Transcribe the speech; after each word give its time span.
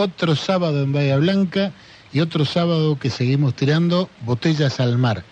Otro 0.00 0.36
sábado 0.36 0.84
en 0.84 0.92
Bahía 0.92 1.16
Blanca 1.16 1.72
y 2.12 2.20
otro 2.20 2.44
sábado 2.44 2.96
que 3.00 3.10
seguimos 3.10 3.54
tirando 3.54 4.08
botellas 4.24 4.78
al 4.78 4.96
mar. 4.96 5.24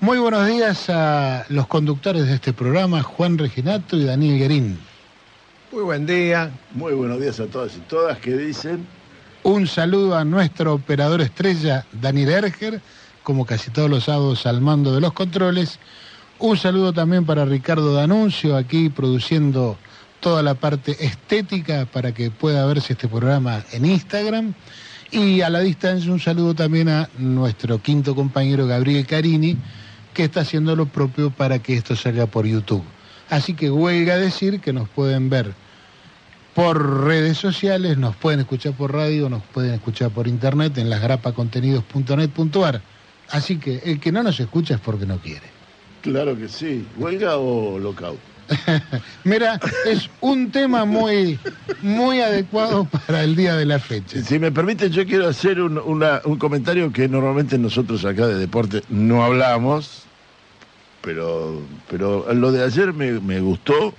Muy 0.00 0.16
buenos 0.16 0.46
días 0.46 0.88
a 0.88 1.44
los 1.50 1.66
conductores 1.66 2.26
de 2.26 2.36
este 2.36 2.54
programa, 2.54 3.02
Juan 3.02 3.36
Reginato 3.36 3.98
y 3.98 4.04
Daniel 4.04 4.38
Guerín. 4.38 4.78
Muy 5.70 5.82
buen 5.82 6.06
día. 6.06 6.50
Muy 6.72 6.94
buenos 6.94 7.20
días 7.20 7.40
a 7.40 7.46
todas 7.48 7.76
y 7.76 7.80
todas 7.80 8.16
que 8.20 8.38
dicen. 8.38 8.86
Un 9.42 9.66
saludo 9.66 10.16
a 10.16 10.24
nuestro 10.24 10.72
operador 10.72 11.20
estrella, 11.20 11.84
Daniel 11.92 12.30
Erger, 12.30 12.80
como 13.22 13.44
casi 13.44 13.70
todos 13.70 13.90
los 13.90 14.04
sábados 14.04 14.46
al 14.46 14.62
mando 14.62 14.94
de 14.94 15.02
los 15.02 15.12
controles. 15.12 15.78
Un 16.38 16.56
saludo 16.56 16.94
también 16.94 17.26
para 17.26 17.44
Ricardo 17.44 17.92
D'Anuncio, 17.92 18.56
aquí 18.56 18.88
produciendo 18.88 19.76
toda 20.20 20.42
la 20.42 20.54
parte 20.54 21.04
estética 21.04 21.86
para 21.86 22.12
que 22.12 22.30
pueda 22.30 22.66
verse 22.66 22.92
este 22.92 23.08
programa 23.08 23.64
en 23.72 23.86
Instagram. 23.86 24.54
Y 25.10 25.40
a 25.40 25.50
la 25.50 25.60
distancia 25.60 26.12
un 26.12 26.20
saludo 26.20 26.54
también 26.54 26.88
a 26.88 27.08
nuestro 27.18 27.82
quinto 27.82 28.14
compañero 28.14 28.66
Gabriel 28.66 29.06
Carini, 29.06 29.56
que 30.14 30.24
está 30.24 30.40
haciendo 30.42 30.76
lo 30.76 30.86
propio 30.86 31.30
para 31.30 31.58
que 31.58 31.74
esto 31.74 31.96
salga 31.96 32.26
por 32.26 32.46
YouTube. 32.46 32.84
Así 33.28 33.54
que 33.54 33.70
huelga 33.70 34.16
decir 34.16 34.60
que 34.60 34.72
nos 34.72 34.88
pueden 34.88 35.30
ver 35.30 35.52
por 36.54 37.04
redes 37.04 37.38
sociales, 37.38 37.96
nos 37.96 38.16
pueden 38.16 38.40
escuchar 38.40 38.74
por 38.74 38.92
radio, 38.92 39.28
nos 39.28 39.42
pueden 39.42 39.74
escuchar 39.74 40.10
por 40.10 40.28
internet 40.28 40.78
en 40.78 40.90
lasgrapacontenidos.net.ar. 40.90 42.82
Así 43.30 43.58
que 43.58 43.80
el 43.84 44.00
que 44.00 44.12
no 44.12 44.22
nos 44.22 44.38
escucha 44.40 44.74
es 44.74 44.80
porque 44.80 45.06
no 45.06 45.18
quiere. 45.18 45.46
Claro 46.02 46.36
que 46.36 46.48
sí. 46.48 46.86
¿Huelga 46.96 47.36
o 47.36 47.78
lockout? 47.78 48.18
Mira, 49.24 49.60
es 49.86 50.08
un 50.20 50.50
tema 50.50 50.84
muy, 50.84 51.38
muy 51.82 52.20
adecuado 52.20 52.86
para 53.06 53.22
el 53.22 53.36
día 53.36 53.56
de 53.56 53.66
la 53.66 53.78
fecha. 53.78 54.22
Si 54.22 54.38
me 54.38 54.50
permite, 54.50 54.90
yo 54.90 55.06
quiero 55.06 55.28
hacer 55.28 55.60
un, 55.60 55.78
un 55.78 56.38
comentario 56.38 56.92
que 56.92 57.08
normalmente 57.08 57.58
nosotros 57.58 58.04
acá 58.04 58.26
de 58.26 58.34
deporte 58.34 58.82
no 58.88 59.24
hablamos, 59.24 60.04
pero, 61.02 61.60
pero 61.90 62.32
lo 62.34 62.52
de 62.52 62.64
ayer 62.64 62.92
me, 62.92 63.12
me 63.20 63.40
gustó. 63.40 63.94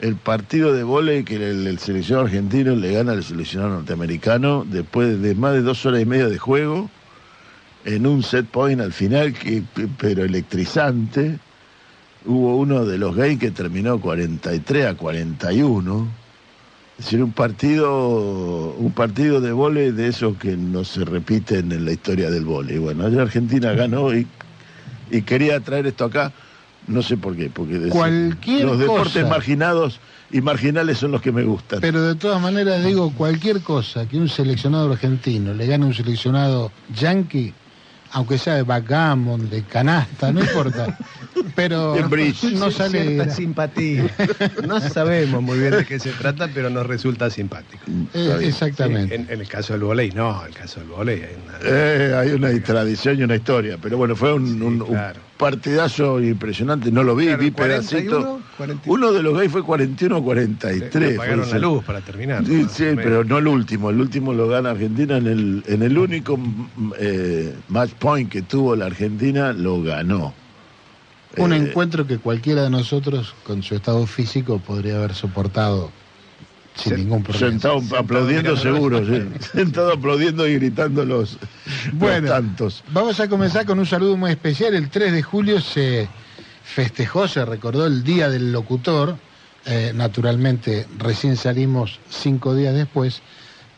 El 0.00 0.16
partido 0.16 0.72
de 0.72 0.82
vóley 0.82 1.22
que 1.22 1.36
el, 1.36 1.66
el 1.66 1.78
seleccionado 1.78 2.26
argentino 2.26 2.74
le 2.74 2.92
gana 2.92 3.12
al 3.12 3.22
seleccionado 3.22 3.74
norteamericano 3.74 4.66
después 4.68 5.22
de 5.22 5.34
más 5.36 5.52
de 5.52 5.62
dos 5.62 5.86
horas 5.86 6.02
y 6.02 6.04
media 6.04 6.28
de 6.28 6.36
juego, 6.36 6.90
en 7.84 8.06
un 8.06 8.22
set 8.22 8.46
point 8.46 8.80
al 8.80 8.92
final, 8.92 9.32
que, 9.32 9.62
pero 9.98 10.24
electrizante. 10.24 11.38
Hubo 12.26 12.56
uno 12.56 12.84
de 12.84 12.98
los 12.98 13.14
gays 13.14 13.38
que 13.38 13.50
terminó 13.50 14.00
43 14.00 14.86
a 14.86 14.94
41. 14.94 16.08
Es 16.98 17.04
decir, 17.06 17.22
un 17.22 17.32
partido, 17.32 18.74
un 18.78 18.92
partido 18.92 19.40
de 19.40 19.52
vóley 19.52 19.90
de 19.90 20.08
esos 20.08 20.36
que 20.38 20.56
no 20.56 20.84
se 20.84 21.04
repiten 21.04 21.72
en 21.72 21.84
la 21.84 21.92
historia 21.92 22.30
del 22.30 22.44
vóley. 22.44 22.78
Bueno, 22.78 23.06
ayer 23.06 23.20
Argentina 23.20 23.72
ganó 23.72 24.14
y, 24.14 24.26
y 25.10 25.22
quería 25.22 25.58
traer 25.60 25.88
esto 25.88 26.04
acá, 26.04 26.32
no 26.86 27.02
sé 27.02 27.16
por 27.16 27.34
qué, 27.36 27.50
porque 27.50 27.88
Cualquier 27.88 28.64
los 28.64 28.78
deportes 28.78 29.24
cosa. 29.24 29.28
marginados 29.28 29.98
y 30.30 30.40
marginales 30.40 30.98
son 30.98 31.10
los 31.10 31.20
que 31.20 31.32
me 31.32 31.42
gustan. 31.42 31.80
Pero 31.80 32.00
de 32.00 32.14
todas 32.14 32.40
maneras 32.40 32.84
digo, 32.84 33.12
cualquier 33.12 33.60
cosa 33.60 34.06
que 34.08 34.16
un 34.16 34.28
seleccionado 34.28 34.92
argentino 34.92 35.52
le 35.52 35.66
gane 35.66 35.84
a 35.84 35.88
un 35.88 35.94
seleccionado 35.94 36.70
yanqui, 36.94 37.52
aunque 38.14 38.38
sea 38.38 38.54
de 38.54 38.62
backgammon, 38.62 39.50
de 39.50 39.62
canasta, 39.64 40.32
no 40.32 40.40
importa. 40.40 40.96
Pero 41.54 41.94
no 42.54 42.70
sale... 42.70 43.02
Cierta 43.16 43.30
simpatía. 43.34 44.06
No 44.66 44.80
sabemos 44.80 45.42
muy 45.42 45.58
bien 45.58 45.72
de 45.72 45.84
qué 45.84 45.98
se 45.98 46.10
trata, 46.12 46.48
pero 46.54 46.70
nos 46.70 46.86
resulta 46.86 47.28
simpático. 47.28 47.84
Eh, 48.14 48.38
exactamente. 48.42 49.14
En, 49.14 49.28
en 49.28 49.40
el 49.40 49.48
caso 49.48 49.72
del 49.74 49.82
volei, 49.82 50.10
no, 50.12 50.40
en 50.42 50.48
el 50.48 50.54
caso 50.54 50.80
del 50.80 50.88
volei 50.88 51.22
hay 51.22 51.34
una... 51.44 51.58
Eh, 51.62 52.14
hay 52.16 52.30
una 52.30 52.62
tradición 52.62 53.18
y 53.18 53.24
una 53.24 53.34
historia, 53.36 53.78
pero 53.80 53.96
bueno, 53.98 54.14
fue 54.16 54.32
un, 54.32 54.46
Sí, 54.46 54.52
un- 54.62 54.82
un 54.82 54.86
claro. 54.88 55.20
Partidazo 55.36 56.20
impresionante, 56.20 56.90
no 56.92 57.02
lo 57.02 57.14
vi, 57.16 57.26
Claro, 57.26 57.42
vi 57.42 57.50
41, 57.50 57.54
pedacito. 57.54 58.40
41. 58.56 58.92
Uno 58.94 59.12
de 59.12 59.22
los 59.22 59.36
gays 59.36 59.50
fue 59.50 59.62
41 59.62 60.16
Le 60.16 60.22
43. 60.22 61.14
apagaron 61.18 61.44
fue 61.44 61.52
la 61.54 61.58
luz 61.58 61.84
para 61.84 62.00
terminar. 62.00 62.44
Sí, 62.46 62.66
sí, 62.70 62.84
o 62.84 62.96
pero 62.96 63.24
no 63.24 63.38
el 63.38 63.46
último. 63.48 63.90
El 63.90 64.00
último 64.00 64.32
lo 64.32 64.48
gana 64.48 64.70
Argentina 64.70 65.16
en 65.16 65.26
el, 65.26 65.64
en 65.66 65.82
el 65.82 65.98
único 65.98 66.38
eh, 66.98 67.54
match 67.68 67.92
point 67.94 68.30
que 68.30 68.42
tuvo 68.42 68.76
la 68.76 68.86
Argentina, 68.86 69.52
lo 69.52 69.82
ganó. 69.82 70.32
Un 71.36 71.52
Eh, 71.52 71.56
encuentro 71.56 72.06
que 72.06 72.18
cualquiera 72.18 72.62
de 72.62 72.70
nosotros, 72.70 73.34
con 73.44 73.62
su 73.64 73.74
estado 73.74 74.06
físico, 74.06 74.60
podría 74.60 74.96
haber 74.98 75.14
soportado 75.14 75.90
sin 76.74 76.92
Se- 76.92 76.98
ningún 76.98 77.22
problema. 77.22 77.50
Sentado 77.50 77.80
aplaudiendo 77.98 78.56
seguro, 78.56 79.04
sí. 79.06 79.22
Sentado 79.54 79.92
aplaudiendo 79.92 80.46
y 80.48 80.54
gritando 80.54 81.04
los, 81.04 81.38
Bueno. 81.92 82.22
los 82.22 82.30
tantos. 82.30 82.84
Vamos 82.92 83.20
a 83.20 83.28
comenzar 83.28 83.64
con 83.66 83.78
un 83.78 83.86
saludo 83.86 84.16
muy 84.16 84.30
especial. 84.32 84.74
El 84.74 84.90
3 84.90 85.12
de 85.12 85.22
julio 85.22 85.60
se 85.60 86.08
festejó, 86.64 87.28
se 87.28 87.44
recordó 87.44 87.86
el 87.86 88.02
Día 88.04 88.28
del 88.28 88.52
Locutor. 88.52 89.16
Eh, 89.66 89.92
naturalmente, 89.94 90.86
recién 90.98 91.36
salimos 91.36 91.98
cinco 92.10 92.54
días 92.54 92.74
después, 92.74 93.22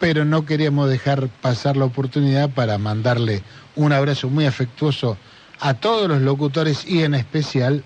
pero 0.01 0.25
no 0.25 0.45
queríamos 0.45 0.89
dejar 0.91 1.29
pasar 1.29 1.77
la 1.77 1.85
oportunidad 1.85 2.51
para 2.51 2.77
mandarle 2.79 3.43
un 3.77 3.93
abrazo 3.93 4.29
muy 4.29 4.47
afectuoso 4.47 5.17
a 5.61 5.75
todos 5.75 6.09
los 6.09 6.23
locutores 6.23 6.85
y 6.87 7.03
en 7.03 7.15
especial 7.15 7.85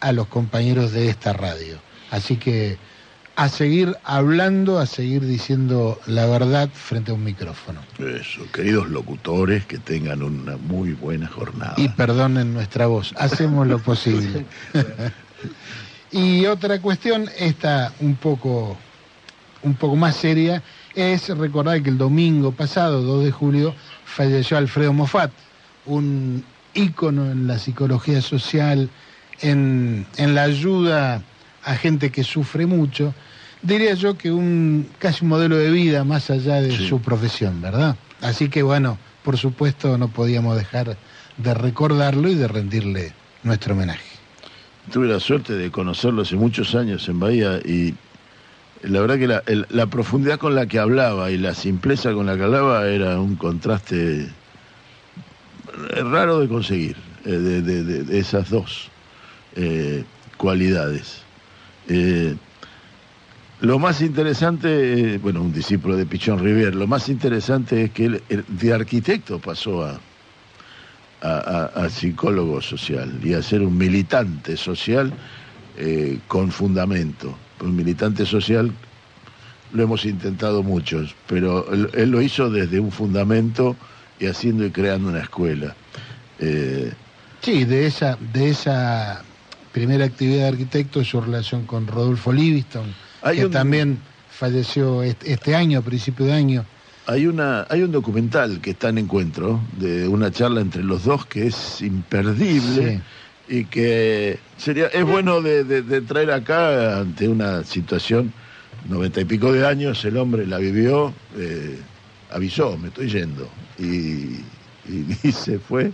a 0.00 0.12
los 0.12 0.28
compañeros 0.28 0.92
de 0.92 1.08
esta 1.08 1.32
radio. 1.32 1.78
Así 2.10 2.36
que 2.36 2.78
a 3.40 3.48
seguir 3.48 3.96
hablando, 4.04 4.78
a 4.78 4.84
seguir 4.84 5.24
diciendo 5.24 5.98
la 6.04 6.26
verdad 6.26 6.68
frente 6.74 7.10
a 7.10 7.14
un 7.14 7.24
micrófono. 7.24 7.80
Eso, 7.98 8.42
queridos 8.52 8.90
locutores, 8.90 9.64
que 9.64 9.78
tengan 9.78 10.22
una 10.22 10.58
muy 10.58 10.92
buena 10.92 11.26
jornada. 11.26 11.72
Y 11.78 11.88
perdonen 11.88 12.52
nuestra 12.52 12.86
voz, 12.86 13.14
hacemos 13.16 13.66
lo 13.66 13.78
posible. 13.78 14.44
y 16.12 16.44
otra 16.44 16.82
cuestión, 16.82 17.30
esta 17.38 17.94
un 18.00 18.16
poco, 18.16 18.76
un 19.62 19.72
poco 19.72 19.96
más 19.96 20.16
seria, 20.16 20.62
es 20.94 21.30
recordar 21.30 21.82
que 21.82 21.88
el 21.88 21.96
domingo 21.96 22.52
pasado, 22.52 23.00
2 23.00 23.24
de 23.24 23.32
julio, 23.32 23.74
falleció 24.04 24.58
Alfredo 24.58 24.92
Moffat, 24.92 25.32
un 25.86 26.44
ícono 26.74 27.30
en 27.30 27.46
la 27.46 27.58
psicología 27.58 28.20
social, 28.20 28.90
en, 29.40 30.04
en 30.18 30.34
la 30.34 30.42
ayuda 30.42 31.22
a 31.64 31.74
gente 31.76 32.10
que 32.10 32.24
sufre 32.24 32.66
mucho. 32.66 33.14
Diría 33.62 33.94
yo 33.94 34.16
que 34.16 34.30
un 34.32 34.88
casi 34.98 35.24
un 35.24 35.28
modelo 35.30 35.56
de 35.56 35.70
vida 35.70 36.04
más 36.04 36.30
allá 36.30 36.60
de 36.62 36.76
Sí. 36.76 36.88
su 36.88 37.00
profesión, 37.00 37.60
¿verdad? 37.60 37.96
Así 38.22 38.48
que 38.48 38.62
bueno, 38.62 38.98
por 39.24 39.36
supuesto 39.36 39.98
no 39.98 40.08
podíamos 40.08 40.56
dejar 40.56 40.96
de 41.36 41.54
recordarlo 41.54 42.28
y 42.28 42.34
de 42.34 42.48
rendirle 42.48 43.12
nuestro 43.42 43.74
homenaje. 43.74 44.04
Tuve 44.92 45.06
la 45.08 45.20
suerte 45.20 45.52
de 45.54 45.70
conocerlo 45.70 46.22
hace 46.22 46.36
muchos 46.36 46.74
años 46.74 47.06
en 47.08 47.20
Bahía 47.20 47.58
y 47.64 47.94
la 48.82 49.00
verdad 49.02 49.18
que 49.18 49.26
la, 49.28 49.42
el- 49.46 49.66
la 49.68 49.86
profundidad 49.86 50.38
con 50.38 50.54
la 50.54 50.66
que 50.66 50.78
hablaba 50.78 51.30
y 51.30 51.36
la 51.36 51.54
simpleza 51.54 52.12
con 52.14 52.24
la 52.26 52.36
que 52.36 52.42
hablaba 52.44 52.86
era 52.88 53.20
un 53.20 53.36
contraste 53.36 54.26
raro 56.02 56.40
de 56.40 56.48
conseguir, 56.48 56.96
eh, 57.26 57.30
de, 57.30 57.62
de- 57.62 57.84
de- 57.84 58.02
de 58.04 58.18
esas 58.18 58.48
dos 58.50 58.88
eh, 59.56 60.04
cualidades. 60.36 61.19
Eh, 61.88 62.36
lo 63.60 63.78
más 63.78 64.00
interesante, 64.00 65.14
eh, 65.14 65.18
bueno, 65.18 65.42
un 65.42 65.52
discípulo 65.52 65.96
de 65.96 66.06
Pichón 66.06 66.38
Rivier, 66.38 66.74
lo 66.74 66.86
más 66.86 67.08
interesante 67.08 67.84
es 67.84 67.90
que 67.90 68.06
él 68.06 68.22
de 68.48 68.72
arquitecto 68.72 69.38
pasó 69.38 69.84
a, 69.84 70.00
a, 71.22 71.88
psicólogo 71.90 72.62
social 72.62 73.20
y 73.22 73.34
a 73.34 73.42
ser 73.42 73.60
un 73.60 73.76
militante 73.76 74.56
social 74.56 75.12
eh, 75.76 76.18
con 76.26 76.50
fundamento. 76.50 77.36
Un 77.60 77.76
militante 77.76 78.24
social 78.24 78.72
lo 79.72 79.82
hemos 79.82 80.06
intentado 80.06 80.62
muchos, 80.62 81.14
pero 81.26 81.70
él, 81.72 81.90
él 81.92 82.10
lo 82.10 82.22
hizo 82.22 82.50
desde 82.50 82.80
un 82.80 82.90
fundamento 82.90 83.76
y 84.18 84.26
haciendo 84.26 84.64
y 84.64 84.70
creando 84.70 85.08
una 85.10 85.20
escuela. 85.20 85.74
Eh, 86.38 86.92
Sí, 87.42 87.64
de 87.64 87.86
esa, 87.86 88.18
de 88.34 88.50
esa 88.50 89.22
primera 89.72 90.04
actividad 90.04 90.42
de 90.42 90.48
arquitecto, 90.48 91.04
su 91.04 91.20
relación 91.20 91.64
con 91.66 91.86
Rodolfo 91.86 92.32
Livingston, 92.32 92.84
que 93.40 93.46
un- 93.46 93.52
también 93.52 93.98
falleció 94.30 95.02
este, 95.02 95.54
año, 95.54 95.78
a 95.78 95.82
principio 95.82 96.26
de 96.26 96.32
año, 96.32 96.64
Hay, 97.06 97.26
una, 97.26 97.66
hay 97.68 97.82
un 97.82 97.90
documental 97.92 98.60
que 98.60 98.70
está 98.70 98.88
en 98.90 98.98
encuentro 98.98 99.60
de 99.78 100.06
una 100.06 100.30
charla 100.30 100.60
entre 100.60 100.84
los 100.84 101.04
dos 101.04 101.26
que 101.26 101.46
es 101.48 101.80
imperdible 101.82 103.00
y 103.48 103.64
que 103.64 104.38
sería 104.58 104.86
es 104.86 105.04
bueno 105.04 105.40
de, 105.42 105.64
de- 105.64 105.82
de 105.82 106.00
traer 106.02 106.30
acá 106.30 107.00
ante 107.00 107.26
una 107.28 107.64
situación, 107.64 108.32
noventa 108.88 109.20
y 109.20 109.24
pico 109.24 109.52
de 109.52 109.66
años, 109.66 110.04
el 110.04 110.16
hombre 110.18 110.46
la 110.46 110.58
vivió, 110.58 111.12
eh, 111.36 111.78
avisó, 112.30 112.76
me 112.78 112.88
estoy 112.88 113.08
yendo, 113.10 113.48
y, 113.78 113.84
y- 114.88 115.18
y 115.24 115.32
se 115.32 115.58
fue, 115.58 115.92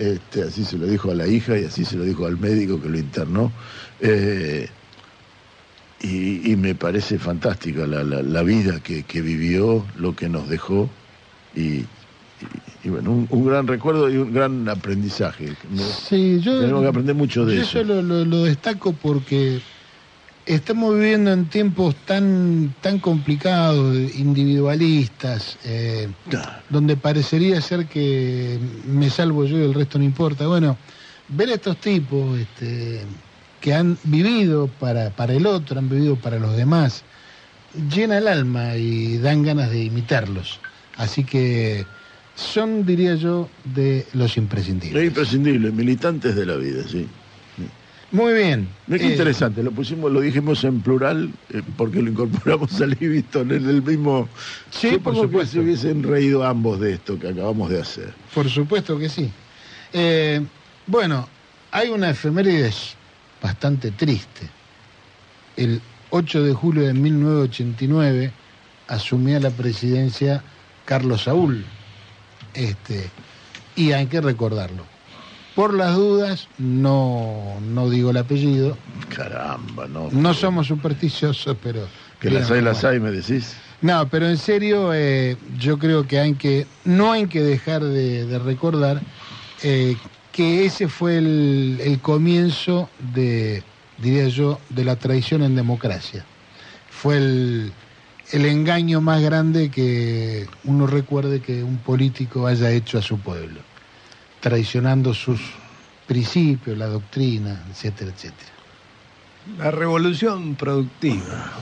este, 0.00 0.42
así 0.42 0.64
se 0.64 0.78
lo 0.78 0.86
dijo 0.86 1.10
a 1.10 1.14
la 1.14 1.28
hija 1.28 1.58
y 1.58 1.64
así 1.64 1.84
se 1.84 1.96
lo 1.96 2.04
dijo 2.04 2.26
al 2.26 2.38
médico 2.38 2.80
que 2.80 2.88
lo 2.88 2.98
internó. 2.98 3.52
eh, 4.00 4.68
y, 6.02 6.50
y 6.52 6.56
me 6.56 6.74
parece 6.74 7.18
fantástica 7.18 7.86
la, 7.86 8.02
la- 8.02 8.22
la 8.22 8.42
vida 8.42 8.80
que, 8.80 9.04
que 9.04 9.20
vivió, 9.20 9.86
lo 9.94 10.16
que 10.16 10.30
nos 10.30 10.48
dejó 10.48 10.90
y, 11.52 11.80
y- 11.82 11.88
y 12.82 12.88
bueno, 12.88 13.12
un, 13.12 13.26
un 13.28 13.44
gran 13.44 13.66
recuerdo 13.66 14.08
y 14.08 14.16
un 14.16 14.32
gran 14.32 14.66
aprendizaje. 14.70 15.58
Me- 15.68 15.84
Sí, 15.84 16.40
yo, 16.40 16.56
Tenemos 16.56 16.80
que 16.82 16.88
aprender 16.88 17.14
mucho 17.14 17.44
de 17.44 17.56
yo 17.56 17.62
eso. 17.62 17.84
lo, 17.84 18.00
lo- 18.00 18.24
lo 18.24 18.44
destaco 18.44 18.94
porque 18.94 19.60
estamos 20.46 20.94
viviendo 20.94 21.32
en 21.32 21.46
tiempos 21.46 21.94
tan, 22.06 22.74
tan 22.80 22.98
complicados, 22.98 23.96
individualistas, 24.16 25.58
eh, 25.64 26.08
donde 26.68 26.96
parecería 26.96 27.60
ser 27.60 27.86
que 27.86 28.58
me 28.86 29.10
salvo 29.10 29.44
yo 29.44 29.58
y 29.58 29.62
el 29.62 29.74
resto 29.74 29.98
no 29.98 30.04
importa. 30.04 30.46
Bueno, 30.46 30.76
ver 31.28 31.50
a 31.50 31.54
estos 31.54 31.76
tipos 31.78 32.38
este, 32.38 33.02
que 33.60 33.74
han 33.74 33.96
vivido 34.04 34.68
para, 34.68 35.10
para 35.10 35.34
el 35.34 35.46
otro, 35.46 35.78
han 35.78 35.88
vivido 35.88 36.16
para 36.16 36.38
los 36.38 36.56
demás, 36.56 37.02
llena 37.94 38.18
el 38.18 38.26
alma 38.28 38.76
y 38.76 39.18
dan 39.18 39.42
ganas 39.42 39.70
de 39.70 39.84
imitarlos. 39.84 40.58
Así 40.96 41.24
que 41.24 41.86
son, 42.34 42.84
diría 42.84 43.14
yo, 43.14 43.48
de 43.74 44.06
los 44.14 44.32
Es 44.32 44.36
imprescindibles. 44.38 45.06
imprescindible, 45.06 45.70
militantes 45.70 46.34
de 46.34 46.46
la 46.46 46.56
vida, 46.56 46.82
sí. 46.88 47.06
Muy 48.12 48.32
bien. 48.34 48.68
Mira 48.86 48.98
qué 49.00 49.08
Eh, 49.08 49.12
interesante, 49.12 49.62
lo 49.62 49.70
pusimos, 49.70 50.10
lo 50.10 50.20
dijimos 50.20 50.64
en 50.64 50.80
plural 50.80 51.30
eh, 51.50 51.62
porque 51.76 52.02
lo 52.02 52.10
incorporamos 52.10 52.80
a 52.80 52.86
Livingston 52.86 53.52
en 53.52 53.68
el 53.68 53.82
mismo. 53.82 54.28
Sí, 54.70 54.98
por 54.98 55.14
supuesto. 55.14 55.52
se 55.52 55.60
hubiesen 55.60 56.02
reído 56.02 56.44
ambos 56.44 56.80
de 56.80 56.94
esto 56.94 57.18
que 57.18 57.28
acabamos 57.28 57.70
de 57.70 57.80
hacer. 57.80 58.12
Por 58.34 58.48
supuesto 58.50 58.98
que 58.98 59.08
sí. 59.08 59.30
Eh, 59.92 60.40
bueno, 60.86 61.28
hay 61.70 61.88
una 61.90 62.10
efemérides 62.10 62.94
bastante 63.40 63.92
triste. 63.92 64.48
El 65.56 65.80
8 66.10 66.42
de 66.42 66.52
julio 66.52 66.82
de 66.82 66.94
1989 66.94 68.32
asumía 68.88 69.38
la 69.38 69.50
presidencia 69.50 70.42
Carlos 70.84 71.22
Saúl. 71.24 71.64
Este, 72.54 73.08
y 73.76 73.92
hay 73.92 74.06
que 74.06 74.20
recordarlo. 74.20 74.84
Por 75.60 75.74
las 75.74 75.94
dudas, 75.94 76.48
no, 76.56 77.60
no 77.60 77.90
digo 77.90 78.12
el 78.12 78.16
apellido. 78.16 78.78
Caramba, 79.14 79.86
no. 79.88 80.08
No 80.10 80.32
somos 80.32 80.68
supersticiosos, 80.68 81.54
pero... 81.62 81.86
Que 82.18 82.30
las 82.30 82.50
hay, 82.50 82.62
las 82.62 82.82
hay, 82.82 82.98
me 82.98 83.10
decís. 83.10 83.56
No, 83.82 84.08
pero 84.08 84.26
en 84.26 84.38
serio, 84.38 84.94
eh, 84.94 85.36
yo 85.58 85.78
creo 85.78 86.06
que 86.06 86.18
hay 86.18 86.32
que, 86.32 86.66
no 86.86 87.12
hay 87.12 87.26
que 87.26 87.42
dejar 87.42 87.84
de, 87.84 88.24
de 88.24 88.38
recordar 88.38 89.02
eh, 89.62 89.98
que 90.32 90.64
ese 90.64 90.88
fue 90.88 91.18
el, 91.18 91.78
el 91.84 92.00
comienzo 92.00 92.88
de, 93.12 93.62
diría 93.98 94.28
yo, 94.28 94.58
de 94.70 94.86
la 94.86 94.96
traición 94.96 95.42
en 95.42 95.56
democracia. 95.56 96.24
Fue 96.88 97.18
el, 97.18 97.70
el 98.32 98.46
engaño 98.46 99.02
más 99.02 99.20
grande 99.20 99.70
que 99.70 100.46
uno 100.64 100.86
recuerde 100.86 101.40
que 101.40 101.62
un 101.62 101.76
político 101.76 102.46
haya 102.46 102.70
hecho 102.70 102.96
a 102.96 103.02
su 103.02 103.18
pueblo, 103.18 103.60
traicionando 104.40 105.14
sus 105.14 105.40
principios, 106.06 106.76
la 106.78 106.86
doctrina, 106.86 107.62
etcétera, 107.70 108.10
etcétera. 108.14 108.50
La 109.58 109.70
revolución 109.70 110.54
productiva. 110.54 111.52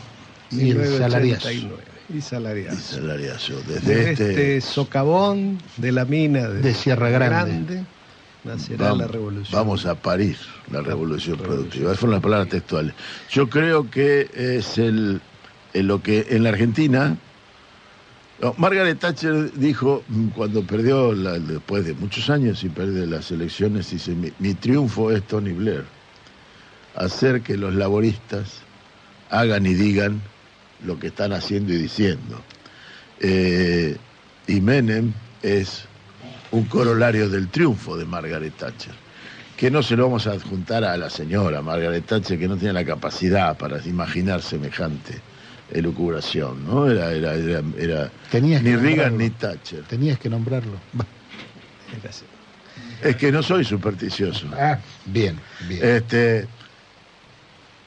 Y 0.51 0.71
el 0.71 0.87
salariazo. 0.99 1.49
1989. 1.49 1.83
Y 2.15 2.21
salariazo. 2.23 2.77
Y 2.79 2.83
salariazo, 2.97 3.55
desde 3.67 3.81
Desde 3.81 4.11
este. 4.13 4.31
este 4.31 4.61
socavón 4.63 5.59
de 5.77 5.93
la 5.93 6.05
mina 6.07 6.49
de, 6.49 6.63
De 6.63 6.75
Sierra 6.75 7.11
Grande. 7.11 7.85
nacerá 8.45 8.87
Vamos, 8.87 8.99
la 8.99 9.07
revolución. 9.09 9.59
vamos 9.61 9.87
a 9.87 9.95
parir 9.95 10.37
la 10.71 10.81
revolución 10.81 11.37
revolución. 11.37 11.39
productiva. 11.39 11.87
Esas 11.91 12.01
fueron 12.01 12.15
las 12.15 12.23
palabras 12.23 12.49
textuales. 12.49 12.95
Yo 13.31 13.49
creo 13.51 13.91
que 13.91 14.31
es 14.35 14.79
el, 14.79 15.21
en 15.75 15.87
lo 15.87 16.03
que 16.03 16.27
en 16.31 16.43
la 16.45 16.49
Argentina. 16.51 17.17
Margaret 18.57 19.01
Thatcher 19.01 19.53
dijo 19.55 20.05
mm, 20.09 20.29
cuando 20.29 20.63
perdió, 20.63 21.13
después 21.13 21.85
de 21.85 21.95
muchos 21.95 22.31
años 22.31 22.63
y 22.63 22.69
perdió 22.69 23.05
las 23.07 23.31
elecciones, 23.33 23.91
dice: 23.91 24.15
mi, 24.15 24.33
mi 24.39 24.55
triunfo 24.55 25.11
es 25.11 25.27
Tony 25.27 25.53
Blair. 25.53 25.85
Hacer 26.95 27.43
que 27.43 27.57
los 27.57 27.75
laboristas 27.75 28.61
hagan 29.31 29.67
y 29.67 29.75
digan 29.75 30.23
lo 30.85 30.99
que 30.99 31.09
están 31.09 31.33
haciendo 31.33 31.73
y 31.73 31.79
diciendo. 31.79 32.41
Eh, 33.21 33.97
y 34.47 34.61
Menem 34.61 35.13
es 35.43 35.85
un 36.53 36.65
corolario 36.67 37.29
del 37.29 37.49
triunfo 37.49 37.97
de 37.97 38.05
Margaret 38.05 38.57
Thatcher, 38.57 38.95
que 39.57 39.71
no 39.71 39.83
se 39.83 39.97
lo 39.97 40.05
vamos 40.05 40.29
a 40.29 40.33
adjuntar 40.33 40.85
a 40.85 40.97
la 40.97 41.11
señora 41.11 41.61
Margaret 41.61 42.07
Thatcher, 42.07 42.39
que 42.39 42.47
no 42.47 42.57
tiene 42.57 42.75
la 42.75 42.85
capacidad 42.85 43.59
para 43.59 43.85
imaginar 43.85 44.43
semejante 44.43 45.21
elucubración, 45.73 46.65
¿no? 46.67 46.91
Era, 46.91 47.13
era, 47.13 47.35
era, 47.35 47.63
era 47.79 48.11
Tenías 48.31 48.63
ni 48.63 48.71
Reagan 48.77 49.11
nombrarlo. 49.13 49.19
ni 49.19 49.31
Thatcher. 49.31 49.83
Tenías 49.85 50.19
que 50.19 50.29
nombrarlo. 50.31 50.73
Es 53.03 53.17
que 53.17 53.31
no 53.33 53.43
soy 53.43 53.65
supersticioso. 53.65 54.47
Ah, 54.59 54.79
bien, 55.07 55.37
bien. 55.69 55.85
Este, 55.85 56.47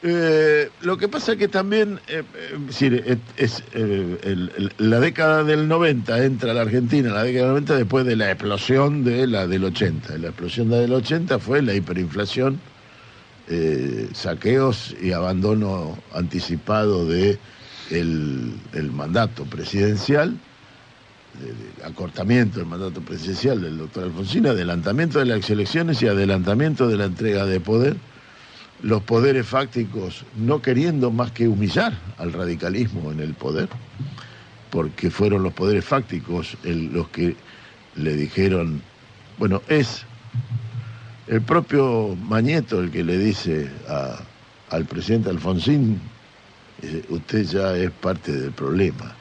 eh, 0.03 0.69
lo 0.81 0.97
que 0.97 1.07
pasa 1.07 1.35
que 1.35 1.47
también, 1.47 1.99
eh, 2.07 2.23
eh, 2.35 2.55
es 2.55 2.67
decir, 2.67 3.03
es, 3.05 3.17
es, 3.37 3.63
eh, 3.73 4.17
el- 4.23 4.51
el- 4.57 4.73
la 4.89 4.99
década 4.99 5.43
del 5.43 5.67
90 5.67 6.23
entra 6.23 6.51
a 6.51 6.53
la 6.55 6.61
Argentina, 6.61 7.09
la 7.11 7.23
década 7.23 7.45
del 7.45 7.51
90 7.53 7.75
después 7.75 8.05
de 8.05 8.15
la 8.15 8.31
explosión 8.31 9.03
de 9.03 9.27
la 9.27 9.45
del 9.47 9.63
80. 9.65 10.17
La 10.17 10.29
explosión 10.29 10.69
de 10.69 10.75
la 10.77 10.81
del 10.83 10.93
80 10.93 11.39
fue 11.39 11.61
la 11.61 11.73
hiperinflación, 11.73 12.59
saqueos 14.13 14.95
y 15.01 15.11
abandono 15.11 15.97
anticipado 16.13 17.05
de 17.05 17.37
el, 17.91 18.91
mandato 18.93 19.45
presidencial, 19.45 20.37
de- 21.39 21.47
de 21.81 21.85
acortamiento 21.85 22.59
del 22.59 22.67
mandato 22.67 23.01
presidencial 23.01 23.61
del 23.61 23.77
doctor 23.77 24.05
Alfonsín, 24.05 24.47
adelantamiento 24.47 25.19
de 25.19 25.25
las 25.25 25.49
elecciones 25.49 26.01
y 26.01 26.07
adelantamiento 26.07 26.87
de 26.87 26.97
la 26.97 27.05
entrega 27.05 27.45
de 27.45 27.59
poder. 27.59 27.95
Los 28.81 29.03
poderes 29.03 29.45
fácticos 29.45 30.25
no 30.37 30.61
queriendo 30.61 31.11
más 31.11 31.31
que 31.31 31.47
humillar 31.47 31.93
al 32.17 32.33
radicalismo 32.33 33.11
en 33.11 33.19
el 33.19 33.33
poder, 33.35 33.69
porque 34.71 35.11
fueron 35.11 35.43
los 35.43 35.53
poderes 35.53 35.85
fácticos 35.85 36.57
los 36.63 37.07
que 37.09 37.35
le 37.95 38.15
dijeron, 38.15 38.81
bueno, 39.37 39.61
es 39.67 40.03
el 41.27 41.41
propio 41.41 42.15
Mañeto 42.27 42.79
el 42.81 42.89
que 42.89 43.03
le 43.03 43.17
dice 43.17 43.69
al 44.71 44.85
presidente 44.85 45.29
Alfonsín, 45.29 45.99
eh, 46.81 47.03
usted 47.09 47.43
ya 47.43 47.75
es 47.77 47.91
parte 47.91 48.31
del 48.31 48.51
problema. 48.51 49.15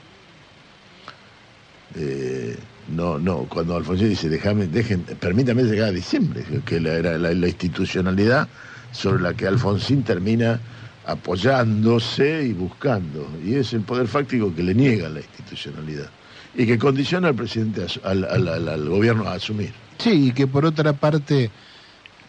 Eh, 1.95 2.57
no, 2.89 3.19
no, 3.19 3.47
cuando 3.49 3.77
Alfonsín 3.77 4.09
dice, 4.09 4.29
déjame, 4.29 4.67
dejen, 4.67 5.03
permítame 5.03 5.63
llegar 5.65 5.89
a 5.89 5.93
diciembre, 5.93 6.45
que 6.65 6.81
la, 6.81 6.95
era 6.95 7.19
la, 7.19 7.33
institucionalidad 7.49 8.49
sobre 8.93 9.23
la 9.23 9.35
que 9.35 9.47
Alfonsín 9.47 10.03
termina 10.03 10.61
apoyándose 11.07 12.47
y 12.47 12.53
buscando. 12.53 13.29
Y 13.45 13.55
es 13.55 13.73
el 13.73 13.81
poder 13.83 14.07
fáctico 14.07 14.55
que 14.55 14.63
le 14.63 14.75
niega 14.75 15.09
la 15.09 15.21
institucionalidad 15.21 16.11
y 16.57 16.67
que 16.67 16.79
condiciona 16.79 17.29
al 17.29 17.35
presidente, 17.35 17.87
al- 18.05 18.25
al 18.25 18.89
gobierno 18.89 19.29
a 19.29 19.35
asumir. 19.35 19.73
Sí, 19.99 20.29
y 20.29 20.33
que 20.33 20.47
por 20.47 20.65
otra 20.65 20.93
parte 20.93 21.51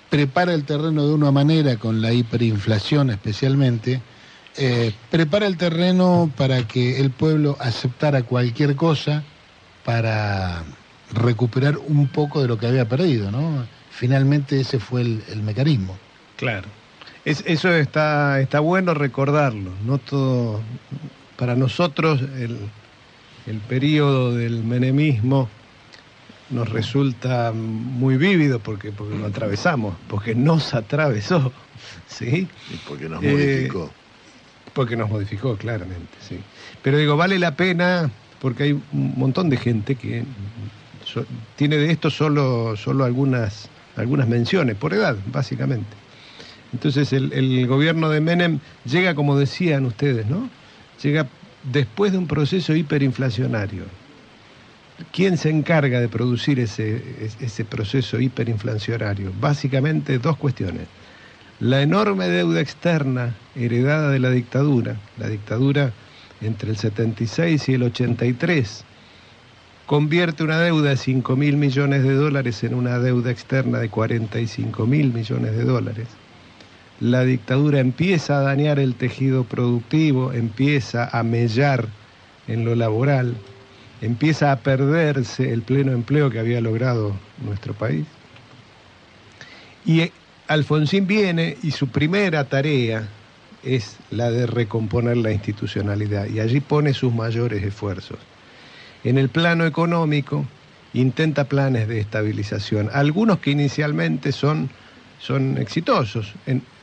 prepara 0.10 0.54
el 0.54 0.66
terreno 0.66 1.08
de 1.08 1.14
una 1.14 1.32
manera, 1.32 1.78
con 1.78 2.02
la 2.02 2.12
hiperinflación 2.14 3.10
especialmente, 3.10 4.02
eh, 4.58 4.94
prepara 5.10 5.48
el 5.48 5.58
terreno 5.58 6.32
para 6.38 6.68
que 6.68 7.00
el 7.00 7.12
pueblo 7.12 7.58
aceptara 7.60 8.24
cualquier 8.24 8.76
cosa 8.76 9.24
para 9.86 10.64
recuperar 11.14 11.78
un 11.78 12.08
poco 12.08 12.42
de 12.42 12.48
lo 12.48 12.58
que 12.58 12.68
había 12.68 12.86
perdido, 12.88 13.32
¿no? 13.32 13.66
Finalmente 13.92 14.60
ese 14.60 14.80
fue 14.80 15.02
el, 15.02 15.24
el 15.30 15.42
mecanismo. 15.44 15.98
Claro. 16.38 16.68
Es- 17.26 17.44
eso 17.46 17.70
está, 17.74 18.40
está 18.40 18.60
bueno 18.60 18.94
recordarlo. 18.94 19.72
No 19.86 19.98
todo, 19.98 20.62
para 21.38 21.56
nosotros 21.56 22.22
el, 22.22 22.58
el 23.48 23.58
periodo 23.68 24.34
del 24.36 24.64
menemismo 24.64 25.50
nos 26.50 26.70
resulta 26.70 27.52
muy 27.54 28.18
vívido 28.18 28.60
porque, 28.60 28.92
porque 28.92 29.18
lo 29.18 29.26
atravesamos, 29.28 29.96
porque 30.10 30.36
nos 30.36 30.74
atravesó, 30.74 31.52
¿sí? 32.08 32.48
y 32.70 32.78
Porque 32.88 33.08
nos 33.08 33.24
Eh, 33.24 33.32
modificó. 33.32 33.90
Porque 34.74 34.96
nos 34.96 35.10
modificó, 35.10 35.56
claramente, 35.58 36.18
sí. 36.28 36.38
Pero 36.82 36.98
digo, 36.98 37.18
vale 37.18 37.38
la 37.40 37.56
pena 37.56 38.10
porque 38.42 38.64
hay 38.64 38.72
un 38.72 39.14
montón 39.18 39.50
de 39.50 39.58
gente 39.58 39.96
que 39.96 40.24
so- 41.06 41.26
tiene 41.58 41.78
de 41.78 41.92
esto 41.92 42.10
solo, 42.10 42.76
solo 42.78 43.04
algunas, 43.04 43.70
algunas 43.98 44.28
menciones, 44.28 44.76
por 44.78 44.94
edad, 44.94 45.16
básicamente. 45.32 45.88
Entonces 46.74 47.12
el, 47.12 47.34
el 47.34 47.68
gobierno 47.68 48.10
de 48.10 48.22
Menem 48.22 48.60
llega, 48.86 49.14
como 49.14 49.38
decían 49.38 49.86
ustedes, 49.86 50.26
¿no? 50.28 50.50
Llega 51.04 51.28
después 51.74 52.14
de 52.14 52.18
un 52.18 52.28
proceso 52.28 52.74
hiperinflacionario. 52.76 53.84
¿Quién 55.14 55.38
se 55.38 55.50
encarga 55.50 56.00
de 56.00 56.08
producir 56.08 56.60
ese, 56.60 56.96
es- 57.26 57.36
ese 57.42 57.66
proceso 57.66 58.20
hiperinflacionario? 58.20 59.32
Básicamente 59.40 60.18
dos 60.20 60.38
cuestiones. 60.38 60.88
La 61.62 61.84
enorme 61.84 62.28
deuda 62.28 62.60
externa 62.60 63.36
heredada 63.56 64.10
de 64.10 64.18
la 64.18 64.32
dictadura, 64.32 64.96
la 65.20 65.28
dictadura 65.28 65.92
entre 66.42 66.72
el 66.72 66.78
76 66.78 67.70
y 67.70 67.74
el 67.76 67.84
83, 67.84 68.84
convierte 69.86 70.44
una 70.44 70.60
deuda 70.60 70.90
de 70.90 70.98
5 70.98 71.36
mil 71.36 71.58
millones 71.58 72.02
de 72.02 72.16
dólares 72.16 72.64
en 72.64 72.74
una 72.74 72.98
deuda 72.98 73.30
externa 73.30 73.78
de 73.78 73.90
45 73.90 74.88
mil 74.88 75.14
millones 75.14 75.56
de 75.56 75.64
dólares. 75.64 76.08
La 77.00 77.24
dictadura 77.26 77.80
empieza 77.80 78.40
a 78.40 78.42
dañar 78.42 78.80
el 78.80 78.96
tejido 78.96 79.44
productivo, 79.44 80.34
empieza 80.34 81.16
a 81.16 81.22
mellar 81.22 81.86
en 82.48 82.66
lo 82.66 82.74
laboral, 82.74 83.36
empieza 84.02 84.52
a 84.52 84.56
perderse 84.62 85.54
el 85.54 85.62
pleno 85.62 85.92
empleo 85.92 86.32
que 86.32 86.40
había 86.40 86.60
logrado 86.60 87.16
nuestro 87.46 87.76
país. 87.76 88.08
Y 89.86 90.12
Alfonsín 90.52 91.08
viene 91.08 91.56
y 91.64 91.72
su 91.72 91.88
primera 91.88 92.44
tarea 92.44 93.08
es 93.64 93.96
la 94.10 94.30
de 94.30 94.46
recomponer 94.48 95.16
la 95.16 95.32
institucionalidad 95.32 96.28
y 96.28 96.42
allí 96.42 96.60
pone 96.60 96.94
sus 96.94 97.14
mayores 97.14 97.64
esfuerzos. 97.64 98.18
En 99.06 99.18
el 99.18 99.30
plano 99.30 99.66
económico 99.66 100.46
intenta 100.94 101.46
planes 101.46 101.88
de 101.88 102.02
estabilización, 102.02 102.90
algunos 102.92 103.40
que 103.40 103.52
inicialmente 103.52 104.34
son, 104.34 104.70
son 105.22 105.58
exitosos 105.58 106.34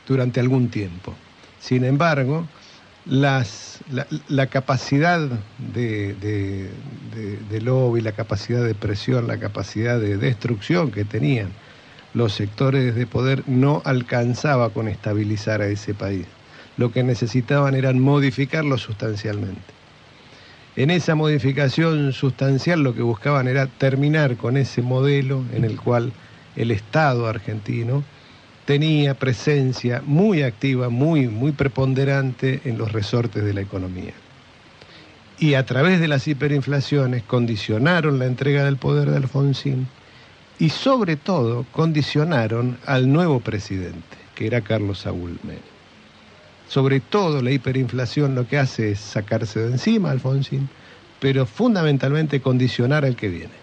durante 0.07 0.39
algún 0.39 0.69
tiempo. 0.69 1.13
Sin 1.61 1.83
embargo, 1.83 2.47
las- 3.05 3.81
la, 4.29 4.47
capacidad 4.47 5.19
de- 5.73 6.15
de 7.49 7.61
lobby, 7.61 8.01
la 8.01 8.13
capacidad 8.13 8.63
de 8.63 8.73
presión, 8.73 9.27
la 9.27 9.37
capacidad 9.37 9.99
de 9.99 10.17
destrucción 10.17 10.89
que 10.89 11.05
tenían 11.05 11.49
los 12.13 12.33
sectores 12.33 12.95
de 12.95 13.05
poder 13.05 13.43
no 13.47 13.81
alcanzaba 13.85 14.69
con 14.71 14.87
estabilizar 14.87 15.61
a 15.61 15.67
ese 15.67 15.93
país. 15.93 16.25
Lo 16.77 16.91
que 16.91 17.03
necesitaban 17.03 17.75
era 17.75 17.91
modificarlo 17.93 18.77
sustancialmente. 18.77 19.61
En 20.75 20.91
esa 20.91 21.15
modificación 21.15 22.13
sustancial 22.13 22.81
lo 22.81 22.95
que 22.95 23.01
buscaban 23.01 23.47
era 23.47 23.67
terminar 23.67 24.37
con 24.37 24.55
ese 24.55 24.81
modelo 24.81 25.43
en 25.53 25.65
el 25.65 25.79
cual 25.79 26.13
el 26.55 26.71
Estado 26.71 27.27
argentino 27.27 28.03
tenía 28.65 29.15
presencia 29.15 30.01
muy 30.05 30.43
activa, 30.43 30.89
muy, 30.89 31.27
muy 31.27 31.51
preponderante 31.51 32.61
en 32.65 32.77
los 32.77 32.91
resortes 32.91 33.43
de 33.43 33.53
la 33.53 33.61
economía. 33.61 34.13
Y 35.39 35.55
a 35.55 35.65
través 35.65 35.99
de 35.99 36.07
las 36.07 36.27
hiperinflaciones 36.27 37.23
condicionaron 37.23 38.19
la 38.19 38.25
entrega 38.25 38.63
del 38.63 38.77
poder 38.77 39.09
de 39.09 39.17
Alfonsín 39.17 39.87
y 40.59 40.69
sobre 40.69 41.15
todo 41.15 41.65
condicionaron 41.71 42.77
al 42.85 43.11
nuevo 43.11 43.39
presidente, 43.39 44.17
que 44.35 44.45
era 44.47 44.61
Carlos 44.61 44.99
Saúl 44.99 45.39
Menem. 45.43 45.61
Sobre 46.67 46.99
todo 46.99 47.41
la 47.41 47.51
hiperinflación 47.51 48.35
lo 48.35 48.47
que 48.47 48.59
hace 48.59 48.91
es 48.91 48.99
sacarse 48.99 49.61
de 49.61 49.71
encima 49.71 50.09
a 50.09 50.11
Alfonsín, 50.11 50.69
pero 51.19 51.45
fundamentalmente 51.45 52.41
condicionar 52.41 53.05
al 53.05 53.15
que 53.15 53.29
viene. 53.29 53.59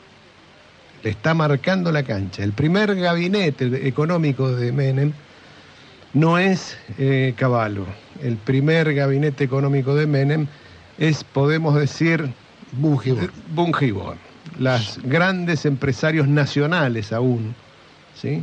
Le 1.05 1.11
está 1.11 1.35
marcando 1.35 1.93
la 1.93 2.03
cancha. 2.03 2.43
El 2.43 2.53
primer 2.53 2.97
gabinete 2.97 3.87
económico 3.87 4.51
de 4.51 4.73
Menem 4.73 5.13
no 6.15 6.39
es 6.39 6.77
eh, 6.99 7.35
Caballo. 7.37 7.87
El 8.23 8.37
primer 8.39 8.93
gabinete 8.95 9.45
económico 9.45 9.95
de 9.95 10.07
Menem 10.07 10.47
es, 10.99 11.23
podemos 11.23 11.75
decir, 11.75 12.29
Bungibor. 12.73 13.31
Bungibor. 13.55 14.26
Las 14.59 14.99
grandes 15.03 15.67
empresarios 15.67 16.29
nacionales 16.29 17.13
aún, 17.13 17.55
¿sí? 18.21 18.43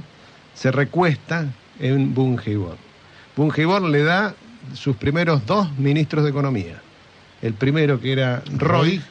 Se 0.55 0.71
recuesta 0.71 1.47
en 1.79 2.13
Bungibor. 2.13 2.77
Bungibor 3.35 3.81
le 3.83 4.03
da 4.03 4.35
sus 4.75 4.95
primeros 4.95 5.45
dos 5.45 5.75
ministros 5.77 6.23
de 6.23 6.29
Economía. 6.29 6.81
El 7.41 7.53
primero 7.53 7.99
que 7.99 8.13
era 8.13 8.41
Roy, 8.57 9.01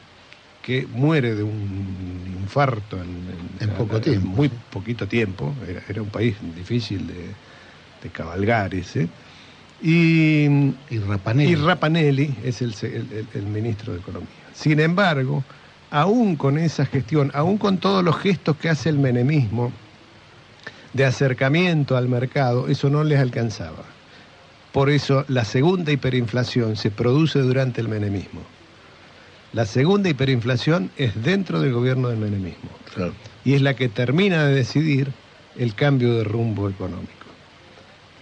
que 0.65 0.87
muere 0.87 1.35
de 1.35 1.43
un 1.43 2.37
infarto 2.41 2.97
en, 2.97 3.27
En 3.59 3.69
poco 3.71 3.99
tiempo. 3.99 4.27
muy 4.27 4.49
poquito 4.71 5.07
tiempo. 5.07 5.53
Era, 5.67 5.81
era 5.89 6.01
un 6.01 6.09
país 6.09 6.35
difícil 6.55 7.05
de, 7.07 7.13
de 8.01 8.09
cabalgar 8.09 8.73
ese. 8.73 9.07
Y, 9.81 10.45
Y 10.89 10.99
Rapanelli. 11.05 11.51
y 11.51 11.55
Rapanelli 11.55 12.33
es 12.45 12.61
el, 12.61 12.73
el- 12.83 13.11
el- 13.11 13.27
el 13.33 13.43
ministro 13.43 13.91
de 13.93 13.99
Economía. 13.99 14.29
Sin 14.53 14.79
embargo, 14.79 15.43
aún 15.93 16.35
con 16.37 16.57
esa 16.57 16.87
gestión, 16.87 17.29
aún 17.35 17.59
con 17.59 17.77
todos 17.77 18.03
los 18.03 18.17
gestos 18.17 18.57
que 18.57 18.67
hace 18.67 18.89
el 18.89 18.97
menemismo 18.97 19.71
de 20.91 21.05
acercamiento 21.05 21.95
al 21.95 22.09
mercado, 22.09 22.67
eso 22.67 22.89
no 22.89 23.03
les 23.03 23.19
alcanzaba. 23.19 23.83
Por 24.71 24.89
eso 24.89 25.23
la 25.27 25.45
segunda 25.45 25.91
hiperinflación 25.91 26.77
se 26.77 26.89
produce 26.89 27.37
durante 27.39 27.79
el 27.79 27.89
menemismo. 27.89 28.41
La 29.53 29.67
segunda 29.67 30.09
hiperinflación 30.09 30.89
es 30.97 31.21
dentro 31.21 31.61
del 31.61 31.73
gobierno 31.73 32.07
del 32.09 32.17
menemismo 32.17 32.71
Claro. 32.95 33.13
y 33.45 33.53
es 33.53 33.61
la 33.61 33.75
que 33.75 33.87
termina 33.87 34.45
de 34.45 34.55
decidir 34.55 35.11
el 35.59 35.75
cambio 35.75 36.15
de 36.15 36.23
rumbo 36.23 36.69
económico. 36.69 37.11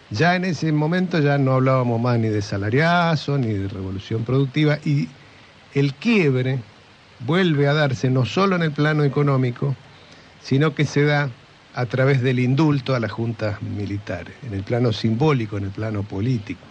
Ya 0.10 0.36
en 0.36 0.44
ese 0.44 0.74
momento 0.74 1.20
ya 1.20 1.38
no 1.38 1.54
hablábamos 1.54 2.02
más 2.02 2.20
ni 2.20 2.28
de 2.28 2.42
salariazo, 2.42 3.38
ni 3.38 3.54
de 3.54 3.70
revolución 3.70 4.26
productiva, 4.26 4.78
y 4.84 5.08
el 5.74 5.94
quiebre 5.94 6.60
vuelve 7.26 7.68
a 7.68 7.74
darse 7.74 8.10
no 8.10 8.26
solo 8.26 8.56
en 8.56 8.64
el 8.64 8.72
plano 8.72 9.04
económico, 9.04 9.76
sino 10.44 10.74
que 10.74 10.86
se 10.86 11.04
da 11.04 11.30
a 11.74 11.86
través 11.86 12.22
del 12.22 12.40
indulto 12.40 12.96
a 12.96 13.00
las 13.00 13.12
juntas 13.12 13.62
militares, 13.62 14.36
en 14.44 14.54
el 14.54 14.64
plano 14.64 14.92
simbólico, 14.92 15.58
en 15.58 15.66
el 15.66 15.70
plano 15.70 16.04
político. 16.04 16.62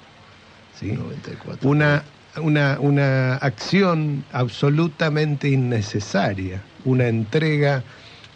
¿sí? 0.79 0.93
94. 0.93 1.69
una, 1.69 2.03
una, 2.37 2.79
una 2.81 3.37
acción 3.37 4.25
absolutamente 4.33 5.49
innecesaria, 5.49 6.63
una 6.85 7.09
entrega 7.09 7.83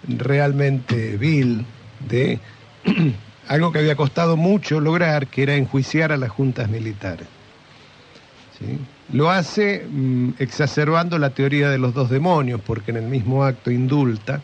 realmente 0.08 1.16
vil 1.16 1.64
de 2.08 2.38
algo 3.48 3.72
que 3.72 3.78
había 3.78 3.96
costado 3.96 4.36
mucho 4.36 4.80
lograr, 4.80 5.26
que 5.26 5.42
era 5.42 5.54
enjuiciar 5.54 6.12
a 6.12 6.16
las 6.16 6.30
juntas 6.30 6.68
militares. 6.68 7.26
¿Sí? 8.58 8.78
Lo 9.12 9.30
hace 9.30 9.86
mm, 9.88 10.30
exacerbando 10.38 11.18
la 11.18 11.30
teoría 11.30 11.70
de 11.70 11.78
los 11.78 11.94
dos 11.94 12.10
demonios, 12.10 12.60
porque 12.64 12.90
en 12.90 12.96
el 12.98 13.04
mismo 13.04 13.44
acto 13.44 13.70
indulta 13.70 14.40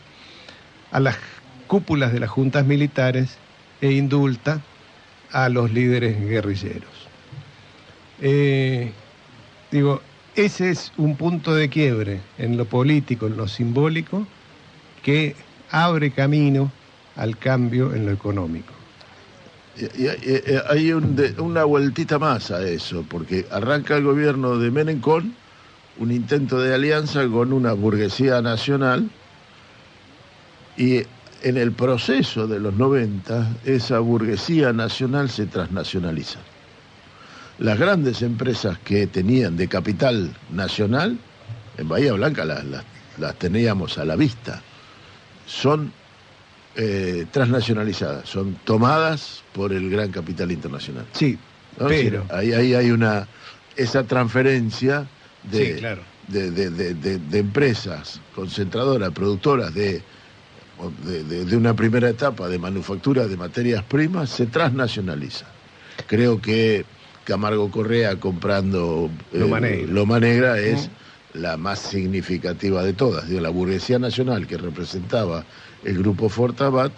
a 0.91 0.99
las 0.99 1.17
cúpulas 1.67 2.13
de 2.13 2.19
las 2.19 2.29
juntas 2.29 2.65
militares 2.65 3.37
e 3.79 3.91
indulta 3.91 4.61
a 5.31 5.49
los 5.49 5.71
líderes 5.71 6.19
guerrilleros. 6.19 7.07
Eh, 8.21 8.91
digo, 9.71 10.01
ese 10.35 10.69
es 10.69 10.91
un 10.97 11.15
punto 11.15 11.55
de 11.55 11.69
quiebre 11.69 12.21
en 12.37 12.57
lo 12.57 12.65
político, 12.65 13.27
en 13.27 13.37
lo 13.37 13.47
simbólico, 13.47 14.27
que 15.01 15.35
abre 15.71 16.11
camino 16.11 16.71
al 17.15 17.37
cambio 17.37 17.93
en 17.93 18.05
lo 18.05 18.11
económico. 18.11 18.80
Y- 19.77 20.07
hay 20.69 20.91
una 20.91 21.63
vueltita 21.63 22.19
más 22.19 22.51
a 22.51 22.67
eso, 22.67 23.05
porque 23.07 23.45
arranca 23.51 23.95
el 23.97 24.03
gobierno 24.03 24.57
de 24.57 24.69
Menem 24.69 25.01
un 25.97 26.11
intento 26.11 26.59
de 26.59 26.73
alianza 26.73 27.27
con 27.27 27.53
una 27.53 27.73
burguesía 27.73 28.41
nacional 28.41 29.09
y 30.77 31.03
en 31.43 31.57
el 31.57 31.71
proceso 31.71 32.47
de 32.47 32.59
los 32.59 32.73
90 32.73 33.47
esa 33.65 33.99
burguesía 33.99 34.73
nacional 34.73 35.29
se 35.29 35.45
transnacionaliza. 35.45 36.39
Las 37.59 37.77
grandes 37.77 38.21
empresas 38.21 38.77
que 38.79 39.05
tenían 39.07 39.57
de 39.57 39.67
capital 39.67 40.35
nacional, 40.51 41.17
en 41.77 41.87
Bahía 41.87 42.13
Blanca 42.13 42.45
las 42.45 43.35
teníamos 43.35 43.97
a 43.97 44.05
la 44.05 44.15
vista, 44.15 44.61
son 45.45 45.91
eh, 46.75 47.25
transnacionalizadas, 47.31 48.27
son 48.29 48.55
tomadas 48.63 49.43
por 49.53 49.73
el 49.73 49.89
gran 49.89 50.11
capital 50.11 50.51
internacional. 50.51 51.05
Sí, 51.13 51.37
¿no? 51.79 51.87
pero... 51.87 52.25
Ahí, 52.29 52.53
ahí 52.53 52.73
hay 52.73 52.91
una 52.91 53.27
esa 53.75 54.03
transferencia 54.03 55.07
de, 55.51 55.73
Sí, 55.75 55.79
claro. 55.79 56.01
de, 56.27 56.51
de- 56.51 56.93
de- 56.93 57.39
empresas 57.39 58.19
concentradoras, 58.35 59.11
productoras 59.11 59.73
de, 59.73 60.01
de- 61.05 61.55
una 61.57 61.73
primera 61.75 62.09
etapa 62.09 62.47
de 62.49 62.57
manufactura 62.59 63.27
de 63.27 63.37
materias 63.37 63.83
primas, 63.83 64.29
se 64.29 64.45
transnacionaliza. 64.45 65.45
Creo 66.07 66.41
que 66.41 66.85
Camargo 67.23 67.69
Correa 67.69 68.15
comprando 68.17 69.09
eh, 69.31 69.39
Loma 69.39 69.59
Negra. 69.59 69.91
Loma 69.93 70.19
Negra 70.19 70.59
es 70.59 70.89
la 71.33 71.55
más 71.57 71.79
significativa 71.79 72.83
de 72.83 72.93
todas, 72.93 73.27
digo, 73.29 73.39
la 73.41 73.49
burguesía 73.49 73.99
nacional 73.99 74.47
que 74.47 74.57
representaba 74.57 75.45
el 75.83 75.97
grupo 75.97 76.29
Fortabat, 76.29 76.91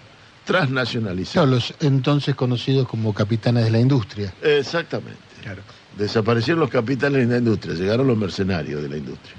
transnacionalizó. 0.45 1.33
Claro, 1.33 1.47
los 1.51 1.73
entonces 1.79 2.35
conocidos 2.35 2.87
como 2.87 3.13
capitanes 3.13 3.63
de 3.65 3.71
la 3.71 3.79
industria. 3.79 4.33
Exactamente. 4.41 5.17
Claro. 5.41 5.61
Desaparecieron 5.97 6.59
los 6.59 6.69
capitales 6.69 7.27
de 7.27 7.33
la 7.33 7.37
industria, 7.39 7.75
llegaron 7.75 8.07
los 8.07 8.17
mercenarios 8.17 8.81
de 8.81 8.89
la 8.89 8.97
industria. 8.97 9.35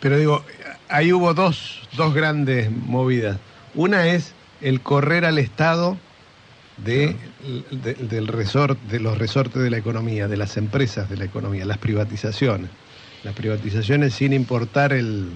Pero 0.00 0.16
digo, 0.18 0.44
ahí 0.88 1.12
hubo 1.12 1.34
dos, 1.34 1.88
dos 1.96 2.14
grandes 2.14 2.70
movidas. 2.70 3.38
Una 3.74 4.06
es 4.08 4.32
el 4.60 4.80
correr 4.80 5.24
al 5.24 5.38
Estado 5.38 5.96
de, 6.78 7.16
de- 7.70 7.94
del 7.94 8.26
resort, 8.28 8.78
de 8.82 9.00
los 9.00 9.18
resortes 9.18 9.62
de 9.62 9.70
la 9.70 9.78
economía, 9.78 10.28
de 10.28 10.36
las 10.36 10.56
empresas 10.56 11.08
de 11.10 11.16
la 11.16 11.24
economía, 11.24 11.64
las 11.64 11.78
privatizaciones. 11.78 12.70
Las 13.24 13.34
privatizaciones 13.34 14.14
sin 14.14 14.32
importar 14.32 14.92
el- 14.92 15.30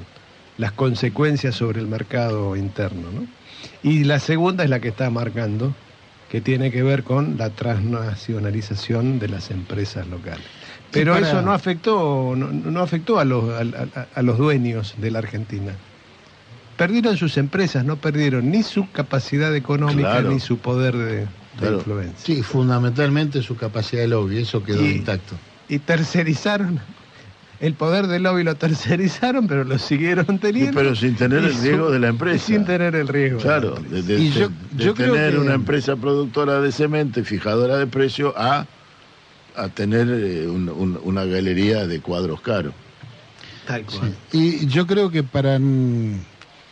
las 0.59 0.73
consecuencias 0.73 1.54
sobre 1.54 1.80
el 1.80 1.87
mercado 1.87 2.56
interno. 2.56 3.11
¿no? 3.12 3.26
Y 3.82 4.04
la 4.04 4.18
segunda 4.18 4.64
es 4.64 4.71
la 4.71 4.80
que 4.80 4.88
está 4.88 5.09
marcando, 5.11 5.75
que 6.30 6.40
tiene 6.40 6.71
que 6.71 6.82
ver 6.82 7.02
con 7.04 7.37
la 7.38 7.50
transnacionalización 7.50 9.18
de 9.18 9.28
las 9.28 9.50
empresas 9.50 10.06
locales. 10.06 10.44
Pero 10.90 11.14
para- 11.14 11.26
eso 11.28 11.42
no 11.42 11.52
afectó, 11.52 12.35
no, 12.37 12.49
no 12.49 12.80
afectó 12.80 13.18
a 13.18 13.25
los, 13.25 13.44
a, 13.50 13.61
a- 14.00 14.06
a 14.14 14.23
los 14.23 14.38
dueños 14.38 14.94
de 14.99 15.11
la 15.11 15.18
Argentina. 15.21 15.73
Perdieron 16.76 17.16
sus 17.16 17.37
empresas, 17.37 17.85
no 17.85 17.97
perdieron 17.97 18.50
ni 18.50 18.62
su 18.62 18.90
capacidad 18.90 19.54
económica 19.54 20.11
Claro. 20.11 20.30
ni 20.30 20.40
su 20.40 20.59
poder 20.59 20.97
de, 20.97 21.16
de 21.21 21.26
Claro. 21.59 21.76
influencia. 21.76 22.16
Sí, 22.35 22.42
fundamentalmente 22.42 23.42
su 23.42 23.56
capacidad 23.56 24.02
de 24.02 24.09
lobby, 24.09 24.38
eso 24.38 24.62
quedó 24.62 24.82
Y- 24.85 24.92
intacto. 24.97 25.35
Y 25.68 25.78
tercerizaron, 25.78 26.80
el 27.62 27.75
poder 27.75 28.09
del 28.09 28.25
lobby 28.25 28.42
lo 28.42 28.57
tercerizaron, 28.57 29.47
pero 29.47 29.62
lo 29.62 29.78
siguieron 29.78 30.38
teniendo. 30.40 30.73
pero 30.75 30.97
sin 30.97 31.14
tener 31.14 31.45
el 31.45 31.54
su- 31.54 31.62
riesgo 31.62 31.90
de 31.92 31.99
la 32.00 32.09
empresa. 32.09 32.45
Sin 32.45 32.64
tener 32.64 32.95
el 32.97 33.07
riesgo. 33.07 33.38
Claro, 33.38 33.76
de, 33.88 34.02
de- 34.02 34.19
Y 34.21 34.31
yo- 34.33 34.49
de 34.73 34.85
yo 34.85 34.95
creo 34.95 35.14
tener 35.14 35.33
que- 35.35 35.38
una 35.38 35.54
empresa 35.54 35.95
productora 35.97 36.61
de 36.61 36.73
cemento 36.73 37.21
y 37.21 37.25
fijadora 37.25 37.76
de 37.78 37.87
precio 37.87 38.35
a, 38.37 38.66
a 39.54 39.69
tener 39.69 40.09
eh, 40.11 40.49
un- 40.49 40.69
un- 40.69 40.99
una 41.04 41.25
galería 41.25 41.87
de 41.87 42.00
cuadros 42.00 42.40
caros. 42.40 42.75
Tal 43.66 43.85
cual. 43.85 44.12
Y 44.33 44.66
yo 44.66 44.87
creo 44.88 45.11
que 45.12 45.23
para 45.23 45.59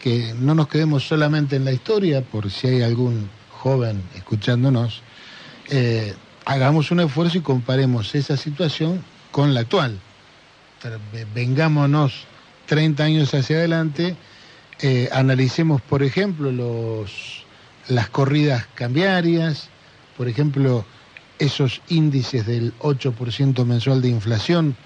que 0.03 0.35
no 0.41 0.55
nos 0.57 0.67
quedemos 0.67 1.07
solamente 1.07 1.55
en 1.55 1.65
la 1.65 1.73
historia, 1.73 2.21
por 2.23 2.51
si 2.51 2.67
hay 2.67 2.83
algún 2.83 3.29
joven 3.53 4.03
escuchándonos, 4.17 5.03
eh, 5.69 6.15
hagamos 6.47 6.91
un 6.91 6.99
esfuerzo 6.99 7.39
y 7.39 7.43
comparemos 7.43 8.13
esa 8.17 8.37
situación 8.37 9.05
con 9.31 9.55
la 9.55 9.61
actual. 9.61 10.01
Vengámonos 11.35 12.27
30 12.67 13.05
años 13.05 13.35
hacia 13.35 13.57
adelante, 13.57 14.17
eh, 14.81 15.09
analicemos, 15.13 15.83
por 15.83 16.03
ejemplo, 16.03 16.51
los, 16.51 17.45
las 17.89 18.09
corridas 18.09 18.67
cambiarias, 18.75 19.69
por 20.17 20.29
ejemplo, 20.29 20.85
esos 21.39 21.83
índices 21.89 22.47
del 22.47 22.73
8% 22.79 23.65
mensual 23.65 24.01
de 24.01 24.09
inflación, 24.09 24.77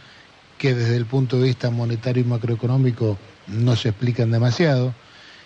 que 0.59 0.75
desde 0.75 0.97
el 0.97 1.07
punto 1.07 1.37
de 1.37 1.45
vista 1.49 1.71
monetario 1.71 2.23
y 2.23 2.27
macroeconómico 2.27 3.19
no 3.47 3.77
se 3.77 3.91
explican 3.91 4.31
demasiado. 4.31 4.95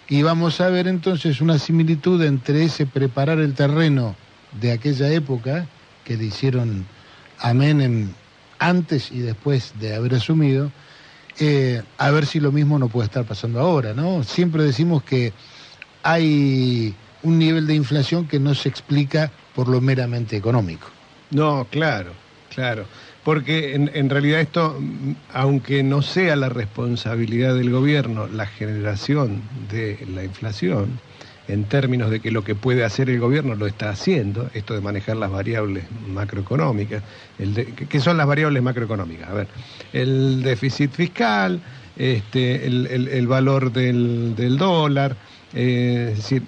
Y 0.08 0.22
vamos 0.22 0.60
a 0.60 0.68
ver 0.68 0.86
entonces 0.86 1.40
una 1.40 1.58
similitud 1.58 2.22
entre 2.22 2.64
ese 2.64 2.86
preparar 2.86 3.38
el 3.40 3.54
terreno 3.54 4.16
de 4.60 4.72
aquella 4.72 5.10
época, 5.10 5.66
que 6.04 6.16
le 6.16 6.24
hicieron 6.24 6.86
a 7.38 7.52
Menem 7.52 8.12
antes 8.58 9.10
y 9.12 9.20
después 9.20 9.74
de 9.78 9.94
haber 9.94 10.14
asumido, 10.14 10.70
eh, 11.40 11.82
a 11.98 12.10
ver 12.10 12.26
si 12.26 12.40
lo 12.40 12.52
mismo 12.52 12.78
no 12.78 12.88
puede 12.88 13.06
estar 13.06 13.24
pasando 13.24 13.60
ahora, 13.60 13.94
¿no? 13.94 14.24
Siempre 14.24 14.64
decimos 14.64 15.02
que 15.02 15.32
hay 16.02 16.94
un 17.22 17.38
nivel 17.38 17.66
de 17.66 17.74
inflación 17.74 18.26
que 18.26 18.40
no 18.40 18.54
se 18.54 18.68
explica 18.68 19.30
por 19.54 19.68
lo 19.68 19.80
meramente 19.80 20.36
económico. 20.36 20.88
No, 21.30 21.66
claro, 21.70 22.12
claro. 22.54 22.86
Porque 23.24 23.74
en, 23.74 23.90
en 23.92 24.08
realidad 24.08 24.40
esto, 24.40 24.80
aunque 25.32 25.82
no 25.82 26.02
sea 26.02 26.34
la 26.36 26.48
responsabilidad 26.48 27.54
del 27.54 27.70
gobierno 27.70 28.26
la 28.26 28.46
generación 28.46 29.42
de 29.70 30.06
la 30.14 30.24
inflación, 30.24 31.00
en 31.48 31.64
términos 31.64 32.10
de 32.10 32.20
que 32.20 32.30
lo 32.30 32.44
que 32.44 32.54
puede 32.54 32.84
hacer 32.84 33.08
el 33.10 33.18
gobierno 33.18 33.54
lo 33.54 33.66
está 33.66 33.90
haciendo, 33.90 34.50
esto 34.54 34.74
de 34.74 34.80
manejar 34.80 35.16
las 35.16 35.30
variables 35.30 35.84
macroeconómicas, 36.06 37.02
el 37.38 37.74
¿qué 37.88 38.00
son 38.00 38.16
las 38.18 38.26
variables 38.26 38.62
macroeconómicas? 38.62 39.28
A 39.28 39.32
ver, 39.32 39.48
el 39.92 40.42
déficit 40.42 40.92
fiscal, 40.92 41.60
este, 41.96 42.66
el, 42.66 42.86
el- 42.86 43.26
valor 43.26 43.72
del, 43.72 44.34
del 44.36 44.56
dólar, 44.58 45.16
eh, 45.54 46.08
es 46.12 46.16
decir, 46.18 46.42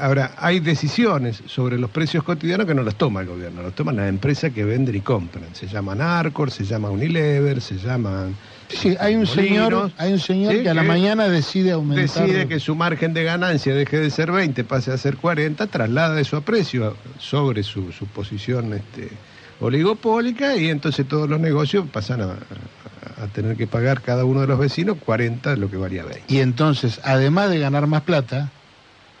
Ahora, 0.00 0.34
hay 0.36 0.60
decisiones 0.60 1.42
sobre 1.46 1.76
los 1.76 1.90
precios 1.90 2.22
cotidianos 2.22 2.68
que 2.68 2.74
no 2.74 2.84
las 2.84 2.94
toma 2.94 3.20
el 3.22 3.26
gobierno, 3.26 3.62
los 3.62 3.74
toman 3.74 3.96
las 3.96 4.08
empresas 4.08 4.52
que 4.52 4.64
venden 4.64 4.94
y 4.94 5.00
compran. 5.00 5.52
Se 5.56 5.66
llaman 5.66 6.00
Arcor, 6.00 6.52
se 6.52 6.64
llama 6.64 6.88
Unilever, 6.90 7.60
se 7.60 7.78
llaman... 7.78 8.36
Sí, 8.68 8.96
hay 9.00 9.14
un 9.14 9.24
Molinos, 9.24 9.34
señor, 9.34 9.92
hay 9.96 10.12
un 10.12 10.18
señor 10.18 10.52
sí, 10.52 10.62
que 10.62 10.68
a 10.68 10.74
la 10.74 10.82
mañana 10.82 11.28
decide 11.28 11.72
aumentar. 11.72 12.26
Decide 12.26 12.48
que 12.48 12.60
su 12.60 12.74
margen 12.74 13.14
de 13.14 13.24
ganancia 13.24 13.74
deje 13.74 13.98
de 13.98 14.10
ser 14.10 14.30
20, 14.30 14.62
pase 14.64 14.92
a 14.92 14.98
ser 14.98 15.16
40, 15.16 15.66
traslada 15.68 16.20
eso 16.20 16.36
a 16.36 16.42
precio 16.42 16.96
sobre 17.18 17.62
su, 17.62 17.92
su 17.92 18.06
posición 18.06 18.74
este, 18.74 19.10
oligopólica 19.60 20.56
y 20.56 20.68
entonces 20.68 21.06
todos 21.08 21.28
los 21.28 21.40
negocios 21.40 21.86
pasan 21.90 22.20
a, 22.22 22.36
tener 23.34 23.56
que 23.56 23.66
pagar 23.66 24.00
cada 24.00 24.24
uno 24.24 24.42
de 24.42 24.46
los 24.46 24.58
vecinos 24.58 24.96
40 25.04 25.50
de 25.50 25.56
lo 25.56 25.68
que 25.68 25.76
valía 25.76 26.04
20. 26.04 26.22
Y 26.28 26.38
entonces, 26.38 27.00
además 27.02 27.50
de 27.50 27.58
ganar 27.58 27.88
más 27.88 28.02
plata, 28.02 28.52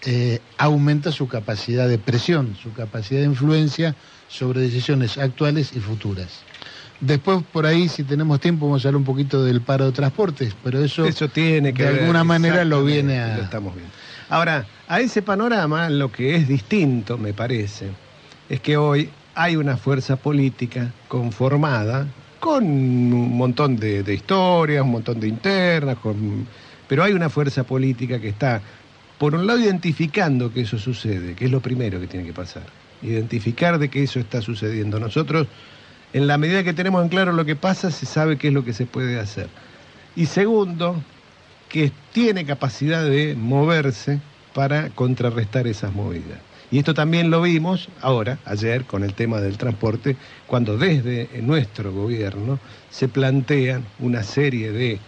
eh, 0.06 0.40
aumenta 0.56 1.10
su 1.10 1.26
capacidad 1.26 1.88
de 1.88 1.98
presión, 1.98 2.56
su 2.62 2.72
capacidad 2.72 3.20
de 3.20 3.26
influencia 3.26 3.96
sobre 4.28 4.60
decisiones 4.60 5.18
actuales 5.18 5.72
y 5.74 5.80
futuras. 5.80 6.44
Después, 7.00 7.44
por 7.52 7.64
ahí, 7.64 7.88
si 7.88 8.02
tenemos 8.02 8.40
tiempo, 8.40 8.66
vamos 8.66 8.84
a 8.84 8.88
hablar 8.88 8.98
un 8.98 9.04
poquito 9.04 9.44
del 9.44 9.60
paro 9.60 9.86
de 9.86 9.92
transportes, 9.92 10.54
pero 10.64 10.82
eso, 10.82 11.04
Eso 11.04 11.28
tiene 11.28 11.72
que 11.72 11.84
de 11.84 11.92
ver, 11.92 12.00
alguna 12.00 12.24
manera 12.24 12.64
lo 12.64 12.84
viene 12.84 13.20
a... 13.20 13.36
lo 13.36 13.42
estamos 13.44 13.74
viendo. 13.74 13.92
Ahora, 14.28 14.66
a 14.88 15.00
ese 15.00 15.22
panorama 15.22 15.88
lo 15.90 16.10
que 16.10 16.34
es 16.34 16.48
distinto, 16.48 17.16
me 17.16 17.32
parece, 17.32 17.86
es 18.48 18.60
que 18.60 18.76
hoy 18.76 19.10
hay 19.34 19.54
una 19.56 19.76
fuerza 19.76 20.16
política 20.16 20.92
conformada 21.06 22.06
con 22.40 22.64
un 22.64 23.36
montón 23.36 23.76
de, 23.76 24.02
de 24.02 24.14
historias, 24.14 24.82
un 24.82 24.90
montón 24.90 25.20
de 25.20 25.28
internas, 25.28 25.96
con- 25.98 26.46
pero 26.88 27.04
hay 27.04 27.12
una 27.12 27.28
fuerza 27.28 27.62
política 27.64 28.18
que 28.18 28.28
está, 28.28 28.60
por 29.18 29.34
un 29.34 29.46
lado, 29.46 29.60
identificando 29.60 30.52
que 30.52 30.62
eso 30.62 30.78
sucede, 30.78 31.34
que 31.34 31.44
es 31.44 31.50
lo 31.50 31.60
primero 31.60 32.00
que 32.00 32.06
tiene 32.08 32.26
que 32.26 32.32
pasar, 32.32 32.64
identificar 33.02 33.78
de 33.78 33.88
que 33.88 34.02
eso 34.02 34.18
está 34.18 34.42
sucediendo. 34.42 34.98
Nosotros, 34.98 35.46
en 36.12 36.26
la 36.26 36.38
medida 36.38 36.64
que 36.64 36.72
tenemos 36.72 37.02
en 37.02 37.08
claro 37.08 37.32
lo 37.32 37.44
que 37.44 37.56
pasa, 37.56 37.90
se 37.90 38.06
sabe 38.06 38.36
qué 38.38 38.48
es 38.48 38.54
lo 38.54 38.64
que 38.64 38.72
se 38.72 38.86
puede 38.86 39.18
hacer. 39.18 39.48
Y 40.16 40.26
segundo, 40.26 41.00
que 41.68 41.92
tiene 42.12 42.44
capacidad 42.44 43.04
de 43.04 43.34
moverse 43.36 44.20
para 44.54 44.88
contrarrestar 44.90 45.66
esas 45.66 45.92
movidas. 45.94 46.38
Y 46.70 46.78
esto 46.78 46.92
también 46.92 47.30
lo 47.30 47.40
vimos 47.42 47.88
ahora, 48.02 48.38
ayer, 48.44 48.84
con 48.84 49.02
el 49.04 49.14
tema 49.14 49.40
del 49.40 49.56
transporte, 49.56 50.16
cuando 50.46 50.76
desde 50.76 51.28
nuestro 51.42 51.92
gobierno 51.92 52.58
se 52.90 53.08
plantean 53.08 53.84
una 53.98 54.22
serie 54.22 54.72
de 54.72 54.98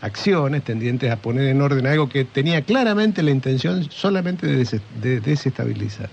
acciones 0.00 0.62
tendientes 0.62 1.10
a 1.10 1.16
poner 1.16 1.48
en 1.48 1.60
orden 1.60 1.86
algo 1.86 2.08
que 2.08 2.24
tenía 2.24 2.62
claramente 2.62 3.22
la 3.22 3.32
intención 3.32 3.90
solamente 3.90 4.46
de, 4.46 4.56
des- 4.56 4.80
de 5.02 5.20
desestabilizar. 5.20 6.08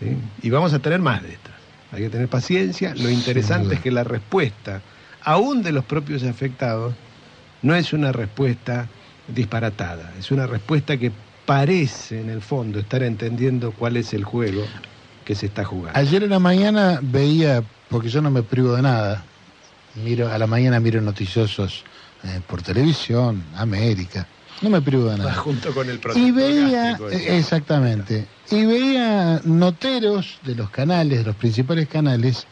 ¿sí? 0.00 0.16
Y 0.42 0.50
vamos 0.50 0.72
a 0.72 0.80
tener 0.80 1.00
más 1.00 1.22
de 1.22 1.28
estas. 1.32 1.49
Hay 1.92 2.02
que 2.02 2.10
tener 2.10 2.28
paciencia. 2.28 2.94
Lo 2.96 3.10
interesante 3.10 3.74
es 3.74 3.80
que 3.80 3.90
la 3.90 4.04
respuesta, 4.04 4.80
aún 5.22 5.62
de 5.62 5.72
los 5.72 5.84
propios 5.84 6.22
afectados, 6.22 6.94
no 7.62 7.74
es 7.74 7.92
una 7.92 8.12
respuesta 8.12 8.88
disparatada, 9.28 10.12
es 10.18 10.30
una 10.30 10.46
respuesta 10.46 10.96
que 10.96 11.12
parece 11.46 12.20
en 12.20 12.30
el 12.30 12.42
fondo 12.42 12.78
estar 12.78 13.02
entendiendo 13.02 13.72
cuál 13.72 13.96
es 13.96 14.14
el 14.14 14.24
juego 14.24 14.64
que 15.24 15.34
se 15.34 15.46
está 15.46 15.64
jugando. 15.64 15.98
Ayer 15.98 16.22
en 16.22 16.30
la 16.30 16.38
mañana 16.38 17.00
veía, 17.02 17.62
porque 17.88 18.08
yo 18.08 18.22
no 18.22 18.30
me 18.30 18.42
privo 18.42 18.74
de 18.74 18.82
nada, 18.82 19.24
miro 19.96 20.30
a 20.30 20.38
la 20.38 20.46
mañana 20.46 20.80
miro 20.80 21.00
noticiosos 21.00 21.84
eh, 22.22 22.40
por 22.46 22.62
televisión, 22.62 23.42
América, 23.56 24.26
no 24.60 24.70
me 24.70 24.80
privo 24.80 25.10
de 25.10 25.18
nada. 25.18 25.34
junto 25.36 25.72
con 25.72 25.88
el 25.88 26.00
Y 26.14 26.30
veía, 26.30 26.92
eh, 27.10 27.38
exactamente, 27.38 28.26
y 28.50 28.64
veía 28.64 29.40
noteros 29.44 30.38
de 30.44 30.54
los 30.54 30.70
canales, 30.70 31.18
de 31.18 31.24
los 31.24 31.36
principales 31.36 31.88
canales, 31.88 32.46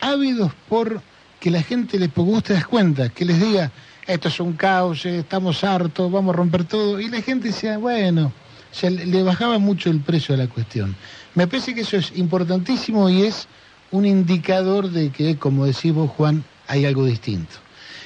ávidos 0.00 0.52
por 0.68 1.02
que 1.38 1.50
la 1.50 1.62
gente 1.62 1.98
les, 1.98 2.10
porque 2.10 2.30
vos 2.30 2.42
te 2.42 2.52
das 2.52 2.66
cuenta, 2.66 3.08
que 3.08 3.24
les 3.24 3.40
diga, 3.40 3.72
esto 4.06 4.28
es 4.28 4.40
un 4.40 4.52
caos, 4.52 5.06
estamos 5.06 5.64
hartos, 5.64 6.10
vamos 6.10 6.34
a 6.34 6.36
romper 6.36 6.64
todo, 6.64 7.00
y 7.00 7.08
la 7.08 7.22
gente 7.22 7.48
decía, 7.48 7.78
bueno, 7.78 8.32
o 8.70 8.74
sea, 8.74 8.90
le 8.90 9.22
bajaba 9.22 9.58
mucho 9.58 9.90
el 9.90 10.00
precio 10.00 10.34
a 10.34 10.38
la 10.38 10.46
cuestión. 10.46 10.94
Me 11.34 11.46
parece 11.46 11.74
que 11.74 11.80
eso 11.80 11.96
es 11.96 12.12
importantísimo 12.16 13.08
y 13.08 13.22
es 13.22 13.48
un 13.90 14.06
indicador 14.06 14.90
de 14.90 15.10
que, 15.10 15.36
como 15.36 15.66
decís 15.66 15.92
vos, 15.92 16.10
Juan, 16.10 16.44
hay 16.68 16.84
algo 16.84 17.04
distinto. 17.04 17.56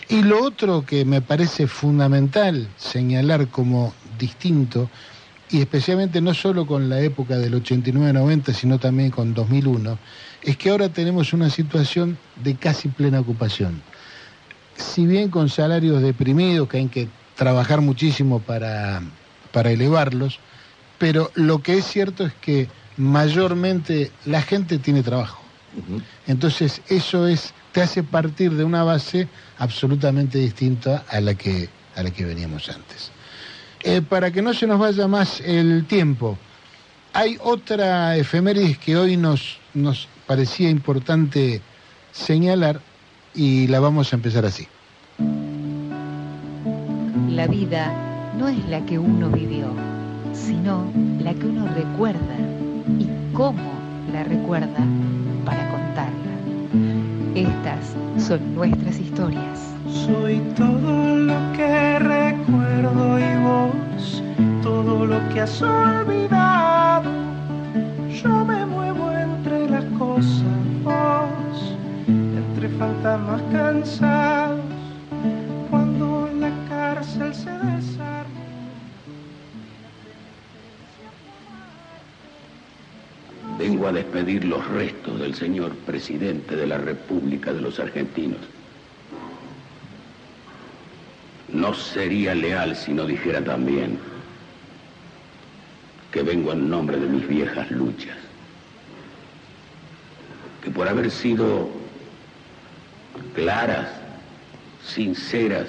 Y 0.09 0.23
lo 0.23 0.43
otro 0.43 0.85
que 0.85 1.05
me 1.05 1.21
parece 1.23 1.67
fundamental 1.67 2.69
señalar 2.77 3.49
como 3.49 3.95
distinto, 4.19 4.91
y 5.51 5.61
especialmente 5.61 6.21
no 6.21 6.35
solo 6.35 6.67
con 6.67 6.89
la 6.89 7.01
época 7.01 7.37
del 7.39 7.55
89-90, 7.63 8.53
sino 8.53 8.79
también 8.79 9.11
con 9.11 9.35
2001, 9.35 9.99
es 10.43 10.57
que 10.57 10.71
ahora 10.71 10.89
tenemos 10.89 11.33
una 11.33 11.49
situación 11.49 12.19
de 12.37 12.55
casi 12.57 12.89
plena 12.89 13.21
ocupación. 13.21 13.83
Si 14.77 15.07
bien 15.07 15.31
con 15.31 15.49
salarios 15.49 16.03
deprimidos, 16.03 16.69
que 16.69 16.79
hay 16.79 16.89
que 16.89 17.09
trabajar 17.37 17.81
muchísimo 17.81 18.41
para, 18.41 19.03
para 19.53 19.71
elevarlos, 19.71 20.39
pero 20.99 21.31
lo 21.35 21.63
que 21.63 21.79
es 21.79 21.85
cierto 21.85 22.25
es 22.25 22.33
que 22.35 22.69
mayormente 22.97 24.11
la 24.25 24.43
gente 24.43 24.79
tiene 24.79 25.03
trabajo. 25.03 25.43
Entonces 26.27 26.81
eso 26.89 27.27
es, 27.27 27.53
te 27.75 27.83
hace 27.83 28.05
partir 28.05 28.53
de 28.55 28.63
una 28.63 28.85
base 28.85 29.27
absolutamente 29.59 30.39
distinta 30.39 31.05
a 31.11 31.21
la 31.21 31.35
que, 31.35 31.69
a 31.97 32.05
la 32.05 32.11
que 32.13 32.25
veníamos 32.25 32.69
antes. 32.69 33.11
Eh, 33.83 34.01
para 34.01 34.31
que 34.31 34.43
no 34.43 34.55
se 34.55 34.69
nos 34.69 34.79
vaya 34.79 35.09
más 35.09 35.41
el 35.41 35.85
tiempo, 35.87 36.39
hay 37.13 37.37
otra 37.43 38.17
efeméride 38.17 38.77
que 38.77 38.97
hoy 38.97 39.17
nos, 39.17 39.59
nos 39.75 40.07
parecía 40.25 40.71
importante 40.71 41.63
señalar 42.13 42.81
y 43.35 43.67
la 43.67 43.81
vamos 43.81 44.13
a 44.13 44.17
empezar 44.17 44.47
así. 44.47 44.69
La 47.29 47.49
vida 47.49 47.93
no 48.39 48.47
es 48.47 48.65
la 48.69 48.87
que 48.87 49.01
uno 49.01 49.31
vivió, 49.31 49.75
sino 50.33 50.93
la 51.19 51.35
que 51.35 51.47
uno 51.47 51.67
recuerda 51.75 52.37
y 53.01 53.09
cómo 53.35 53.73
la 54.13 54.23
recuerda 54.23 54.79
para 55.45 55.69
contarla. 55.71 56.34
Estas 57.35 57.97
son 58.17 58.55
nuestras 58.55 59.01
historias. 59.01 59.75
Soy 59.89 60.39
todo 60.57 61.17
lo 61.17 61.35
que 61.57 61.99
recuerdo 61.99 63.19
y 63.19 63.37
vos, 63.43 64.23
todo 64.63 65.05
lo 65.05 65.19
que 65.31 65.41
has 65.41 65.61
olvidado. 65.61 67.11
Yo 68.23 68.45
me 68.45 68.65
muevo 68.65 69.11
entre 69.11 69.69
las 69.69 69.85
cosas, 69.99 70.45
vos, 70.85 71.77
entre 72.07 72.69
fantasmas 72.69 73.43
cansados, 73.51 74.61
cuando 75.71 76.31
la 76.39 76.51
cárcel 76.69 77.35
se 77.35 77.51
Vengo 83.59 83.87
a 83.87 83.93
despedir 83.93 84.45
los 84.45 84.67
restos 84.67 85.21
del 85.21 85.35
señor 85.35 85.77
presidente 85.77 86.57
de 86.57 86.67
la 86.67 86.77
República 86.77 87.53
de 87.53 87.61
los 87.61 87.79
Argentinos. 87.79 88.41
No 91.53 91.73
sería 91.73 92.35
leal 92.35 92.75
si 92.75 92.93
no 92.93 93.07
dijera 93.07 93.45
también 93.45 93.99
que 96.11 96.23
vengo 96.23 96.53
en 96.53 96.69
nombre 96.69 96.99
de 96.99 97.07
mis 97.07 97.29
viejas 97.29 97.71
luchas. 97.71 98.17
Que 100.63 100.71
por 100.71 100.89
haber 100.89 101.11
sido 101.11 101.69
claras, 103.37 103.89
sinceras 104.85 105.69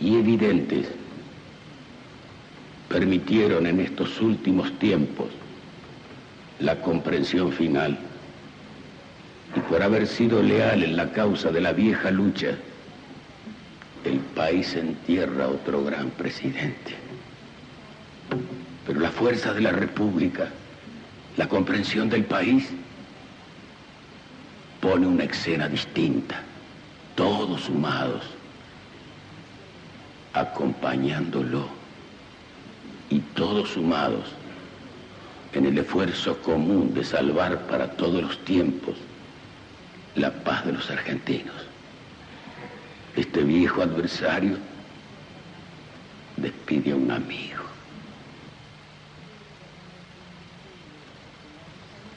y 0.00 0.16
evidentes, 0.16 0.88
permitieron 2.88 3.66
en 3.66 3.80
estos 3.80 4.20
últimos 4.22 4.72
tiempos 4.78 5.28
la 6.60 6.80
comprensión 6.80 7.52
final 7.52 7.98
y 9.56 9.60
por 9.60 9.82
haber 9.82 10.06
sido 10.06 10.42
leal 10.42 10.82
en 10.82 10.96
la 10.96 11.10
causa 11.10 11.50
de 11.50 11.60
la 11.60 11.72
vieja 11.72 12.10
lucha, 12.10 12.54
el 14.04 14.18
país 14.18 14.74
entierra 14.76 15.48
otro 15.48 15.84
gran 15.84 16.10
presidente. 16.10 16.94
Pero 18.86 19.00
la 19.00 19.10
fuerza 19.10 19.52
de 19.52 19.60
la 19.60 19.72
República, 19.72 20.48
la 21.36 21.48
comprensión 21.48 22.08
del 22.08 22.24
país, 22.24 22.68
pone 24.80 25.06
una 25.06 25.24
escena 25.24 25.68
distinta, 25.68 26.42
todos 27.16 27.62
sumados, 27.62 28.22
acompañándolo 30.32 31.68
y 33.10 33.18
todos 33.18 33.70
sumados 33.70 34.39
en 35.52 35.66
el 35.66 35.78
esfuerzo 35.78 36.38
común 36.42 36.94
de 36.94 37.04
salvar 37.04 37.66
para 37.66 37.90
todos 37.92 38.22
los 38.22 38.44
tiempos 38.44 38.94
la 40.14 40.32
paz 40.32 40.64
de 40.66 40.72
los 40.72 40.90
argentinos. 40.90 41.54
Este 43.16 43.42
viejo 43.42 43.82
adversario 43.82 44.56
despide 46.36 46.92
a 46.92 46.96
un 46.96 47.10
amigo. 47.10 47.60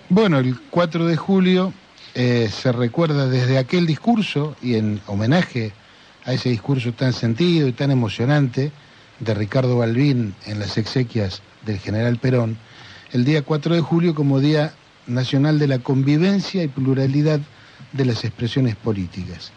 Bueno, 0.09 0.37
el 0.37 0.59
4 0.69 1.05
de 1.07 1.17
julio 1.17 1.73
eh, 2.13 2.49
se 2.51 2.71
recuerda 2.71 3.27
desde 3.27 3.57
aquel 3.57 3.87
discurso 3.87 4.55
y 4.61 4.75
en 4.75 5.01
homenaje 5.07 5.73
a 6.25 6.33
ese 6.33 6.49
discurso 6.49 6.93
tan 6.93 7.13
sentido 7.13 7.67
y 7.67 7.73
tan 7.73 7.89
emocionante 7.89 8.71
de 9.19 9.33
Ricardo 9.33 9.77
Balbín 9.77 10.35
en 10.45 10.59
las 10.59 10.77
exequias 10.77 11.41
del 11.65 11.79
general 11.79 12.17
Perón, 12.17 12.57
el 13.13 13.25
día 13.25 13.41
4 13.43 13.75
de 13.75 13.81
julio 13.81 14.13
como 14.15 14.39
Día 14.39 14.73
Nacional 15.07 15.59
de 15.59 15.67
la 15.67 15.79
Convivencia 15.79 16.63
y 16.63 16.67
Pluralidad 16.67 17.39
de 17.91 18.05
las 18.05 18.23
Expresiones 18.25 18.75
Políticas. 18.75 19.51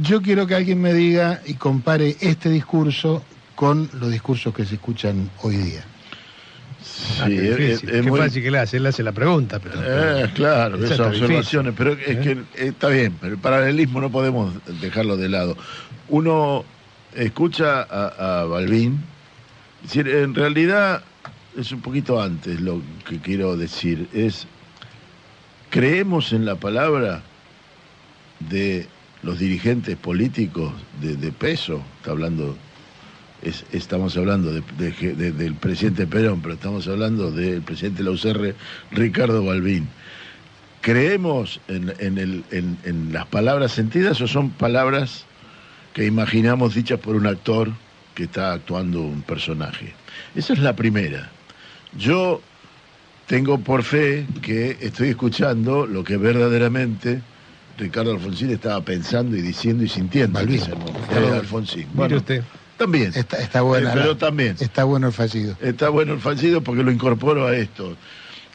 Yo 0.00 0.22
quiero 0.22 0.46
que 0.46 0.54
alguien 0.54 0.80
me 0.80 0.92
diga 0.94 1.40
y 1.46 1.54
compare 1.54 2.16
este 2.20 2.48
discurso 2.50 3.24
con 3.54 3.88
los 4.00 4.10
discursos 4.10 4.54
que 4.54 4.64
se 4.64 4.74
escuchan 4.74 5.30
hoy 5.42 5.56
día. 5.56 5.84
Ah, 7.20 7.26
qué. 7.28 7.78
Qué 7.86 8.02
muy- 8.02 8.18
fácil 8.18 8.42
que 8.42 8.50
le 8.50 8.58
hace, 8.58 8.78
él 8.78 8.86
hace 8.86 9.02
la 9.02 9.12
pregunta, 9.12 9.58
pero... 9.60 9.74
Eh, 9.84 10.30
claro, 10.34 10.76
Esa 10.76 10.94
esas 10.94 11.06
observaciones, 11.08 11.74
pero 11.76 11.92
es 11.92 12.08
¿eh? 12.08 12.20
que 12.20 12.30
eh, 12.32 12.68
está 12.68 12.88
bien, 12.88 13.16
pero 13.20 13.34
el 13.34 13.38
paralelismo 13.40 14.00
no 14.00 14.10
podemos 14.10 14.52
dejarlo 14.80 15.16
de 15.16 15.28
lado. 15.28 15.56
Uno 16.08 16.64
escucha 17.14 17.82
a, 17.82 18.40
a 18.40 18.44
Balbín, 18.44 19.00
es 19.84 19.88
decir, 19.90 20.08
en 20.08 20.34
realidad 20.34 21.02
es 21.56 21.72
un 21.72 21.80
poquito 21.80 22.20
antes 22.20 22.60
lo 22.60 22.80
que 23.08 23.18
quiero 23.18 23.56
decir, 23.56 24.08
es 24.12 24.46
creemos 25.70 26.32
en 26.32 26.44
la 26.44 26.56
palabra 26.56 27.22
de 28.40 28.86
los 29.22 29.38
dirigentes 29.38 29.96
políticos 29.96 30.72
de, 31.00 31.16
de 31.16 31.30
peso, 31.32 31.82
está 31.98 32.10
hablando, 32.10 32.56
es- 33.42 33.64
estamos 33.72 34.16
hablando 34.16 34.52
de- 34.52 34.62
de- 34.78 35.14
de- 35.14 35.32
del 35.32 35.54
presidente 35.54 36.06
Perón, 36.06 36.40
pero 36.42 36.54
estamos 36.54 36.88
hablando 36.88 37.30
del 37.30 37.62
presidente 37.62 37.98
de 38.02 38.04
la 38.04 38.10
UCR, 38.10 38.54
Ricardo 38.90 39.44
Balbín. 39.44 39.88
¿Creemos 40.80 41.60
en, 41.68 41.92
en 42.00 42.18
el- 42.18 42.44
en- 42.50 42.76
en 42.84 43.12
las 43.12 43.26
palabras 43.26 43.72
sentidas 43.72 44.20
o 44.20 44.26
son 44.26 44.50
palabras 44.50 45.24
que 45.94 46.06
imaginamos 46.06 46.74
dichas 46.74 46.98
por 46.98 47.14
un 47.14 47.26
actor 47.26 47.70
que 48.16 48.24
está 48.24 48.52
actuando 48.52 49.00
un 49.02 49.22
personaje? 49.22 49.94
Esa 50.34 50.54
es 50.54 50.58
la 50.58 50.74
primera. 50.74 51.30
Yo 51.96 52.40
tengo 53.26 53.58
por 53.58 53.82
fe 53.82 54.26
que 54.40 54.76
estoy 54.80 55.08
escuchando 55.10 55.86
lo 55.86 56.04
que 56.04 56.16
verdaderamente 56.16 57.20
Ricardo 57.78 58.12
Alfonsín 58.12 58.50
estaba 58.50 58.80
pensando 58.82 59.36
y 59.36 59.42
diciendo 59.42 59.82
y 59.84 59.88
sintiendo. 59.88 60.40
momento. 60.40 60.66
Perdón. 61.08 61.34
Eh, 61.34 61.38
Alfonsín. 61.38 61.78
Mire 61.80 61.90
Bueno, 61.94 62.16
usted. 62.18 62.42
también. 62.76 63.12
Está, 63.14 63.38
está 63.38 63.62
buena. 63.62 63.90
Eh, 63.90 63.94
pero 63.94 64.16
también. 64.16 64.56
Está 64.60 64.84
bueno 64.84 65.06
el 65.08 65.12
fallido. 65.12 65.56
Está 65.60 65.88
bueno 65.88 66.12
el 66.14 66.20
fallido 66.20 66.60
porque 66.62 66.82
lo 66.82 66.90
incorporo 66.90 67.46
a 67.46 67.56
esto. 67.56 67.96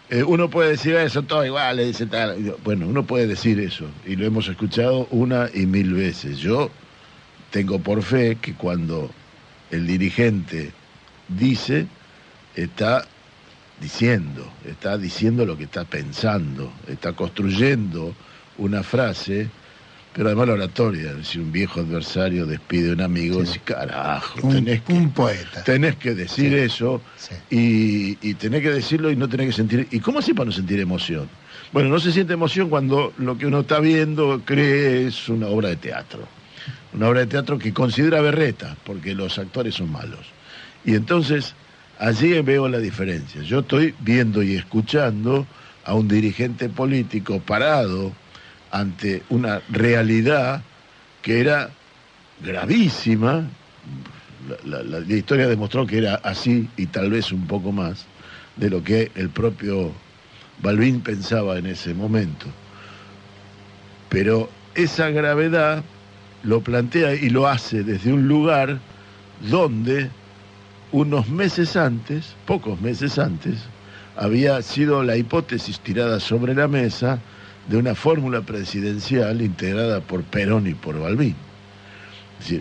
Eh, 0.09 0.23
uno 0.23 0.49
puede 0.49 0.69
decir, 0.71 0.95
"Eh, 0.95 1.09
son 1.09 1.25
todos 1.25 1.45
iguales, 1.45 1.87
dice 1.87 2.05
tal. 2.05 2.55
Bueno, 2.63 2.87
uno 2.87 3.03
puede 3.03 3.27
decir 3.27 3.59
eso, 3.59 3.85
y 4.05 4.15
lo 4.15 4.25
hemos 4.25 4.47
escuchado 4.47 5.05
una 5.11 5.49
y 5.53 5.65
mil 5.65 5.93
veces. 5.93 6.37
Yo 6.37 6.69
tengo 7.51 7.79
por 7.79 8.01
fe 8.03 8.37
que 8.41 8.53
cuando 8.53 9.09
el 9.71 9.85
dirigente 9.85 10.71
dice, 11.27 11.87
está 12.55 13.05
diciendo, 13.81 14.51
está 14.65 14.97
diciendo 14.97 15.45
lo 15.45 15.57
que 15.57 15.65
está 15.65 15.83
pensando, 15.85 16.71
está 16.87 17.13
construyendo 17.13 18.13
una 18.57 18.81
frase, 18.83 19.49
pero 20.13 20.29
además 20.29 20.47
la 20.47 20.53
oratoria, 20.53 21.13
si 21.23 21.37
un 21.37 21.51
viejo 21.51 21.81
adversario 21.81 22.47
despide 22.47 22.89
a 22.89 22.93
un 22.93 23.01
amigo, 23.01 23.45
Sí. 23.45 23.59
carajo, 23.59 24.39
Un, 24.47 24.53
tenés 24.65 24.81
que 24.81 24.93
un 24.93 25.11
poeta. 25.11 25.63
tenés 25.63 25.95
que 25.97 26.15
decir 26.15 26.49
Sí. 26.53 26.55
eso 26.57 27.01
Sí. 27.17 27.35
y, 27.51 28.27
y 28.27 28.33
tenés 28.33 28.63
que 28.63 28.71
decirlo 28.71 29.11
y 29.11 29.15
no 29.15 29.29
tenés 29.29 29.47
que 29.47 29.53
sentir. 29.53 29.87
¿Y 29.91 29.99
cómo 29.99 30.19
así 30.19 30.33
para 30.33 30.45
no 30.45 30.51
sentir 30.51 30.79
emoción? 30.79 31.29
Bueno, 31.71 31.89
no 31.89 31.99
se 31.99 32.11
siente 32.11 32.33
emoción 32.33 32.69
cuando 32.69 33.13
lo 33.19 33.37
que 33.37 33.45
uno 33.45 33.59
está 33.59 33.79
viendo 33.79 34.41
cree 34.43 35.07
es 35.07 35.29
una 35.29 35.47
obra 35.47 35.69
de 35.69 35.75
teatro. 35.75 36.27
Una 36.93 37.09
obra 37.09 37.19
de 37.19 37.27
teatro 37.27 37.59
que 37.59 37.73
considera 37.73 38.21
berreta, 38.21 38.75
porque 38.85 39.13
los 39.13 39.37
actores 39.37 39.75
son 39.75 39.91
malos. 39.91 40.25
Y 40.83 40.95
entonces 40.95 41.53
allí 41.99 42.39
veo 42.41 42.67
la 42.67 42.79
diferencia. 42.79 43.41
Yo 43.41 43.59
estoy 43.59 43.93
viendo 43.99 44.43
y 44.43 44.55
escuchando 44.55 45.45
a 45.85 45.93
un 45.93 46.07
dirigente 46.07 46.69
político 46.69 47.39
parado 47.39 48.11
ante 48.71 49.23
una 49.29 49.61
realidad 49.69 50.61
que 51.21 51.39
era 51.39 51.69
gravísima, 52.41 53.45
la, 54.65 54.99
historia 55.13 55.47
demostró 55.47 55.85
que 55.87 55.97
era 55.97 56.15
así 56.15 56.69
y 56.77 56.85
tal 56.87 57.09
vez 57.09 57.31
un 57.31 57.47
poco 57.47 57.71
más 57.71 58.05
de 58.55 58.69
lo 58.69 58.83
que 58.83 59.11
el 59.15 59.29
propio 59.29 59.91
Balbín 60.61 61.01
pensaba 61.01 61.57
en 61.57 61.65
ese 61.65 61.93
momento. 61.93 62.45
Pero 64.09 64.49
esa 64.75 65.09
gravedad 65.09 65.83
lo 66.43 66.61
plantea 66.61 67.15
y 67.15 67.29
lo 67.29 67.47
hace 67.47 67.83
desde 67.83 68.13
un 68.13 68.27
lugar 68.27 68.79
donde 69.49 70.09
unos 70.91 71.29
meses 71.29 71.75
antes, 71.75 72.35
pocos 72.45 72.79
meses 72.81 73.19
antes, 73.19 73.55
había 74.15 74.61
sido 74.61 75.03
la 75.03 75.17
hipótesis 75.17 75.79
tirada 75.79 76.19
sobre 76.19 76.55
la 76.55 76.67
mesa 76.67 77.19
de 77.67 77.77
una 77.77 77.95
fórmula 77.95 78.41
presidencial 78.41 79.41
integrada 79.41 79.99
por 80.01 80.23
Perón 80.23 80.67
y 80.67 80.73
por 80.73 80.99
Balbín. 80.99 81.35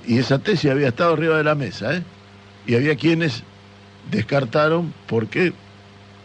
Y 0.07 0.19
esa 0.19 0.39
tesis 0.39 0.71
había 0.71 0.89
estado 0.89 1.13
arriba 1.15 1.37
de 1.39 1.45
la 1.45 1.55
mesa, 1.55 1.97
¿eh? 1.97 2.03
Y 2.67 2.75
había 2.75 2.97
quienes 2.97 3.43
descartaron 4.11 4.93
porque, 5.07 5.53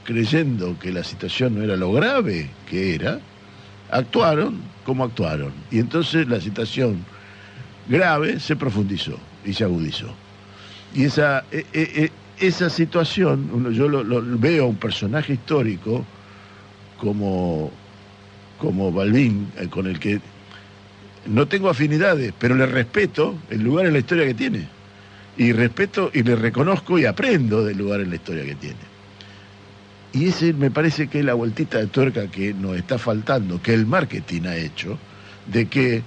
creyendo 0.05 0.77
que 0.79 0.91
la 0.91 1.03
situación 1.03 1.55
no 1.55 1.63
era 1.63 1.75
lo 1.75 1.91
grave 1.91 2.49
que 2.69 2.95
era, 2.95 3.19
actuaron 3.91 4.61
como 4.85 5.03
actuaron. 5.03 5.53
Y 5.69 5.79
entonces 5.79 6.27
la 6.27 6.41
situación 6.41 7.05
grave 7.87 8.39
se 8.39 8.55
profundizó 8.55 9.17
y 9.45 9.53
se 9.53 9.63
agudizó. 9.63 10.13
Y 10.93 11.05
esa, 11.05 11.45
e- 11.51 11.65
e- 11.73 12.03
e- 12.03 12.11
esa 12.47 12.69
situación, 12.69 13.71
yo 13.73 13.87
lo, 13.87 14.03
veo 14.39 14.65
a 14.65 14.67
un 14.67 14.77
personaje 14.77 15.33
histórico 15.33 16.05
como, 16.97 17.71
como 18.57 18.91
Balbín, 18.91 19.47
eh, 19.57 19.67
con 19.69 19.87
el 19.87 19.99
que 19.99 20.19
no 21.25 21.47
tengo 21.47 21.69
afinidades, 21.69 22.33
pero 22.37 22.55
le 22.55 22.65
respeto 22.65 23.37
el 23.49 23.63
lugar 23.63 23.85
en 23.85 23.93
la 23.93 23.99
historia 23.99 24.25
que 24.25 24.33
tiene. 24.33 24.67
Y 25.37 25.53
respeto 25.53 26.11
y 26.13 26.23
le 26.23 26.35
reconozco 26.35 26.99
y 26.99 27.05
aprendo 27.05 27.63
del 27.63 27.77
lugar 27.77 28.01
en 28.01 28.09
la 28.09 28.15
historia 28.15 28.43
que 28.43 28.55
tiene. 28.55 28.91
Y 30.13 30.27
ese 30.27 30.53
me 30.53 30.71
parece 30.71 31.07
que 31.07 31.19
es 31.19 31.25
la 31.25 31.35
vueltita 31.35 31.77
de 31.77 31.87
tuerca 31.87 32.27
que 32.27 32.53
nos 32.53 32.75
está 32.75 32.97
faltando, 32.97 33.61
que 33.61 33.73
el 33.73 33.85
marketing 33.85 34.41
ha 34.45 34.57
hecho, 34.57 34.99
de 35.45 35.69
que 35.69 36.03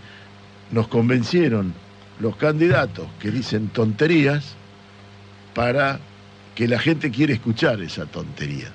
nos 0.68 0.88
convencieron 0.88 1.74
los 2.18 2.36
candidatos 2.36 3.08
que 3.18 3.30
dicen 3.30 3.70
tonterías 3.70 4.58
para 5.54 6.00
que 6.54 6.68
la 6.68 6.78
gente 6.78 7.10
quiere 7.10 7.34
escuchar 7.34 7.80
esa 7.80 8.06
tontería. 8.06 8.68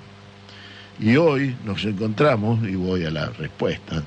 Y 0.98 1.16
hoy 1.16 1.56
nos 1.64 1.84
encontramos, 1.84 2.66
y 2.66 2.74
voy 2.74 3.04
a 3.04 3.10
la 3.10 3.26
respuesta, 3.30 4.02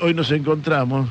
hoy 0.00 0.14
nos 0.14 0.30
encontramos, 0.30 1.08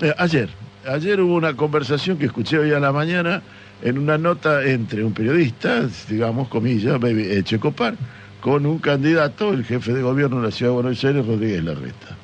eh, 0.00 0.14
ayer, 0.18 0.48
ayer 0.86 1.20
hubo 1.20 1.34
una 1.34 1.56
conversación 1.56 2.16
que 2.16 2.26
escuché 2.26 2.58
hoy 2.58 2.72
a 2.72 2.80
la 2.80 2.92
mañana 2.92 3.42
en 3.82 3.98
una 3.98 4.18
nota 4.18 4.64
entre 4.64 5.02
un 5.04 5.12
periodista, 5.12 5.88
digamos, 6.08 6.48
comillas, 6.48 7.00
Checopar, 7.42 7.94
con 8.40 8.66
un 8.66 8.78
candidato, 8.78 9.52
el 9.52 9.64
jefe 9.64 9.92
de 9.92 10.02
gobierno 10.02 10.40
de 10.40 10.46
la 10.46 10.52
Ciudad 10.52 10.70
de 10.70 10.82
Buenos 10.82 11.04
Aires, 11.04 11.26
Rodríguez 11.26 11.64
Larreta, 11.64 12.16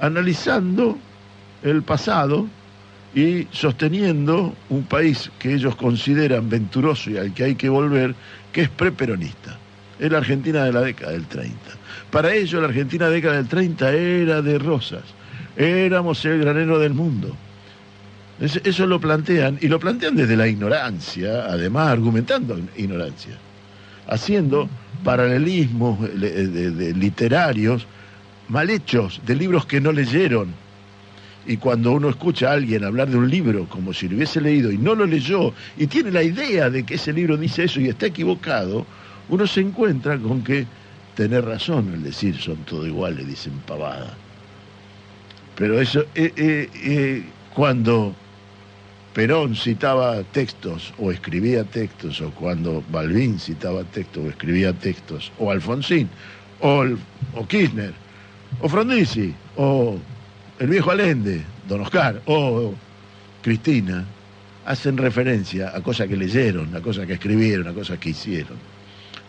analizando 0.00 0.98
el 1.62 1.82
pasado 1.82 2.46
y 3.14 3.46
sosteniendo 3.52 4.54
un 4.70 4.84
país 4.84 5.30
que 5.38 5.54
ellos 5.54 5.76
consideran 5.76 6.48
venturoso 6.48 7.10
y 7.10 7.18
al 7.18 7.34
que 7.34 7.44
hay 7.44 7.54
que 7.54 7.68
volver, 7.68 8.14
que 8.52 8.62
es 8.62 8.68
preperonista. 8.68 9.56
Es 9.98 10.10
la 10.10 10.18
Argentina 10.18 10.64
de 10.64 10.72
la 10.72 10.80
década 10.80 11.12
del 11.12 11.26
30. 11.26 11.54
Para 12.10 12.34
ellos 12.34 12.60
la 12.60 12.68
Argentina 12.68 13.04
de 13.06 13.10
la 13.10 13.14
década 13.16 13.36
del 13.36 13.48
30 13.48 13.92
era 13.92 14.42
de 14.42 14.58
rosas. 14.58 15.02
Éramos 15.56 16.24
el 16.24 16.40
granero 16.40 16.78
del 16.78 16.94
mundo. 16.94 17.34
Es- 18.40 18.60
Eso 18.64 18.86
lo 18.86 18.98
plantean, 18.98 19.58
y 19.60 19.68
lo 19.68 19.78
plantean 19.78 20.16
desde 20.16 20.36
la 20.36 20.48
ignorancia, 20.48 21.44
además 21.44 21.88
argumentando 21.88 22.58
ignorancia, 22.76 23.34
haciendo 24.08 24.68
paralelismos 25.04 25.98
eh, 26.22 26.92
literarios 26.96 27.86
mal 28.48 28.70
hechos, 28.70 29.20
de 29.26 29.34
libros 29.36 29.66
que 29.66 29.80
no 29.80 29.92
leyeron. 29.92 30.48
Y 31.46 31.56
cuando 31.56 31.92
uno 31.92 32.08
escucha 32.08 32.50
a 32.50 32.52
alguien 32.52 32.84
hablar 32.84 33.08
de 33.08 33.16
un 33.16 33.28
libro 33.28 33.66
como 33.68 33.92
si 33.92 34.08
lo 34.08 34.16
hubiese 34.16 34.40
leído 34.40 34.70
y 34.70 34.78
no 34.78 34.94
lo 34.94 35.06
leyó 35.06 35.52
y 35.76 35.86
tiene 35.86 36.12
la 36.12 36.22
idea 36.22 36.70
de 36.70 36.84
que 36.84 36.94
ese 36.94 37.12
libro 37.12 37.36
dice 37.36 37.64
eso 37.64 37.80
y 37.80 37.88
está 37.88 38.06
equivocado, 38.06 38.86
uno 39.28 39.46
se 39.46 39.60
encuentra 39.60 40.18
con 40.18 40.42
que 40.42 40.66
tener 41.16 41.44
razón 41.44 41.90
al 41.92 42.02
decir 42.02 42.36
son 42.36 42.56
todo 42.58 42.86
iguales, 42.86 43.26
dicen 43.26 43.52
pavada. 43.66 44.16
Pero 45.56 45.80
eso, 45.80 46.02
eh, 46.14 46.32
eh, 46.36 46.70
eh, 46.74 47.24
cuando 47.54 48.14
Perón 49.12 49.54
citaba 49.54 50.22
textos 50.32 50.94
o 50.98 51.12
escribía 51.12 51.64
textos, 51.64 52.20
o 52.20 52.30
cuando 52.30 52.82
Balbín 52.90 53.38
citaba 53.38 53.84
textos 53.84 54.24
o 54.24 54.28
escribía 54.30 54.72
textos, 54.72 55.30
o 55.38 55.50
Alfonsín, 55.50 56.08
o, 56.60 56.84
o 57.34 57.46
Kirchner, 57.46 57.92
o 58.60 58.68
Frondizi, 58.68 59.34
o 59.56 59.98
el 60.58 60.68
viejo 60.68 60.90
Allende, 60.90 61.42
Don 61.68 61.80
Oscar, 61.80 62.20
o 62.26 62.74
Cristina, 63.42 64.04
hacen 64.64 64.96
referencia 64.96 65.74
a 65.74 65.80
cosas 65.82 66.08
que 66.08 66.16
leyeron, 66.16 66.74
a 66.76 66.80
cosas 66.80 67.06
que 67.06 67.14
escribieron, 67.14 67.68
a 67.68 67.72
cosas 67.72 67.98
que 67.98 68.10
hicieron. 68.10 68.56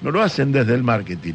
No 0.02 0.12
lo 0.12 0.22
hacen 0.22 0.52
desde 0.52 0.76
el 0.76 0.84
marketing. 0.84 1.34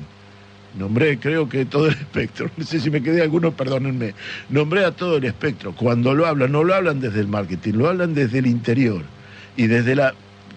Nombré, 0.78 1.18
creo 1.18 1.48
que 1.48 1.64
todo 1.64 1.88
el 1.88 1.94
espectro. 2.00 2.50
No 2.56 2.64
sé 2.64 2.80
si 2.80 2.90
me 2.90 3.02
quedé 3.02 3.22
alguno, 3.22 3.52
perdónenme. 3.52 4.14
Nombré 4.48 4.84
a 4.84 4.92
todo 4.92 5.16
el 5.16 5.24
espectro. 5.24 5.72
Cuando 5.72 6.14
lo 6.14 6.26
hablan, 6.26 6.52
no 6.52 6.62
lo 6.62 6.74
hablan 6.74 7.00
desde 7.00 7.20
el 7.20 7.28
marketing, 7.28 7.74
lo 7.74 7.88
hablan 7.88 8.14
desde 8.14 8.38
el 8.38 8.46
interior 8.46 9.02
y 9.56 9.66
desde 9.66 9.92
el 9.92 10.02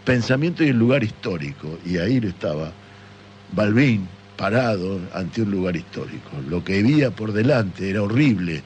pensamiento 0.06 0.64
y 0.64 0.70
el 0.70 0.78
lugar 0.78 1.04
histórico. 1.04 1.80
Y 1.86 1.98
ahí 1.98 2.18
estaba 2.24 2.72
Balbín 3.54 4.08
parado 4.38 5.00
ante 5.14 5.42
un 5.42 5.52
lugar 5.52 5.76
histórico. 5.76 6.30
Lo 6.50 6.64
que 6.64 6.80
había 6.80 7.12
por 7.12 7.32
delante 7.32 7.90
era 7.90 8.02
horrible. 8.02 8.64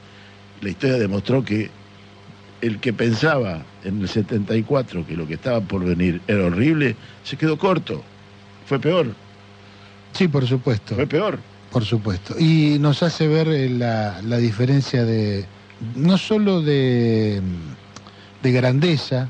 La 0.60 0.70
historia 0.70 0.96
demostró 0.98 1.44
que 1.44 1.70
el 2.62 2.80
que 2.80 2.92
pensaba 2.92 3.62
en 3.84 4.00
el 4.00 4.08
74 4.08 5.06
que 5.06 5.16
lo 5.16 5.26
que 5.26 5.34
estaba 5.34 5.60
por 5.60 5.84
venir 5.84 6.20
era 6.26 6.44
horrible, 6.46 6.96
se 7.22 7.36
quedó 7.36 7.58
corto. 7.58 8.02
Fue 8.66 8.78
peor, 8.80 9.14
Sí, 10.12 10.28
por 10.28 10.46
supuesto. 10.46 10.94
fue 10.94 11.06
peor. 11.06 11.38
Por 11.70 11.84
supuesto. 11.84 12.34
Y 12.38 12.78
nos 12.80 13.02
hace 13.02 13.28
ver 13.28 13.48
eh, 13.48 13.68
la, 13.68 14.22
la 14.22 14.38
diferencia 14.38 15.04
de, 15.04 15.44
no 15.94 16.16
solo 16.16 16.62
de, 16.62 17.42
de 18.42 18.52
grandeza, 18.52 19.28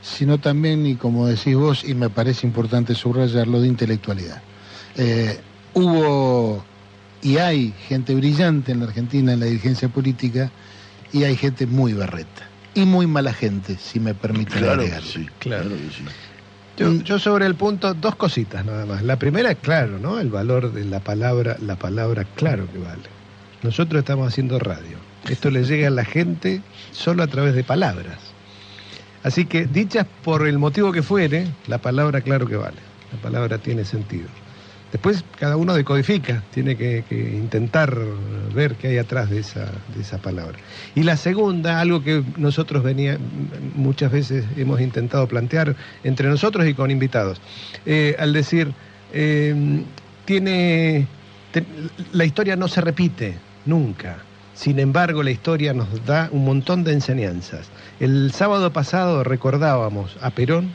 sino 0.00 0.38
también, 0.38 0.86
y 0.86 0.94
como 0.96 1.26
decís 1.26 1.56
vos, 1.56 1.84
y 1.84 1.94
me 1.94 2.08
parece 2.08 2.46
importante 2.46 2.94
subrayarlo, 2.94 3.60
de 3.60 3.68
intelectualidad. 3.68 4.40
Eh, 4.96 5.38
hubo 5.74 6.64
y 7.24 7.38
hay 7.38 7.72
gente 7.88 8.14
brillante 8.14 8.70
en 8.72 8.80
la 8.80 8.86
Argentina 8.86 9.32
en 9.32 9.40
la 9.40 9.46
dirigencia 9.46 9.88
política 9.88 10.50
y 11.12 11.24
hay 11.24 11.36
gente 11.36 11.66
muy 11.66 11.92
berreta. 11.94 12.42
Y 12.74 12.84
muy 12.84 13.06
mala 13.06 13.32
gente, 13.32 13.76
si 13.78 13.98
me 14.00 14.14
permiten 14.14 14.58
Claro 14.58 14.78
que 14.82 14.86
agregarlo. 14.92 15.08
sí, 15.10 15.28
Claro. 15.38 15.64
claro 15.64 15.76
que 15.80 15.90
sí. 15.90 16.04
Yo, 16.76 16.90
Mm. 16.90 17.02
yo 17.04 17.18
sobre 17.20 17.46
el 17.46 17.54
punto, 17.54 17.94
dos 17.94 18.16
cositas 18.16 18.64
nada 18.66 18.84
más. 18.84 19.02
La 19.02 19.16
primera, 19.16 19.54
claro, 19.54 19.98
¿no? 20.00 20.18
El 20.20 20.28
valor 20.28 20.72
de 20.72 20.84
la 20.84 21.00
palabra, 21.00 21.56
la 21.60 21.76
palabra 21.76 22.24
claro 22.34 22.66
que 22.72 22.78
vale. 22.78 23.02
Nosotros 23.62 24.00
estamos 24.00 24.28
haciendo 24.28 24.58
radio. 24.58 24.98
Esto 25.28 25.50
le 25.50 25.64
llega 25.64 25.86
a 25.88 25.90
la 25.90 26.04
gente 26.04 26.60
solo 26.92 27.22
a 27.22 27.26
través 27.28 27.54
de 27.54 27.64
palabras. 27.64 28.18
Así 29.22 29.46
que, 29.46 29.64
dichas 29.66 30.04
por 30.22 30.46
el 30.46 30.58
motivo 30.58 30.92
que 30.92 31.02
fuere, 31.02 31.46
la 31.68 31.78
palabra 31.78 32.20
claro 32.20 32.46
que 32.46 32.56
vale. 32.56 32.76
La 33.12 33.18
palabra 33.22 33.56
tiene 33.58 33.84
sentido. 33.84 34.26
Después 34.94 35.24
cada 35.40 35.56
uno 35.56 35.74
decodifica, 35.74 36.44
tiene 36.52 36.76
que, 36.76 37.02
intentar 37.10 37.98
ver 38.54 38.76
qué 38.76 38.86
hay 38.86 38.98
atrás 38.98 39.28
de 39.28 39.40
esa, 39.40 39.66
de 39.92 40.00
esa 40.00 40.18
palabra. 40.18 40.56
Y 40.94 41.02
la 41.02 41.16
segunda, 41.16 41.80
algo 41.80 42.04
que 42.04 42.22
nosotros 42.36 42.84
venía, 42.84 43.18
muchas 43.74 44.12
veces 44.12 44.44
hemos 44.56 44.80
intentado 44.80 45.26
plantear 45.26 45.74
entre 46.04 46.28
nosotros 46.28 46.64
y 46.68 46.74
con 46.74 46.92
invitados, 46.92 47.40
eh, 47.84 48.14
al 48.20 48.32
decir, 48.32 48.72
eh, 49.12 49.82
tiene, 50.26 51.08
la 52.12 52.24
historia 52.24 52.54
no 52.54 52.68
se 52.68 52.80
repite 52.80 53.34
nunca. 53.66 54.18
Sin 54.54 54.78
embargo, 54.78 55.24
la 55.24 55.32
historia 55.32 55.74
nos 55.74 56.06
da 56.06 56.28
un 56.30 56.44
montón 56.44 56.84
de 56.84 56.92
enseñanzas. 56.92 57.66
El 57.98 58.30
sábado 58.30 58.72
pasado 58.72 59.24
recordábamos 59.24 60.16
a 60.20 60.30
Perón 60.30 60.70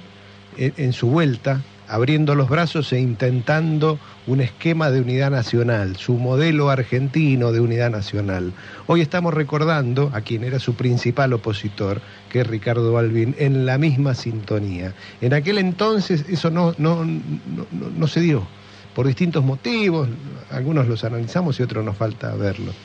en, 0.58 0.74
en 0.76 0.92
su 0.92 1.08
vuelta, 1.08 1.62
abriendo 1.90 2.36
los 2.36 2.50
brazos 2.50 2.94
e 2.94 3.00
intentando 3.00 4.00
un 4.28 4.42
esquema 4.42 4.92
de 4.92 5.02
unidad 5.02 5.32
nacional, 5.32 5.98
su 5.98 6.14
modelo 6.14 6.70
argentino 6.70 7.52
de 7.52 7.60
unidad 7.60 7.90
nacional. 7.90 8.54
Hoy 8.88 9.02
estamos 9.02 9.34
recordando 9.34 10.12
a 10.14 10.22
quien 10.22 10.44
era 10.44 10.60
su 10.60 10.76
principal 10.76 11.34
opositor, 11.34 12.00
que 12.30 12.42
es 12.42 12.48
Ricardo 12.48 12.94
Balbín, 12.94 13.36
en 13.40 13.66
la 13.66 13.78
misma 13.78 14.14
sintonía. 14.14 14.94
En 15.20 15.34
aquel 15.34 15.58
entonces 15.58 16.26
eso 16.30 16.52
no, 16.52 16.76
no, 16.78 17.04
no- 17.04 17.68
no 17.98 18.08
se 18.08 18.22
dio, 18.22 18.48
por 18.96 19.08
distintos 19.08 19.44
motivos, 19.44 20.08
algunos 20.52 20.88
los 20.88 21.04
analizamos 21.04 21.60
y 21.60 21.64
otros 21.64 21.84
nos 21.84 21.98
falta 21.98 22.34
verlos. 22.36 22.76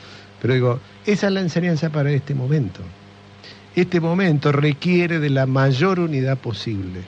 Pero 0.41 0.53
digo, 0.53 0.79
esa 1.05 1.27
es 1.27 1.33
la 1.33 1.41
enseñanza 1.41 1.89
para 1.91 2.11
este 2.11 2.33
momento. 2.33 2.81
este 3.75 3.99
momento 3.99 4.51
requiere 4.51 5.19
de 5.19 5.29
la 5.29 5.45
mayor 5.45 5.99
unidad 5.99 6.37
posible. 6.37 7.01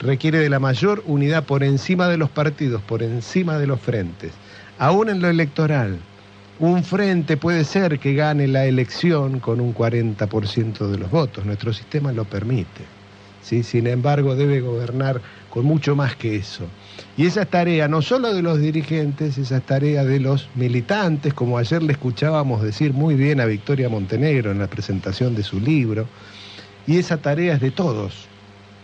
Requiere 0.00 0.38
de 0.38 0.50
la 0.50 0.58
mayor 0.58 1.02
unidad 1.06 1.44
por 1.44 1.62
encima 1.62 2.08
de 2.08 2.16
los 2.16 2.30
partidos, 2.30 2.82
por 2.82 3.02
encima 3.02 3.58
de 3.58 3.66
los 3.66 3.80
frentes. 3.80 4.32
Aún 4.78 5.08
en 5.08 5.20
lo 5.20 5.28
electoral, 5.28 5.98
un 6.58 6.82
frente 6.84 7.36
puede 7.36 7.64
ser 7.64 7.98
que 7.98 8.14
gane 8.14 8.46
la 8.48 8.64
elección 8.64 9.40
con 9.40 9.60
un 9.60 9.74
40% 9.74 10.86
de 10.88 10.98
los 10.98 11.10
votos. 11.10 11.44
Nuestro 11.44 11.72
sistema 11.72 12.12
lo 12.12 12.24
permite. 12.24 12.84
¿sí? 13.42 13.62
Sin 13.62 13.86
embargo, 13.86 14.34
debe 14.34 14.60
gobernar 14.60 15.20
con 15.50 15.64
mucho 15.64 15.94
más 15.94 16.16
que 16.16 16.36
eso. 16.36 16.64
Y 17.16 17.26
esa 17.26 17.42
es 17.42 17.48
tarea 17.48 17.88
no 17.88 18.02
solo 18.02 18.34
de 18.34 18.42
los 18.42 18.58
dirigentes, 18.58 19.38
esa 19.38 19.58
es 19.58 19.62
tarea 19.62 20.04
de 20.04 20.20
los 20.20 20.48
militantes, 20.54 21.34
como 21.34 21.58
ayer 21.58 21.82
le 21.82 21.92
escuchábamos 21.92 22.62
decir 22.62 22.92
muy 22.92 23.14
bien 23.14 23.40
a 23.40 23.46
Victoria 23.46 23.88
Montenegro 23.88 24.50
en 24.50 24.58
la 24.58 24.66
presentación 24.66 25.34
de 25.34 25.42
su 25.42 25.60
libro. 25.60 26.06
Y 26.86 26.98
esa 26.98 27.18
tarea 27.18 27.54
es 27.54 27.60
de 27.60 27.70
todos, 27.70 28.28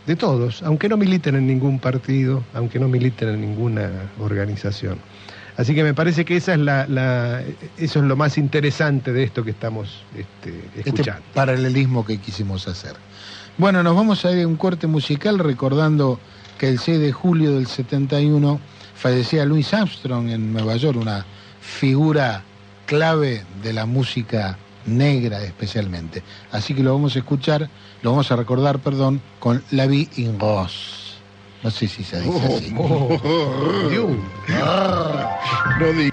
de 0.07 0.17
todos, 0.17 0.63
aunque 0.63 0.89
no 0.89 0.97
militen 0.97 1.37
en 1.37 1.47
ningún 1.47 1.79
partido, 1.79 2.43
aunque 2.55 2.79
no 2.79 2.89
militen 2.89 3.29
en 3.29 3.41
ninguna 3.41 3.89
organización. 4.21 4.99
Así 5.57 5.75
que 5.75 5.83
me 5.85 5.93
parece 5.95 6.25
que 6.25 6.37
esa 6.37 6.55
es 6.55 6.61
la, 6.61 6.87
la- 6.89 7.43
eso 7.77 7.99
es 8.01 8.05
lo 8.07 8.17
más 8.17 8.39
interesante 8.39 9.13
de 9.13 9.23
esto 9.23 9.45
que 9.45 9.51
estamos 9.51 10.03
este, 10.17 10.51
Este 10.77 10.91
escuchando. 10.91 11.23
paralelismo 11.35 12.05
que 12.07 12.19
quisimos 12.19 12.67
hacer. 12.69 12.95
Bueno, 13.59 13.83
nos 13.83 13.95
vamos 13.95 14.25
a 14.25 14.33
ir 14.33 14.45
a 14.45 14.49
un 14.49 14.57
corte 14.57 14.87
musical 14.87 15.39
recordando 15.39 16.19
que 16.59 16.69
el 16.69 16.79
6 16.79 16.99
de 17.01 17.13
julio 17.13 17.53
del 17.55 17.67
71 17.67 18.59
fallecía 18.95 19.45
Louis 19.45 19.73
Armstrong 19.75 20.31
en 20.31 20.53
Nueva 20.55 20.77
York, 20.77 20.99
una 20.99 21.27
figura 21.61 22.43
clave 22.87 23.45
de 23.63 23.73
la 23.75 23.85
música 23.85 24.57
negra 24.87 25.43
especialmente. 25.43 26.23
Así 26.51 26.75
que 26.75 26.83
lo 26.83 26.93
vamos 26.93 27.17
a 27.17 27.21
escuchar, 27.21 27.69
lo 28.03 28.11
vamos 28.11 28.31
a 28.33 28.37
recordar, 28.37 28.79
perdón, 28.79 29.21
con 29.39 29.63
La 29.71 29.87
Vie 29.87 30.09
en 30.17 30.39
Rose. 30.39 31.03
No 31.63 31.71
sé 31.71 31.87
si 31.87 32.03
se 32.03 32.21
dice 32.21 32.47
así. 32.47 32.71
Dios. 33.91 34.11
No 35.79 35.93
digas. 35.93 36.13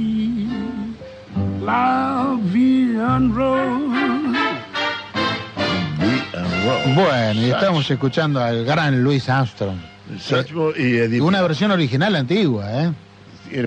Bueno, 6.95 7.41
y 7.41 7.51
estamos 7.51 7.89
escuchando 7.89 8.39
al 8.41 8.65
gran 8.65 9.03
Louis 9.03 9.29
Armstrong. 9.29 9.77
Satchmo 10.19 10.71
y. 10.75 11.19
Una 11.19 11.41
versión 11.41 11.71
original 11.71 12.15
antigua, 12.15 12.65
¿eh? 12.83 12.91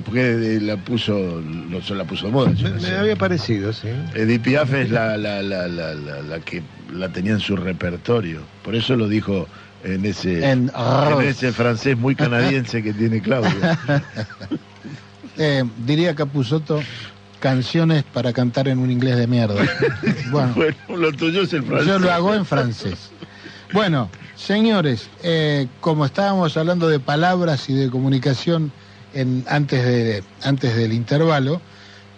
Porque 0.05 0.59
la 0.63 0.77
puso, 0.77 1.41
lo, 1.71 1.83
se 1.83 1.95
la 1.95 2.05
puso 2.05 2.31
moda. 2.31 2.51
Me, 2.51 2.71
no 2.71 2.99
había 2.99 3.17
parecido, 3.17 3.73
sí. 3.73 3.89
Edith 4.15 4.43
Piaf 4.43 4.73
es 4.73 4.91
la, 4.91 5.17
la, 5.17 5.43
la, 5.43 5.69
la, 5.69 5.95
la, 5.95 6.23
la 6.23 6.41
que 6.41 6.63
la 6.93 7.11
tenía 7.11 7.33
en 7.33 7.41
su 7.41 7.57
repertorio. 7.57 8.41
Por 8.65 8.75
eso 8.75 8.97
lo 8.97 9.09
dijo 9.09 9.47
en 9.85 10.05
ese, 10.05 10.51
En 10.51 10.71
en 10.75 11.21
ese 11.21 11.53
francés 11.53 11.97
muy 11.97 12.15
canadiense 12.17 12.83
que 12.83 12.93
tiene 12.93 13.21
Claudio. 13.21 13.51
Eh, 15.37 15.65
diría 15.85 16.15
Capusotto, 16.15 16.81
canciones 17.45 18.05
para 18.05 18.33
cantar 18.33 18.69
en 18.69 18.79
un 18.79 18.91
inglés 18.91 19.19
de 19.19 19.27
mierda. 19.27 19.63
Bueno, 20.31 20.55
bueno, 20.57 20.77
lo 20.97 21.13
tuyo 21.13 21.43
es 21.43 21.53
el 21.53 21.63
francés. 21.63 21.87
yo 21.87 21.99
lo 21.99 22.11
hago 22.11 22.35
en 22.35 22.47
francés. 22.47 23.11
Bueno, 23.75 24.09
señores, 24.35 25.11
eh, 25.23 25.69
como 25.83 26.07
estábamos 26.07 26.57
hablando 26.57 26.89
de 26.89 27.01
palabras 27.01 27.69
y 27.69 27.75
de 27.75 27.91
comunicación 27.91 28.73
en, 29.13 29.45
antes, 29.47 29.85
de, 29.85 30.25
antes 30.43 30.75
del 30.75 30.95
intervalo, 30.95 31.61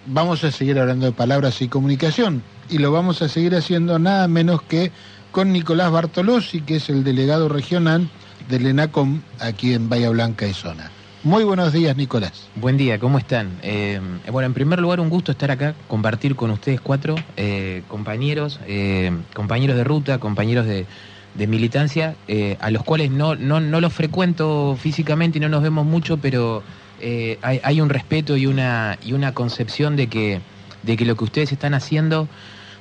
vamos 0.06 0.44
a 0.44 0.52
seguir 0.52 0.78
hablando 0.78 1.06
de 1.06 1.12
palabras 1.12 1.60
y 1.60 1.66
comunicación. 1.66 2.44
Y 2.70 2.78
lo 2.78 2.92
vamos 2.92 3.20
a 3.20 3.28
seguir 3.28 3.56
haciendo 3.56 3.98
nada 3.98 4.28
menos 4.28 4.62
que 4.62 4.92
con 5.32 5.52
Nicolás 5.52 5.90
Bartolozzi, 5.90 6.60
que 6.60 6.76
es 6.76 6.88
el 6.88 7.02
delegado 7.02 7.48
regional 7.48 8.08
del 8.48 8.66
ENACOM 8.66 9.22
aquí 9.40 9.74
en 9.74 9.88
Bahía 9.88 10.10
Blanca 10.10 10.46
y 10.46 10.54
Zona. 10.54 10.88
Muy 11.26 11.42
buenos 11.42 11.72
días, 11.72 11.96
Nicolás. 11.96 12.46
Buen 12.54 12.76
día, 12.76 13.00
¿cómo 13.00 13.18
están? 13.18 13.50
Eh, 13.62 14.00
bueno, 14.30 14.46
en 14.46 14.54
primer 14.54 14.78
lugar, 14.78 15.00
un 15.00 15.08
gusto 15.08 15.32
estar 15.32 15.50
acá, 15.50 15.74
compartir 15.88 16.36
con 16.36 16.52
ustedes 16.52 16.80
cuatro 16.80 17.16
eh, 17.36 17.82
compañeros, 17.88 18.60
eh, 18.68 19.10
compañeros 19.34 19.76
de 19.76 19.82
ruta, 19.82 20.18
compañeros 20.20 20.66
de, 20.66 20.86
de 21.34 21.46
militancia, 21.48 22.14
eh, 22.28 22.56
a 22.60 22.70
los 22.70 22.84
cuales 22.84 23.10
no, 23.10 23.34
no, 23.34 23.58
no 23.58 23.80
los 23.80 23.92
frecuento 23.92 24.78
físicamente 24.80 25.38
y 25.38 25.40
no 25.40 25.48
nos 25.48 25.64
vemos 25.64 25.84
mucho, 25.84 26.16
pero 26.18 26.62
eh, 27.00 27.40
hay, 27.42 27.60
hay 27.64 27.80
un 27.80 27.88
respeto 27.88 28.36
y 28.36 28.46
una, 28.46 28.96
y 29.04 29.12
una 29.12 29.34
concepción 29.34 29.96
de 29.96 30.06
que, 30.06 30.40
de 30.84 30.96
que 30.96 31.04
lo 31.04 31.16
que 31.16 31.24
ustedes 31.24 31.50
están 31.50 31.74
haciendo 31.74 32.28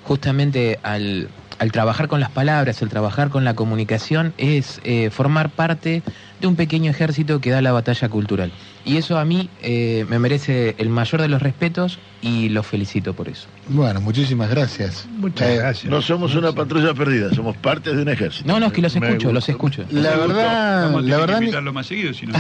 justamente 0.04 0.80
al, 0.84 1.30
al 1.60 1.72
trabajar 1.72 2.08
con 2.08 2.20
las 2.20 2.30
palabras, 2.30 2.82
al 2.82 2.90
trabajar 2.90 3.30
con 3.30 3.44
la 3.44 3.54
comunicación, 3.54 4.34
es 4.38 4.82
eh, 4.84 5.10
formar 5.10 5.50
parte 5.50 6.04
un 6.48 6.56
pequeño 6.56 6.92
ejército 6.92 7.40
que 7.42 7.52
da 7.52 7.62
la 7.62 7.72
batalla 7.72 8.10
cultural. 8.10 8.52
Y 8.86 8.98
eso 8.98 9.18
a 9.18 9.26
mí 9.26 9.50
eh, 9.64 10.06
me 10.10 10.20
merece 10.20 10.76
el 10.78 10.90
mayor 10.90 11.22
de 11.22 11.28
los 11.28 11.42
respetos 11.42 11.98
y 12.22 12.50
los 12.50 12.66
felicito 12.68 13.14
por 13.16 13.28
eso. 13.28 13.48
Bueno, 13.68 14.00
muchísimas 14.00 14.50
gracias. 14.50 15.08
Muchas 15.18 15.50
Eh, 15.50 15.56
gracias. 15.58 15.92
No 15.92 16.02
somos 16.02 16.36
una 16.36 16.52
patrulla 16.54 16.94
perdida, 16.94 17.34
somos 17.34 17.58
parte 17.58 17.96
de 17.96 18.02
un 18.04 18.10
ejército. 18.10 18.48
No, 18.48 18.60
no, 18.60 18.68
es 18.68 18.74
que 18.74 18.82
los 18.82 18.96
Me 18.96 19.08
escucho, 19.08 19.28
gustó. 19.30 19.34
los 19.34 19.50
escucho. 19.50 19.86
La 19.92 20.16
verdad, 20.18 20.86
a 20.96 21.02
la 21.02 21.18
que 21.18 21.50
verdad, 21.52 21.62
más 21.74 21.88
seguido, 21.88 22.14
si 22.14 22.28
no. 22.28 22.34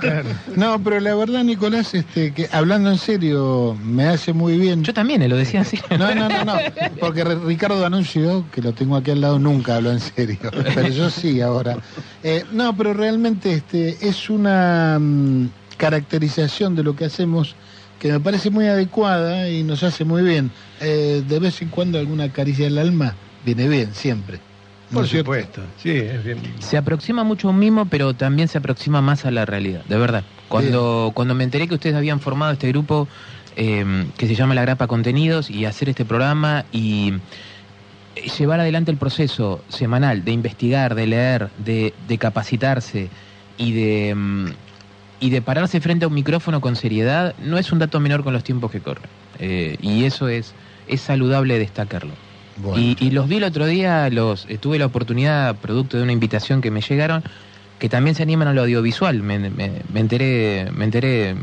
no, 0.56 0.82
pero 0.82 1.00
la 1.00 1.14
verdad, 1.14 1.44
Nicolás, 1.44 1.94
este, 1.94 2.32
que 2.32 2.48
hablando 2.52 2.90
en 2.90 2.98
serio, 2.98 3.76
me 3.82 4.04
hace 4.08 4.32
muy 4.32 4.58
bien. 4.58 4.82
Yo 4.84 4.94
también, 4.94 5.22
eh, 5.22 5.28
lo 5.28 5.36
decía 5.36 5.60
así. 5.60 5.78
No, 5.98 6.14
no, 6.14 6.28
no, 6.28 6.44
no, 6.44 6.54
porque 7.00 7.22
Ricardo 7.24 7.84
Anuncio, 7.84 8.44
que 8.50 8.60
lo 8.62 8.72
tengo 8.72 8.96
aquí 8.96 9.10
al 9.10 9.20
lado, 9.20 9.38
nunca 9.38 9.76
habló 9.76 9.92
en 9.92 10.00
serio, 10.00 10.38
pero 10.74 10.88
yo 10.88 11.10
sí 11.10 11.40
ahora. 11.40 11.76
Eh, 12.22 12.44
no, 12.52 12.74
pero 12.76 12.92
realmente 12.94 13.52
este, 13.54 13.96
es 14.08 14.30
una 14.30 14.98
mm, 14.98 15.48
caracterización 15.76 16.74
de 16.74 16.82
lo 16.82 16.96
que 16.96 17.04
hacemos 17.04 17.54
que 17.98 18.10
me 18.10 18.18
parece 18.18 18.50
muy 18.50 18.66
adecuada 18.66 19.48
y 19.48 19.62
nos 19.62 19.84
hace 19.84 20.04
muy 20.04 20.22
bien. 20.22 20.50
Eh, 20.80 21.22
de 21.26 21.38
vez 21.38 21.62
en 21.62 21.68
cuando 21.68 22.00
alguna 22.00 22.32
caricia 22.32 22.64
del 22.64 22.78
alma 22.78 23.14
viene 23.44 23.68
bien, 23.68 23.94
siempre. 23.94 24.40
¿No 24.90 24.98
Por 24.98 25.08
cierto? 25.08 25.32
supuesto. 25.32 25.62
Sí, 25.80 25.90
es 25.90 26.24
bien. 26.24 26.38
Se 26.58 26.76
aproxima 26.76 27.22
mucho 27.22 27.46
a 27.46 27.52
un 27.52 27.60
mimo, 27.60 27.86
pero 27.86 28.12
también 28.12 28.48
se 28.48 28.58
aproxima 28.58 29.00
más 29.00 29.24
a 29.24 29.30
la 29.30 29.46
realidad, 29.46 29.84
de 29.84 29.96
verdad. 29.96 30.24
Cuando, 30.48 31.12
cuando 31.14 31.34
me 31.34 31.44
enteré 31.44 31.68
que 31.68 31.74
ustedes 31.74 31.94
habían 31.94 32.18
formado 32.18 32.52
este 32.52 32.68
grupo 32.68 33.06
eh, 33.56 34.06
que 34.16 34.26
se 34.26 34.34
llama 34.34 34.54
La 34.54 34.62
Grapa 34.62 34.88
Contenidos 34.88 35.48
y 35.48 35.64
hacer 35.64 35.88
este 35.88 36.04
programa 36.04 36.64
y 36.72 37.14
llevar 38.36 38.60
adelante 38.60 38.90
el 38.90 38.96
proceso 38.96 39.62
semanal 39.68 40.24
de 40.24 40.32
investigar, 40.32 40.94
de 40.94 41.06
leer, 41.06 41.50
de, 41.58 41.94
de 42.08 42.18
capacitarse 42.18 43.08
y 43.56 43.72
de, 43.72 44.14
mm, 44.14 44.46
y 45.22 45.30
de 45.30 45.40
pararse 45.40 45.80
frente 45.80 46.04
a 46.04 46.08
un 46.08 46.14
micrófono 46.14 46.60
con 46.60 46.74
seriedad, 46.74 47.34
no 47.44 47.56
es 47.56 47.70
un 47.70 47.78
dato 47.78 48.00
menor 48.00 48.24
con 48.24 48.32
los 48.32 48.42
tiempos 48.42 48.72
que 48.72 48.80
corren. 48.80 49.04
Eh, 49.38 49.76
y 49.80 50.04
eso 50.04 50.28
es, 50.28 50.52
es 50.88 51.00
saludable 51.00 51.58
destacarlo. 51.58 52.10
Bueno. 52.56 52.78
Y, 52.82 52.96
y 53.00 53.10
los 53.12 53.28
vi 53.28 53.36
el 53.36 53.44
otro 53.44 53.64
día, 53.66 54.10
los 54.10 54.46
eh, 54.48 54.58
tuve 54.58 54.78
la 54.80 54.86
oportunidad, 54.86 55.54
producto 55.56 55.96
de 55.96 56.02
una 56.02 56.12
invitación 56.12 56.60
que 56.60 56.72
me 56.72 56.80
llegaron, 56.80 57.22
que 57.78 57.88
también 57.88 58.16
se 58.16 58.24
animan 58.24 58.48
a 58.48 58.52
lo 58.52 58.62
audiovisual. 58.62 59.22
Me, 59.22 59.38
me- 59.38 59.50
me 59.92 60.00
enteré, 60.00 60.68
me 60.74 60.84
enteré 60.84 61.36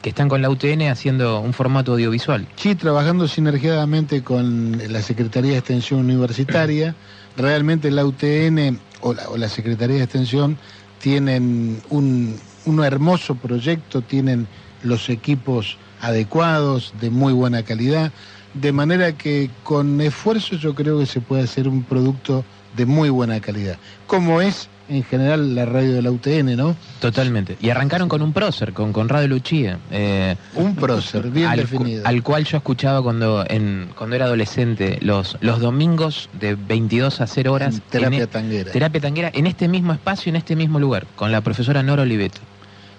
que 0.00 0.10
están 0.10 0.28
con 0.28 0.40
la 0.40 0.48
UTN 0.50 0.82
haciendo 0.88 1.40
un 1.40 1.52
formato 1.52 1.92
audiovisual. 1.92 2.46
Sí, 2.56 2.76
trabajando 2.76 3.26
sinergiadamente 3.26 4.22
con 4.22 4.80
la 4.92 5.02
Secretaría 5.02 5.52
de 5.52 5.58
Extensión 5.58 6.00
Universitaria. 6.00 6.94
Realmente 7.36 7.90
la 7.90 8.04
UTN 8.04 8.78
o 9.00 9.12
la, 9.12 9.28
o 9.28 9.36
la 9.36 9.48
Secretaría 9.48 9.96
de 9.96 10.04
Extensión 10.04 10.56
tienen 11.00 11.80
un, 11.90 12.38
un 12.66 12.82
hermoso 12.84 13.34
proyecto, 13.34 14.02
tienen 14.02 14.46
los 14.82 15.08
equipos 15.08 15.76
adecuados, 16.00 16.92
de 17.00 17.10
muy 17.10 17.32
buena 17.32 17.62
calidad, 17.62 18.12
de 18.54 18.72
manera 18.72 19.12
que 19.12 19.50
con 19.62 20.00
esfuerzo 20.00 20.56
yo 20.56 20.74
creo 20.74 20.98
que 20.98 21.06
se 21.06 21.20
puede 21.20 21.42
hacer 21.42 21.66
un 21.68 21.82
producto 21.82 22.44
de 22.76 22.86
muy 22.86 23.08
buena 23.08 23.40
calidad, 23.40 23.76
como 24.06 24.40
es 24.40 24.68
en 24.86 25.02
general 25.02 25.54
la 25.54 25.64
radio 25.64 25.94
de 25.94 26.02
la 26.02 26.10
UTN, 26.10 26.56
¿no? 26.56 26.76
Totalmente. 27.00 27.56
Y 27.62 27.70
arrancaron 27.70 28.06
con 28.06 28.20
un 28.20 28.34
prócer, 28.34 28.74
con 28.74 28.92
Conrado 28.92 29.26
Luchía. 29.26 29.78
eh, 29.90 30.36
Un 30.56 30.74
prócer, 30.76 31.30
bien 31.30 31.46
al, 31.48 31.56
definido. 31.60 32.06
al 32.06 32.22
cual 32.22 32.44
yo 32.44 32.58
escuchaba 32.58 33.00
cuando, 33.02 33.44
en, 33.48 33.88
cuando 33.96 34.14
era 34.14 34.26
adolescente, 34.26 34.98
los, 35.00 35.38
los 35.40 35.58
domingos 35.60 36.28
de 36.38 36.54
22 36.54 37.22
a 37.22 37.26
0 37.26 37.52
horas. 37.54 37.80
Terapia 37.88 38.18
en 38.18 38.22
e- 38.24 38.26
tanguera. 38.26 38.72
terapia 38.72 39.00
tanguera, 39.00 39.30
en 39.32 39.46
este 39.46 39.68
mismo 39.68 39.94
espacio, 39.94 40.28
en 40.28 40.36
este 40.36 40.54
mismo 40.54 40.78
lugar, 40.78 41.06
con 41.16 41.32
la 41.32 41.40
profesora 41.40 41.82
Nora 41.82 42.02
Oliveto. 42.02 42.40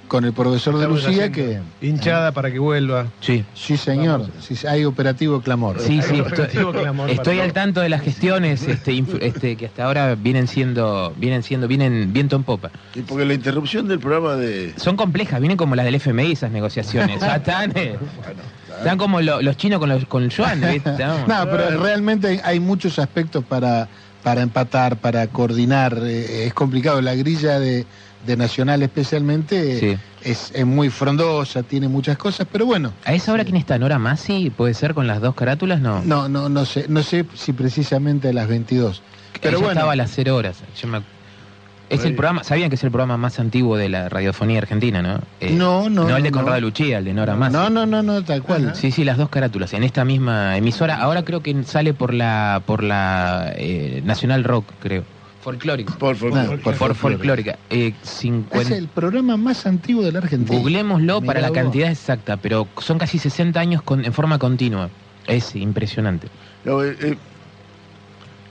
Con 0.08 0.24
el 0.24 0.34
profesor 0.34 0.78
de 0.78 0.88
Lucía 0.88 1.32
que... 1.32 1.60
Hinchada 1.82 2.32
para 2.32 2.52
que 2.52 2.60
vuelva. 2.60 3.08
Sí. 3.22 3.44
Sí, 3.56 3.76
señor. 3.76 4.28
Sí, 4.40 4.56
hay 4.68 4.86
operativo 4.86 5.42
clamor. 5.42 5.80
Sí, 5.80 6.00
sí, 6.04 6.22
estoy, 7.10 7.40
al 7.40 7.54
tanto 7.54 7.82
de 7.82 7.90
las 7.90 8.02
gestiones 8.02 8.68
este, 8.68 9.04
este, 9.22 9.56
que 9.56 9.66
hasta 9.66 9.84
ahora 9.86 10.14
vienen 10.16 10.48
siendo, 10.48 11.14
vienen 11.18 11.42
siendo, 11.44 11.68
vienen 11.68 12.14
viento 12.14 12.36
en 12.36 12.44
popa. 12.44 12.70
Y 12.94 13.02
porque 13.02 13.26
la 13.26 13.34
interrupción 13.34 13.88
del 13.88 14.00
programa 14.00 14.36
de. 14.36 14.74
Son 14.78 14.96
complejas, 14.96 15.40
vienen 15.40 15.58
como 15.58 15.76
las 15.76 15.86
del 15.86 15.96
FMI 15.96 16.34
esas 16.34 16.52
negociaciones. 16.52 17.22
Están, 17.24 17.72
eh, 17.76 17.98
están 18.78 18.98
como 18.98 19.22
lo- 19.22 19.42
los 19.42 19.58
chinos 19.58 19.80
con, 19.80 19.90
los, 19.90 20.06
con 20.06 20.24
el 20.24 20.30
yuan, 20.30 20.62
No, 21.28 21.50
pero 21.50 21.82
realmente 21.82 22.28
hay, 22.28 22.40
hay 22.44 22.60
muchos 22.60 23.00
aspectos 23.00 23.44
para, 23.44 23.88
para 24.24 24.42
empatar, 24.42 24.98
para 24.98 25.28
coordinar. 25.28 25.98
eh, 26.04 26.46
es 26.46 26.54
complicado. 26.54 27.02
La 27.02 27.16
grilla 27.16 27.60
de, 27.60 27.86
de 28.26 28.38
Nacional 28.38 28.82
especialmente 28.84 29.80
Sí. 29.80 29.98
es, 30.24 30.52
es 30.54 30.66
muy 30.66 30.90
frondosa, 30.90 31.64
tiene 31.64 31.88
muchas 31.88 32.18
cosas, 32.18 32.48
pero 32.52 32.66
bueno. 32.66 32.92
¿A 33.06 33.14
esa 33.14 33.32
hora 33.34 33.44
quién 33.44 33.58
está? 33.58 33.78
¿Nora 33.78 34.00
Masi? 34.00 34.50
¿Puede 34.50 34.74
ser 34.74 34.94
con 34.94 35.08
las 35.08 35.22
dos 35.22 35.36
carátulas? 35.36 35.80
No. 35.82 36.02
No, 36.04 36.28
no, 36.30 36.50
no 36.50 36.66
sé, 36.66 36.86
no 36.90 37.04
sé 37.04 37.26
si 37.36 37.54
precisamente 37.54 38.30
a 38.30 38.34
las 38.34 38.48
22. 38.48 39.02
Pero 39.42 39.58
Ella 39.58 39.66
bueno, 39.66 39.72
estaba 39.80 39.94
a 39.94 39.96
las 39.96 40.12
cero 40.12 40.36
horas. 40.36 40.58
Yo 40.82 40.88
me- 40.88 41.02
Es 41.88 42.04
el 42.04 42.16
programa, 42.16 42.44
sabían 42.44 42.70
que 42.70 42.76
es 42.78 42.84
el 42.84 42.90
programa 42.90 43.16
más 43.16 43.38
antiguo 43.40 43.78
de 43.78 43.90
la 43.90 44.10
radiofonía 44.10 44.58
argentina, 44.58 45.04
¿no? 45.04 45.20
Eh, 45.40 45.52
No, 45.52 45.88
no, 45.88 46.06
No 46.10 46.18
el 46.18 46.24
de 46.24 46.32
no. 46.32 46.38
Conrado 46.38 46.60
Luchía, 46.60 46.98
el 46.98 47.06
de 47.06 47.14
Nora 47.14 47.36
Masi. 47.36 47.54
no, 47.54 47.70
no, 47.70 47.86
no, 47.86 48.02
no, 48.02 48.24
tal 48.24 48.42
cual. 48.42 48.74
Sí, 48.76 48.90
sí, 48.92 49.04
las 49.04 49.18
dos 49.18 49.30
carátulas, 49.30 49.72
en 49.74 49.84
esta 49.84 50.04
misma 50.04 50.58
emisora. 50.58 50.96
Ahora 50.96 51.24
creo 51.24 51.44
que 51.44 51.56
sale 51.64 51.94
por 51.94 52.12
la 52.16 52.64
por 52.66 52.82
la 52.82 53.54
eh, 53.56 54.02
Nacional 54.04 54.44
Rock, 54.44 54.66
creo. 54.80 55.04
Folclórica. 55.50 55.94
Por. 56.00 56.20
No, 56.24 56.58
Por, 56.58 56.76
por 56.76 56.96
folclórica. 56.96 57.60
Eh, 57.70 57.94
Es 58.04 58.10
50... 58.10 58.76
el 58.76 58.88
programa 58.88 59.38
más 59.38 59.68
antiguo 59.68 60.02
de 60.04 60.12
la 60.12 60.18
Argentina. 60.18 60.58
Googlémoslo 60.58 61.22
para 61.22 61.40
Mirá 61.40 61.42
la 61.42 61.48
vos. 61.50 61.56
cantidad 61.60 61.92
exacta, 61.92 62.38
pero 62.38 62.68
son 62.80 62.98
casi 62.98 63.20
60 63.20 63.60
años 63.60 63.84
con, 63.84 64.04
en 64.04 64.12
forma 64.12 64.40
continua. 64.40 64.90
Es 65.28 65.56
impresionante. 65.56 66.30
No, 66.64 66.84
eh, 66.84 66.96
eh, 67.00 67.16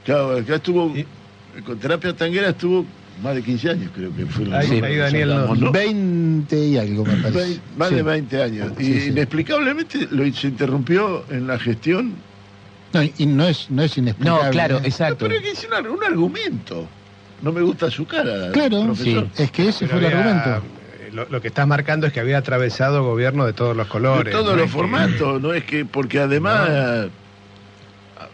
claro, 0.04 0.38
acá 0.38 0.54
estuvo. 0.54 0.96
Y- 0.96 1.04
Con 1.62 1.78
terapia 1.80 2.14
tanguera 2.16 2.50
estuvo 2.50 2.84
más 3.22 3.34
de 3.34 3.42
15 3.42 3.70
años, 3.70 3.90
creo 3.94 4.14
que 4.14 4.26
fue. 4.26 4.44
la- 4.46 4.58
Ahí- 4.60 4.80
ahí 4.80 4.96
Daniel 4.96 5.28
¿no? 5.58 5.72
20 5.72 6.58
y 6.66 6.76
algo, 6.78 7.04
me 7.04 7.14
parece. 7.16 7.60
Más 7.76 7.88
Sí. 7.88 7.94
de 7.96 8.02
20 8.04 8.42
años. 8.42 8.72
Y 8.78 8.84
Sí, 8.84 9.00
sí. 9.00 9.08
inexplicablemente 9.08 10.06
lo, 10.12 10.32
se 10.32 10.46
interrumpió 10.48 11.24
en 11.30 11.48
la 11.48 11.58
gestión. 11.58 12.14
No, 12.94 13.02
y 13.02 13.26
no 13.26 13.46
es, 13.46 13.70
no 13.70 13.82
es 13.82 13.98
inexplicable. 13.98 14.44
No, 14.44 14.50
claro, 14.50 14.76
¿eh? 14.78 14.82
exacto. 14.84 15.26
Pero 15.28 15.34
es 15.40 15.60
que 15.60 15.66
un, 15.66 15.86
un 15.88 16.04
argumento. 16.04 16.86
No 17.42 17.52
me 17.52 17.60
gusta 17.62 17.90
su 17.90 18.06
cara. 18.06 18.50
Claro, 18.52 18.84
profesor. 18.84 19.26
Es 19.36 19.50
que 19.50 19.68
ese 19.68 19.86
Pero 19.86 19.98
fue 20.00 20.08
el 20.08 20.16
había- 20.18 20.34
argumento. 20.44 20.66
Lo, 21.12 21.28
lo 21.28 21.40
que 21.40 21.48
estás 21.48 21.66
marcando 21.66 22.06
es 22.08 22.12
que 22.12 22.18
había 22.20 22.38
atravesado 22.38 23.04
gobierno 23.04 23.44
de 23.46 23.52
todos 23.52 23.76
los 23.76 23.86
De 23.86 23.90
colores. 23.92 24.32
todos 24.32 24.46
¿no? 24.52 24.56
los 24.56 24.66
que- 24.66 24.72
formatos, 24.72 25.40
no 25.42 25.52
es 25.52 25.64
que. 25.64 25.84
Porque 25.84 26.20
además. 26.20 27.08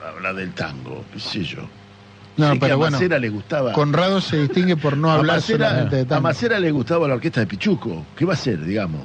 Habla 0.07 0.33
del 0.33 0.53
tango, 0.53 1.05
qué 1.13 1.21
sé 1.21 1.43
yo. 1.45 1.61
No, 2.37 2.47
Sé 2.49 2.53
que 2.55 2.61
pero 2.61 2.75
a 2.75 2.77
bueno, 2.77 2.97
Macera 2.97 3.19
le 3.19 3.29
gustaba. 3.29 3.73
Conrado 3.73 4.21
se 4.21 4.39
distingue 4.39 4.77
por 4.77 4.97
no 4.97 5.11
a 5.11 5.15
hablar 5.17 5.37
Macera, 5.37 5.69
solamente 5.69 5.97
de 5.97 6.03
a 6.03 6.07
tango. 6.07 6.23
Macera 6.23 6.59
le 6.59 6.71
gustaba 6.71 7.07
la 7.09 7.15
orquesta 7.15 7.41
de 7.41 7.47
Pichuco. 7.47 8.07
¿Qué 8.17 8.25
va 8.25 8.33
a 8.35 8.37
ser, 8.37 8.65
digamos? 8.65 9.03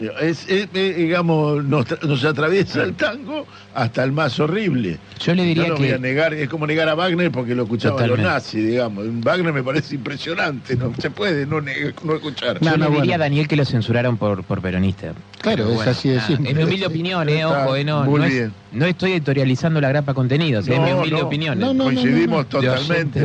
Es, 0.00 0.48
es- 0.48 0.68
es, 0.74 0.96
digamos, 0.96 1.62
nos, 1.64 1.86
tra- 1.86 2.02
nos 2.06 2.24
atraviesa 2.24 2.82
el 2.82 2.94
tango 2.94 3.46
hasta 3.74 4.02
el 4.02 4.10
más 4.10 4.40
horrible. 4.40 4.98
Yo 5.20 5.34
le 5.34 5.44
diría 5.44 5.68
no 5.68 5.76
voy 5.76 5.88
a 5.90 5.92
que 5.94 5.98
negar, 6.00 6.34
es 6.34 6.48
como 6.48 6.66
negar 6.66 6.88
a 6.88 6.96
Wagner 6.96 7.30
porque 7.30 7.54
lo 7.54 7.62
escuchaban 7.62 7.96
los 7.98 8.08
Totalmente. 8.18 8.34
nazis, 8.34 8.66
digamos. 8.66 9.06
Wagner 9.22 9.52
me 9.52 9.62
parece 9.62 9.94
impresionante, 9.94 10.76
no 10.76 10.92
se 10.98 11.10
puede 11.10 11.46
no, 11.46 11.60
no 11.60 11.70
escuchar. 12.16 12.60
No, 12.60 12.72
yo 12.72 12.76
no, 12.76 12.84
le 12.86 12.90
diría 12.90 13.00
bueno. 13.00 13.14
a 13.14 13.18
Daniel 13.18 13.46
que 13.46 13.54
lo 13.56 13.64
censuraron 13.64 14.16
por, 14.18 14.42
por 14.42 14.60
peronista. 14.60 15.12
Claro, 15.40 15.58
Pero 15.58 15.68
es 15.68 15.74
bueno, 15.76 15.90
así 15.92 16.08
de 16.08 16.20
simple. 16.22 16.50
Es 16.50 16.56
mi 16.56 16.64
humilde 16.64 16.86
opinión, 16.86 17.28
eh, 17.28 17.44
ojo, 17.44 17.76
eh, 17.76 17.84
no, 17.84 18.02
muy 18.04 18.18
no, 18.20 18.26
es- 18.26 18.32
bien. 18.32 18.52
no 18.72 18.86
estoy 18.86 19.12
editorializando 19.12 19.80
la 19.80 19.90
grapa 19.90 20.12
contenidos, 20.12 20.66
es 20.66 20.76
No, 20.76 20.84
mi 20.84 20.92
humilde 20.92 21.20
no. 21.20 21.26
opinión. 21.26 21.58
No, 21.58 21.72
no, 21.72 21.84
Coincidimos 21.84 22.48
totalmente, 22.48 23.20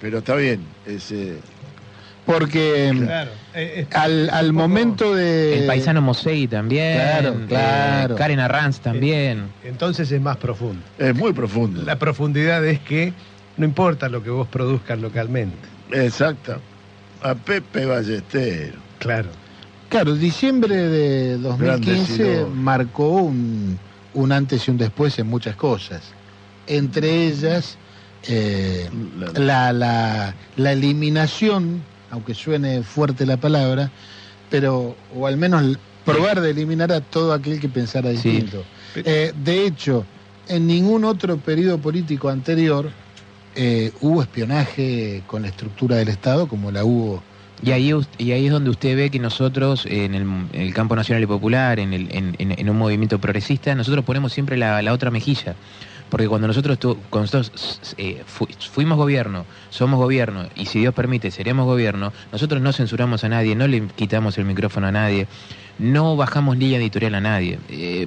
pero, 0.00 0.18
está 0.18 0.34
bien. 0.34 0.60
Es, 0.86 1.10
eh, 1.12 1.38
Porque 2.28 2.92
mm, 2.92 3.04
Claro. 3.06 3.30
eh, 3.54 3.72
eh, 3.80 3.86
al, 3.94 4.28
al 4.28 4.52
momento 4.52 5.14
de... 5.14 5.60
El 5.60 5.66
paisano 5.66 6.02
Mosei 6.02 6.46
también. 6.46 6.94
Claro, 6.98 7.30
eh, 7.30 7.44
claro. 7.48 8.16
Karen 8.16 8.38
Arranz 8.40 8.80
también. 8.80 9.44
Entonces 9.64 10.12
es 10.12 10.20
más 10.20 10.36
profundo. 10.36 10.82
es 10.98 11.14
muy 11.14 11.32
profundo. 11.32 11.82
La 11.82 11.98
profundidad 11.98 12.62
es 12.66 12.80
que 12.80 13.14
no 13.56 13.64
importa 13.64 14.10
lo 14.10 14.22
que 14.22 14.28
vos 14.28 14.46
produzcas 14.46 14.98
localmente. 15.00 15.56
Exacto. 15.90 16.60
A 17.22 17.34
Pepe 17.34 17.86
Ballester. 17.86 18.74
Claro. 18.98 19.30
Claro, 19.88 20.14
diciembre 20.14 20.76
de 20.76 21.38
Grande 21.38 21.48
2015 21.48 22.14
Siló. 22.14 22.48
marcó 22.50 23.08
un, 23.08 23.78
un 24.12 24.32
antes 24.32 24.68
y 24.68 24.70
un 24.70 24.76
después 24.76 25.18
en 25.18 25.28
muchas 25.28 25.56
cosas. 25.56 26.02
Entre 26.66 27.26
ellas, 27.28 27.78
eh, 28.28 28.90
la, 29.34 29.72
la, 29.72 30.34
la 30.56 30.72
eliminación, 30.72 31.80
aunque 32.10 32.34
suene 32.34 32.82
fuerte 32.82 33.26
la 33.26 33.36
palabra, 33.36 33.90
pero, 34.50 34.96
o 35.14 35.26
al 35.26 35.36
menos 35.36 35.78
probar 36.04 36.40
de 36.40 36.50
eliminar 36.50 36.90
a 36.92 37.00
todo 37.00 37.32
aquel 37.32 37.60
que 37.60 37.68
pensara 37.68 38.10
Sí. 38.10 38.16
distinto. 38.30 38.64
Eh, 38.94 39.32
de 39.36 39.66
hecho, 39.66 40.06
en 40.48 40.66
ningún 40.66 41.04
otro 41.04 41.36
periodo 41.38 41.78
político 41.78 42.28
anterior 42.28 42.90
eh, 43.54 43.90
hubo 44.00 44.22
espionaje 44.22 45.22
con 45.26 45.42
la 45.42 45.48
estructura 45.48 45.96
del 45.96 46.08
Estado 46.08 46.46
como 46.46 46.70
la 46.70 46.84
hubo. 46.84 47.22
Y 47.60 47.72
ahí, 47.72 47.92
y 48.18 48.30
ahí 48.30 48.46
es 48.46 48.52
donde 48.52 48.70
usted 48.70 48.96
ve 48.96 49.10
que 49.10 49.18
nosotros, 49.18 49.84
en 49.86 50.14
el, 50.14 50.22
en 50.22 50.48
el 50.62 50.72
campo 50.72 50.94
nacional 50.94 51.24
y 51.24 51.26
popular, 51.26 51.80
en, 51.80 51.92
el- 51.92 52.08
en- 52.14 52.36
en- 52.38 52.56
en 52.56 52.70
un 52.70 52.78
movimiento 52.78 53.18
progresista, 53.18 53.74
nosotros 53.74 54.04
ponemos 54.04 54.32
siempre 54.32 54.56
la, 54.56 54.80
la 54.80 54.92
otra 54.92 55.10
mejilla. 55.10 55.56
Porque 56.08 56.28
cuando 56.28 56.46
nosotros, 56.46 56.78
tu- 56.78 57.02
cuando 57.10 57.24
nosotros 57.32 57.80
eh, 57.96 58.22
fu- 58.26 58.46
fuimos 58.70 58.96
gobierno, 58.96 59.46
somos 59.68 59.98
gobierno, 59.98 60.48
y 60.54 60.66
si 60.66 60.78
Dios 60.80 60.94
permite, 60.94 61.30
seremos 61.30 61.66
gobierno, 61.66 62.12
nosotros 62.32 62.62
no 62.62 62.72
censuramos 62.72 63.24
a 63.24 63.28
nadie, 63.28 63.54
no 63.56 63.66
le 63.66 63.86
quitamos 63.88 64.38
el 64.38 64.44
micrófono 64.44 64.86
a 64.86 64.92
nadie, 64.92 65.28
no 65.76 66.16
bajamos 66.16 66.56
línea 66.56 66.78
editorial 66.78 67.14
a 67.14 67.20
nadie. 67.20 67.58
Eh, 67.68 68.06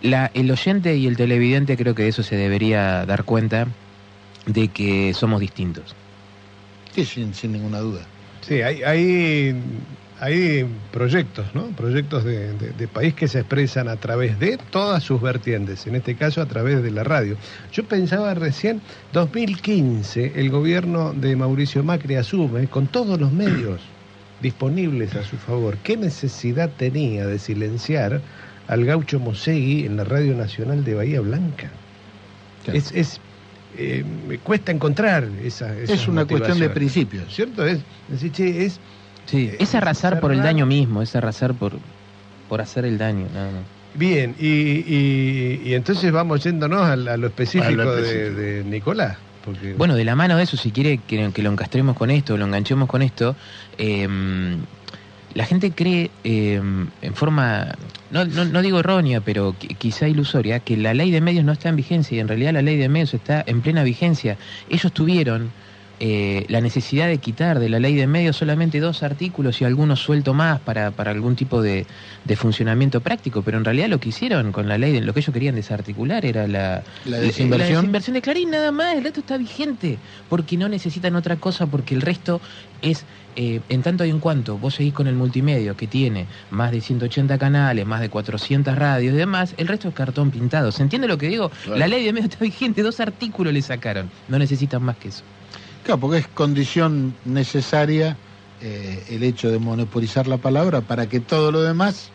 la- 0.00 0.30
el 0.34 0.50
oyente 0.50 0.96
y 0.96 1.06
el 1.06 1.16
televidente 1.16 1.76
creo 1.76 1.94
que 1.94 2.02
de 2.02 2.08
eso 2.08 2.22
se 2.22 2.36
debería 2.36 3.06
dar 3.06 3.24
cuenta 3.24 3.68
de 4.46 4.68
que 4.68 5.14
somos 5.14 5.40
distintos. 5.40 5.94
Sí, 6.92 7.04
sin, 7.06 7.32
sin 7.34 7.52
ninguna 7.52 7.78
duda. 7.78 8.10
Sí, 8.42 8.60
hay, 8.60 8.82
hay, 8.82 9.54
hay 10.22 10.64
proyectos, 10.92 11.44
¿no? 11.52 11.64
Proyectos 11.76 12.22
de, 12.24 12.52
de- 12.52 12.70
de 12.70 12.86
país 12.88 13.12
que 13.12 13.26
se 13.26 13.40
expresan 13.40 13.88
a 13.88 13.96
través 13.96 14.38
de 14.38 14.56
todas 14.70 15.02
sus 15.02 15.20
vertientes, 15.20 15.84
en 15.88 15.96
este 15.96 16.14
caso 16.14 16.40
a 16.40 16.46
través 16.46 16.80
de 16.80 16.92
la 16.92 17.02
radio. 17.02 17.36
Yo 17.72 17.82
pensaba 17.84 18.32
recién, 18.34 18.80
2015, 19.12 20.32
el 20.36 20.48
gobierno 20.50 21.12
de 21.12 21.34
Mauricio 21.34 21.82
Macri 21.82 22.14
asume 22.14 22.68
con 22.68 22.86
todos 22.86 23.18
los 23.18 23.32
medios 23.32 23.80
disponibles 24.40 25.16
a 25.16 25.24
su 25.24 25.36
favor. 25.38 25.76
¿Qué 25.82 25.96
necesidad 25.96 26.70
tenía 26.78 27.26
de 27.26 27.40
silenciar 27.40 28.20
al 28.68 28.84
gaucho 28.84 29.18
Mosegui 29.18 29.86
en 29.86 29.96
la 29.96 30.04
Radio 30.04 30.36
Nacional 30.36 30.84
de 30.84 30.94
Bahía 30.94 31.20
Blanca? 31.20 31.68
Claro. 32.62 32.78
Es, 32.78 32.92
es, 32.92 33.20
eh, 33.76 34.04
me 34.28 34.38
cuesta 34.38 34.70
encontrar 34.70 35.28
esa 35.42 35.76
Es 35.76 36.06
una 36.06 36.24
cuestión 36.26 36.60
de 36.60 36.70
principios. 36.70 37.34
¿Cierto? 37.34 37.66
Es 37.66 37.80
es 38.08 38.78
Sí, 39.32 39.48
Eh, 39.50 39.56
es 39.60 39.74
arrasar 39.74 40.20
por 40.20 40.30
el 40.32 40.42
daño 40.42 40.66
mismo, 40.66 41.00
es 41.02 41.16
arrasar 41.16 41.54
por, 41.54 41.80
por 42.48 42.60
hacer 42.60 42.84
el 42.84 42.98
daño. 42.98 43.26
nada 43.32 43.50
más. 43.50 43.62
bien, 43.94 44.34
y, 44.38 44.46
y- 44.46 45.60
y 45.64 45.74
entonces 45.74 46.12
vamos 46.12 46.44
yéndonos 46.44 46.82
a, 46.82 46.92
a 46.92 46.96
lo 47.16 47.26
específico, 47.26 47.66
A 47.82 47.84
lo 47.84 47.94
de- 47.96 48.02
específico. 48.02 48.40
De, 48.40 48.64
Nicolás. 48.64 49.18
Porque, 49.42 49.72
Bueno, 49.74 49.94
de 49.96 50.04
la 50.04 50.14
mano 50.14 50.36
de 50.36 50.44
eso, 50.44 50.56
si 50.58 50.70
quiere 50.70 50.98
que, 50.98 51.30
que 51.32 51.42
lo 51.42 51.50
encastremos 51.50 51.96
con 51.96 52.10
esto, 52.10 52.36
lo 52.36 52.44
enganchemos 52.44 52.88
con 52.88 53.00
esto, 53.02 53.34
eh, 53.78 54.06
la 55.34 55.46
gente 55.46 55.72
cree 55.72 56.10
eh, 56.24 56.56
en 57.00 57.14
forma, 57.14 57.68
no, 58.10 58.24
no, 58.26 58.44
no 58.44 58.60
digo 58.62 58.80
errónea, 58.80 59.20
pero 59.22 59.54
qui- 59.54 59.76
quizá 59.78 60.06
ilusoria, 60.08 60.60
que 60.60 60.76
la 60.76 60.92
ley 60.94 61.10
de 61.10 61.20
medios 61.22 61.44
no 61.44 61.52
está 61.52 61.70
en 61.70 61.76
vigencia 61.76 62.16
y 62.16 62.20
en 62.20 62.28
realidad 62.28 62.52
la 62.52 62.62
ley 62.62 62.76
de 62.76 62.88
medios 62.90 63.14
está 63.14 63.42
en 63.46 63.62
plena 63.62 63.82
vigencia. 63.82 64.36
Ellos 64.68 64.92
tuvieron 64.92 65.50
eh, 66.04 66.46
la 66.48 66.60
necesidad 66.60 67.06
de 67.06 67.18
quitar 67.18 67.60
de 67.60 67.68
la 67.68 67.78
ley 67.78 67.94
de 67.94 68.08
medios 68.08 68.36
solamente 68.36 68.80
dos 68.80 69.04
artículos 69.04 69.60
y 69.60 69.64
algunos 69.64 70.00
suelto 70.00 70.34
más 70.34 70.58
para, 70.58 70.90
para 70.90 71.12
algún 71.12 71.36
tipo 71.36 71.62
de, 71.62 71.86
de 72.24 72.34
funcionamiento 72.34 73.00
práctico, 73.00 73.42
pero 73.42 73.56
en 73.58 73.64
realidad 73.64 73.86
lo 73.86 74.00
que 74.00 74.08
hicieron 74.08 74.50
con 74.50 74.66
la 74.66 74.78
ley, 74.78 74.90
de, 74.94 75.00
lo 75.00 75.14
que 75.14 75.20
ellos 75.20 75.32
querían 75.32 75.54
desarticular 75.54 76.26
era 76.26 76.48
la, 76.48 76.82
La 77.04 77.18
la 77.18 77.18
desinversión. 77.20 77.82
desinversión 77.82 78.14
de 78.14 78.20
Clarín 78.22 78.50
nada 78.50 78.72
más, 78.72 78.96
el 78.96 79.04
resto 79.04 79.20
está 79.20 79.36
vigente, 79.38 79.96
porque 80.28 80.56
no 80.56 80.68
necesitan 80.68 81.14
otra 81.14 81.36
cosa, 81.36 81.66
porque 81.68 81.94
el 81.94 82.00
resto 82.00 82.40
es, 82.80 83.04
eh, 83.36 83.60
en 83.68 83.82
tanto 83.82 84.04
y 84.04 84.10
en 84.10 84.18
cuanto 84.18 84.58
vos 84.58 84.74
seguís 84.74 84.94
con 84.94 85.06
el 85.06 85.14
multimedio 85.14 85.76
que 85.76 85.86
tiene 85.86 86.26
más 86.50 86.72
de 86.72 86.80
180 86.80 87.38
canales, 87.38 87.86
más 87.86 88.00
de 88.00 88.08
400 88.08 88.74
radios 88.76 89.14
y 89.14 89.16
demás, 89.18 89.54
el 89.56 89.68
resto 89.68 89.86
es 89.86 89.94
cartón 89.94 90.32
pintado. 90.32 90.72
¿Se 90.72 90.82
entiende 90.82 91.06
lo 91.06 91.16
que 91.16 91.28
digo? 91.28 91.50
Claro. 91.62 91.78
La 91.78 91.86
ley 91.86 92.04
de 92.04 92.12
medios 92.12 92.32
está 92.32 92.44
vigente, 92.44 92.82
dos 92.82 92.98
artículos 92.98 93.52
le 93.52 93.62
sacaron, 93.62 94.10
no 94.26 94.36
necesitan 94.40 94.82
más 94.82 94.96
que 94.96 95.10
eso. 95.10 95.22
Claro, 95.84 96.00
porque 96.00 96.18
es 96.18 96.28
condición 96.28 97.14
necesaria 97.24 98.16
eh, 98.60 99.04
el 99.10 99.22
hecho 99.24 99.50
de 99.50 99.58
monopolizar 99.58 100.28
la 100.28 100.36
palabra 100.36 100.80
para 100.80 101.08
que 101.08 101.18
todo 101.18 101.50
lo 101.50 101.62
demás, 101.62 102.10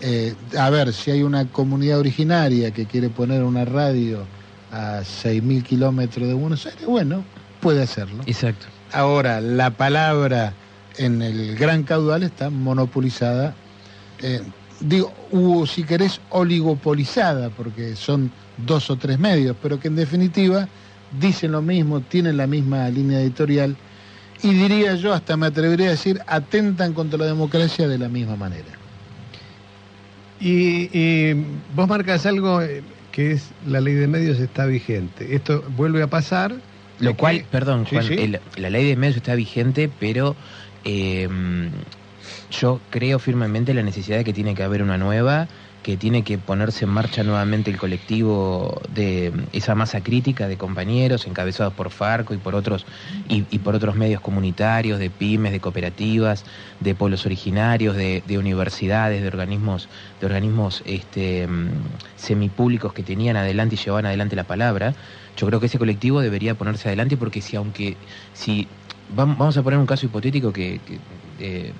eh, 0.00 0.34
a 0.58 0.68
ver, 0.68 0.92
si 0.92 1.10
hay 1.10 1.22
una 1.22 1.46
comunidad 1.46 1.98
originaria 1.98 2.70
que 2.70 2.84
quiere 2.84 3.08
poner 3.08 3.42
una 3.42 3.64
radio 3.64 4.24
a 4.70 5.00
6.000 5.00 5.62
kilómetros 5.62 6.28
de 6.28 6.34
Buenos 6.34 6.66
Aires, 6.66 6.84
bueno, 6.84 7.24
puede 7.60 7.82
hacerlo. 7.82 8.22
Exacto. 8.26 8.66
Ahora, 8.92 9.40
la 9.40 9.70
palabra 9.70 10.52
en 10.98 11.22
el 11.22 11.56
gran 11.56 11.84
caudal 11.84 12.22
está 12.22 12.50
monopolizada, 12.50 13.54
eh, 14.20 14.42
digo, 14.80 15.14
hubo, 15.30 15.66
si 15.66 15.84
querés, 15.84 16.20
oligopolizada, 16.28 17.48
porque 17.48 17.96
son 17.96 18.30
dos 18.58 18.90
o 18.90 18.96
tres 18.96 19.18
medios, 19.18 19.56
pero 19.62 19.80
que 19.80 19.88
en 19.88 19.96
definitiva 19.96 20.68
dicen 21.10 21.52
lo 21.52 21.62
mismo, 21.62 22.02
tienen 22.02 22.36
la 22.36 22.46
misma 22.46 22.88
línea 22.90 23.20
editorial, 23.20 23.78
y 24.42 24.54
diría 24.54 24.94
yo, 24.96 25.12
hasta 25.12 25.36
me 25.36 25.46
atrevería 25.46 25.88
a 25.88 25.90
decir, 25.92 26.20
atentan 26.26 26.94
contra 26.94 27.18
la 27.18 27.26
democracia 27.26 27.88
de 27.88 27.98
la 27.98 28.08
misma 28.08 28.36
manera. 28.36 28.78
y, 30.38 30.88
y 30.98 31.34
vos 31.68 31.86
marcas 31.88 32.24
algo 32.26 32.62
eh, 32.62 32.82
que 33.10 33.32
es 33.32 33.54
la 33.60 33.80
ley 33.80 33.94
de 33.94 34.08
medios 34.08 34.38
está 34.40 34.66
vigente. 34.66 35.34
Esto 35.34 35.64
vuelve 35.70 36.02
a 36.02 36.08
pasar. 36.08 36.62
Lo 36.98 37.16
cual, 37.16 37.38
que- 37.42 37.44
perdón, 37.48 37.84
Juan, 37.84 38.04
sí. 38.04 38.14
el- 38.18 38.40
la 38.56 38.70
ley 38.70 38.86
de 38.88 38.96
medios 38.96 39.16
está 39.16 39.34
vigente, 39.34 39.88
pero 39.88 40.36
eh, 40.84 41.28
yo 42.50 42.82
creo 42.90 43.18
firmemente 43.18 43.72
en 43.72 43.76
la 43.76 43.82
necesidad 43.82 44.18
de 44.18 44.24
que 44.24 44.32
tiene 44.32 44.54
que 44.54 44.62
haber 44.62 44.82
una 44.82 44.96
nueva, 44.98 45.48
que 45.82 45.96
tiene 45.96 46.24
que 46.24 46.38
ponerse 46.38 46.84
en 46.84 46.90
marcha 46.90 47.24
nuevamente 47.24 47.70
el 47.70 47.78
colectivo 47.78 48.80
de 48.88 49.48
esa 49.52 49.74
masa 49.74 50.02
crítica 50.02 50.46
de 50.48 50.58
compañeros 50.58 51.26
encabezados 51.26 51.74
por 51.74 51.90
Farco 51.90 52.34
y 52.34 52.38
por 52.38 52.54
otros 52.54 52.86
y, 53.24 53.58
por 53.60 53.74
otros 53.74 53.96
medios 53.96 54.20
comunitarios, 54.20 54.98
de 54.98 55.10
pymes, 55.10 55.52
de 55.52 55.60
cooperativas, 55.60 56.44
de 56.80 56.94
pueblos 56.94 57.26
originarios, 57.26 57.96
de, 57.96 58.22
de 58.26 58.38
universidades, 58.38 59.22
de 59.22 59.28
organismos, 59.28 59.88
de 60.18 60.26
organismos 60.26 60.82
este, 60.86 61.46
semipúblicos 62.14 62.92
que 62.92 63.02
tenían 63.04 63.36
adelante 63.36 63.74
y 63.76 63.78
llevaban 63.78 64.06
adelante 64.06 64.36
la 64.36 64.46
palabra. 64.46 64.94
Yo 65.36 65.46
creo 65.46 65.60
que 65.60 65.66
ese 65.66 65.78
colectivo 65.78 66.20
debería 66.20 66.54
ponerse 66.56 66.88
adelante 66.88 67.16
porque 67.16 67.42
si 67.42 67.56
aunque 67.56 68.00
si 68.32 68.70
vam- 69.08 69.36
vamos 69.38 69.56
a 69.56 69.62
poner 69.62 69.78
un 69.78 69.86
caso 69.86 70.06
hipotético 70.06 70.52
que, 70.52 70.82
que, 70.84 71.02
eh, 71.38 71.74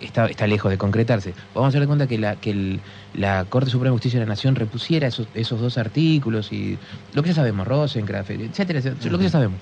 está, 0.00 0.26
está 0.26 0.46
lejos 0.46 0.70
de 0.70 0.78
concretarse, 0.78 1.34
vamos 1.54 1.66
a 1.66 1.68
hacer 1.68 1.80
de 1.80 1.86
cuenta 1.86 2.06
que 2.06 2.18
la 2.18 2.36
que 2.36 2.50
el- 2.50 2.82
la 3.12 3.44
Corte 3.46 3.70
Suprema 3.70 3.90
de 3.92 3.96
Justicia 3.96 4.18
de 4.20 4.26
la 4.26 4.30
Nación 4.30 4.54
repusiera 4.54 5.06
esos, 5.08 5.28
esos 5.34 5.60
dos 5.60 5.78
artículos 5.78 6.52
y 6.52 6.78
lo 7.12 7.22
que 7.22 7.28
ya 7.30 7.34
sabemos, 7.34 7.66
Rosencraft, 7.66 8.30
etcétera, 8.30 8.78
etcétera, 8.78 9.10
lo 9.10 9.18
que 9.18 9.24
ya 9.24 9.30
sabemos. 9.30 9.60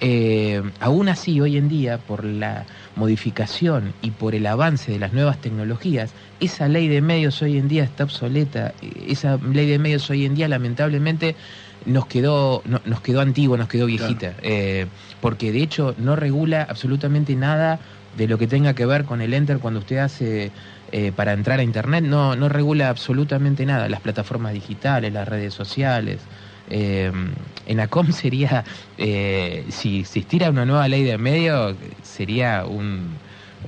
Eh, 0.00 0.60
aún 0.80 1.08
así, 1.08 1.40
hoy 1.40 1.56
en 1.56 1.68
día, 1.68 1.98
por 1.98 2.24
la 2.24 2.66
modificación 2.96 3.94
y 4.00 4.10
por 4.10 4.34
el 4.34 4.44
avance 4.46 4.90
de 4.92 4.98
las 4.98 5.12
nuevas 5.12 5.40
tecnologías, 5.40 6.14
esa 6.40 6.68
ley 6.68 6.88
de 6.88 7.00
medios 7.00 7.40
hoy 7.42 7.56
en 7.58 7.68
día 7.68 7.84
está 7.84 8.04
obsoleta. 8.04 8.74
Esa 8.80 9.36
ley 9.38 9.66
de 9.68 9.78
medios 9.78 10.10
hoy 10.10 10.24
en 10.24 10.34
día, 10.34 10.48
lamentablemente, 10.48 11.36
nos 11.84 12.06
quedó, 12.06 12.62
no- 12.66 12.82
nos 12.84 13.00
quedó 13.02 13.20
antigua, 13.20 13.56
nos 13.56 13.68
quedó 13.68 13.86
viejita. 13.86 14.34
Eh, 14.42 14.86
porque 15.20 15.52
de 15.52 15.62
hecho 15.62 15.94
no 15.96 16.16
regula 16.16 16.62
absolutamente 16.68 17.36
nada 17.36 17.78
de 18.16 18.28
lo 18.28 18.38
que 18.38 18.46
tenga 18.46 18.74
que 18.74 18.86
ver 18.86 19.04
con 19.04 19.20
el 19.20 19.34
enter 19.34 19.58
cuando 19.58 19.80
usted 19.80 19.98
hace 19.98 20.50
eh, 20.92 21.12
para 21.14 21.32
entrar 21.32 21.60
a 21.60 21.62
internet. 21.62 22.04
No, 22.04 22.36
no 22.36 22.48
regula 22.48 22.88
absolutamente 22.88 23.66
nada. 23.66 23.88
Las 23.88 24.00
plataformas 24.00 24.52
digitales, 24.52 25.12
las 25.12 25.26
redes 25.26 25.54
sociales. 25.54 26.20
Eh, 26.70 27.12
en 27.66 27.80
ACOM 27.80 28.12
sería, 28.12 28.64
eh, 28.96 29.64
si 29.70 30.00
existiera 30.00 30.50
una 30.50 30.64
nueva 30.64 30.88
ley 30.88 31.02
de 31.02 31.18
medios, 31.18 31.76
sería 32.02 32.64
un, 32.64 33.18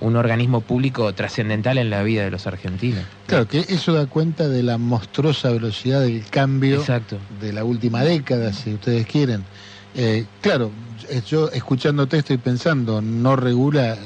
un 0.01 0.17
organismo 0.17 0.61
público 0.61 1.13
trascendental 1.15 1.79
en 1.79 1.91
la 1.91 2.03
vida 2.03 2.25
de 2.25 2.31
los 2.31 2.47
argentinos. 2.47 3.05
Claro, 3.27 3.47
que 3.47 3.61
eso 3.61 3.93
da 3.93 4.07
cuenta 4.07 4.49
de 4.49 4.63
la 4.63 4.79
monstruosa 4.79 5.51
velocidad 5.51 6.01
del 6.03 6.25
cambio 6.31 6.77
Exacto. 6.77 7.19
de 7.41 7.53
la 7.53 7.65
última 7.65 8.03
década, 8.03 8.53
si 8.53 8.75
ustedes 8.75 9.07
quieren. 9.07 9.43
Eh, 9.95 10.27
claro, 10.43 10.71
yo 11.27 11.51
escuchándote 11.51 12.19
estoy 12.19 12.37
pensando, 12.37 13.01
no 13.01 13.35
regula 13.35 13.97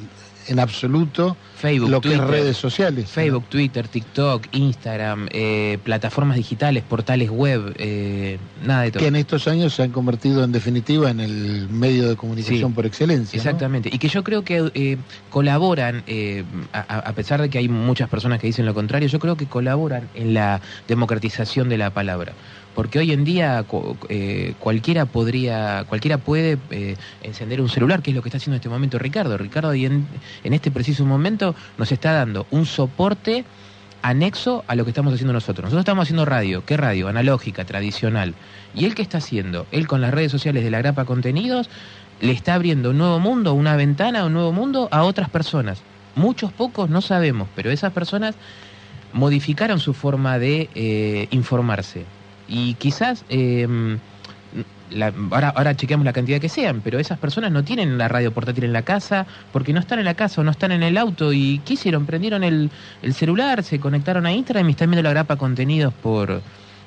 en 0.51 0.59
absoluto 0.61 1.37
Facebook, 1.57 1.91
lo 1.91 2.01
que 2.01 2.09
es 2.09 2.15
Twitter. 2.19 2.31
redes 2.31 2.57
sociales. 2.57 3.05
¿no? 3.05 3.11
Facebook, 3.11 3.45
Twitter, 3.49 3.87
TikTok, 3.89 4.47
Instagram, 4.53 5.29
eh, 5.31 5.79
plataformas 5.85 6.37
digitales, 6.37 6.83
portales 6.83 7.31
web, 7.31 7.75
eh, 7.79 8.39
nada 8.65 8.83
de 8.83 8.91
todo. 8.93 9.01
Que 9.01 9.09
en 9.09 9.17
estos 9.17 9.47
años 9.49 9.75
se 9.75 9.83
han 9.83 9.91
convertido 9.91 10.43
en 10.45 10.53
definitiva 10.53 11.11
en 11.11 11.21
el 11.21 11.69
medio 11.69 12.09
de 12.09 12.17
comunicación 12.17 12.71
Sí, 12.71 12.75
por 12.75 12.87
excelencia. 12.87 13.37
¿no? 13.37 13.41
Exactamente. 13.43 13.91
Y 13.93 13.99
que 13.99 14.09
yo 14.09 14.25
creo 14.25 14.43
que 14.45 14.71
eh, 14.75 14.97
colaboran, 15.31 16.03
eh, 16.07 16.45
a- 16.73 16.81
a 16.99 17.13
pesar 17.13 17.41
de 17.41 17.49
que 17.51 17.59
hay 17.59 17.69
muchas 17.69 18.09
personas 18.09 18.41
que 18.41 18.47
dicen 18.47 18.67
lo 18.67 18.75
contrario, 18.75 19.09
yo 19.09 19.19
creo 19.19 19.37
que 19.37 19.47
colaboran 19.47 20.09
en 20.15 20.35
la 20.35 20.61
democratización 20.89 21.69
de 21.69 21.79
la 21.79 21.91
palabra. 21.91 22.33
Porque 22.75 22.99
hoy 22.99 23.13
en 23.13 23.25
día 23.25 23.65
eh, 24.09 24.55
cualquiera 24.59 25.07
podría, 25.07 25.85
cualquiera 25.89 26.19
puede 26.19 26.59
eh, 26.71 26.97
encender 27.23 27.61
un 27.61 27.69
celular, 27.69 28.03
que 28.03 28.11
es 28.11 28.17
lo 28.17 28.23
que 28.23 28.29
está 28.29 28.39
haciendo 28.39 28.55
en 28.57 28.61
este 28.61 28.69
momento 28.69 28.99
Ricardo. 28.99 29.37
Ricardo 29.37 29.73
en, 29.73 30.07
este 30.45 30.71
preciso 30.71 31.05
momento 31.05 31.55
nos 31.79 31.91
está 31.91 32.13
dando 32.13 32.47
un 32.51 32.67
soporte 32.67 33.45
anexo 34.03 34.65
a 34.67 34.77
lo 34.77 34.85
que 34.85 34.91
estamos 34.91 35.13
haciendo 35.13 35.33
nosotros. 35.33 35.65
Nosotros 35.65 35.83
estamos 35.83 36.05
haciendo 36.05 36.25
radio, 36.25 36.65
¿qué 36.65 36.77
radio? 36.77 37.09
Analógica, 37.09 37.65
tradicional. 37.65 38.35
¿Y 38.75 38.85
él 38.85 38.95
qué 38.95 39.03
está 39.03 39.19
haciendo? 39.19 39.67
Él 39.73 39.87
con 39.87 40.01
las 40.01 40.15
redes 40.15 40.31
sociales 40.31 40.65
de 40.65 40.71
la 40.71 40.79
Grapa 40.79 41.05
Contenidos 41.05 41.69
le 42.21 42.33
está 42.33 42.55
abriendo 42.55 42.91
un 42.91 42.99
nuevo 42.99 43.19
mundo, 43.19 43.53
una 43.55 43.77
ventana, 43.77 44.25
un 44.25 44.33
nuevo 44.33 44.53
mundo 44.53 44.89
a 44.93 45.03
otras 45.03 45.29
personas. 45.29 45.83
Muchos, 46.15 46.53
pocos, 46.53 46.89
no 46.89 47.01
sabemos, 47.01 47.49
pero 47.55 47.71
esas 47.71 47.93
personas 47.93 48.35
modificaron 49.13 49.81
su 49.81 49.95
forma 49.95 50.39
de 50.39 50.69
eh, 50.75 51.29
informarse. 51.31 52.05
Y 52.51 52.75
quizás, 52.75 53.25
eh, 53.31 53.97
la- 54.91 55.13
ahora, 55.31 55.51
ahora 55.51 55.77
chequeamos 55.77 56.05
la 56.05 56.13
cantidad 56.13 56.41
que 56.41 56.49
sean, 56.49 56.81
pero 56.83 56.99
esas 56.99 57.17
personas 57.19 57.53
no 57.53 57.63
tienen 57.63 57.97
la 57.97 58.09
radio 58.09 58.33
portátil 58.33 58.65
en 58.65 58.73
la 58.73 58.83
casa 58.83 59.25
porque 59.53 59.73
no 59.73 59.79
están 59.79 60.01
en 60.01 60.05
la 60.05 60.15
casa 60.15 60.41
o 60.41 60.45
no 60.45 60.51
están 60.51 60.73
en 60.73 60.83
el 60.83 60.99
auto. 60.99 61.33
¿Y 61.33 61.61
qué 61.65 61.75
hicieron? 61.75 62.07
Prendieron 62.07 62.43
el, 62.43 62.71
el 63.03 63.15
celular, 63.15 63.63
se 63.63 63.79
conectaron 63.79 64.27
a 64.27 64.33
Instagram 64.33 64.69
y 64.69 64.73
están 64.73 64.91
viendo 64.91 65.05
la 65.05 65.11
grapa 65.11 65.37
contenidos 65.37 65.95
por, 65.95 66.43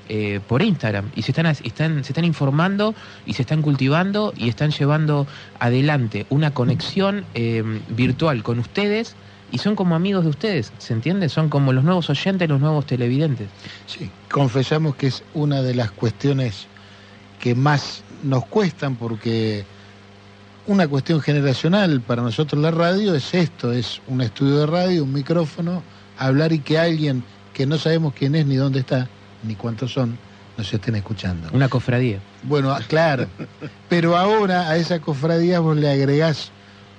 eh, 0.09 0.41
por 0.49 0.61
Instagram. 0.61 1.05
Y 1.15 1.21
se 1.21 1.31
están, 1.31 1.45
están, 1.45 2.03
se 2.03 2.11
están 2.11 2.25
informando 2.25 2.93
y 3.25 3.33
se 3.33 3.43
están 3.43 3.61
cultivando 3.61 4.33
y 4.35 4.49
están 4.49 4.71
llevando 4.71 5.25
adelante 5.59 6.25
una 6.29 6.51
conexión 6.51 7.23
eh, 7.35 7.63
virtual 7.87 8.43
con 8.43 8.59
ustedes. 8.59 9.15
Y 9.53 9.59
son 9.59 9.75
como 9.75 9.93
amigos 9.93 10.23
de 10.23 10.31
ustedes, 10.31 10.73
¿se 10.79 10.93
entiende? 10.93 11.29
Son 11.29 11.47
como 11.47 11.73
los 11.73 11.83
nuevos 11.83 12.09
oyentes, 12.09 12.49
los 12.49 12.59
nuevos 12.59 12.87
televidentes. 12.87 13.49
Sí, 13.85 14.09
confesamos 14.31 14.95
que 14.95 15.05
es 15.05 15.23
una 15.35 15.61
de 15.61 15.75
las 15.75 15.91
cuestiones 15.91 16.65
que 17.39 17.53
más 17.53 18.01
nos 18.23 18.47
cuestan 18.47 18.95
porque 18.95 19.63
una 20.65 20.87
cuestión 20.87 21.21
generacional 21.21 22.01
para 22.01 22.23
nosotros 22.23 22.59
la 22.63 22.71
radio 22.71 23.13
es 23.13 23.31
esto, 23.35 23.71
es 23.71 24.01
un 24.07 24.21
estudio 24.21 24.57
de 24.57 24.65
radio, 24.65 25.03
un 25.03 25.13
micrófono, 25.13 25.83
hablar 26.17 26.51
y 26.51 26.57
que 26.57 26.79
alguien 26.79 27.23
que 27.53 27.67
no 27.67 27.77
sabemos 27.77 28.15
quién 28.15 28.33
es 28.33 28.47
ni 28.47 28.55
dónde 28.55 28.79
está, 28.79 29.07
ni 29.43 29.53
cuántos 29.53 29.93
son, 29.93 30.17
nos 30.57 30.73
estén 30.73 30.95
escuchando. 30.95 31.49
Una 31.53 31.69
cofradía. 31.69 32.17
Bueno, 32.41 32.71
ah, 32.71 32.81
claro, 32.87 33.27
pero 33.87 34.17
ahora 34.17 34.67
a 34.71 34.77
esa 34.77 34.99
cofradía 34.99 35.59
vos 35.59 35.77
le 35.77 35.91
agregás 35.91 36.49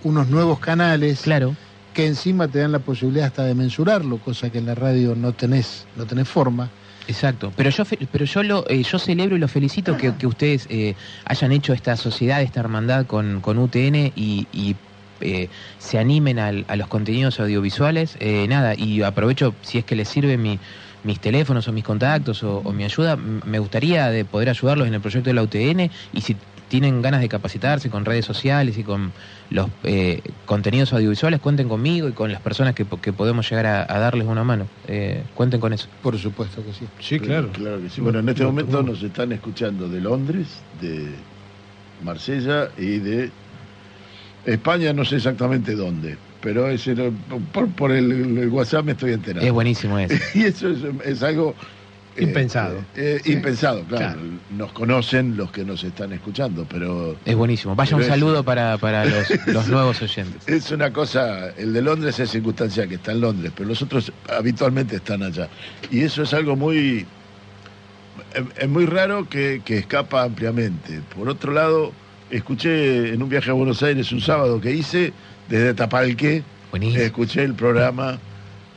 unos 0.05 0.29
nuevos 0.29 0.61
canales 0.61 1.23
Claro. 1.23 1.57
Que 1.95 2.07
encima 2.07 2.49
te 2.49 2.59
dan 2.59 2.73
la 2.73 2.81
posibilidad 2.81 3.27
hasta 3.27 3.45
de 3.45 3.55
mensurarlo, 3.55 4.19
cosa 4.19 4.51
que 4.51 4.59
en 4.59 4.67
la 4.67 4.75
radio 4.75 5.15
no 5.15 5.33
tenés, 5.33 5.87
no 5.95 6.05
tenés 6.07 6.29
forma. 6.29 6.71
Exacto, 7.07 7.53
pero 7.57 7.71
yo 7.71 7.85
pero 8.11 8.25
yo 8.25 8.43
lo 8.43 8.65
eh, 8.69 8.83
yo 8.83 8.99
celebro 8.99 9.37
y 9.37 9.39
lo 9.39 9.49
felicito 9.49 9.97
que, 9.97 10.15
que 10.17 10.27
ustedes 10.27 10.67
eh, 10.71 10.95
hayan 11.27 11.53
hecho 11.53 11.73
esta 11.73 11.97
sociedad, 11.97 12.43
esta 12.43 12.61
hermandad 12.61 13.07
con, 13.07 13.41
con 13.41 13.59
UTN 13.59 14.13
y, 14.15 14.49
y, 14.53 14.77
eh, 15.21 15.49
se 15.79 15.99
animen 15.99 16.39
al- 16.39 16.65
a 16.67 16.77
los 16.77 16.89
contenidos 16.89 17.39
audiovisuales. 17.41 18.17
Eh, 18.21 18.47
nada, 18.49 18.75
y 18.77 19.03
aprovecho 19.03 19.55
si 19.63 19.79
es 19.79 19.85
que 19.85 19.95
les 19.97 20.09
sirve 20.09 20.37
mi, 20.37 20.59
mis 21.05 21.21
teléfonos 21.21 21.69
o 21.69 21.73
mis 21.73 21.85
contactos 21.85 22.43
o, 22.43 22.59
o 22.59 22.73
mi 22.73 22.85
ayuda, 22.85 23.17
me 23.17 23.59
gustaría 23.59 24.09
de 24.11 24.25
poder 24.25 24.49
ayudarlos 24.49 24.89
en 24.89 24.95
el 24.95 25.01
proyecto 25.01 25.31
de 25.31 25.35
la 25.35 25.43
UTN 25.43 25.91
y 26.13 26.21
si 26.23 26.37
tienen 26.69 27.03
ganas 27.03 27.21
de 27.21 27.29
capacitarse 27.29 27.91
con 27.91 28.05
redes 28.07 28.25
sociales 28.25 28.79
y 28.79 28.83
con 28.83 29.13
los 29.51 29.69
eh, 29.85 30.23
contenidos 30.45 30.93
audiovisuales, 30.93 31.41
cuenten 31.41 31.69
conmigo 31.69 32.09
y 32.09 32.15
con 32.15 32.33
las 32.33 32.41
personas 32.41 32.75
que, 32.75 32.87
que 33.03 33.13
podemos 33.13 33.49
llegar 33.49 33.67
a, 33.67 33.83
a 33.83 33.99
darles 33.99 34.27
una 34.27 34.45
mano. 34.45 34.71
Eh, 34.85 35.27
cuenten 35.35 35.61
con 35.61 35.73
eso. 35.73 35.89
Por 36.01 36.19
supuesto 36.19 36.65
que 36.65 36.73
sí. 36.73 36.89
Sí, 36.99 37.19
claro. 37.21 37.51
Claro 37.53 37.81
que 37.81 37.89
sí. 37.91 38.01
Bueno, 38.01 38.19
en 38.21 38.29
este 38.29 38.45
momento 38.45 38.83
nos 38.83 39.03
están 39.03 39.33
escuchando 39.33 39.89
de 39.89 40.01
Londres, 40.01 40.67
de 40.73 41.27
Marsella 41.99 42.71
y 42.77 42.99
de 42.99 43.35
España, 44.45 44.93
no 44.93 45.05
sé 45.05 45.17
exactamente 45.17 45.75
dónde, 45.75 46.19
pero 46.41 46.69
es 46.69 46.87
el- 46.87 47.15
por, 47.53 47.75
por 47.75 47.93
el, 47.93 48.39
el 48.39 48.49
WhatsApp 48.51 48.85
me 48.85 48.93
estoy 48.93 49.13
enterando. 49.13 49.47
Es 49.47 49.53
buenísimo 49.53 49.99
eso. 49.99 50.15
Y 50.35 50.45
eso 50.45 50.69
es, 50.71 50.83
es 51.05 51.23
algo... 51.23 51.57
eh, 52.17 52.23
Impensado. 52.23 52.85
eh, 52.97 53.21
Sí. 53.25 53.33
Impensado, 53.33 53.83
claro. 53.85 54.15
Claro. 54.15 54.21
Nos 54.57 54.73
conocen 54.73 55.37
los 55.37 55.51
que 55.51 55.65
nos 55.65 55.83
están 55.85 56.12
escuchando, 56.12 56.67
pero 56.69 57.17
Es 57.25 57.35
buenísimo. 57.35 57.75
Vaya 57.75 57.97
un 57.97 58.03
es- 58.03 58.09
saludo 58.09 58.45
para, 58.45 58.79
para 58.79 59.05
los, 59.05 59.47
los 59.47 59.69
nuevos 59.69 60.01
oyentes. 60.03 60.43
es 60.49 60.71
una 60.71 60.93
cosa, 60.93 61.51
el 61.57 61.73
de 61.73 61.83
Londres 61.83 62.19
es 62.21 62.31
circunstancial, 62.31 62.89
que 62.89 62.95
está 62.97 63.12
en 63.12 63.21
Londres, 63.21 63.53
pero 63.57 63.69
los 63.69 63.83
otros 63.83 64.12
habitualmente 64.29 64.97
están 64.97 65.23
allá. 65.23 65.49
Y 65.91 66.01
eso 66.03 66.23
es 66.23 66.33
algo 66.35 66.55
muy, 66.57 67.07
es- 68.59 68.69
muy 68.69 68.87
raro 68.87 69.29
que, 69.29 69.62
que 69.65 69.79
escapa 69.79 70.23
ampliamente. 70.23 71.01
Por 71.17 71.29
otro 71.29 71.53
lado, 71.53 71.93
escuché 72.31 73.12
en 73.15 73.23
un 73.23 73.29
viaje 73.29 73.51
a 73.51 73.55
Buenos 73.55 73.83
Aires 73.83 74.11
un 74.12 74.21
sábado 74.21 74.61
que 74.61 74.73
hice, 74.73 75.12
desde 75.49 75.75
Tapalqué, 75.75 76.43
Buenísimo. 76.71 77.03
escuché 77.03 77.43
el 77.45 77.55
programa 77.55 78.19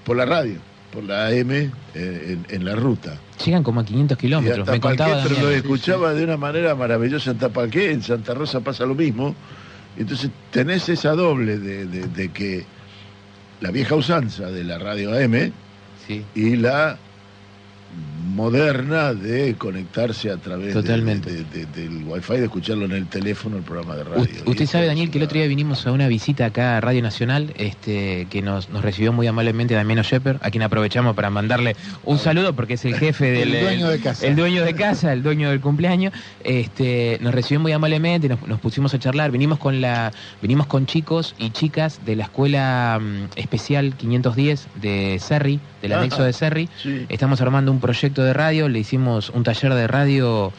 por 0.03 0.17
la 0.17 0.25
radio, 0.25 0.55
por 0.97 1.03
la 1.05 1.27
AM, 1.27 1.51
eh, 1.51 1.69
en, 1.93 2.45
en 2.49 2.65
la 2.65 2.73
ruta. 2.75 3.19
Llegan 3.45 3.61
como 3.61 3.81
a 3.81 3.85
500 3.85 4.15
Y 4.15 4.17
a 4.17 4.19
kilómetros. 4.19 4.67
Me 4.67 4.79
contaba 4.79 5.21
pero 5.21 5.41
lo 5.41 5.49
escuchaba 5.51 6.11
de 6.15 6.23
una 6.23 6.37
manera 6.37 6.73
maravillosa 6.73 7.29
en 7.31 7.37
Tapalqué, 7.37 7.91
en 7.91 8.01
Santa 8.01 8.33
Rosa 8.33 8.61
pasa 8.61 8.83
lo 8.87 8.95
mismo. 8.95 9.35
Entonces 9.95 10.31
tenés 10.49 10.89
esa 10.89 11.11
doble 11.11 11.59
de, 11.59 11.85
de- 11.85 12.07
de 12.07 12.29
que 12.29 12.65
la 13.61 13.69
vieja 13.69 13.93
usanza 13.93 14.49
de 14.49 14.63
la 14.63 14.79
radio 14.79 15.11
AM 15.13 15.51
Sí. 16.07 16.23
y 16.33 16.55
la 16.55 16.97
moderna 18.35 19.15
de 19.15 19.55
conectarse 19.55 20.29
a 20.29 20.37
través 20.37 20.67
de- 20.67 20.73
Totalmente. 20.73 21.31
de- 21.31 21.43
de- 21.45 21.65
del 21.65 22.03
wifi, 22.05 22.33
de 22.33 22.43
escucharlo 22.43 22.85
en 22.85 22.91
el 22.91 23.07
teléfono, 23.07 23.57
el 23.57 23.63
programa 23.63 23.95
de 23.95 24.03
radio. 24.03 24.27
Usted, 24.45 24.67
sabe, 24.67 24.85
Daniel, 24.85 25.09
que 25.09 25.17
el 25.17 25.23
otro 25.23 25.39
día 25.39 25.47
vinimos 25.47 25.87
a 25.87 25.91
una 25.91 26.07
visita 26.07 26.45
acá 26.45 26.77
a 26.77 26.81
Radio 26.81 27.01
Nacional, 27.01 27.51
este, 27.57 28.27
que 28.29 28.43
nos, 28.43 28.69
nos 28.69 28.83
recibió 28.83 29.11
muy 29.11 29.25
amablemente 29.25 29.73
Damiano 29.73 30.03
Shepper, 30.03 30.37
a 30.43 30.51
quien 30.51 30.61
aprovechamos 30.61 31.15
para 31.15 31.31
mandarle 31.31 31.75
un 32.03 32.19
saludo 32.19 32.53
porque 32.55 32.75
es 32.75 32.85
el 32.85 32.93
jefe 32.95 33.31
del 33.31 33.55
El 33.55 33.61
dueño 33.63 33.89
de 33.89 33.99
casa. 33.99 34.27
el 34.27 34.35
dueño 34.35 34.63
de 34.63 34.73
casa, 34.75 35.13
el 35.13 35.23
dueño 35.23 35.49
del 35.49 35.59
cumpleaños. 35.59 36.13
Este, 36.43 37.17
nos 37.21 37.33
recibió 37.33 37.59
muy 37.59 37.71
amablemente, 37.71 38.29
nos, 38.29 38.47
nos 38.47 38.59
pusimos 38.59 38.93
a 38.93 38.99
charlar, 38.99 39.31
vinimos 39.31 39.57
con 39.57 39.81
la, 39.81 40.11
vinimos 40.43 40.67
con 40.67 40.85
chicos 40.85 41.33
y 41.39 41.49
chicas 41.49 42.01
de 42.05 42.15
la 42.15 42.25
escuela 42.25 42.99
mm, 43.01 43.29
especial 43.35 43.95
510 43.97 44.67
de 44.79 45.17
Serri, 45.19 45.59
del 45.81 45.93
anexo 45.93 46.23
de 46.23 46.33
Serri. 46.33 46.69
Sí. 46.83 47.05
Estamos 47.09 47.41
armando 47.41 47.71
un 47.71 47.79
proyecto 47.87 48.23
de 48.23 48.33
radio, 48.33 48.69
le 48.69 48.79
hicimos 48.79 49.29
un 49.29 49.43
taller 49.43 49.73
de 49.73 49.87
radio 49.87 50.51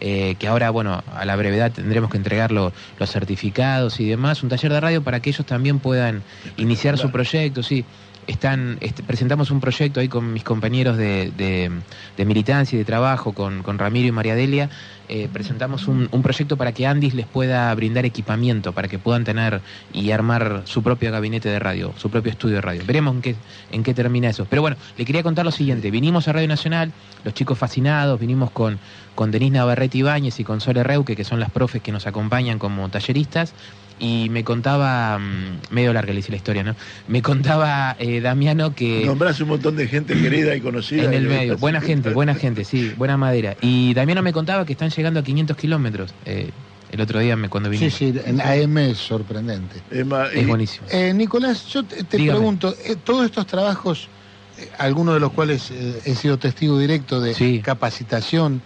eh, 0.00 0.34
que 0.38 0.46
ahora, 0.46 0.68
bueno, 0.70 1.02
a 1.14 1.24
la 1.24 1.36
brevedad 1.36 1.72
tendremos 1.72 2.10
que 2.10 2.18
entregar 2.18 2.52
lo- 2.52 2.72
los 2.98 3.10
certificados 3.10 3.98
y 4.00 4.06
demás, 4.06 4.42
un 4.42 4.48
taller 4.50 4.70
de 4.72 4.80
radio 4.80 5.02
para 5.02 5.20
que 5.20 5.30
ellos 5.30 5.46
también 5.46 5.78
puedan 5.78 6.22
iniciar 6.58 6.98
su 6.98 7.10
proyecto, 7.10 7.62
sí. 7.62 7.84
Están, 8.26 8.78
este, 8.80 9.02
presentamos 9.04 9.50
un 9.52 9.60
proyecto 9.60 10.00
ahí 10.00 10.08
con 10.08 10.32
mis 10.32 10.42
compañeros 10.42 10.96
de, 10.96 11.30
de- 11.36 12.24
militancia 12.24 12.74
y 12.74 12.78
de 12.80 12.84
trabajo, 12.84 13.32
con, 13.32 13.62
con 13.62 13.78
Ramiro 13.78 14.08
y 14.08 14.12
María 14.12 14.34
Delia. 14.34 14.68
eh, 15.08 15.28
presentamos 15.32 15.86
un, 15.86 16.08
un 16.10 16.22
proyecto 16.22 16.56
para 16.56 16.72
que 16.72 16.84
Andis 16.88 17.14
les 17.14 17.26
pueda 17.26 17.72
brindar 17.76 18.04
equipamiento, 18.04 18.72
para 18.72 18.88
que 18.88 18.98
puedan 18.98 19.22
tener 19.22 19.60
y 19.92 20.10
armar 20.10 20.62
su 20.64 20.82
propio 20.82 21.12
gabinete 21.12 21.48
de 21.48 21.60
radio, 21.60 21.94
su 21.96 22.10
propio 22.10 22.32
estudio 22.32 22.56
de 22.56 22.62
radio. 22.62 22.82
Veremos 22.84 23.14
en 23.14 23.22
qué, 23.22 23.36
en 23.70 23.84
qué 23.84 23.94
termina 23.94 24.28
eso. 24.28 24.44
Pero 24.50 24.62
bueno, 24.62 24.76
le 24.98 25.04
quería 25.04 25.22
contar 25.22 25.44
lo 25.44 25.52
siguiente. 25.52 25.92
Vinimos 25.92 26.26
a 26.26 26.32
Radio 26.32 26.48
Nacional, 26.48 26.90
los 27.22 27.32
chicos 27.34 27.56
fascinados, 27.56 28.18
vinimos 28.18 28.50
con, 28.50 28.80
con 29.14 29.30
Navarrete 29.30 29.98
Ibáñez 29.98 30.40
y 30.40 30.44
con 30.44 30.60
Sole 30.60 30.82
Reuque, 30.82 31.14
que 31.14 31.22
son 31.22 31.38
las 31.38 31.50
profes 31.50 31.80
que 31.80 31.92
nos 31.92 32.08
acompañan 32.08 32.58
como 32.58 32.88
talleristas. 32.88 33.54
Y 33.98 34.28
me 34.30 34.44
contaba, 34.44 35.18
mm, 35.18 35.60
medio 35.70 35.92
larga 35.92 36.12
le 36.12 36.20
hice 36.20 36.30
la 36.30 36.36
historia, 36.36 36.62
¿no? 36.62 36.76
Me 37.06 37.22
contaba 37.22 37.96
eh, 37.98 38.20
Damiano 38.20 38.74
que... 38.74 39.04
Nombrás 39.06 39.40
un 39.40 39.48
montón 39.48 39.76
de 39.76 39.88
gente 39.88 40.14
querida 40.20 40.54
y 40.54 40.60
conocida. 40.60 41.04
En 41.04 41.14
el 41.14 41.26
medio, 41.26 41.56
buena 41.56 41.80
gente, 41.80 42.10
buena 42.10 42.34
gente, 42.34 42.64
sí, 42.64 42.92
buena 42.96 43.16
madera. 43.16 43.56
Y 43.62 43.94
Damiano 43.94 44.22
me 44.22 44.32
contaba 44.32 44.64
que 44.66 44.72
están 44.72 44.90
llegando 44.90 45.20
a 45.20 45.22
500 45.22 45.56
kilómetros. 45.56 46.14
eh, 46.24 46.50
el 46.88 47.00
otro 47.00 47.18
día 47.18 47.34
me, 47.34 47.48
cuando 47.48 47.68
vine. 47.68 47.90
Sí, 47.90 48.12
sí, 48.12 48.20
en 48.24 48.40
AM 48.40 48.90
es 48.90 48.98
sorprendente. 48.98 49.82
Es 49.90 50.06
más, 50.06 50.32
Es 50.32 50.42
y- 50.42 50.46
buenísimo. 50.46 50.86
Eh, 50.92 51.12
Nicolás, 51.14 51.66
yo 51.66 51.84
te, 51.84 52.04
pregunto, 52.04 52.74
eh, 52.84 52.94
todos 52.96 53.24
estos 53.24 53.44
trabajos, 53.46 54.08
eh, 54.56 54.70
algunos 54.78 55.14
de 55.14 55.20
los 55.20 55.32
cuales 55.32 55.70
eh, 55.72 56.00
he 56.04 56.14
sido 56.14 56.38
testigo 56.38 56.78
directo 56.78 57.20
de 57.20 57.34
Sí. 57.34 57.60
capacitación, 57.60 58.62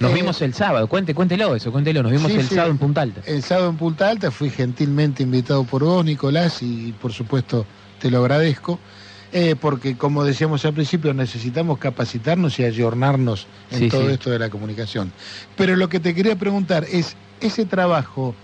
Nos 0.00 0.10
eh, 0.10 0.14
vimos 0.14 0.42
el 0.42 0.54
sábado, 0.54 0.86
cuente, 0.88 1.14
cuéntelo 1.14 1.54
eso, 1.54 1.70
cuéntelo. 1.70 2.02
Nos 2.02 2.12
vimos 2.12 2.30
Sí, 2.32 2.38
el 2.38 2.48
sí. 2.48 2.54
sábado 2.54 2.70
en 2.72 2.78
Punta 2.78 3.02
Alta. 3.02 3.20
el 3.26 3.42
sábado 3.42 3.70
en 3.70 3.76
Punta 3.76 4.08
Alta 4.08 4.30
fui 4.30 4.50
gentilmente 4.50 5.22
invitado 5.22 5.64
por 5.64 5.84
vos, 5.84 6.04
Nicolás, 6.04 6.62
y 6.62 6.92
por 7.00 7.12
supuesto 7.12 7.64
te 8.00 8.10
lo 8.10 8.18
agradezco, 8.18 8.78
eh, 9.32 9.56
porque 9.60 9.96
como 9.96 10.24
decíamos 10.24 10.64
al 10.64 10.74
principio, 10.74 11.14
necesitamos 11.14 11.78
capacitarnos 11.78 12.58
y 12.58 12.64
ayornarnos 12.64 13.46
en 13.70 13.78
Sí, 13.80 13.88
todo 13.88 14.08
esto 14.10 14.30
de 14.30 14.38
la 14.38 14.50
comunicación. 14.50 15.12
Pero 15.56 15.76
lo 15.76 15.88
que 15.88 16.00
te 16.00 16.14
quería 16.14 16.36
preguntar 16.36 16.84
es, 16.90 17.16
ese 17.40 17.64
trabajo 17.64 18.34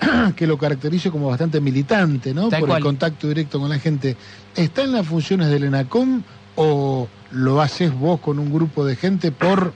que 0.36 0.46
lo 0.46 0.58
caracterizo 0.58 1.10
como 1.12 1.28
bastante 1.28 1.60
militante, 1.60 2.34
¿no? 2.34 2.48
Tal 2.48 2.60
por 2.60 2.68
cual. 2.70 2.78
el 2.78 2.84
contacto 2.84 3.28
directo 3.28 3.58
con 3.60 3.68
la 3.70 3.78
gente, 3.78 4.16
¿está 4.56 4.82
en 4.82 4.92
las 4.92 5.06
funciones 5.06 5.48
del 5.48 5.64
ENACOM 5.64 6.22
o 6.56 7.08
lo 7.30 7.60
haces 7.62 7.92
vos 7.94 8.20
con 8.20 8.38
un 8.38 8.52
grupo 8.52 8.84
de 8.84 8.96
gente 8.96 9.32
por 9.32 9.72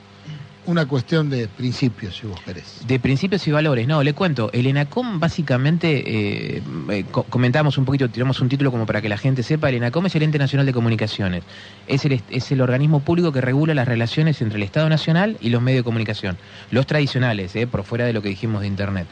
una 0.66 0.86
cuestión 0.86 1.30
de 1.30 1.48
principios, 1.48 2.16
si 2.16 2.26
vos 2.26 2.40
querés. 2.42 2.80
De 2.86 2.98
principios 3.00 3.46
y 3.48 3.52
valores, 3.52 3.86
no, 3.86 4.02
le 4.02 4.12
cuento. 4.12 4.50
El 4.52 4.66
ENACOM 4.66 5.18
básicamente, 5.20 6.56
eh, 6.56 6.62
eh, 6.90 7.04
co- 7.10 7.22
comentamos 7.24 7.78
un 7.78 7.84
poquito, 7.84 8.08
tiramos 8.08 8.40
un 8.40 8.48
título 8.48 8.70
como 8.70 8.84
para 8.86 9.00
que 9.00 9.08
la 9.08 9.16
gente 9.18 9.42
sepa, 9.42 9.68
el 9.68 9.76
ENACOM 9.76 10.06
es 10.06 10.14
el 10.16 10.22
Ente 10.22 10.38
Nacional 10.38 10.66
de 10.66 10.72
Comunicaciones. 10.72 11.44
Es 11.86 12.04
el, 12.04 12.20
es 12.30 12.50
el 12.52 12.60
organismo 12.60 13.00
público 13.00 13.32
que 13.32 13.40
regula 13.40 13.74
las 13.74 13.88
relaciones 13.88 14.42
entre 14.42 14.56
el 14.56 14.62
Estado 14.64 14.88
Nacional 14.88 15.36
y 15.40 15.50
los 15.50 15.62
medios 15.62 15.80
de 15.80 15.84
comunicación. 15.84 16.36
Los 16.70 16.86
tradicionales, 16.86 17.54
eh, 17.56 17.66
por 17.66 17.84
fuera 17.84 18.04
de 18.04 18.12
lo 18.12 18.22
que 18.22 18.28
dijimos 18.28 18.60
de 18.60 18.66
Internet. 18.66 19.06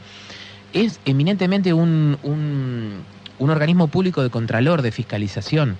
Es 0.73 0.99
eminentemente 1.05 1.73
un, 1.73 2.19
un, 2.25 2.95
un 3.39 3.51
organismo 3.51 3.89
público 3.89 4.23
de 4.23 4.31
contralor, 4.31 4.83
de 4.83 4.91
fiscalización. 4.91 5.77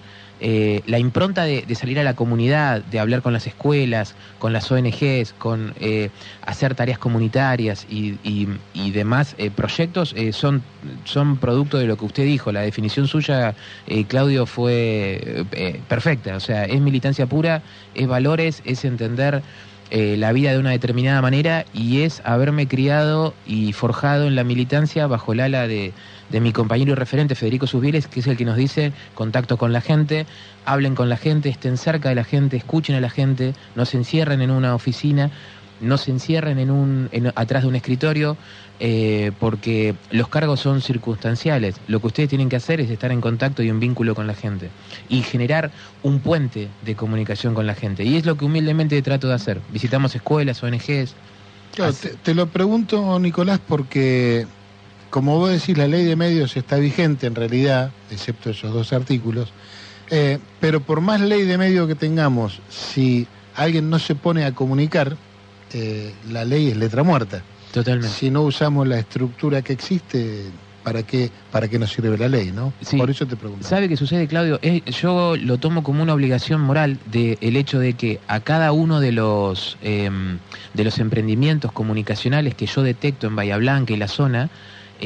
Eh, 0.47 0.83
la 0.87 0.99
impronta 0.99 1.45
de, 1.45 1.63
de 1.63 1.75
salir 1.75 1.99
a 1.99 2.03
la 2.03 2.13
comunidad, 2.13 2.85
de 2.85 3.01
hablar 3.01 3.23
con 3.23 3.33
las 3.33 3.47
escuelas, 3.47 4.15
con 4.39 4.53
las 4.53 4.71
ONGs, 4.71 5.33
con 5.39 5.73
eh, 5.81 6.11
hacer 6.43 6.75
tareas 6.75 6.99
comunitarias 6.99 7.87
y, 7.89 8.19
demás 8.93 9.37
eh, 9.39 9.51
proyectos 9.51 10.13
eh, 10.15 10.35
son, 10.35 10.63
son 11.05 11.39
producto 11.39 11.79
de 11.79 11.87
lo 11.87 11.97
que 11.97 12.05
usted 12.05 12.25
dijo. 12.25 12.53
La 12.53 12.61
definición 12.61 13.09
suya, 13.09 13.55
eh, 13.87 14.05
Claudio, 14.05 14.45
fue 14.45 15.47
perfecta. 15.89 16.37
O 16.37 16.41
sea, 16.41 16.65
es 16.65 16.79
militancia 16.79 17.25
pura, 17.25 17.63
es 17.95 18.07
valores, 18.07 18.61
es 18.67 18.85
entender 18.85 19.43
eh, 19.91 20.17
la 20.17 20.33
vida 20.33 20.51
de 20.51 20.59
una 20.59 20.71
determinada 20.71 21.21
manera 21.21 21.67
y 21.75 22.03
es 22.03 22.23
haberme 22.25 22.67
criado 22.67 23.35
y 23.47 23.73
forjado 23.75 24.27
en 24.27 24.35
la 24.35 24.43
militancia 24.43 25.07
bajo 25.07 25.35
el 25.35 25.41
ala 25.41 25.69
de, 25.69 25.93
de 26.29 26.41
mi 26.41 26.53
compañero 26.53 26.93
y 26.93 26.95
referente 26.95 27.35
Federico 27.35 27.67
Susbieles, 27.67 28.09
que 28.09 28.21
es 28.21 28.27
el 28.27 28.37
que 28.37 28.45
nos 28.45 28.57
dice 28.57 28.95
contacto 29.15 29.59
con 29.59 29.73
la 29.73 29.81
gente, 29.81 30.27
hablen 30.63 30.95
con 30.95 31.09
la 31.09 31.17
gente, 31.17 31.49
estén 31.49 31.77
cerca 31.77 32.09
de 32.09 32.15
la 32.15 32.25
gente, 32.25 32.57
escuchen 32.57 32.97
a 32.97 33.01
la 33.01 33.11
gente, 33.11 33.55
no 33.75 33.85
se 33.85 33.97
encierren 33.97 34.41
en 34.43 34.51
una 34.51 34.75
oficina, 34.75 35.31
no 35.79 35.99
se 35.99 36.11
encierren 36.13 36.59
en 36.59 36.71
un, 36.71 37.09
en- 37.13 37.33
atrás 37.35 37.63
de 37.63 37.69
un 37.69 37.75
escritorio, 37.77 38.39
eh, 38.79 39.33
porque 39.39 39.97
los 40.11 40.29
cargos 40.29 40.61
son 40.61 40.81
circunstanciales. 40.81 41.81
Lo 41.87 42.01
que 42.01 42.07
ustedes 42.09 42.29
tienen 42.29 42.49
que 42.49 42.57
hacer 42.57 42.81
es 42.81 42.91
estar 42.91 43.11
en 43.13 43.21
contacto 43.21 43.63
y 43.63 43.71
un 43.71 43.81
vínculo 43.81 44.15
con 44.15 44.27
la 44.27 44.35
gente 44.35 44.73
y 45.09 45.23
generar 45.23 45.73
un 46.01 46.23
puente 46.23 46.77
de 46.81 46.97
comunicación 46.97 47.55
con 47.55 47.67
la 47.67 47.75
gente. 47.75 48.05
Y 48.05 48.17
es 48.17 48.25
lo 48.27 48.37
que 48.37 48.45
humildemente 48.45 49.01
trato 49.03 49.29
de 49.29 49.35
hacer. 49.35 49.63
Visitamos 49.69 50.15
escuelas, 50.15 50.63
ONGs. 50.63 51.17
Claro, 51.71 51.95
te 52.23 52.35
lo 52.35 52.51
pregunto, 52.53 53.19
Nicolás, 53.19 53.61
porque 53.61 54.47
como 55.15 55.39
vos 55.39 55.49
decís, 55.49 55.79
la 55.79 55.87
ley 55.87 56.05
de 56.05 56.17
medios 56.17 56.57
está 56.57 56.75
vigente 56.77 57.29
en 57.29 57.37
realidad, 57.37 57.93
excepto 58.11 58.51
esos 58.51 58.75
dos 58.75 58.93
artículos, 58.93 59.53
eh, 60.11 60.41
pero 60.59 60.81
por 60.81 61.01
más 61.01 61.21
ley 61.21 61.45
de 61.45 61.57
medios 61.57 61.87
que 61.87 61.95
tengamos, 61.95 62.59
si 62.69 63.25
alguien 63.55 63.89
no 63.91 64.01
se 64.01 64.17
pone 64.17 64.45
a 64.45 64.51
comunicar, 64.51 65.17
eh, 65.73 66.13
la 66.33 66.45
ley 66.45 66.71
es 66.71 66.77
letra 66.77 67.05
muerta. 67.05 67.45
Totalmente. 67.73 68.13
Si 68.13 68.29
no 68.29 68.43
usamos 68.43 68.89
la 68.89 68.99
estructura 68.99 69.63
que 69.63 69.73
existe, 69.73 70.47
¿para 70.83 71.05
qué, 71.05 71.31
para 71.53 71.69
qué 71.69 71.79
nos 71.79 71.93
sirve 71.93 72.19
la 72.19 72.27
ley? 72.29 72.51
¿no? 72.51 72.73
Sí. 72.81 72.97
Por 72.97 73.09
eso 73.09 73.25
te 73.25 73.37
pregunto. 73.37 73.69
¿Sabe 73.69 73.89
qué 73.89 73.97
sucede, 73.97 74.27
Claudio? 74.27 74.59
Es- 74.63 74.83
yo 75.01 75.37
lo 75.37 75.59
tomo 75.59 75.85
como 75.85 76.03
una 76.03 76.15
obligación 76.15 76.61
moral 76.61 76.99
de 77.07 77.39
el 77.41 77.55
hecho 77.55 77.79
de 77.79 77.93
que 77.93 78.19
a 78.27 78.41
cada 78.41 78.73
uno 78.73 78.99
de 78.99 79.13
los 79.13 79.77
em, 79.81 80.39
de 80.75 80.83
los 80.83 80.99
emprendimientos 80.99 81.71
comunicacionales 81.71 82.57
que 82.57 82.67
yo 82.67 82.83
detecto 82.83 83.29
en 83.29 83.37
Bahía 83.37 83.57
Blanca 83.59 83.93
y 83.93 83.97
la 83.97 84.09
zona, 84.09 84.51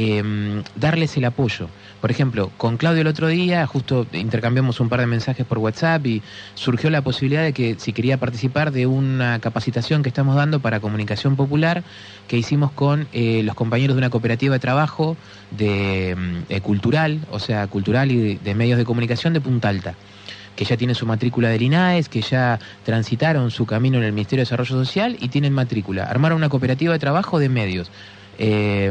em, 0.01 0.63
darles 0.77 1.17
el 1.17 1.25
apoyo. 1.25 1.69
Por 2.01 2.13
ejemplo, 2.13 2.53
con 2.57 2.77
Claudio 2.77 3.01
el 3.01 3.09
otro 3.09 3.27
día, 3.27 3.67
justo 3.67 4.07
intercambiamos 4.13 4.79
un 4.79 4.89
par 4.89 5.01
de 5.01 5.07
mensajes 5.07 5.45
por 5.45 5.59
WhatsApp 5.59 6.07
y 6.07 6.23
surgió 6.55 6.89
la 6.89 7.03
posibilidad 7.03 7.43
de 7.43 7.53
que 7.53 7.75
si 7.79 7.93
quería 7.93 8.17
participar 8.17 8.71
de 8.71 8.87
una 8.87 9.41
capacitación 9.41 10.05
que 10.05 10.09
estamos 10.09 10.37
dando 10.37 10.61
para 10.61 10.79
comunicación 10.79 11.35
popular 11.35 11.83
que 12.29 12.37
hicimos 12.37 12.71
con 12.71 13.09
eh, 13.13 13.43
los 13.43 13.57
compañeros 13.57 13.97
de 13.97 13.99
una 13.99 14.11
cooperativa 14.11 14.55
de 14.55 14.61
trabajo 14.61 15.17
de 15.51 16.15
mm, 16.17 16.53
eh, 16.53 16.61
cultural, 16.61 17.19
o 17.33 17.41
sea, 17.41 17.67
cultural 17.67 18.13
y 18.13 18.17
de, 18.17 18.39
de 18.39 18.55
medios 18.55 18.79
de 18.79 18.85
comunicación 18.85 19.33
de 19.33 19.41
Punta 19.41 19.69
Alta 19.69 19.97
que 20.55 20.65
ya 20.65 20.77
tienen 20.77 20.97
su 20.97 21.07
matrícula 21.07 21.51
del 21.51 21.63
INAES, 21.63 22.09
que 22.09 22.21
ya 22.21 22.59
transitaron 22.85 23.53
su 23.53 23.65
camino 23.65 23.99
en 23.99 24.03
el 24.03 24.13
Ministerio 24.13 24.41
de 24.41 24.47
Desarrollo 24.47 24.85
Social 24.85 25.17
y 25.21 25.29
tienen 25.29 25.53
matrícula. 25.53 26.03
Armaron 26.03 26.39
una 26.39 26.49
cooperativa 26.49 26.93
de 26.93 26.99
trabajo 26.99 27.39
de 27.39 27.49
medios. 27.49 27.93
Eh, 28.41 28.87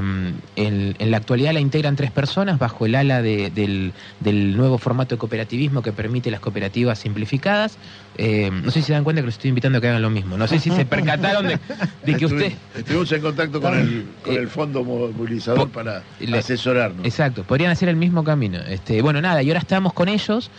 en, 0.58 0.95
en 1.00 1.12
la 1.12 1.18
actualidad 1.18 1.54
la 1.54 1.60
integran 1.62 1.95
tres 1.95 2.12
personas 2.12 2.60
bajo 2.60 2.86
el 2.86 2.95
ala 2.95 3.22
de- 3.22 3.50
del, 3.50 3.93
del 4.20 4.58
nuevo 4.58 4.78
formato 4.78 5.16
de 5.16 5.20
cooperativismo 5.20 5.82
que 5.82 5.93
permite 5.93 6.30
las 6.32 6.41
cooperativas 6.41 7.00
simplificadas. 7.00 7.78
Eh, 8.18 8.50
no 8.52 8.72
sé 8.72 8.82
si 8.82 8.88
se 8.88 8.93
dan 8.93 9.04
cuenta 9.06 9.22
que 9.22 9.28
los 9.28 9.36
estoy 9.36 9.50
invitando 9.50 9.78
a 9.78 9.82
que 9.82 9.88
hagan 9.88 10.02
lo 10.02 10.10
mismo. 10.10 10.38
No 10.38 10.48
sé 10.48 10.60
si 10.60 10.70
se 10.70 10.86
percataron 10.98 11.48
de, 11.48 11.60
de 12.06 12.16
que 12.18 12.26
usted... 12.26 12.48
Estuvi- 12.52 12.56
Estuvimos 12.80 13.12
en 13.12 13.22
contacto 13.22 13.62
con 13.62 13.78
el, 13.78 14.06
con 14.24 14.34
Eh, 14.34 14.38
el 14.38 14.48
fondo 14.50 14.84
movilizador 14.84 15.70
para 15.70 16.04
asesorarnos. 16.38 17.06
Exacto, 17.06 17.43
podrían 17.43 17.72
hacer 17.72 17.89
el 17.89 17.95
mismo 17.95 18.24
camino. 18.24 18.60
Este, 18.68 19.02
bueno, 19.02 19.22
nada, 19.22 19.41
y 19.43 19.48
ahora 19.50 19.60
estamos 19.60 19.93
con 19.93 20.10
ellos 20.10 20.50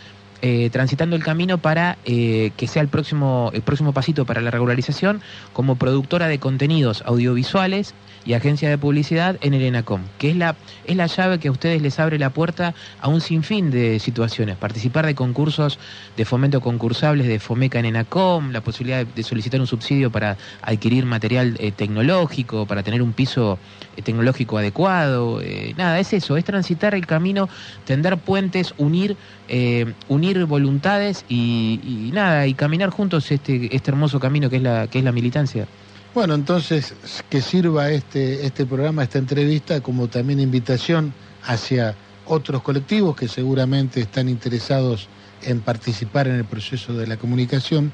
eh, 0.41 0.69
transitando 0.71 1.15
el 1.15 1.23
camino 1.23 1.57
para 1.57 1.97
eh, 2.05 2.51
que 2.55 2.67
sea 2.67 2.81
el 2.81 2.87
próximo, 2.87 3.51
el 3.53 3.61
próximo 3.61 3.93
pasito 3.93 4.25
para 4.25 4.41
la 4.41 4.51
regularización 4.51 5.21
como 5.53 5.75
productora 5.75 6.27
de 6.27 6.39
contenidos 6.39 7.03
audiovisuales 7.05 7.93
y 8.25 8.33
agencia 8.33 8.69
de 8.69 8.77
publicidad 8.77 9.37
en 9.41 9.53
el 9.53 9.61
ENACOM, 9.61 10.01
que 10.17 10.29
es 10.29 10.35
la, 10.35 10.55
es 10.85 10.95
la 10.95 11.07
llave 11.07 11.39
que 11.39 11.47
a 11.47 11.51
ustedes 11.51 11.81
les 11.81 11.99
abre 11.99 12.19
la 12.19 12.29
puerta 12.29 12.73
a 13.01 13.07
un 13.07 13.21
sinfín 13.21 13.71
de 13.71 13.99
situaciones. 13.99 14.55
Participar 14.57 15.05
de 15.05 15.15
concursos 15.15 15.79
de 16.15 16.25
fomento 16.25 16.61
concursables 16.61 17.27
de 17.27 17.39
FOMECA 17.39 17.79
en 17.79 17.85
ENACOM, 17.85 18.51
la 18.51 18.61
posibilidad 18.61 19.05
de, 19.05 19.23
solicitar 19.23 19.59
un 19.59 19.67
subsidio 19.67 20.11
para 20.11 20.37
adquirir 20.61 21.05
material 21.05 21.55
eh, 21.59 21.71
tecnológico, 21.71 22.65
para 22.65 22.83
tener 22.83 23.01
un 23.01 23.13
piso 23.13 23.57
tecnológico 24.03 24.57
adecuado. 24.57 25.41
eh, 25.41 25.73
nada, 25.77 25.99
es 25.99 26.13
eso, 26.13 26.37
es 26.37 26.45
transitar 26.45 26.95
el 26.95 27.05
camino, 27.05 27.49
tender 27.85 28.17
puentes, 28.17 28.73
unir, 28.77 29.17
eh, 29.47 29.93
unir 30.07 30.45
voluntades 30.45 31.25
y, 31.29 31.79
y 31.83 32.11
nada, 32.13 32.47
y 32.47 32.53
caminar 32.53 32.89
juntos 32.89 33.31
este, 33.31 33.75
este 33.75 33.91
hermoso 33.91 34.19
camino 34.19 34.49
que 34.49 34.57
es 34.57 34.63
la, 34.63 34.87
que 34.87 34.99
es 34.99 35.03
la 35.03 35.11
militancia. 35.11 35.67
Bueno, 36.13 36.33
entonces 36.33 36.95
que 37.29 37.41
sirva 37.41 37.91
este, 37.91 38.45
este 38.45 38.65
programa, 38.65 39.03
esta 39.03 39.19
entrevista, 39.19 39.81
como 39.81 40.07
también 40.07 40.39
invitación 40.39 41.13
hacia 41.43 41.95
otros 42.25 42.61
colectivos 42.61 43.15
que 43.15 43.27
seguramente 43.27 44.01
están 44.01 44.27
interesados 44.27 45.07
en 45.43 45.61
participar 45.61 46.27
en 46.27 46.35
el 46.35 46.45
proceso 46.45 46.93
de 46.93 47.07
la 47.07 47.17
comunicación 47.17 47.91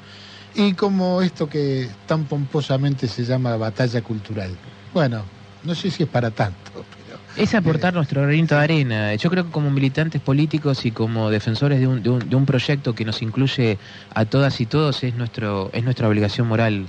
y 0.54 0.72
como 0.72 1.20
esto 1.20 1.48
que 1.48 1.88
tan 2.06 2.24
pomposamente 2.24 3.06
se 3.06 3.24
llama 3.24 3.56
batalla 3.56 4.00
cultural. 4.02 4.50
Bueno, 4.94 5.22
no 5.66 5.74
sé 5.74 5.90
si 5.90 6.04
es 6.04 6.08
para 6.08 6.30
tanto, 6.30 6.86
pero 6.96 7.18
Es 7.34 7.54
aportar 7.54 7.92
nuestro 7.94 8.22
granito 8.22 8.54
de 8.54 8.60
arena. 8.62 9.14
Yo 9.16 9.28
creo 9.30 9.44
que 9.44 9.50
como 9.50 9.70
militantes 9.70 10.22
políticos 10.22 10.84
y 10.86 10.92
como 10.92 11.30
defensores 11.30 11.80
de 11.80 11.86
un, 11.86 12.02
de 12.02 12.10
un, 12.10 12.28
de 12.28 12.36
un 12.36 12.46
proyecto 12.46 12.94
que 12.94 13.04
nos 13.04 13.20
incluye 13.22 13.78
a 14.14 14.24
todas 14.24 14.60
y 14.60 14.66
todos, 14.66 15.02
es, 15.02 15.14
nuestro, 15.14 15.70
es 15.72 15.84
nuestra 15.84 16.08
obligación 16.08 16.46
moral 16.48 16.86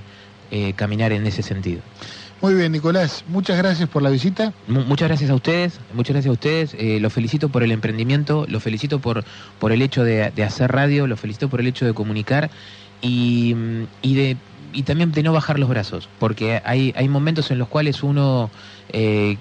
eh, 0.50 0.72
caminar 0.74 1.12
en 1.12 1.26
ese 1.26 1.42
sentido. 1.42 1.82
muy 2.40 2.54
bien, 2.54 2.72
Nicolás, 2.72 3.24
muchas 3.26 3.58
gracias 3.58 3.88
por 3.88 4.02
la 4.02 4.10
visita. 4.10 4.54
Mu- 4.66 4.84
Muchas 4.84 5.08
gracias 5.08 5.30
a 5.30 5.34
ustedes, 5.34 5.80
muchas 5.92 6.14
gracias 6.14 6.30
a 6.30 6.32
ustedes. 6.32 6.74
Eh, 6.78 7.00
los 7.00 7.12
felicito 7.12 7.50
por 7.50 7.62
el 7.62 7.72
emprendimiento, 7.72 8.46
los 8.48 8.62
felicito 8.62 9.00
por, 9.00 9.24
por 9.58 9.72
el 9.72 9.82
hecho 9.82 10.04
de, 10.04 10.30
de 10.30 10.44
hacer 10.44 10.70
radio, 10.72 11.06
los 11.06 11.20
felicito 11.20 11.48
por 11.50 11.60
el 11.60 11.66
hecho 11.66 11.84
de 11.84 11.92
comunicar 11.94 12.50
y, 13.00 13.54
y 14.02 14.14
de 14.14 14.38
y 14.78 14.84
también 14.84 15.10
de 15.10 15.24
no 15.24 15.32
bajar 15.32 15.58
los 15.58 15.68
brazos, 15.68 16.08
porque 16.18 16.62
hay, 16.64 16.92
hay 16.94 17.08
momentos 17.08 17.50
en 17.50 17.58
los 17.58 17.66
cuales 17.66 18.04
uno 18.04 18.52
eh, 18.88 19.38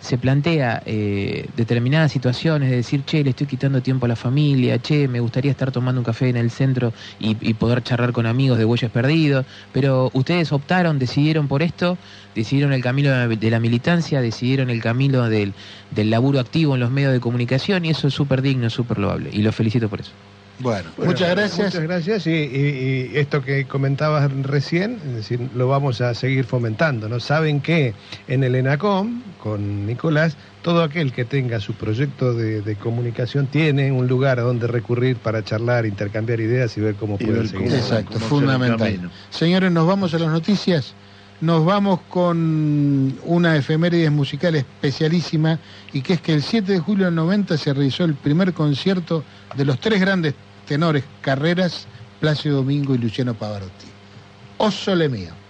se 0.00 0.18
plantea 0.18 0.82
eh, 0.84 1.48
determinadas 1.54 2.10
situaciones, 2.10 2.68
de 2.68 2.76
decir, 2.76 3.04
che, 3.04 3.22
le 3.22 3.30
estoy 3.30 3.46
quitando 3.46 3.80
tiempo 3.80 4.06
a 4.06 4.08
la 4.08 4.16
familia, 4.16 4.80
che, 4.80 5.06
me 5.06 5.20
gustaría 5.20 5.52
estar 5.52 5.70
tomando 5.70 6.00
un 6.00 6.04
café 6.04 6.28
en 6.30 6.36
el 6.36 6.50
centro 6.50 6.92
y, 7.16 7.54
poder 7.54 7.84
charlar 7.84 8.10
con 8.12 8.26
amigos 8.26 8.58
de 8.58 8.64
huellas 8.64 8.90
perdidos, 8.90 9.46
pero 9.70 10.10
ustedes 10.14 10.50
optaron, 10.50 10.98
decidieron 10.98 11.46
por 11.46 11.62
esto, 11.62 12.00
decidieron 12.34 12.72
el 12.72 12.82
camino 12.82 13.10
de 13.28 13.50
la- 13.50 13.60
militancia, 13.60 14.20
decidieron 14.20 14.68
el 14.68 14.82
camino 14.82 15.28
del, 15.28 15.54
del 15.90 16.10
laburo 16.10 16.40
activo 16.40 16.74
en 16.74 16.80
los 16.80 16.90
medios 16.90 17.12
de 17.12 17.20
comunicación 17.20 17.84
y 17.84 17.90
eso 17.90 18.08
es 18.08 18.14
súper 18.14 18.42
digno, 18.42 18.68
súper 18.68 18.98
loable 18.98 19.30
y 19.32 19.42
los 19.42 19.54
felicito 19.54 19.88
por 19.88 20.00
eso. 20.00 20.16
Bueno, 20.58 20.90
Bueno, 20.96 21.10
muchas 21.12 21.30
gracias. 21.30 21.66
Muchas 21.74 21.82
gracias. 21.82 22.26
Y, 22.26 22.30
y- 22.30 23.10
y 23.12 23.16
esto 23.18 23.40
que 23.40 23.66
comentabas 23.66 24.30
recién, 24.32 25.00
es 25.04 25.12
decir, 25.14 25.40
lo 25.54 25.66
vamos 25.66 26.00
a 26.00 26.14
seguir 26.14 26.44
fomentando. 26.44 27.08
¿no? 27.08 27.18
Saben 27.20 27.60
que 27.62 27.94
en 28.26 28.44
el 28.44 28.54
ENACOM, 28.54 29.22
con 29.38 29.86
Nicolás, 29.86 30.36
todo 30.60 30.82
aquel 30.82 31.12
que 31.12 31.24
tenga 31.24 31.58
su 31.60 31.74
proyecto 31.74 32.34
de, 32.34 32.62
de 32.62 32.76
comunicación 32.76 33.48
tiene 33.48 33.90
un 33.90 34.06
lugar 34.06 34.38
a 34.38 34.42
donde 34.42 34.66
recurrir 34.68 35.16
para 35.16 35.42
charlar, 35.42 35.86
intercambiar 35.86 36.40
ideas 36.40 36.76
y 36.76 36.80
ver 36.80 36.94
cómo 36.96 37.16
Y 37.20 37.24
puede 37.24 37.38
ver 37.38 37.48
seguir. 37.48 37.66
cómo- 37.68 37.78
Exacto, 37.80 38.12
cómo 38.14 38.26
fundamental. 38.26 39.10
Señores, 39.30 39.72
nos 39.72 39.86
vamos 39.86 40.14
a 40.14 40.18
las 40.18 40.30
noticias. 40.30 40.94
Nos 41.42 41.64
vamos 41.64 41.98
con 42.08 43.18
una 43.24 43.56
efemérides 43.56 44.12
musical 44.12 44.54
especialísima 44.54 45.58
y 45.92 46.00
que 46.00 46.12
es 46.12 46.20
que 46.20 46.34
el 46.34 46.40
7 46.40 46.70
de 46.70 46.78
julio 46.78 47.06
del 47.06 47.16
90 47.16 47.58
se 47.58 47.74
realizó 47.74 48.04
el 48.04 48.14
primer 48.14 48.52
concierto 48.54 49.24
de 49.56 49.64
los 49.64 49.80
tres 49.80 50.00
grandes 50.00 50.34
tenores 50.68 51.02
Carreras, 51.20 51.88
Plácido 52.20 52.58
Domingo 52.58 52.94
y 52.94 52.98
Luciano 52.98 53.34
Pavarotti. 53.34 53.88
Oso 54.58 54.94
le 54.94 55.08
mío. 55.08 55.41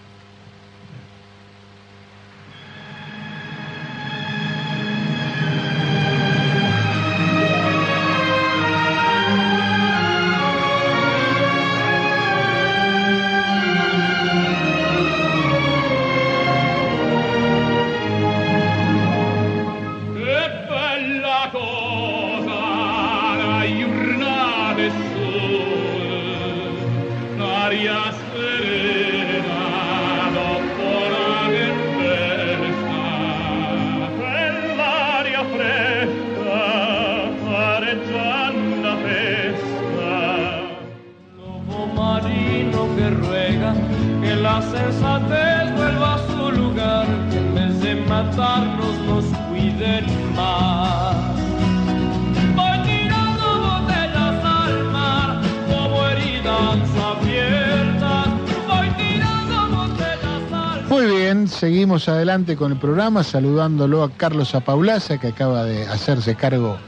Adelante 62.33 62.57
con 62.57 62.73
el 62.73 62.79
programa 62.79 63.25
saludándolo 63.25 64.03
a 64.03 64.11
Carlos 64.11 64.55
Apaulaza 64.55 65.19
que 65.19 65.27
acaba 65.27 65.65
de 65.65 65.87
hacerse 65.87 66.35
cargo 66.35 66.79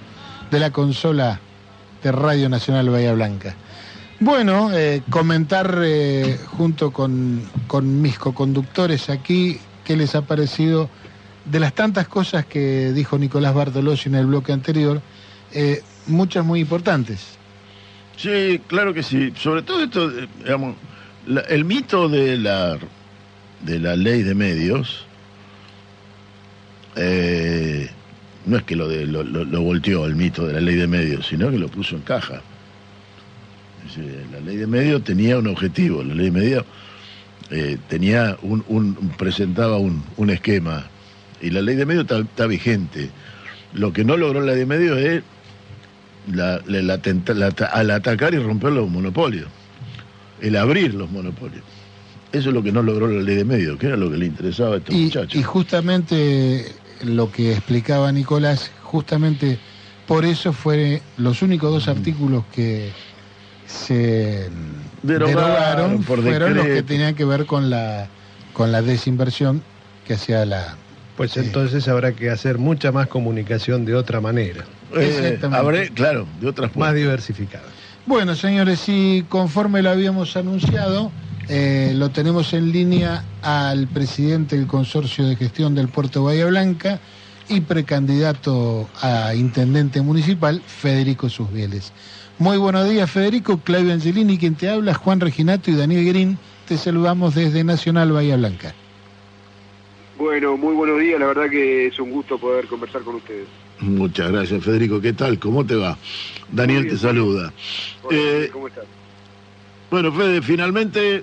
de 0.51 0.59
la 0.59 0.70
consola 0.70 1.38
de 2.03 2.12
Radio 2.12 2.49
Nacional 2.49 2.88
Bahía 2.88 3.12
Blanca. 3.12 3.55
Bueno, 4.20 4.72
eh, 4.72 5.03
comentar 5.11 5.82
eh, 5.84 6.38
junto 6.47 6.92
con, 6.92 7.42
mis 8.01 8.18
coconductores 8.18 9.11
aquí 9.11 9.59
qué 9.84 9.97
les 9.97 10.14
ha 10.14 10.22
parecido 10.22 10.88
de 11.45 11.61
las 11.61 11.74
tantas 11.74 12.09
cosas 12.09 12.47
que 12.47 12.92
dijo 12.95 13.18
Nicolás 13.18 13.53
Bartolozzi 13.53 14.09
en 14.09 14.14
el 14.14 14.26
bloque 14.26 14.51
anterior, 14.51 15.03
eh, 15.53 15.82
muchas 16.07 16.42
muy 16.42 16.61
importantes. 16.61 17.36
Sí, 18.16 18.62
claro 18.66 18.95
que 18.95 19.03
sí. 19.03 19.30
Sobre 19.36 19.61
todo 19.61 19.84
esto, 19.84 20.11
digamos, 20.38 20.76
el 21.51 21.66
mito 21.66 22.09
de 22.09 22.38
la 22.38 22.78
de 23.61 23.78
la 23.78 23.95
ley 23.95 24.22
de 24.22 24.34
medios, 24.34 25.07
eh, 26.97 27.88
no 28.47 28.59
es 28.59 28.62
que 28.64 28.76
lo, 28.76 28.88
de, 28.88 29.07
lo, 29.07 29.62
volteó 29.62 30.07
el 30.07 30.16
mito 30.16 30.47
de 30.47 30.55
la 30.55 30.61
ley 30.61 30.74
de 30.74 30.86
medios, 30.86 31.26
sino 31.26 31.51
que 31.51 31.59
lo 31.59 31.68
puso 31.68 31.97
en 31.97 32.03
caja. 32.03 32.42
La 34.32 34.40
ley 34.40 34.57
de 34.57 34.66
medios 34.66 35.05
tenía 35.05 35.38
un 35.38 35.47
objetivo, 35.47 36.03
la 36.03 36.14
ley 36.14 36.26
de 36.26 36.32
medios 36.32 36.64
eh, 37.51 37.78
tenía 37.88 38.36
un, 38.42 38.95
presentaba 39.18 39.78
un, 39.78 40.30
esquema 40.30 40.86
y 41.40 41.51
la 41.51 41.62
ley 41.62 41.76
de 41.76 41.86
medios 41.86 42.07
está, 42.11 42.47
vigente. 42.47 43.11
Lo 43.72 43.92
que 43.92 44.05
no 44.05 44.16
logró 44.16 44.40
la 44.40 44.53
ley 44.53 44.61
de 44.61 44.66
medios 44.66 44.99
es 44.99 45.22
la, 46.32 46.61
al 47.72 47.90
atacar 47.90 48.34
y 48.34 48.38
romper 48.38 48.72
los 48.72 48.88
monopolios, 48.90 49.49
el 50.40 50.57
abrir 50.57 50.95
los 50.95 51.11
monopolios. 51.11 51.62
Eso 52.32 52.49
es 52.49 52.55
lo 52.55 52.62
que 52.62 52.72
no 52.72 52.82
logró 52.82 53.07
la 53.07 53.22
ley 53.22 53.36
de 53.36 53.45
medios, 53.45 53.78
que 53.78 53.86
era 53.86 53.97
lo 53.97 54.11
que 54.11 54.16
le 54.16 54.26
interesaba 54.26 54.74
a 54.74 54.78
estos 54.78 54.95
muchachos. 54.95 55.34
Y 55.36 55.42
justamente 55.42 56.74
lo 57.05 57.30
que 57.30 57.52
explicaba 57.52 58.11
Nicolás, 58.12 58.70
justamente 58.82 59.59
por 60.07 60.24
eso 60.24 60.52
fueron 60.52 61.00
los 61.16 61.42
únicos 61.42 61.72
dos 61.72 61.88
artículos 61.88 62.44
que 62.52 62.90
se 63.66 64.50
derogaron, 65.02 66.02
fueron 66.02 66.55
los 66.55 66.66
que 66.66 66.82
tenían 66.82 67.14
que 67.14 67.24
ver 67.24 67.46
con 67.46 67.70
la 67.70 68.09
con 68.52 68.70
la 68.70 68.82
desinversión 68.82 69.62
que 70.07 70.14
hacía 70.14 70.44
la 70.44 70.76
pues 71.16 71.36
entonces 71.36 71.86
habrá 71.88 72.12
que 72.12 72.30
hacer 72.30 72.59
mucha 72.59 72.90
más 72.90 73.07
comunicación 73.07 73.84
de 73.84 73.94
otra 73.94 74.20
manera. 74.20 74.64
Eh, 74.96 75.38
habré, 75.52 75.90
claro, 75.90 76.26
de 76.40 76.48
otras 76.48 76.74
más 76.76 76.94
diversificadas. 76.94 77.68
Bueno, 78.07 78.34
señores, 78.34 78.82
y 78.88 79.24
conforme 79.28 79.80
lo 79.80 79.90
habíamos 79.90 80.36
anunciado, 80.36 81.12
eh, 81.49 81.92
lo 81.95 82.11
tenemos 82.11 82.53
en 82.55 82.72
línea 82.72 83.24
al 83.42 83.86
presidente 83.88 84.57
del 84.57 84.66
Consorcio 84.66 85.26
de 85.26 85.36
Gestión 85.36 85.74
del 85.74 85.88
Puerto 85.88 86.20
de 86.20 86.26
Bahía 86.26 86.47
Blanca 86.47 87.01
y 87.49 87.61
precandidato 87.61 88.88
a 89.03 89.34
intendente 89.34 90.01
municipal, 90.01 90.62
Federico 90.66 91.28
Susbieles. 91.28 91.92
Muy 92.38 92.57
buenos 92.57 92.88
días, 92.88 93.11
Federico. 93.11 93.59
Claudio 93.59 93.92
Angelini, 93.92 94.38
quien 94.38 94.55
te 94.55 94.68
habla, 94.68 94.95
Juan 94.95 95.20
Reginato 95.20 95.70
y 95.70 95.74
Daniel 95.74 96.05
Guerín. 96.05 96.38
Te 96.66 96.76
saludamos 96.76 97.34
desde 97.34 97.62
Nacional 97.62 98.12
Bahía 98.12 98.36
Blanca. 98.36 98.74
Bueno, 100.18 100.57
muy 100.57 100.74
buenos 100.74 101.01
días. 101.01 101.20
La 101.20 101.26
verdad 101.26 101.51
que 101.51 101.88
es 101.88 101.99
un 101.99 102.11
gusto 102.11 102.38
poder 102.38 102.66
conversar 102.66 103.03
con 103.03 103.16
ustedes. 103.16 103.47
Muchas 103.80 104.30
gracias, 104.30 104.64
Federico. 104.64 105.01
¿Qué 105.01 105.12
tal? 105.12 105.38
¿Cómo 105.38 105.64
te 105.66 105.74
va? 105.74 105.99
Daniel 106.51 106.88
te 106.88 106.97
saluda. 106.97 107.53
Eh, 108.11 108.49
¿Cómo 108.53 108.68
estás? 108.68 108.84
Bueno, 109.95 110.11
Fede, 110.11 110.42
finalmente 110.42 111.22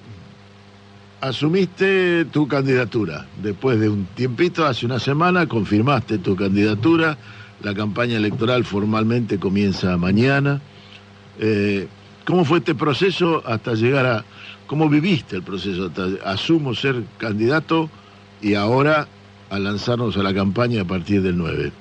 asumiste 1.19 2.23
tu 2.23 2.47
candidatura. 2.47 3.25
Después 3.43 3.77
de 3.81 3.89
un 3.89 4.05
tiempito, 4.15 4.65
hace 4.65 4.85
una 4.85 4.97
semana, 4.97 5.45
confirmaste 5.45 6.19
tu 6.19 6.37
candidatura. 6.37 7.17
La 7.63 7.73
campaña 7.73 8.15
electoral 8.15 8.63
formalmente 8.63 9.37
comienza 9.39 9.97
mañana. 9.97 10.61
Eh, 11.37 11.89
¿Cómo 12.23 12.45
fue 12.45 12.59
este 12.59 12.73
proceso 12.73 13.43
hasta 13.45 13.73
llegar 13.73 14.05
a... 14.05 14.23
¿Cómo 14.67 14.87
viviste 14.87 15.35
el 15.35 15.43
proceso? 15.43 15.87
Hasta, 15.87 16.31
asumo 16.31 16.73
ser 16.73 17.03
candidato 17.17 17.89
y 18.41 18.53
ahora 18.53 19.05
a 19.49 19.59
lanzarnos 19.59 20.15
a 20.15 20.23
la 20.23 20.33
campaña 20.33 20.83
a 20.83 20.85
partir 20.85 21.21
del 21.21 21.37
9. 21.37 21.73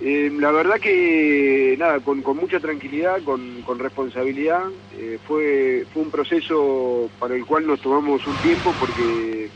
Eh, 0.00 0.30
la 0.38 0.50
verdad 0.52 0.78
que, 0.78 1.74
nada, 1.78 2.00
con, 2.00 2.22
mucha 2.36 2.60
tranquilidad, 2.60 3.22
con, 3.22 3.78
responsabilidad, 3.78 4.64
eh, 4.98 5.18
fue, 5.26 5.86
fue 5.92 6.02
un 6.02 6.10
proceso 6.10 7.08
para 7.18 7.34
el 7.34 7.46
cual 7.46 7.66
nos 7.66 7.80
tomamos 7.80 8.26
un 8.26 8.38
tiempo 8.38 8.74
porque 8.74 9.48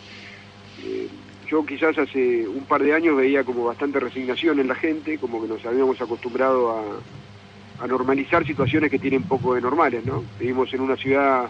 eh, 0.83 1.09
yo 1.47 1.65
quizás 1.67 1.99
hace 1.99 2.49
un 2.49 2.65
par 2.65 2.83
de 2.83 2.95
años 2.95 3.17
veía 3.17 3.45
como 3.45 3.65
bastante 3.65 4.01
resignación 4.01 4.61
en 4.61 4.69
la 4.69 4.75
gente, 4.75 5.19
como 5.19 5.43
que 5.43 5.49
nos 5.49 5.65
habíamos 5.67 6.01
acostumbrado 6.01 6.71
a, 6.71 7.87
normalizar 7.87 8.47
situaciones 8.47 8.91
que 8.91 8.99
tienen 8.99 9.23
poco 9.23 9.55
de 9.55 9.63
normales, 9.63 10.05
¿no? 10.05 10.23
Vivimos 10.39 10.71
en 10.75 10.83
una 10.83 10.97
ciudad 10.97 11.49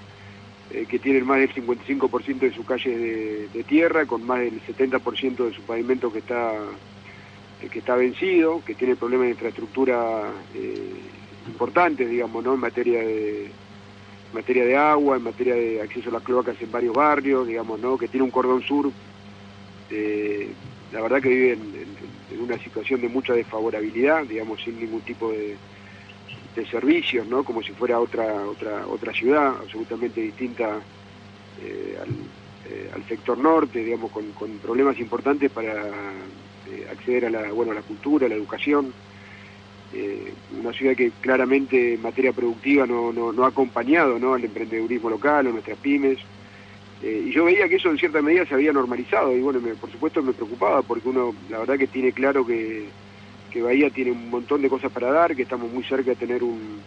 que 0.89 0.99
tiene 1.01 1.23
más 1.23 1.41
del 1.41 1.53
55% 1.53 2.39
de 2.39 2.55
sus 2.55 2.65
calles 2.65 2.97
de, 3.01 3.49
de 3.53 3.65
tierra, 3.65 4.07
con 4.07 4.25
más 4.25 4.39
del 4.39 4.63
70% 4.63 5.49
de 5.49 5.53
su 5.53 5.63
pavimento 5.63 6.13
que 6.13 6.21
está 6.21 6.53
que 7.69 7.81
está 7.81 7.97
vencido, 7.97 8.63
que 8.65 8.75
tiene 8.75 8.97
problemas 8.97 9.27
de 9.27 9.33
infraestructura 9.33 10.33
eh, 10.55 11.01
importantes, 11.47 12.09
digamos, 12.09 12.43
¿no? 12.43 12.55
En 12.55 12.61
materia 12.61 13.01
de 13.01 13.51
materia 14.33 14.65
de 14.65 14.77
agua, 14.77 15.17
en 15.17 15.25
materia 15.25 15.55
de 15.55 15.83
acceso 15.83 16.09
a 16.09 16.13
las 16.13 16.23
cloacas 16.23 16.61
en 16.61 16.71
varios 16.71 16.95
barrios, 16.95 17.47
digamos, 17.47 17.81
¿no? 17.81 17.99
Que 17.99 18.09
tiene 18.09 18.25
un 18.25 18.31
cordón 18.31 18.63
sur, 18.63 18.91
eh, 19.91 20.53
la 20.93 21.03
verdad 21.03 21.21
que 21.21 21.29
vive 21.29 21.53
en, 21.53 22.41
una 22.41 22.57
situación 22.59 23.01
de 23.01 23.09
mucha 23.09 23.33
desfavorabilidad, 23.35 24.25
digamos, 24.25 24.63
sin 24.63 24.79
ningún 24.79 25.01
tipo 25.01 25.31
de, 25.33 25.57
servicios, 26.71 27.27
¿no? 27.27 27.43
Como 27.43 27.63
si 27.63 27.73
fuera 27.73 27.99
otra 27.99 28.45
otra 28.45 28.87
otra 28.87 29.15
ciudad 29.15 29.57
absolutamente 29.63 30.21
distinta 30.21 30.79
eh, 31.63 31.97
al, 32.95 33.03
sector 33.09 33.39
norte, 33.39 33.83
digamos, 33.83 34.13
con 34.13 34.59
problemas 34.63 34.99
importantes 34.99 35.51
para 35.51 35.91
eh, 36.71 36.87
acceder 36.91 37.27
a 37.27 37.31
la, 37.31 37.53
bueno, 37.53 37.73
a 37.73 37.75
la 37.75 37.83
cultura, 37.83 38.27
a 38.27 38.29
la 38.29 38.35
educación. 38.35 38.93
Eh, 39.93 40.33
una 40.59 40.73
ciudad 40.73 40.95
que 40.95 41.11
claramente 41.21 41.95
en 41.95 42.03
materia 42.03 42.33
productiva 42.33 42.87
no, 42.87 43.13
no, 43.13 43.45
ha 43.45 43.49
acompañado 43.49 44.19
¿no? 44.19 44.35
al 44.35 44.45
emprendedurismo 44.45 45.11
local, 45.11 45.49
a 45.49 45.51
nuestras 45.51 45.79
pymes. 45.79 46.19
Eh, 47.03 47.25
y 47.27 47.33
yo 47.33 47.47
veía 47.47 47.69
que 47.69 47.77
eso 47.77 47.91
en 47.91 47.99
cierta 47.99 48.23
medida 48.23 48.47
se 48.47 48.55
había 48.55 48.73
normalizado 48.73 49.35
y 49.35 49.41
bueno, 49.41 49.61
por 49.81 49.91
supuesto 49.91 50.23
me 50.23 50.33
preocupaba 50.33 50.83
porque 50.83 51.09
uno 51.09 51.35
la 51.49 51.59
verdad 51.59 51.79
que 51.79 51.87
tiene 51.87 52.13
claro 52.13 52.47
que, 52.47 52.85
que 53.51 53.63
Bahía 53.63 53.89
tiene 53.89 54.13
un 54.13 54.29
montón 54.29 54.61
de 54.61 54.69
cosas 54.69 54.93
para 54.93 55.11
dar, 55.11 55.35
que 55.35 55.43
estamos 55.43 55.73
muy 55.73 55.83
cerca 55.83 56.11
de 56.11 56.17
tener 56.17 56.43
un, 56.43 56.79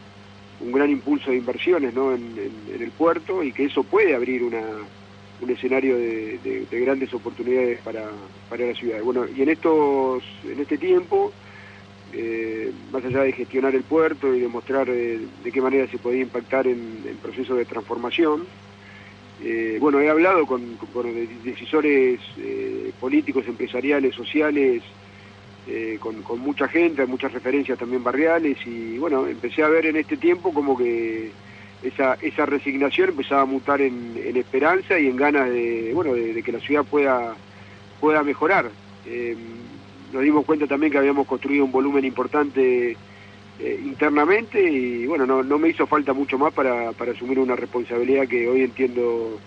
un 0.62 0.72
gran 0.72 0.90
impulso 0.92 1.32
de 1.32 1.38
inversiones 1.38 1.96
¿no? 1.96 2.14
en, 2.14 2.52
en 2.74 2.82
el 2.82 2.92
puerto 2.92 3.44
y 3.44 3.52
que 3.52 3.66
eso 3.66 3.84
puede 3.84 4.16
abrir 4.16 4.44
una, 4.44 4.62
un 5.44 5.52
escenario 5.52 5.98
de, 5.98 6.68
grandes 6.72 7.14
oportunidades 7.14 7.80
para, 7.82 8.06
la 8.06 8.74
ciudad. 8.74 9.02
Bueno, 9.02 9.26
y 9.36 9.42
en 9.42 9.50
estos, 9.50 10.24
en 10.44 10.60
este 10.60 10.78
tiempo, 10.78 11.32
eh, 12.14 12.72
más 12.92 13.04
allá 13.04 13.24
de 13.24 13.34
gestionar 13.34 13.76
el 13.76 13.84
puerto 13.84 14.34
y 14.34 14.40
demostrar 14.40 14.90
eh, 14.90 15.20
de 15.44 15.52
qué 15.52 15.62
manera 15.62 15.88
se 15.88 15.98
podía 15.98 16.22
impactar 16.22 16.68
en 16.68 17.04
el 17.08 17.16
proceso 17.16 17.56
de 17.56 17.66
transformación, 17.66 18.46
eh, 19.44 19.78
bueno, 19.80 20.00
he 20.00 20.10
hablado 20.10 20.46
con, 20.46 20.78
decisores 21.44 22.20
políticos, 23.00 23.46
empresariales, 23.48 24.16
sociales, 24.16 24.82
con, 26.00 26.22
con, 26.22 26.40
mucha 26.40 26.68
gente, 26.68 27.06
muchas 27.06 27.34
referencias 27.34 27.80
también 27.80 28.04
barriales 28.04 28.58
y 28.66 28.98
bueno, 28.98 29.28
empecé 29.28 29.64
a 29.64 29.70
ver 29.70 29.86
en 29.86 29.96
este 29.96 30.18
tiempo 30.18 30.54
como 30.54 30.78
que 30.78 31.32
esa, 31.84 32.18
esa 32.22 32.46
resignación 32.46 33.10
empezaba 33.10 33.42
a 33.42 33.46
mutar 33.46 33.82
en, 33.82 34.14
esperanza 34.36 35.00
y 35.00 35.08
en 35.08 35.16
ganas 35.16 35.50
de, 35.50 35.92
bueno, 35.94 36.14
de, 36.14 36.42
que 36.42 36.52
la 36.52 36.60
ciudad 36.60 36.84
pueda, 36.84 37.36
pueda 38.00 38.24
mejorar. 38.24 38.70
Eh, 39.06 39.36
nos 40.12 40.24
dimos 40.24 40.46
cuenta 40.46 40.68
también 40.68 40.92
que 40.92 40.98
habíamos 40.98 41.28
construido 41.28 41.66
un 41.66 41.72
volumen 41.72 42.06
importante, 42.06 42.92
eh, 43.60 43.80
internamente 43.84 44.64
y 44.64 45.06
bueno, 45.06 45.26
no, 45.26 45.44
no 45.44 45.58
me 45.58 45.70
hizo 45.70 45.86
falta 45.86 46.14
mucho 46.14 46.38
más 46.38 46.54
para, 46.54 46.92
para 46.94 47.12
asumir 47.12 47.40
una 47.40 47.56
responsabilidad 47.56 48.28
que 48.28 48.48
hoy 48.48 48.62
entiendo 48.62 49.40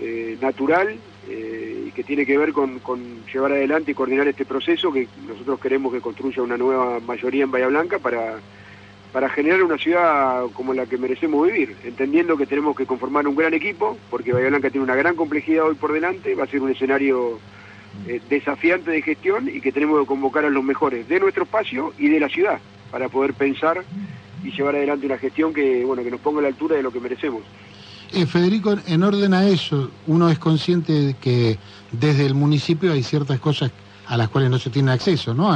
eh, 0.00 0.36
natural 0.40 0.96
y 1.26 1.90
que 1.92 2.04
tiene 2.04 2.26
que 2.26 2.36
ver 2.36 2.52
con, 2.52 2.80
con, 2.80 3.24
llevar 3.32 3.52
adelante 3.52 3.92
y 3.92 3.94
coordinar 3.94 4.28
este 4.28 4.44
proceso 4.44 4.92
que 4.92 5.08
nosotros 5.26 5.58
queremos 5.58 5.90
que 5.90 6.02
construya 6.02 6.42
una 6.42 6.58
nueva 6.58 7.00
mayoría 7.00 7.44
en 7.44 7.50
Bahía 7.50 7.68
Blanca 7.68 7.98
para, 7.98 8.40
para 9.14 9.28
generar 9.28 9.62
una 9.62 9.78
ciudad 9.78 10.42
como 10.54 10.74
la 10.74 10.86
que 10.86 10.98
merecemos 10.98 11.46
vivir, 11.46 11.76
entendiendo 11.84 12.36
que 12.36 12.46
tenemos 12.46 12.76
que 12.76 12.84
conformar 12.84 13.28
un 13.28 13.36
gran 13.36 13.54
equipo, 13.54 13.96
porque 14.10 14.32
Bahía 14.32 14.48
Blanca 14.48 14.70
tiene 14.70 14.82
una 14.82 14.96
gran 14.96 15.14
complejidad 15.14 15.66
hoy 15.66 15.76
por 15.76 15.92
delante, 15.92 16.34
va 16.34 16.42
a 16.42 16.46
ser 16.48 16.60
un 16.60 16.72
escenario 16.72 17.38
eh, 18.08 18.20
desafiante 18.28 18.90
de 18.90 19.02
gestión 19.02 19.48
y 19.48 19.60
que 19.60 19.70
tenemos 19.70 20.00
que 20.00 20.06
convocar 20.06 20.44
a 20.44 20.50
los 20.50 20.64
mejores 20.64 21.06
de 21.08 21.20
nuestro 21.20 21.44
espacio 21.44 21.94
y 21.96 22.08
de 22.08 22.18
la 22.18 22.28
ciudad 22.28 22.58
para 22.90 23.08
poder 23.08 23.34
pensar 23.34 23.84
y 24.42 24.50
llevar 24.50 24.74
adelante 24.74 25.06
una 25.06 25.18
gestión 25.18 25.54
que, 25.54 25.84
bueno, 25.84 26.02
que 26.02 26.10
nos 26.10 26.18
ponga 26.18 26.40
a 26.40 26.42
la 26.42 26.48
altura 26.48 26.74
de 26.74 26.82
lo 26.82 26.90
que 26.90 26.98
merecemos. 26.98 27.44
Eh, 28.12 28.26
Federico, 28.26 28.76
en 28.84 29.04
orden 29.04 29.32
a 29.32 29.46
eso, 29.46 29.92
uno 30.08 30.28
es 30.28 30.40
consciente 30.40 30.92
de 30.92 31.14
que 31.14 31.56
desde 31.92 32.26
el 32.26 32.34
municipio 32.34 32.92
hay 32.92 33.04
ciertas 33.04 33.38
cosas 33.38 33.70
a 34.06 34.16
las 34.16 34.28
cuales 34.28 34.50
no 34.50 34.58
se 34.58 34.70
tiene 34.70 34.90
acceso, 34.90 35.34
¿no? 35.34 35.52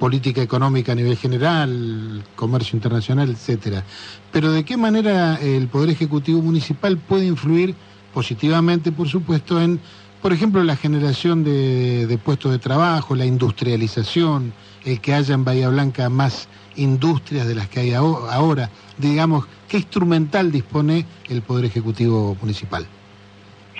Política 0.00 0.42
económica 0.42 0.92
a 0.92 0.94
nivel 0.96 1.16
general, 1.16 2.24
comercio 2.34 2.76
internacional, 2.76 3.30
etcétera. 3.30 3.84
Pero 4.32 4.50
¿de 4.50 4.64
qué 4.64 4.76
manera 4.76 5.36
el 5.36 5.68
Poder 5.68 5.90
Ejecutivo 5.90 6.42
Municipal 6.42 6.98
puede 6.98 7.26
influir 7.26 7.76
positivamente, 8.12 8.90
por 8.90 9.08
supuesto, 9.08 9.60
en 9.60 9.78
por 10.22 10.34
ejemplo, 10.34 10.62
la 10.62 10.76
generación 10.76 11.44
de, 11.44 12.18
puestos 12.22 12.52
de 12.52 12.58
trabajo, 12.58 13.14
la 13.14 13.24
industrialización, 13.24 14.52
el 14.84 15.00
que 15.00 15.14
haya 15.14 15.34
en 15.34 15.44
Bahía 15.44 15.70
Blanca 15.70 16.10
más 16.10 16.46
industrias 16.76 17.46
de 17.46 17.54
las 17.54 17.68
que 17.68 17.80
hay 17.80 17.94
ahora. 17.94 18.68
Digamos, 18.98 19.46
¿qué 19.66 19.78
instrumental 19.78 20.52
dispone 20.52 21.06
el 21.30 21.40
Poder 21.40 21.64
Ejecutivo 21.64 22.36
Municipal? 22.38 22.86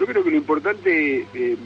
Yo 0.01 0.07
creo 0.07 0.25
que 0.25 0.31
lo 0.31 0.39
importante, 0.39 1.27
eh, 1.35 1.57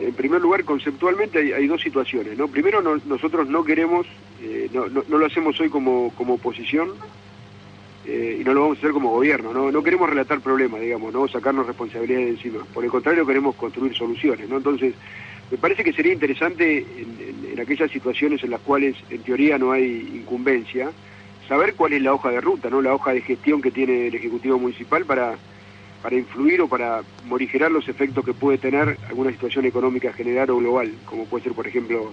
en 0.00 0.14
primer 0.14 0.40
lugar, 0.40 0.62
conceptualmente 0.62 1.52
hay, 1.52 1.66
dos 1.66 1.82
situaciones. 1.82 2.38
¿no? 2.38 2.46
Primero, 2.46 2.80
nosotros 2.80 3.48
no 3.48 3.64
queremos, 3.64 4.06
eh, 4.40 4.70
no, 4.72 4.86
no, 4.86 5.18
lo 5.18 5.26
hacemos 5.26 5.58
hoy 5.58 5.70
como, 5.70 6.12
como 6.14 6.34
oposición, 6.34 6.90
eh, 8.06 8.38
y 8.40 8.44
no 8.44 8.54
lo 8.54 8.60
vamos 8.60 8.76
a 8.76 8.78
hacer 8.78 8.92
como 8.92 9.10
gobierno, 9.10 9.52
¿no? 9.52 9.72
no 9.72 9.82
queremos 9.82 10.08
relatar 10.08 10.38
problemas, 10.38 10.80
digamos, 10.80 11.12
no 11.12 11.26
sacarnos 11.26 11.66
responsabilidades 11.66 12.26
de 12.26 12.30
encima, 12.30 12.64
por 12.72 12.84
el 12.84 12.90
contrario 12.90 13.26
queremos 13.26 13.56
construir 13.56 13.92
soluciones, 13.96 14.48
¿no? 14.48 14.58
Entonces, 14.58 14.94
me 15.50 15.58
parece 15.58 15.82
que 15.82 15.92
sería 15.92 16.12
interesante 16.12 16.78
en, 16.78 17.50
en, 17.52 17.60
aquellas 17.60 17.90
situaciones 17.90 18.44
en 18.44 18.50
las 18.50 18.60
cuales 18.60 18.94
en 19.10 19.22
teoría 19.22 19.58
no 19.58 19.72
hay 19.72 20.08
incumbencia, 20.14 20.92
saber 21.48 21.74
cuál 21.74 21.94
es 21.94 22.02
la 22.02 22.14
hoja 22.14 22.30
de 22.30 22.40
ruta, 22.40 22.70
¿no? 22.70 22.80
La 22.80 22.94
hoja 22.94 23.12
de 23.12 23.20
gestión 23.20 23.60
que 23.60 23.72
tiene 23.72 24.06
el 24.06 24.14
Ejecutivo 24.14 24.60
Municipal 24.60 25.04
para, 25.04 25.36
para 26.02 26.16
influir 26.16 26.60
o 26.60 26.68
para 26.68 27.02
morigerar 27.26 27.70
los 27.70 27.88
efectos 27.88 28.24
que 28.24 28.32
puede 28.32 28.58
tener 28.58 28.96
alguna 29.08 29.30
situación 29.30 29.66
económica 29.66 30.12
general 30.12 30.50
o 30.50 30.58
global, 30.58 30.92
como 31.04 31.26
puede 31.26 31.44
ser, 31.44 31.52
por 31.52 31.66
ejemplo, 31.66 32.12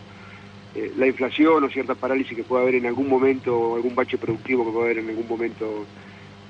eh, 0.75 0.91
la 0.97 1.07
inflación 1.07 1.63
o 1.63 1.69
cierta 1.69 1.95
parálisis 1.95 2.35
que 2.35 2.43
pueda 2.43 2.63
haber 2.63 2.75
en 2.75 2.85
algún 2.85 3.07
momento, 3.07 3.57
o 3.57 3.75
algún 3.75 3.95
bache 3.95 4.17
productivo 4.17 4.65
que 4.65 4.71
pueda 4.71 4.85
haber 4.85 4.99
en 4.99 5.09
algún 5.09 5.27
momento 5.27 5.85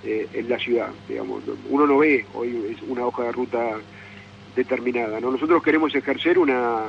eh, 0.04 0.28
en 0.34 0.50
la 0.50 0.58
ciudad, 0.58 0.90
digamos. 1.08 1.44
Uno 1.70 1.86
no 1.86 1.98
ve 1.98 2.26
hoy 2.34 2.76
una 2.88 3.06
hoja 3.06 3.24
de 3.24 3.32
ruta 3.32 3.78
determinada, 4.56 5.20
¿no? 5.20 5.32
Nosotros 5.32 5.62
queremos 5.62 5.94
ejercer 5.94 6.40
una 6.40 6.86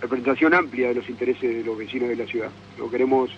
representación 0.00 0.54
amplia 0.54 0.88
de 0.88 0.94
los 0.94 1.08
intereses 1.08 1.56
de 1.56 1.64
los 1.64 1.76
vecinos 1.76 2.08
de 2.08 2.16
la 2.16 2.26
ciudad. 2.26 2.50
¿no? 2.78 2.90
Queremos 2.90 3.30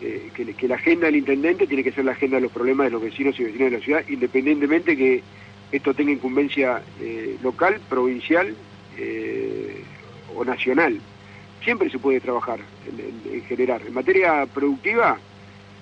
eh, 0.00 0.30
que, 0.34 0.68
la 0.68 0.76
agenda 0.76 1.06
del 1.06 1.16
intendente 1.16 1.66
tiene 1.66 1.82
que 1.82 1.92
ser 1.92 2.04
la 2.04 2.12
agenda 2.12 2.36
de 2.36 2.42
los 2.42 2.52
problemas 2.52 2.86
de 2.86 2.92
los 2.92 3.02
vecinos 3.02 3.38
y 3.38 3.44
vecinas 3.44 3.70
de 3.70 3.78
la 3.78 3.84
ciudad, 3.84 4.04
independientemente 4.08 4.96
que 4.96 5.22
esto 5.72 5.94
tenga 5.94 6.12
incumbencia 6.12 6.82
local, 7.42 7.80
provincial 7.88 8.54
o 10.36 10.44
nacional 10.44 11.00
siempre 11.62 11.90
se 11.90 11.98
puede 11.98 12.20
trabajar 12.20 12.60
en, 12.86 13.42
generar. 13.42 13.82
En 13.86 13.94
materia 13.94 14.46
productiva, 14.46 15.18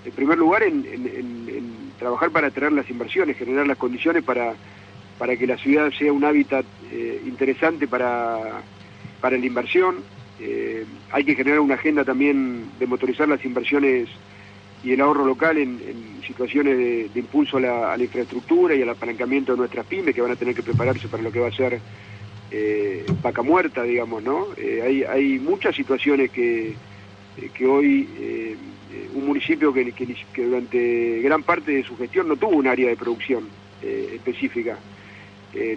en 0.05 0.11
primer 0.11 0.37
lugar, 0.37 0.63
en, 0.63 0.83
trabajar 1.97 2.31
para 2.31 2.47
atraer 2.47 2.71
las 2.71 2.89
inversiones, 2.89 3.37
generar 3.37 3.67
las 3.67 3.77
condiciones 3.77 4.23
para, 4.23 4.53
para 5.17 5.35
que 5.35 5.45
la 5.45 5.57
ciudad 5.57 5.91
sea 5.91 6.13
un 6.13 6.23
hábitat 6.23 6.65
eh, 6.91 7.21
interesante 7.25 7.87
para, 7.87 8.61
para 9.19 9.37
la 9.37 9.45
inversión. 9.45 9.97
Eh, 10.39 10.85
hay 11.11 11.25
que 11.25 11.35
generar 11.35 11.59
una 11.59 11.75
agenda 11.75 12.05
también 12.05 12.69
de 12.79 12.87
motorizar 12.87 13.27
las 13.27 13.43
inversiones 13.43 14.07
y 14.83 14.93
el 14.93 15.01
ahorro 15.01 15.25
local 15.25 15.57
en, 15.57 15.79
situaciones 16.25 16.77
de, 16.77 17.19
impulso 17.19 17.57
a 17.57 17.97
la, 17.97 18.03
infraestructura 18.03 18.75
y 18.75 18.83
al 18.83 18.89
apalancamiento 18.89 19.53
de 19.53 19.57
nuestras 19.57 19.85
pymes 19.85 20.13
que 20.13 20.21
van 20.21 20.31
a 20.31 20.35
tener 20.35 20.53
que 20.53 20.61
prepararse 20.61 21.07
para 21.07 21.23
lo 21.23 21.31
que 21.31 21.39
va 21.39 21.47
a 21.47 21.51
ser 21.51 21.79
eh, 22.51 23.05
vaca 23.21 23.41
muerta, 23.41 23.81
digamos, 23.83 24.21
¿no? 24.21 24.47
Eh, 24.55 24.81
hay, 24.83 25.03
hay 25.03 25.39
muchas 25.39 25.75
situaciones 25.75 26.29
que, 26.31 26.69
eh, 26.69 27.49
que 27.53 27.65
hoy 27.65 28.57
un 29.15 29.25
municipio 29.25 29.73
que, 29.73 29.91
que, 29.91 30.43
durante 30.43 31.21
gran 31.21 31.43
parte 31.43 31.71
de 31.71 31.83
su 31.83 31.97
gestión 31.97 32.27
no 32.27 32.35
tuvo 32.35 32.57
un 32.57 32.67
área 32.67 32.89
de 32.89 32.95
producción 32.95 33.47
específica, 33.81 34.77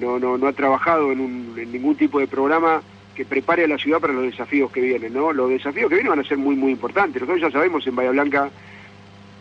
no, 0.00 0.18
no, 0.18 0.38
no 0.38 0.46
ha 0.46 0.52
trabajado 0.52 1.12
en, 1.12 1.20
un, 1.20 1.54
en 1.56 1.72
ningún 1.72 1.96
tipo 1.96 2.20
de 2.20 2.26
programa 2.26 2.82
que 3.14 3.24
prepare 3.24 3.64
a 3.64 3.68
la 3.68 3.78
ciudad 3.78 4.00
para 4.00 4.12
los 4.12 4.24
desafíos 4.24 4.70
que 4.70 4.80
vienen, 4.80 5.12
¿no? 5.12 5.32
Los 5.32 5.50
desafíos 5.50 5.88
que 5.88 5.96
vienen 5.96 6.10
van 6.10 6.20
a 6.20 6.28
ser 6.28 6.38
muy, 6.38 6.56
muy 6.56 6.72
importantes. 6.72 7.20
Nosotros 7.20 7.40
ya 7.40 7.50
sabemos 7.50 7.86
en 7.86 7.96
Bahía 7.96 8.10
Blanca 8.10 8.50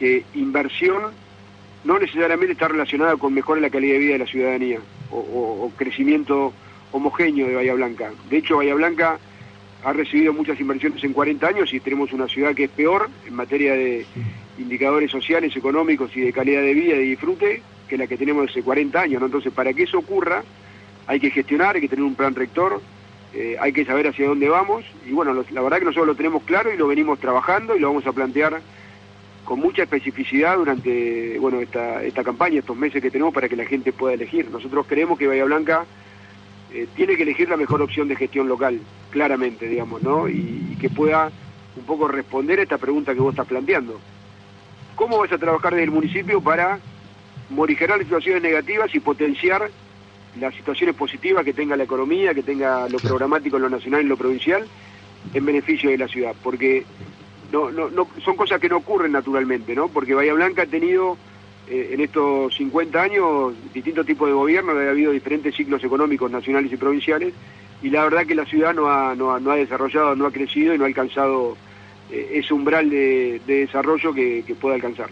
que 0.01 0.25
inversión 0.33 1.13
no 1.83 1.99
necesariamente 1.99 2.53
está 2.53 2.67
relacionada 2.67 3.17
con 3.17 3.35
mejorar 3.35 3.61
la 3.61 3.69
calidad 3.69 3.93
de 3.93 3.99
vida 3.99 4.13
de 4.13 4.19
la 4.19 4.25
ciudadanía 4.25 4.79
o, 5.11 5.71
crecimiento 5.77 6.53
homogéneo 6.91 7.47
de 7.47 7.53
Bahía 7.53 7.75
Blanca. 7.75 8.11
De 8.27 8.37
hecho, 8.37 8.57
Bahía 8.57 8.73
Blanca 8.73 9.19
ha 9.83 9.93
recibido 9.93 10.33
muchas 10.33 10.59
inversiones 10.59 11.03
en 11.03 11.13
40 11.13 11.47
años 11.47 11.71
y 11.71 11.79
tenemos 11.79 12.11
una 12.13 12.27
ciudad 12.27 12.55
que 12.55 12.63
es 12.63 12.71
peor 12.71 13.11
en 13.27 13.35
materia 13.35 13.73
de 13.73 14.07
indicadores 14.57 15.11
sociales, 15.11 15.55
económicos 15.55 16.09
y 16.17 16.21
de 16.21 16.33
calidad 16.33 16.63
de 16.63 16.73
vida 16.73 16.95
y 16.95 17.09
disfrute 17.09 17.61
que 17.87 17.95
la 17.95 18.07
que 18.07 18.17
tenemos 18.17 18.49
hace 18.49 18.63
40 18.63 18.99
años. 18.99 19.21
Entonces, 19.21 19.53
para 19.53 19.71
que 19.71 19.83
eso 19.83 19.99
ocurra, 19.99 20.43
hay 21.05 21.19
que 21.19 21.29
gestionar, 21.29 21.75
hay 21.75 21.81
que 21.81 21.89
tener 21.89 22.05
un 22.05 22.15
plan 22.15 22.33
rector, 22.33 22.81
eh, 23.35 23.55
hay 23.59 23.71
que 23.71 23.85
saber 23.85 24.07
hacia 24.07 24.27
dónde 24.27 24.49
vamos. 24.49 24.83
Y 25.07 25.11
bueno, 25.11 25.45
la 25.51 25.61
verdad 25.61 25.77
que 25.77 25.85
nosotros 25.85 26.07
lo 26.07 26.15
tenemos 26.15 26.41
claro 26.41 26.73
y 26.73 26.77
lo 26.77 26.87
venimos 26.87 27.19
trabajando 27.19 27.75
y 27.75 27.79
lo 27.79 27.89
vamos 27.89 28.07
a 28.07 28.13
plantear 28.13 28.61
con 29.51 29.59
mucha 29.59 29.83
especificidad 29.83 30.55
durante 30.55 31.37
bueno 31.37 31.59
esta, 31.59 32.01
esta 32.05 32.23
campaña, 32.23 32.59
estos 32.59 32.77
meses 32.77 33.01
que 33.01 33.11
tenemos 33.11 33.33
para 33.33 33.49
que 33.49 33.57
la 33.57 33.65
gente 33.65 33.91
pueda 33.91 34.13
elegir. 34.13 34.49
Nosotros 34.49 34.85
creemos 34.87 35.19
que 35.19 35.27
Bahía 35.27 35.43
Blanca 35.43 35.85
eh, 36.73 36.87
tiene 36.95 37.17
que 37.17 37.23
elegir 37.23 37.49
la 37.49 37.57
mejor 37.57 37.81
opción 37.81 38.07
de 38.07 38.15
gestión 38.15 38.47
local, 38.47 38.79
claramente, 39.09 39.67
digamos, 39.67 40.01
¿no? 40.03 40.29
Y, 40.29 40.77
que 40.79 40.89
pueda 40.89 41.29
un 41.75 41.83
poco 41.83 42.07
responder 42.07 42.59
a 42.59 42.63
esta 42.63 42.77
pregunta 42.77 43.13
que 43.13 43.19
vos 43.19 43.33
estás 43.33 43.45
planteando. 43.45 43.99
¿Cómo 44.95 45.17
vas 45.17 45.33
a 45.33 45.37
trabajar 45.37 45.73
desde 45.73 45.83
el 45.83 45.91
municipio 45.91 46.39
para 46.39 46.79
morigerar 47.49 47.97
las 47.97 48.07
situaciones 48.07 48.41
negativas 48.41 48.95
y 48.95 49.01
potenciar 49.01 49.69
las 50.39 50.55
situaciones 50.55 50.95
positivas 50.95 51.43
que 51.43 51.51
tenga 51.51 51.75
la 51.75 51.83
economía, 51.83 52.33
que 52.33 52.41
tenga 52.41 52.87
lo 52.87 52.99
programático 52.99 53.57
en 53.57 53.63
lo 53.63 53.69
nacional 53.69 53.99
y 53.99 54.03
en 54.03 54.09
lo 54.09 54.17
provincial, 54.17 54.65
en 55.33 55.45
beneficio 55.45 55.89
de 55.89 55.97
la 55.97 56.07
ciudad? 56.07 56.33
Porque 56.41 56.85
no, 57.51 57.71
no, 57.71 57.89
no, 57.89 58.07
son 58.23 58.35
cosas 58.35 58.59
que 58.59 58.69
no 58.69 58.77
ocurren 58.77 59.11
naturalmente, 59.11 59.75
¿no? 59.75 59.87
Porque 59.87 60.13
Bahía 60.13 60.33
Blanca 60.33 60.63
ha 60.63 60.67
tenido 60.67 61.17
eh, 61.67 61.91
en 61.93 62.01
estos 62.01 62.55
50 62.55 63.01
años 63.01 63.53
distintos 63.73 64.05
tipos 64.05 64.27
de 64.27 64.33
gobierno, 64.33 64.71
ha 64.73 64.89
habido 64.89 65.11
diferentes 65.11 65.55
ciclos 65.55 65.83
económicos 65.83 66.29
nacionales 66.31 66.71
y 66.71 66.77
provinciales, 66.77 67.33
y 67.81 67.89
la 67.89 68.03
verdad 68.03 68.25
que 68.25 68.35
la 68.35 68.45
ciudad 68.45 68.73
no 68.73 68.89
ha, 68.89 69.15
no 69.15 69.31
ha, 69.33 69.55
desarrollado, 69.55 70.15
no 70.15 70.25
ha 70.25 70.31
crecido 70.31 70.73
y 70.73 70.77
no 70.77 70.83
ha 70.83 70.87
alcanzado 70.87 71.57
eh, 72.11 72.29
ese 72.33 72.53
umbral 72.53 72.89
de, 72.89 73.41
desarrollo 73.45 74.13
que, 74.13 74.43
pueda 74.59 74.75
alcanzar. 74.75 75.09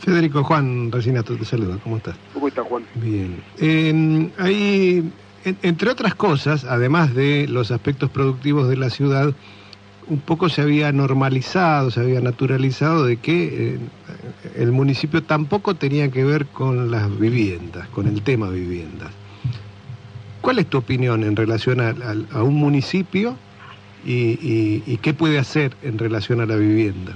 Federico 0.00 0.42
Juan 0.44 0.90
Resinato 0.92 1.36
te 1.36 1.44
saluda, 1.44 1.78
¿cómo 1.82 1.98
estás? 1.98 2.16
¿Cómo 2.34 2.48
estás, 2.48 2.66
Juan? 2.66 2.84
Bien. 2.96 4.32
ahí, 4.38 5.10
entre 5.44 5.90
otras 5.90 6.14
cosas, 6.14 6.64
además 6.64 7.14
de 7.14 7.46
los 7.48 7.70
aspectos 7.70 8.10
productivos 8.10 8.68
de 8.68 8.76
la 8.76 8.90
ciudad, 8.90 9.34
un 10.08 10.20
poco 10.20 10.48
se 10.48 10.62
había 10.62 10.90
normalizado, 10.92 11.90
se 11.90 12.00
había 12.00 12.20
naturalizado 12.20 13.04
de 13.04 13.18
que 13.18 13.74
eh, 13.74 13.78
el 14.56 14.72
municipio 14.72 15.22
tampoco 15.22 15.74
tenía 15.74 16.10
que 16.10 16.24
ver 16.24 16.46
con 16.46 16.90
las 16.90 17.18
viviendas, 17.18 17.88
con 17.88 18.06
el 18.06 18.22
tema 18.22 18.48
viviendas. 18.48 19.10
¿Cuál 20.40 20.60
es 20.60 20.66
tu 20.66 20.78
opinión 20.78 21.24
en 21.24 21.36
relación 21.36 21.80
a, 21.80 22.42
un 22.42 22.54
municipio 22.54 23.36
y, 24.04 24.96
qué 24.98 25.12
puede 25.12 25.38
hacer 25.38 25.76
en 25.82 25.98
relación 25.98 26.40
a 26.40 26.46
la 26.46 26.56
vivienda? 26.56 27.12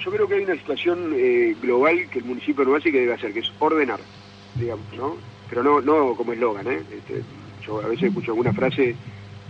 Yo 0.00 0.10
creo 0.10 0.26
que 0.26 0.34
hay 0.34 0.44
una 0.44 0.56
situación 0.56 1.12
eh, 1.14 1.54
global 1.62 2.08
que 2.10 2.18
el 2.18 2.24
municipio 2.24 2.64
no 2.64 2.74
hace 2.74 2.88
y 2.88 2.92
que 2.92 3.00
debe 3.00 3.14
hacer, 3.14 3.32
que 3.32 3.40
es 3.40 3.52
ordenar, 3.60 4.00
digamos, 4.56 4.86
¿no? 4.96 5.16
Pero 5.48 5.62
no, 5.62 5.80
no 5.80 6.16
como 6.16 6.32
eslogan, 6.32 6.66
¿eh? 6.66 6.82
Este, 6.90 7.22
yo 7.64 7.80
a 7.80 7.86
veces 7.86 8.08
escucho 8.08 8.32
alguna 8.32 8.52
frase 8.52 8.96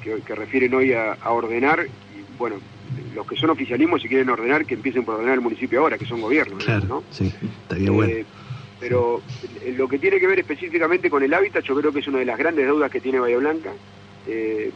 que, 0.03 0.34
refieren 0.34 0.74
hoy 0.74 0.92
a, 0.92 1.16
ordenar, 1.30 1.86
y 1.86 2.38
bueno, 2.38 2.57
los 3.14 3.26
que 3.26 3.36
son 3.36 3.50
oficialismos, 3.50 4.03
si 4.03 4.09
quieren 4.09 4.28
ordenar, 4.30 4.64
que 4.64 4.74
empiecen 4.74 5.05
por 5.05 5.14
ordenar 5.14 5.34
el 5.34 5.40
municipio 5.40 5.80
ahora, 5.80 5.98
que 5.98 6.07
son 6.07 6.20
gobiernos, 6.20 6.64
Claro, 6.64 6.86
¿no? 6.86 7.05
sí, 7.11 7.32
estaría 7.62 7.90
bueno. 7.90 8.12
Eh, 8.12 8.24
pero 8.80 9.22
eh, 9.64 9.74
lo 9.76 9.86
que 9.86 9.98
tiene 9.98 10.18
que 10.18 10.26
ver 10.26 10.40
específicamente 10.40 11.09
con 11.09 11.22
el 11.22 11.32
hábitat, 11.32 11.64
yo 11.64 11.76
creo 11.76 11.92
que 11.92 12.00
es 12.00 12.09
una 12.09 12.18
de 12.18 12.24
las 12.24 12.36
grandes 12.36 12.66
deudas 12.66 12.90
que 12.90 13.00
tiene 13.00 13.20
Bahía 13.20 13.38
Blanca. 13.38 13.70
Eh, 14.26 14.72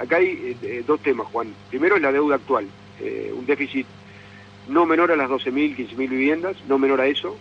acá 0.00 0.16
hay 0.16 0.56
eh, 0.62 0.82
dos 0.86 1.00
temas, 1.00 1.26
Juan. 1.26 1.52
Primero 1.68 1.96
es 1.96 2.02
la 2.02 2.10
deuda 2.10 2.36
actual, 2.36 2.66
un 3.36 3.46
déficit 3.46 3.86
no 4.68 4.86
menor 4.86 5.12
a 5.12 5.16
las 5.16 5.30
12.000, 5.30 5.76
15.000 5.76 5.96
viviendas, 6.08 6.56
no 6.68 6.78
menor 6.78 7.00
a 7.00 7.06
eso, 7.06 7.36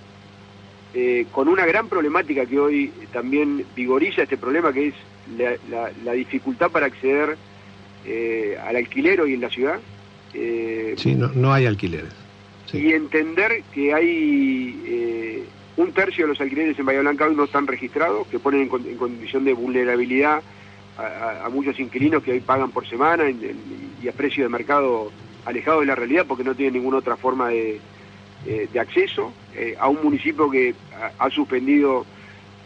eh, 0.93 1.27
con 1.31 1.47
una 1.47 1.65
gran 1.65 1.89
problemática 1.89 2.45
que 2.45 2.59
hoy 2.59 2.91
también 3.11 3.65
vigoriza 3.75 4.23
este 4.23 4.37
problema, 4.37 4.71
que 4.71 4.87
es 4.87 4.95
la, 5.37 5.55
la- 5.69 5.91
la 6.03 6.11
dificultad 6.13 6.71
para 6.71 6.85
acceder 6.85 7.37
eh, 8.05 8.57
al 8.65 8.75
alquiler 8.75 9.21
hoy 9.21 9.33
en 9.33 9.41
la 9.41 9.49
ciudad. 9.49 9.79
Eh, 10.33 10.93
Sí, 10.97 11.15
no, 11.15 11.29
no 11.33 11.53
hay 11.53 11.65
alquileres. 11.65 12.13
Sí. 12.65 12.79
y 12.79 12.91
entender 12.91 13.63
que 13.73 13.93
hay 13.93 14.81
eh, 14.85 15.43
un 15.77 15.93
tercio 15.93 16.25
de 16.25 16.29
los 16.29 16.41
alquileres 16.41 16.77
en 16.77 16.85
Bahía 16.85 16.99
Blanca 16.99 17.25
hoy 17.25 17.33
no 17.35 17.45
están 17.45 17.65
registrados, 17.65 18.27
que 18.27 18.39
ponen 18.39 18.63
en, 18.69 18.87
en 18.89 18.97
condición 18.97 19.45
de 19.45 19.53
vulnerabilidad 19.53 20.41
a, 20.97 21.01
a- 21.01 21.45
a 21.45 21.49
muchos 21.49 21.79
inquilinos 21.79 22.21
que 22.23 22.31
hoy 22.33 22.41
pagan 22.41 22.71
por 22.71 22.85
semana 22.85 23.23
en- 23.29 23.41
en- 23.41 23.93
y 24.03 24.07
a 24.09 24.11
precio 24.11 24.43
de 24.43 24.49
mercado 24.49 25.11
alejado 25.45 25.79
de 25.79 25.85
la 25.85 25.95
realidad 25.95 26.25
porque 26.27 26.43
no 26.43 26.55
tienen 26.55 26.73
ninguna 26.73 26.97
otra 26.97 27.15
forma 27.15 27.47
de, 27.49 27.79
eh, 28.45 28.67
de 28.71 28.79
acceso, 28.81 29.31
eh, 29.55 29.75
a 29.79 29.87
un 29.87 30.03
municipio 30.03 30.49
que 30.51 30.75
ha, 30.93 31.25
ha 31.25 31.29
suspendido 31.29 32.05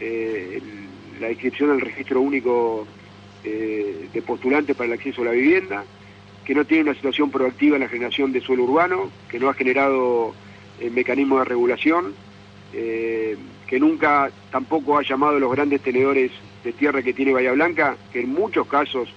eh, 0.00 0.58
el- 0.60 0.81
la 1.22 1.30
inscripción 1.30 1.70
al 1.70 1.80
registro 1.80 2.20
único 2.20 2.86
eh, 3.44 4.08
de 4.12 4.22
postulantes 4.22 4.76
para 4.76 4.86
el 4.88 4.92
acceso 4.94 5.22
a 5.22 5.26
la 5.26 5.30
vivienda, 5.32 5.84
que 6.44 6.54
no 6.54 6.64
tiene 6.64 6.84
una 6.84 6.94
situación 6.94 7.30
proactiva 7.30 7.76
en 7.76 7.82
la 7.82 7.88
generación 7.88 8.32
de 8.32 8.40
suelo 8.40 8.64
urbano, 8.64 9.10
que 9.28 9.38
no 9.38 9.48
ha 9.48 9.54
generado 9.54 10.34
eh, 10.80 10.90
mecanismos 10.90 11.38
de 11.40 11.44
regulación, 11.46 12.14
eh, 12.74 13.36
que 13.66 13.78
nunca 13.80 14.30
tampoco 14.50 14.98
ha 14.98 15.02
llamado 15.02 15.36
a 15.36 15.40
los 15.40 15.52
grandes 15.52 15.80
tenedores 15.82 16.32
de 16.64 16.72
tierra 16.72 17.02
que 17.02 17.12
tiene 17.14 17.32
Bahía 17.32 17.52
Blanca, 17.52 17.96
que 18.12 18.20
en 18.20 18.30
muchos 18.30 18.66
casos 18.66 19.08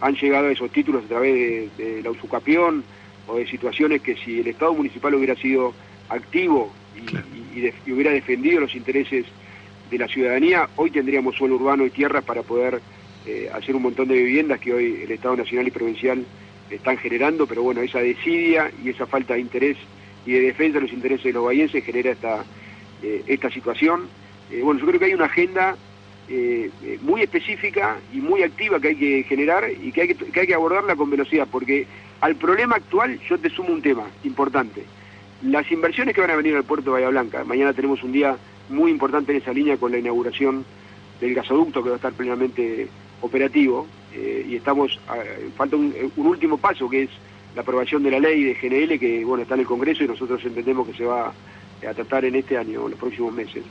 han 0.00 0.14
llegado 0.16 0.48
a 0.48 0.52
esos 0.52 0.70
títulos 0.72 1.04
a 1.04 1.08
través 1.08 1.34
de, 1.34 1.84
de 1.84 2.02
la 2.02 2.10
usucapión 2.10 2.84
o 3.26 3.36
de 3.38 3.46
situaciones 3.46 4.02
que 4.02 4.16
si 4.16 4.40
el 4.40 4.48
Estado 4.48 4.74
municipal 4.74 5.14
hubiera 5.14 5.36
sido 5.36 5.74
activo 6.08 6.72
y, 6.94 7.10
Claro. 7.10 7.26
y- 7.32 7.58
y 7.58 7.60
de- 7.60 7.74
y 7.86 7.92
hubiera 7.92 8.10
defendido 8.10 8.60
los 8.60 8.74
intereses 8.74 9.24
de 9.92 9.98
la 9.98 10.08
ciudadanía, 10.08 10.68
hoy 10.76 10.90
tendríamos 10.90 11.36
suelo 11.36 11.56
urbano 11.56 11.84
y 11.84 11.90
tierra 11.90 12.22
para 12.22 12.42
poder 12.42 12.80
eh, 13.26 13.50
hacer 13.52 13.76
un 13.76 13.82
montón 13.82 14.08
de 14.08 14.14
viviendas 14.14 14.58
que 14.58 14.72
hoy 14.72 15.02
el 15.04 15.12
Estado 15.12 15.36
nacional 15.36 15.68
y 15.68 15.70
provincial 15.70 16.24
están 16.70 16.96
generando, 16.96 17.46
pero 17.46 17.62
bueno, 17.62 17.82
esa 17.82 17.98
desidia 18.00 18.70
y 18.82 18.88
esa 18.88 19.06
falta 19.06 19.34
de 19.34 19.40
interés 19.40 19.76
y 20.24 20.32
de 20.32 20.40
defensa 20.40 20.78
de 20.78 20.86
los 20.86 20.92
intereses 20.92 21.24
de 21.24 21.32
los 21.34 21.44
bahienses 21.44 21.84
genera 21.84 22.12
esta, 22.12 22.42
eh, 23.02 23.22
esta 23.26 23.50
situación. 23.50 24.08
Eh, 24.50 24.62
bueno, 24.62 24.80
yo 24.80 24.86
creo 24.86 24.98
que 24.98 25.06
hay 25.06 25.14
una 25.14 25.26
agenda 25.26 25.76
eh, 26.28 26.70
muy 27.02 27.20
específica 27.20 27.98
y 28.14 28.16
muy 28.16 28.42
activa 28.42 28.80
que 28.80 28.88
hay 28.88 28.96
que 28.96 29.22
generar 29.24 29.64
y 29.70 29.92
que 29.92 30.00
hay 30.00 30.08
que, 30.08 30.14
que 30.14 30.40
hay 30.40 30.46
que 30.46 30.54
abordarla 30.54 30.96
con 30.96 31.10
velocidad, 31.10 31.46
porque 31.50 31.86
al 32.22 32.36
problema 32.36 32.76
actual 32.76 33.20
yo 33.28 33.38
te 33.38 33.50
sumo 33.50 33.74
un 33.74 33.82
tema 33.82 34.06
importante. 34.24 34.84
Las 35.42 35.70
inversiones 35.70 36.14
que 36.14 36.22
van 36.22 36.30
a 36.30 36.36
venir 36.36 36.56
al 36.56 36.64
puerto 36.64 36.86
de 36.86 36.90
Bahía 36.92 37.08
Blanca, 37.10 37.44
mañana 37.44 37.74
tenemos 37.74 38.02
un 38.02 38.12
día 38.12 38.38
muy 38.72 38.90
importante 38.90 39.32
en 39.32 39.38
esa 39.38 39.52
línea 39.52 39.76
con 39.76 39.92
la 39.92 39.98
inauguración 39.98 40.64
del 41.20 41.34
gasoducto 41.34 41.82
que 41.82 41.90
va 41.90 41.94
a 41.94 41.96
estar 41.96 42.12
plenamente 42.12 42.88
operativo 43.20 43.86
eh, 44.14 44.46
y 44.48 44.56
estamos, 44.56 44.98
falta 45.56 45.76
un, 45.76 45.94
un 46.16 46.26
último 46.26 46.58
paso 46.58 46.88
que 46.88 47.04
es 47.04 47.10
la 47.54 47.62
aprobación 47.62 48.02
de 48.02 48.10
la 48.10 48.18
ley 48.18 48.44
de 48.44 48.54
GNL 48.54 48.98
que 48.98 49.24
bueno 49.24 49.42
está 49.42 49.54
en 49.54 49.60
el 49.60 49.66
Congreso 49.66 50.04
y 50.04 50.08
nosotros 50.08 50.44
entendemos 50.44 50.86
que 50.88 50.94
se 50.94 51.04
va 51.04 51.28
a 51.28 51.94
tratar 51.94 52.24
en 52.24 52.34
este 52.34 52.56
año, 52.56 52.84
en 52.84 52.90
los 52.90 52.98
próximos 52.98 53.32
meses. 53.32 53.64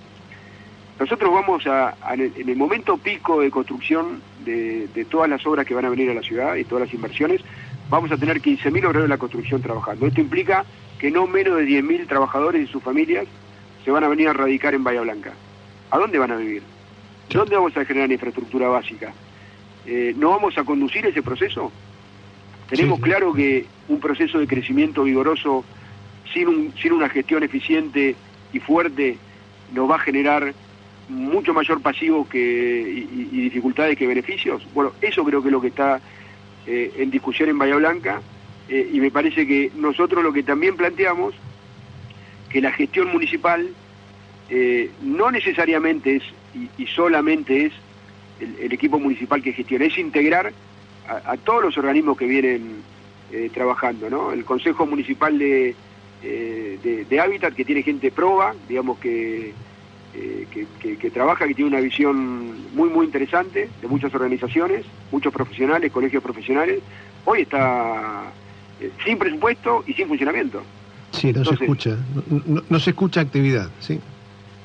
Nosotros 0.99 1.31
vamos 1.33 1.65
a, 1.65 1.95
en 2.13 2.49
el 2.49 2.55
momento 2.55 2.97
pico 2.97 3.41
de 3.41 3.49
construcción 3.49 4.21
de, 4.45 4.87
de 4.93 5.05
todas 5.05 5.29
las 5.29 5.45
obras 5.47 5.65
que 5.65 5.73
van 5.73 5.85
a 5.85 5.89
venir 5.89 6.11
a 6.11 6.13
la 6.13 6.21
ciudad 6.21 6.55
y 6.55 6.63
todas 6.63 6.85
las 6.85 6.93
inversiones, 6.93 7.41
vamos 7.89 8.11
a 8.11 8.17
tener 8.17 8.39
15.000 8.39 8.85
obreros 8.85 9.03
de 9.03 9.07
la 9.07 9.17
construcción 9.17 9.61
trabajando. 9.61 10.05
Esto 10.05 10.21
implica 10.21 10.63
que 10.99 11.09
no 11.09 11.25
menos 11.25 11.57
de 11.57 11.65
10.000 11.65 12.07
trabajadores 12.07 12.69
y 12.69 12.71
sus 12.71 12.83
familias 12.83 13.25
se 13.83 13.91
van 13.91 14.03
a 14.03 14.07
venir 14.07 14.27
a 14.27 14.33
radicar 14.33 14.73
en 14.73 14.83
Bahía 14.83 15.01
Blanca. 15.01 15.33
¿A 15.89 15.97
dónde 15.97 16.19
van 16.19 16.31
a 16.31 16.37
vivir? 16.37 16.63
¿Dónde 17.29 17.55
vamos 17.55 17.75
a 17.77 17.85
generar 17.85 18.11
infraestructura 18.11 18.67
básica? 18.67 19.13
Eh, 19.85 20.13
¿No 20.17 20.29
vamos 20.29 20.57
a 20.57 20.63
conducir 20.63 21.05
ese 21.05 21.21
proceso? 21.23 21.71
Tenemos 22.69 22.97
Sí. 22.97 23.03
claro 23.03 23.33
que 23.33 23.65
un 23.87 23.99
proceso 23.99 24.39
de 24.39 24.47
crecimiento 24.47 25.03
vigoroso, 25.03 25.65
sin, 26.33 26.47
un- 26.47 26.73
sin 26.81 26.93
una 26.93 27.09
gestión 27.09 27.43
eficiente 27.43 28.15
y 28.53 28.59
fuerte, 28.59 29.17
nos 29.73 29.89
va 29.89 29.95
a 29.95 29.99
generar 29.99 30.53
mucho 31.09 31.53
mayor 31.53 31.81
pasivo 31.81 32.27
que, 32.29 32.39
y, 32.39 33.29
y 33.31 33.41
dificultades 33.41 33.97
que 33.97 34.07
beneficios. 34.07 34.65
Bueno, 34.73 34.93
eso 35.01 35.23
creo 35.25 35.41
que 35.41 35.49
es 35.49 35.51
lo 35.51 35.59
que 35.61 35.67
está 35.67 35.99
eh, 36.67 36.93
en 36.97 37.09
discusión 37.11 37.49
en 37.49 37.57
Bahía 37.57 37.75
Blanca 37.75 38.21
eh, 38.69 38.89
y 38.93 38.99
me 39.01 39.11
parece 39.11 39.45
que 39.47 39.71
nosotros 39.75 40.23
lo 40.23 40.31
que 40.31 40.43
también 40.43 40.77
planteamos, 40.77 41.33
que 42.51 42.61
la 42.61 42.71
gestión 42.71 43.07
municipal 43.11 43.67
eh, 44.49 44.89
no 45.03 45.31
necesariamente 45.31 46.17
es 46.17 46.23
y, 46.77 46.85
solamente 46.87 47.67
es 47.67 47.73
el, 48.41 48.73
equipo 48.73 48.99
municipal 48.99 49.41
que 49.41 49.53
gestiona, 49.53 49.85
es 49.85 49.97
integrar 49.97 50.51
a, 51.07 51.37
todos 51.37 51.63
los 51.63 51.77
organismos 51.77 52.17
que 52.17 52.25
vienen 52.25 52.83
eh, 53.31 53.49
trabajando, 53.53 54.09
¿no? 54.09 54.31
El 54.33 54.43
Consejo 54.43 54.85
Municipal 54.85 55.37
de, 55.37 55.73
eh, 56.23 56.79
de, 56.83 57.05
de 57.05 57.19
Hábitat, 57.19 57.53
que 57.53 57.63
tiene 57.63 57.83
gente 57.83 58.11
proba, 58.11 58.53
digamos 58.67 58.99
que, 58.99 59.53
que, 60.13 60.67
que- 60.81 60.97
que 60.97 61.09
trabaja, 61.11 61.47
que 61.47 61.55
tiene 61.55 61.69
una 61.71 61.79
visión 61.79 62.75
muy, 62.75 62.89
muy 62.89 63.05
interesante 63.05 63.69
de 63.81 63.87
muchas 63.87 64.13
organizaciones, 64.13 64.85
muchos 65.11 65.31
profesionales, 65.33 65.91
colegios 65.91 66.21
profesionales, 66.21 66.79
hoy 67.25 67.43
está 67.43 68.23
sin 69.05 69.17
presupuesto 69.17 69.83
y 69.87 69.93
sin 69.93 70.07
funcionamiento. 70.09 70.61
Sí, 71.11 71.33
no 71.33 71.43
se 71.43 71.53
escucha, 71.55 71.97
no, 72.13 72.41
no- 72.45 72.61
no 72.69 72.79
se 72.79 72.89
escucha 72.91 73.21
actividad, 73.21 73.69
sí. 73.79 73.99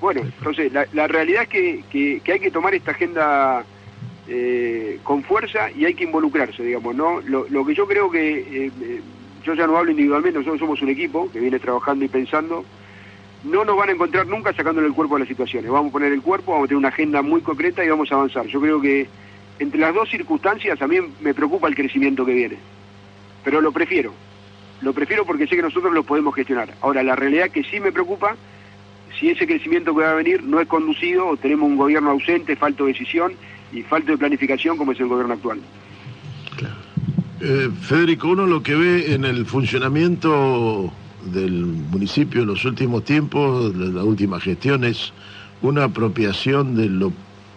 Bueno, 0.00 0.20
entonces 0.22 0.72
la, 0.72 0.86
la 0.92 1.08
realidad 1.08 1.42
es 1.42 1.48
que, 1.48 1.84
que- 1.90 2.20
que 2.24 2.32
hay 2.32 2.40
que 2.40 2.50
tomar 2.50 2.74
esta 2.74 2.92
agenda 2.92 3.64
eh, 4.28 4.98
con 5.02 5.22
fuerza 5.22 5.70
y 5.76 5.84
hay 5.84 5.94
que 5.94 6.04
involucrarse, 6.04 6.62
digamos, 6.62 6.94
¿no? 6.94 7.20
Lo, 7.22 7.46
lo 7.48 7.64
que 7.64 7.74
yo 7.74 7.86
creo 7.86 8.10
que, 8.10 8.66
eh, 8.66 8.70
eh, 8.80 9.00
yo 9.44 9.54
ya 9.54 9.66
no 9.66 9.76
hablo 9.76 9.90
individualmente, 9.92 10.38
nosotros 10.38 10.60
somos 10.60 10.82
un 10.82 10.88
equipo 10.88 11.30
que 11.30 11.40
viene 11.40 11.58
trabajando 11.58 12.04
y 12.04 12.08
pensando, 12.08 12.64
no 13.44 13.64
nos 13.64 13.76
van 13.76 13.88
a 13.90 13.92
encontrar 13.92 14.26
nunca 14.26 14.52
sacándole 14.52 14.88
el 14.88 14.92
cuerpo 14.94 15.16
a 15.16 15.20
las 15.20 15.28
situaciones, 15.28 15.70
vamos 15.70 15.90
a 15.90 15.92
poner 15.92 16.12
el 16.12 16.22
cuerpo, 16.22 16.52
vamos 16.52 16.64
a 16.66 16.68
tener 16.68 16.78
una 16.78 16.88
agenda 16.88 17.22
muy 17.22 17.40
concreta 17.40 17.84
y 17.84 17.88
vamos 17.88 18.10
a 18.10 18.16
avanzar. 18.16 18.46
Yo 18.46 18.60
creo 18.60 18.80
que 18.80 19.06
entre 19.60 19.80
las 19.80 19.94
dos 19.94 20.08
circunstancias 20.10 20.80
a 20.82 20.88
mí 20.88 20.96
me 21.20 21.32
preocupa 21.32 21.68
el 21.68 21.74
crecimiento 21.76 22.26
que 22.26 22.34
viene, 22.34 22.56
pero 23.44 23.60
lo 23.60 23.70
prefiero, 23.72 24.12
lo 24.82 24.92
prefiero 24.92 25.24
porque 25.24 25.46
sé 25.46 25.56
que 25.56 25.62
nosotros 25.62 25.92
lo 25.92 26.02
podemos 26.04 26.34
gestionar. 26.34 26.74
Ahora, 26.82 27.02
la 27.02 27.16
realidad 27.16 27.50
que 27.50 27.64
sí 27.64 27.80
me 27.80 27.92
preocupa 27.92 28.36
si 29.18 29.30
ese 29.30 29.46
crecimiento 29.46 29.94
que 29.94 30.02
va 30.02 30.10
a 30.10 30.14
venir 30.14 30.42
no 30.42 30.60
es 30.60 30.68
conducido 30.68 31.26
o 31.26 31.36
tenemos 31.36 31.68
un 31.68 31.76
gobierno 31.76 32.10
ausente, 32.10 32.54
falto 32.56 32.84
de 32.84 32.92
decisión 32.92 33.32
y 33.72 33.82
falta 33.82 34.12
de 34.12 34.18
planificación 34.18 34.76
como 34.76 34.92
es 34.92 35.00
el 35.00 35.06
gobierno 35.08 35.34
actual. 35.34 35.60
Eh, 37.40 37.68
Federico, 37.82 38.28
uno 38.28 38.46
lo 38.46 38.62
que 38.62 38.74
ve 38.74 39.12
en 39.14 39.24
el 39.24 39.44
funcionamiento 39.46 40.90
del 41.32 41.52
municipio 41.66 42.42
en 42.42 42.48
los 42.48 42.64
últimos 42.64 43.04
tiempos, 43.04 43.74
la 43.76 44.04
última 44.04 44.40
gestión, 44.40 44.84
es 44.84 45.12
una 45.62 45.84
apropiación 45.84 46.76
de 46.76 46.88
lo 46.88 47.12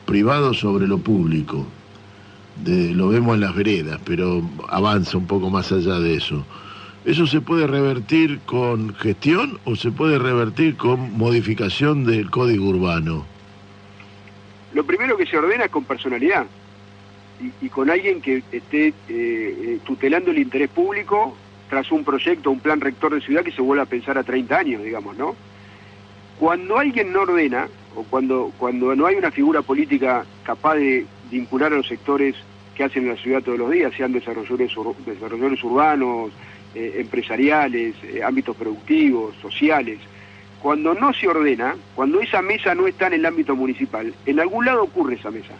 privado 0.05 0.53
sobre 0.53 0.87
lo 0.87 0.97
público. 0.97 1.65
De- 2.63 2.93
lo 2.93 3.07
vemos 3.09 3.35
en 3.35 3.41
las 3.41 3.55
veredas, 3.55 3.99
pero 4.03 4.41
avanza 4.67 5.17
un 5.17 5.27
poco 5.27 5.49
más 5.49 5.71
allá 5.71 5.99
de 5.99 6.15
eso. 6.15 6.45
¿Eso 7.05 7.25
se 7.27 7.41
puede 7.41 7.65
revertir 7.65 8.39
con 8.45 8.93
gestión 8.95 9.59
o 9.63 9.75
se 9.75 9.91
puede 9.91 10.19
revertir 10.19 10.75
con 10.75 11.17
modificación 11.17 12.03
del 12.05 12.29
código 12.29 12.65
urbano? 12.67 13.25
Lo 14.73 14.83
primero 14.83 15.17
que 15.17 15.25
se 15.25 15.37
ordena 15.37 15.65
es 15.65 15.71
con 15.71 15.85
personalidad 15.85 16.45
y, 17.61 17.69
con 17.69 17.89
alguien 17.89 18.21
que 18.21 18.43
esté 18.51 18.87
eh, 18.87 18.93
eh, 19.09 19.79
tutelando 19.85 20.29
el 20.31 20.39
interés 20.39 20.69
público 20.69 21.35
tras 21.69 21.89
un 21.91 22.03
proyecto, 22.03 22.51
un 22.51 22.59
plan 22.59 22.81
rector 22.81 23.13
de 23.15 23.21
ciudad 23.21 23.43
que 23.43 23.51
se 23.53 23.61
vuelva 23.61 23.83
a 23.83 23.87
pensar 23.87 24.17
a 24.17 24.23
30 24.23 24.57
años, 24.57 24.83
digamos, 24.83 25.17
¿no? 25.17 25.35
Cuando 26.37 26.77
alguien 26.77 27.13
no 27.13 27.21
ordena, 27.21 27.67
o 27.95 28.03
cuando, 28.03 28.51
cuando 28.57 28.95
no 28.95 29.05
hay 29.05 29.15
una 29.15 29.31
figura 29.31 29.61
política 29.61 30.25
capaz 30.43 30.75
de 30.75 31.05
vincular 31.31 31.71
a 31.71 31.77
los 31.77 31.87
sectores 31.87 32.35
que 32.75 32.83
hacen 32.83 33.03
en 33.03 33.09
la 33.09 33.17
ciudad 33.17 33.41
todos 33.43 33.57
los 33.59 33.71
días, 33.71 33.93
sean 33.95 34.11
desarrolladores, 34.13 34.75
ur- 34.75 34.95
desarrolladores 35.05 35.63
urbanos, 35.63 36.31
eh, 36.75 36.95
empresariales, 36.97 37.95
eh, 38.03 38.21
ámbitos 38.23 38.55
productivos, 38.55 39.35
sociales, 39.41 39.99
cuando 40.61 40.93
no 40.93 41.13
se 41.13 41.27
ordena, 41.27 41.75
cuando 41.95 42.19
esa 42.19 42.41
mesa 42.41 42.75
no 42.75 42.87
está 42.87 43.07
en 43.07 43.13
el 43.13 43.25
ámbito 43.25 43.55
municipal, 43.55 44.13
en 44.25 44.39
algún 44.39 44.65
lado 44.65 44.83
ocurre 44.83 45.15
esa 45.15 45.31
mesa. 45.31 45.53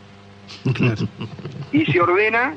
Claro. 0.74 1.08
Y 1.72 1.86
se 1.86 2.02
ordena 2.02 2.56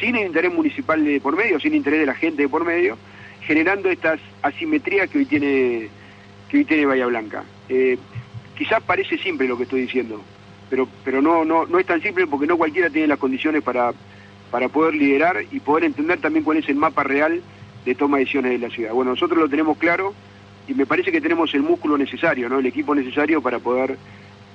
sin 0.00 0.16
el 0.16 0.26
interés 0.26 0.52
municipal 0.52 1.04
de 1.04 1.20
por 1.20 1.36
medio, 1.36 1.60
sin 1.60 1.74
interés 1.74 2.00
de 2.00 2.06
la 2.06 2.14
gente 2.14 2.42
de 2.42 2.48
por 2.48 2.64
medio, 2.64 2.98
generando 3.42 3.90
estas 3.90 4.20
asimetrías 4.42 5.08
que 5.08 5.18
hoy 5.18 5.26
tiene, 5.26 5.88
que 6.48 6.58
hoy 6.58 6.64
tiene 6.64 6.86
Bahía 6.86 7.06
Blanca. 7.06 7.44
Eh, 7.68 7.98
quizás 8.56 8.82
parece 8.82 9.18
simple 9.18 9.48
lo 9.48 9.56
que 9.56 9.64
estoy 9.64 9.82
diciendo, 9.82 10.20
pero, 10.70 10.88
pero 11.04 11.22
no, 11.22 11.44
no, 11.44 11.66
no 11.66 11.78
es 11.78 11.86
tan 11.86 12.02
simple 12.02 12.26
porque 12.26 12.46
no 12.46 12.56
cualquiera 12.56 12.90
tiene 12.90 13.08
las 13.08 13.18
condiciones 13.18 13.62
para, 13.62 13.92
para 14.50 14.68
poder 14.68 14.94
liderar 14.94 15.44
y 15.50 15.60
poder 15.60 15.84
entender 15.84 16.20
también 16.20 16.44
cuál 16.44 16.58
es 16.58 16.68
el 16.68 16.76
mapa 16.76 17.02
real 17.02 17.40
de 17.88 17.94
toma 17.94 18.18
de 18.18 18.24
decisiones 18.24 18.52
de 18.52 18.68
la 18.68 18.74
ciudad. 18.74 18.92
Bueno, 18.92 19.12
nosotros 19.12 19.38
lo 19.38 19.48
tenemos 19.48 19.78
claro 19.78 20.12
y 20.66 20.74
me 20.74 20.84
parece 20.84 21.10
que 21.10 21.22
tenemos 21.22 21.54
el 21.54 21.62
músculo 21.62 21.96
necesario, 21.96 22.46
¿no? 22.48 22.58
el 22.58 22.66
equipo 22.66 22.94
necesario 22.94 23.40
para 23.40 23.58
poder 23.58 23.96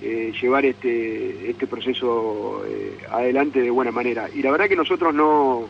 eh, 0.02 0.32
llevar 0.40 0.66
este, 0.66 1.50
este 1.50 1.66
proceso 1.66 2.64
eh, 2.68 2.96
adelante 3.10 3.60
de 3.60 3.72
buena 3.72 3.92
manera. 3.92 4.30
Y 4.32 4.44
la 4.44 4.52
verdad 4.52 4.68
que 4.70 4.76
nosotros 4.76 5.16
no, 5.16 5.64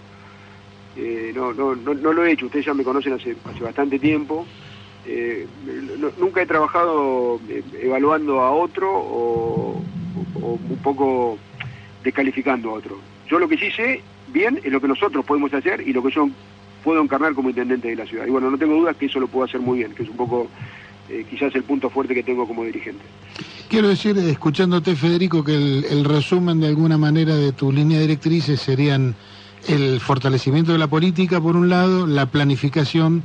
eh, 0.97 1.31
no, 1.33 1.53
no, 1.53 1.73
no, 1.73 1.93
no, 1.93 2.11
lo 2.11 2.25
he 2.25 2.33
hecho, 2.33 2.47
ustedes 2.47 2.65
ya 2.65 2.73
me 2.73 2.83
conocen 2.83 3.13
hace, 3.13 3.33
hace 3.45 3.63
bastante 3.63 3.97
tiempo. 3.97 4.45
nunca 6.19 6.41
he 6.41 6.45
trabajado 6.45 7.39
evaluando 7.81 8.41
a 8.41 8.51
otro 8.51 8.91
o, 8.91 9.81
o, 10.41 10.59
un 10.69 10.79
poco 10.83 11.37
descalificando 12.03 12.71
a 12.71 12.73
otro. 12.73 12.99
Yo 13.29 13.39
lo 13.39 13.47
que 13.47 13.57
sí 13.57 13.71
sé 13.71 14.01
bien 14.27 14.59
es 14.61 14.71
lo 14.73 14.81
que 14.81 14.89
nosotros 14.89 15.23
podemos 15.23 15.53
hacer 15.53 15.79
y 15.87 15.93
lo 15.93 16.03
que 16.03 16.11
yo 16.11 16.27
puedo 16.83 17.01
encarnar 17.01 17.33
como 17.33 17.49
intendente 17.49 17.87
de 17.87 17.95
la 17.95 18.05
ciudad. 18.05 18.25
Y 18.25 18.29
bueno, 18.29 18.51
no 18.51 18.57
tengo 18.57 18.75
dudas 18.75 18.95
que 18.97 19.05
eso 19.05 19.19
lo 19.19 19.27
puedo 19.27 19.45
hacer 19.45 19.61
muy 19.61 19.79
bien, 19.79 19.93
que 19.93 20.03
es 20.03 20.09
un 20.09 20.17
poco 20.17 20.47
eh, 21.09 21.25
quizás 21.29 21.53
el 21.55 21.63
punto 21.63 21.89
fuerte 21.89 22.13
que 22.13 22.23
tengo 22.23 22.47
como 22.47 22.63
dirigente. 22.63 23.03
Quiero 23.69 23.87
decir, 23.87 24.17
escuchándote 24.17 24.95
Federico, 24.95 25.43
que 25.43 25.55
el, 25.55 26.05
resumen 26.05 26.59
de 26.59 26.67
alguna 26.67 26.97
manera 26.97 27.35
de 27.35 27.51
tu 27.51 27.71
línea 27.71 27.99
directrices 27.99 28.61
serían 28.61 29.15
el 29.67 29.99
fortalecimiento 29.99 30.73
de 30.73 30.77
la 30.77 30.87
política 30.87 31.41
por 31.41 31.55
un 31.55 31.69
lado, 31.69 32.05
la 32.05 32.27
planificación 32.27 33.23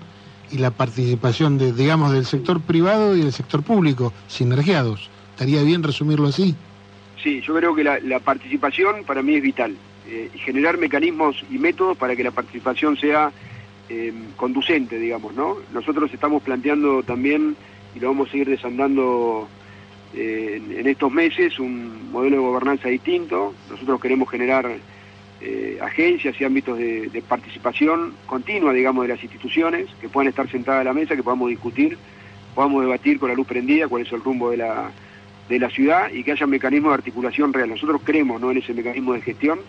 y 0.50 0.58
la 0.58 0.70
participación 0.70 1.58
de, 1.58 1.72
digamos, 1.72 2.12
del 2.12 2.24
sector 2.24 2.60
privado 2.60 3.14
y 3.14 3.20
del 3.20 3.32
sector 3.32 3.62
público, 3.62 4.12
sinergiados. 4.26 5.10
¿Estaría 5.32 5.62
bien 5.62 5.82
resumirlo 5.82 6.28
así? 6.28 6.54
Sí, 7.22 7.42
yo 7.46 7.54
creo 7.54 7.74
que 7.74 7.84
la, 7.84 8.20
participación 8.20 9.04
para 9.04 9.22
mí 9.22 9.34
es 9.34 9.42
vital. 9.42 9.76
Eh, 10.10 10.30
y 10.34 10.38
generar 10.38 10.78
mecanismos 10.78 11.44
y 11.50 11.58
métodos 11.58 11.94
para 11.98 12.16
que 12.16 12.24
la 12.24 12.30
participación 12.30 12.96
sea 12.96 13.30
eh, 13.90 14.10
conducente, 14.36 14.98
digamos, 14.98 15.34
¿no? 15.34 15.58
Nosotros 15.74 16.10
estamos 16.14 16.42
planteando 16.42 17.02
también, 17.02 17.54
y 17.94 18.00
lo 18.00 18.08
vamos 18.08 18.28
a 18.28 18.30
seguir 18.30 18.48
desandando 18.48 19.46
eh, 20.14 20.62
en, 20.78 20.86
estos 20.86 21.12
meses, 21.12 21.58
un 21.58 22.10
modelo 22.10 22.36
de 22.36 22.42
gobernanza 22.42 22.88
distinto. 22.88 23.52
Nosotros 23.68 24.00
queremos 24.00 24.30
generar 24.30 24.78
agencias 25.82 26.40
y 26.40 26.44
ámbitos 26.44 26.78
de, 26.78 27.22
participación 27.28 28.14
continua, 28.26 28.72
digamos, 28.72 29.02
de 29.02 29.14
las 29.14 29.22
instituciones, 29.22 29.88
que 30.00 30.08
puedan 30.08 30.28
estar 30.28 30.50
sentadas 30.50 30.80
a 30.80 30.84
la 30.84 30.94
mesa, 30.94 31.14
que 31.14 31.22
podamos 31.22 31.50
discutir, 31.50 31.98
podamos 32.54 32.80
debatir 32.80 33.18
con 33.18 33.28
la 33.28 33.34
luz 33.34 33.46
prendida 33.46 33.88
cuál 33.88 34.02
es 34.02 34.12
el 34.12 34.22
rumbo 34.22 34.50
de 34.50 34.56
la, 34.56 34.90
de 35.50 35.58
la 35.58 35.68
ciudad 35.68 36.10
y 36.10 36.24
que 36.24 36.32
haya 36.32 36.46
mecanismos 36.46 36.90
de 36.92 36.94
articulación 36.94 37.52
real. 37.52 37.68
Nosotros 37.68 38.00
creemos 38.02 38.40
¿no? 38.40 38.50
en 38.50 38.56
ese 38.56 38.72
mecanismo 38.72 39.12
de 39.12 39.20
gestión 39.20 39.60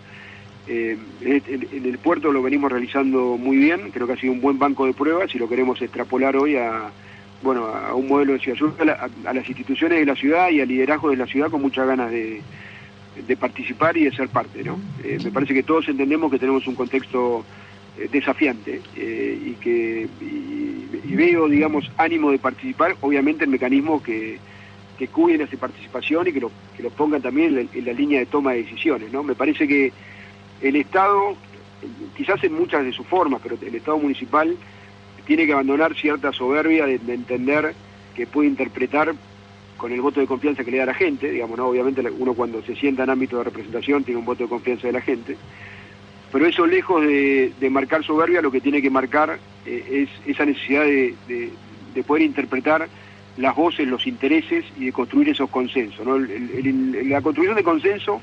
eh, 0.66 0.96
en, 1.20 1.84
el 1.84 1.98
puerto 1.98 2.32
lo 2.32 2.42
venimos 2.42 2.70
realizando 2.70 3.36
muy 3.38 3.56
bien, 3.56 3.90
creo 3.90 4.06
que 4.06 4.12
ha 4.12 4.16
sido 4.16 4.32
un 4.32 4.40
buen 4.40 4.58
banco 4.58 4.86
de 4.86 4.92
pruebas 4.92 5.34
y 5.34 5.38
lo 5.38 5.48
queremos 5.48 5.80
extrapolar 5.80 6.36
hoy 6.36 6.56
a, 6.56 6.90
bueno, 7.42 7.66
a 7.66 7.94
un 7.94 8.08
modelo 8.08 8.34
de 8.34 8.38
ciudad, 8.40 9.10
a, 9.24 9.32
las 9.32 9.48
instituciones 9.48 9.98
de 9.98 10.06
la 10.06 10.14
ciudad 10.14 10.50
y 10.50 10.60
al 10.60 10.68
liderazgo 10.68 11.10
de 11.10 11.16
la 11.16 11.26
ciudad 11.26 11.50
con 11.50 11.62
muchas 11.62 11.86
ganas 11.86 12.10
de, 12.10 12.42
participar 13.38 13.96
y 13.96 14.04
de 14.04 14.12
ser 14.12 14.28
parte. 14.28 14.62
¿no? 14.62 14.78
Eh, 15.04 15.18
me 15.22 15.30
parece 15.30 15.54
que 15.54 15.62
todos 15.62 15.88
entendemos 15.88 16.30
que 16.30 16.38
tenemos 16.38 16.66
un 16.66 16.74
contexto 16.74 17.44
eh, 17.98 18.08
desafiante 18.10 18.80
y 18.96 19.52
que 19.54 20.08
veo, 21.04 21.48
digamos, 21.48 21.90
ánimo 21.96 22.30
de 22.30 22.38
participar, 22.38 22.96
obviamente 23.00 23.44
el 23.44 23.50
mecanismo 23.50 24.02
que, 24.02 24.38
que 24.98 25.08
cuiden 25.08 25.42
esa 25.42 25.56
participación 25.56 26.28
y 26.28 26.32
que 26.32 26.40
lo, 26.40 26.50
que 26.76 26.82
lo 26.82 26.90
pongan 26.90 27.22
también 27.22 27.48
en 27.48 27.54
la, 27.54 27.60
en 27.72 27.84
la, 27.84 27.92
línea 27.92 28.20
de 28.20 28.26
toma 28.26 28.52
de 28.52 28.62
decisiones. 28.62 29.12
¿no? 29.12 29.22
Me 29.22 29.34
parece 29.34 29.66
que 29.66 29.92
el 30.62 30.76
Estado, 30.76 31.36
quizás 32.16 32.42
en 32.44 32.54
muchas 32.54 32.84
de 32.84 32.92
sus 32.92 33.06
formas, 33.06 33.40
pero 33.42 33.56
el 33.60 33.74
Estado 33.74 33.98
municipal 33.98 34.56
tiene 35.24 35.46
que 35.46 35.52
abandonar 35.52 35.94
cierta 35.94 36.32
soberbia 36.32 36.86
de, 36.86 36.94
entender 36.94 37.74
que 38.14 38.26
puede 38.26 38.48
interpretar 38.48 39.14
con 39.76 39.92
el 39.92 40.00
voto 40.00 40.20
de 40.20 40.26
confianza 40.26 40.64
que 40.64 40.70
le 40.70 40.78
da 40.78 40.86
la 40.86 40.94
gente, 40.94 41.30
digamos, 41.30 41.56
¿no? 41.56 41.68
obviamente 41.68 42.02
uno 42.18 42.34
cuando 42.34 42.62
se 42.62 42.76
sienta 42.76 43.04
en 43.04 43.10
ámbito 43.10 43.38
de 43.38 43.44
representación 43.44 44.04
tiene 44.04 44.18
un 44.18 44.26
voto 44.26 44.42
de 44.42 44.48
confianza 44.48 44.86
de 44.86 44.92
la 44.92 45.00
gente, 45.00 45.36
pero 46.32 46.46
eso 46.46 46.66
lejos 46.66 47.02
de, 47.02 47.52
marcar 47.70 48.04
soberbia 48.04 48.42
lo 48.42 48.50
que 48.50 48.60
tiene 48.60 48.82
que 48.82 48.90
marcar 48.90 49.38
eh, 49.66 50.08
es 50.26 50.28
esa 50.28 50.44
necesidad 50.44 50.84
de, 50.84 51.52
poder 52.06 52.22
interpretar 52.22 52.88
las 53.36 53.54
voces, 53.54 53.86
los 53.86 54.06
intereses 54.06 54.64
y 54.78 54.86
de 54.86 54.92
construir 54.92 55.28
esos 55.30 55.48
consensos. 55.48 56.06
la 56.06 57.20
construcción 57.22 57.56
de 57.56 57.62
consenso 57.62 58.20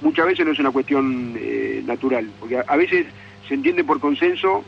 muchas 0.00 0.26
veces 0.26 0.44
no 0.44 0.52
es 0.52 0.58
una 0.58 0.70
cuestión 0.70 1.34
eh, 1.36 1.82
natural, 1.86 2.30
porque 2.38 2.58
a, 2.66 2.76
veces 2.76 3.06
se 3.48 3.54
entiende 3.54 3.84
por 3.84 4.00
consenso 4.00 4.64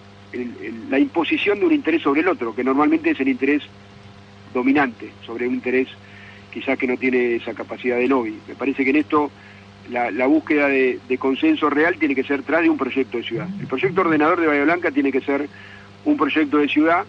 la 0.90 0.98
imposición 0.98 1.58
de 1.58 1.66
un 1.66 1.72
interés 1.72 2.02
sobre 2.02 2.20
el 2.20 2.28
otro, 2.28 2.54
que 2.54 2.64
normalmente 2.64 3.10
es 3.10 3.20
el 3.20 3.28
interés 3.28 3.62
dominante, 4.52 5.10
sobre 5.24 5.48
un 5.48 5.54
interés 5.54 5.88
quizás 6.52 6.78
que 6.78 6.86
no 6.86 6.96
tiene 6.96 7.36
esa 7.36 7.54
capacidad 7.54 7.96
de 7.96 8.08
lobby. 8.08 8.38
Me 8.46 8.54
parece 8.54 8.84
que 8.84 8.90
en 8.90 8.96
esto 8.96 9.30
la, 9.90 10.26
búsqueda 10.26 10.68
de, 10.68 11.18
consenso 11.18 11.70
real 11.70 11.96
tiene 11.98 12.14
que 12.14 12.24
ser 12.24 12.42
tras 12.42 12.62
de 12.62 12.70
un 12.70 12.76
proyecto 12.76 13.18
de 13.18 13.24
ciudad. 13.24 13.48
El 13.60 13.66
proyecto 13.66 14.00
ordenador 14.02 14.40
de 14.40 14.46
Bahía 14.46 14.64
Blanca 14.64 14.90
tiene 14.90 15.12
que 15.12 15.20
ser 15.20 15.48
un 16.04 16.16
proyecto 16.16 16.58
de 16.58 16.68
ciudad 16.68 17.04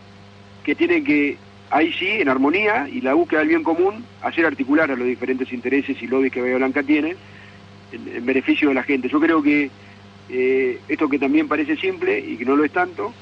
que 0.64 0.76
tiene 0.76 1.04
que, 1.04 1.38
ahí 1.72 1.92
sí, 1.94 2.08
en 2.08 2.30
armonía 2.30 2.88
y 2.90 3.02
la 3.02 3.14
búsqueda 3.14 3.40
del 3.40 3.50
bien 3.50 3.64
común, 3.64 4.06
hacer 4.22 4.46
articular 4.46 4.92
a 4.92 4.96
los 4.96 5.08
diferentes 5.08 5.52
intereses 5.52 6.02
y 6.02 6.08
lobbies 6.08 6.32
que 6.32 6.42
Bahía 6.42 6.58
Blanca 6.58 6.84
tiene 6.84 7.16
en, 7.92 8.26
beneficio 8.26 8.70
de 8.70 8.76
la 8.76 8.84
gente. 8.84 9.10
Yo 9.10 9.20
creo 9.20 9.42
que 9.42 9.70
eh, 10.30 10.80
esto 10.88 11.10
que 11.10 11.20
también 11.20 11.48
parece 11.48 11.76
simple 11.76 12.20
y 12.20 12.38
que 12.38 12.46
no 12.46 12.56
lo 12.56 12.64
es 12.64 12.72
tanto, 12.72 13.14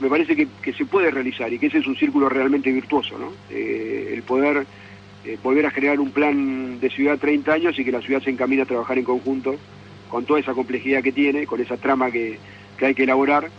me 0.00 0.08
parece 0.08 0.36
que, 0.36 0.72
se 0.72 0.84
puede 0.84 1.10
realizar 1.10 1.52
y 1.52 1.58
que 1.58 1.66
ese 1.66 1.78
es 1.78 1.86
un 1.86 1.96
círculo 1.96 2.28
realmente 2.28 2.70
virtuoso, 2.70 3.18
¿no? 3.18 3.32
Eh, 3.50 4.12
el 4.14 4.22
poder 4.22 4.64
eh, 5.24 5.38
volver 5.42 5.66
a 5.66 5.70
generar 5.70 5.98
un 5.98 6.12
plan 6.12 6.78
de 6.80 6.90
ciudad 6.90 7.18
30 7.18 7.52
años 7.52 7.78
y 7.78 7.84
que 7.84 7.92
la 7.92 8.00
ciudad 8.00 8.22
se 8.22 8.30
encamine 8.30 8.62
a 8.62 8.66
trabajar 8.66 8.98
en 8.98 9.04
conjunto 9.04 9.56
con 10.08 10.24
toda 10.24 10.40
esa 10.40 10.54
complejidad 10.54 11.02
que 11.02 11.12
tiene, 11.12 11.46
con 11.46 11.60
esa 11.60 11.76
trama 11.76 12.10
que, 12.10 12.38
que 12.78 12.86
hay 12.86 12.94
que 12.94 13.02
elaborar, 13.02 13.50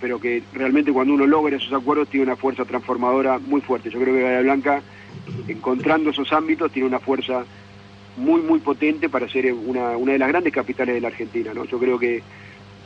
pero 0.00 0.20
que 0.20 0.42
realmente 0.54 0.92
cuando 0.92 1.14
uno 1.14 1.26
logra 1.26 1.56
esos 1.56 1.72
acuerdos 1.72 2.08
tiene 2.08 2.26
una 2.26 2.36
fuerza 2.36 2.64
transformadora 2.64 3.38
muy 3.38 3.60
fuerte. 3.60 3.90
Yo 3.90 4.00
creo 4.00 4.14
que 4.14 4.22
Bahía 4.22 4.40
Blanca, 4.40 4.82
encontrando 5.48 6.10
esos 6.10 6.32
ámbitos, 6.32 6.72
tiene 6.72 6.88
una 6.88 7.00
fuerza 7.00 7.44
muy, 8.16 8.42
muy 8.42 8.60
potente 8.60 9.08
para 9.08 9.28
ser 9.28 9.52
una, 9.52 9.96
una 9.96 10.12
de 10.12 10.18
las 10.18 10.28
grandes 10.28 10.52
capitales 10.52 10.94
de 10.94 11.00
la 11.00 11.08
Argentina. 11.08 11.52
¿no? 11.54 11.64
Yo 11.64 11.78
creo 11.78 11.98
que, 11.98 12.22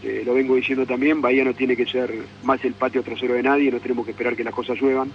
eh, 0.05 0.23
lo 0.25 0.35
vengo 0.35 0.55
diciendo 0.55 0.85
también, 0.85 1.23
Bahía 1.23 1.45
no 1.45 1.55
tiene 1.55 1.77
que 1.77 1.87
ser 1.87 2.13
más 2.43 2.63
el 2.65 2.75
patio 2.75 3.03
trasero 3.03 3.35
de 3.35 3.43
nadie, 3.43 3.71
no 3.71 3.81
tenemos 3.81 4.05
que 4.05 4.11
esperar 4.11 4.37
que 4.37 4.45
las 4.45 4.53
cosas 4.53 4.79
lluevan, 4.79 5.11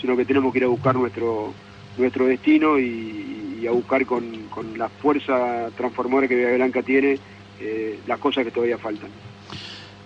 sino 0.00 0.16
que 0.16 0.24
tenemos 0.24 0.52
que 0.52 0.58
ir 0.58 0.64
a 0.64 0.68
buscar 0.68 0.96
nuestro, 0.96 1.54
nuestro 1.96 2.26
destino 2.26 2.78
y, 2.78 3.64
a 3.68 3.70
buscar 3.70 4.04
con, 4.04 4.24
con, 4.50 4.76
la 4.76 4.88
fuerza 4.88 5.70
transformadora 5.76 6.26
que 6.26 6.34
Bahía 6.34 6.56
Blanca 6.56 6.82
tiene 6.82 7.16
eh, 7.60 8.00
las 8.08 8.18
cosas 8.18 8.44
que 8.44 8.50
todavía 8.50 8.76
faltan. 8.76 9.08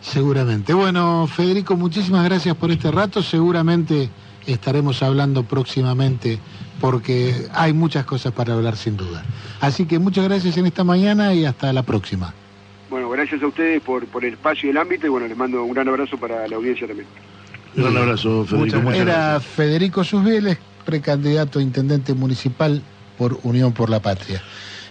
Seguramente. 0.03 0.75
Bueno, 0.75 1.27
Federico, 1.27 1.75
muchísimas 1.75 2.23
gracias 2.27 2.55
por 2.57 2.71
este 2.71 2.91
rato. 2.91 3.23
Seguramente 3.23 4.11
estaremos 4.47 5.03
hablando 5.03 5.45
próximamente 5.45 6.39
porque 6.81 7.35
hay 7.53 7.73
muchas 7.73 8.05
cosas 8.05 8.33
para 8.33 8.55
hablar 8.55 8.77
sin 8.77 8.97
duda. 8.97 9.25
Así 9.61 9.87
que 9.87 9.99
muchas 9.99 10.25
gracias 10.25 10.57
en 10.57 10.67
esta 10.67 10.85
mañana 10.85 11.35
y 11.35 11.45
hasta 11.45 11.73
la 11.73 11.83
próxima. 11.83 12.35
Bueno, 12.91 13.09
gracias 13.11 13.43
a 13.43 13.47
ustedes 13.47 13.83
por, 13.83 14.07
por 14.07 14.25
el 14.25 14.35
espacio 14.35 14.69
y 14.69 14.71
el 14.71 14.77
ámbito 14.77 15.07
y 15.07 15.11
bueno, 15.11 15.27
les 15.27 15.37
mando 15.37 15.65
un 15.65 15.73
gran 15.73 15.89
abrazo 15.89 16.17
para 16.19 16.47
la 16.47 16.57
audiencia 16.57 16.87
también. 16.87 17.09
Un 17.77 17.83
gran 17.83 17.97
abrazo, 17.97 18.45
Federico. 18.45 18.93
Era 18.93 19.41
Federico 19.41 20.05
Susbieles, 20.05 20.59
precandidato 20.85 21.59
a 21.59 21.63
intendente 21.63 22.15
municipal 22.15 22.83
por 23.19 23.39
Unión 23.43 23.73
por 23.73 23.91
la 23.91 24.01
Patria. 24.01 24.43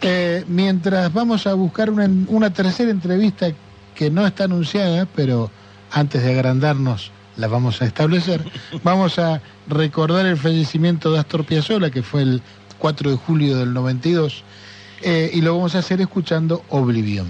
Eh, 0.02 0.44
mientras 0.48 1.12
vamos 1.14 1.48
a 1.48 1.54
buscar 1.54 1.90
una, 1.90 2.10
una 2.28 2.52
tercera 2.52 2.92
entrevista 2.92 3.48
que 3.96 4.12
no 4.12 4.28
está 4.28 4.44
anunciada, 4.44 5.08
pero 5.16 5.50
antes 5.92 6.22
de 6.22 6.32
agrandarnos 6.34 7.12
la 7.38 7.48
vamos 7.48 7.82
a 7.82 7.86
establecer. 7.86 8.44
Vamos 8.84 9.20
a 9.20 9.42
recordar 9.68 10.26
el 10.26 10.38
fallecimiento 10.38 11.12
de 11.12 11.20
Astor 11.20 11.46
Piazzolla, 11.46 11.90
que 11.90 12.04
fue 12.04 12.22
el 12.22 12.42
4 12.80 13.12
de 13.12 13.18
julio 13.18 13.58
del 13.58 13.74
92, 13.74 14.44
eh, 15.02 15.32
y 15.34 15.42
lo 15.42 15.56
vamos 15.56 15.76
a 15.76 15.80
hacer 15.80 16.02
escuchando 16.02 16.64
Oblivion. 16.70 17.28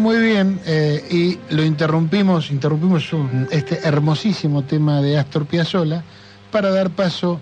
Muy 0.00 0.18
bien. 0.18 0.58
eh, 0.64 1.04
y 1.10 1.54
lo 1.54 1.62
interrumpimos, 1.62 2.50
interrumpimos 2.50 3.10
este 3.50 3.80
hermosísimo 3.86 4.62
tema 4.62 5.02
de 5.02 5.18
Astor 5.18 5.44
Piazzolla 5.44 6.02
para 6.50 6.70
dar 6.70 6.88
paso 6.88 7.38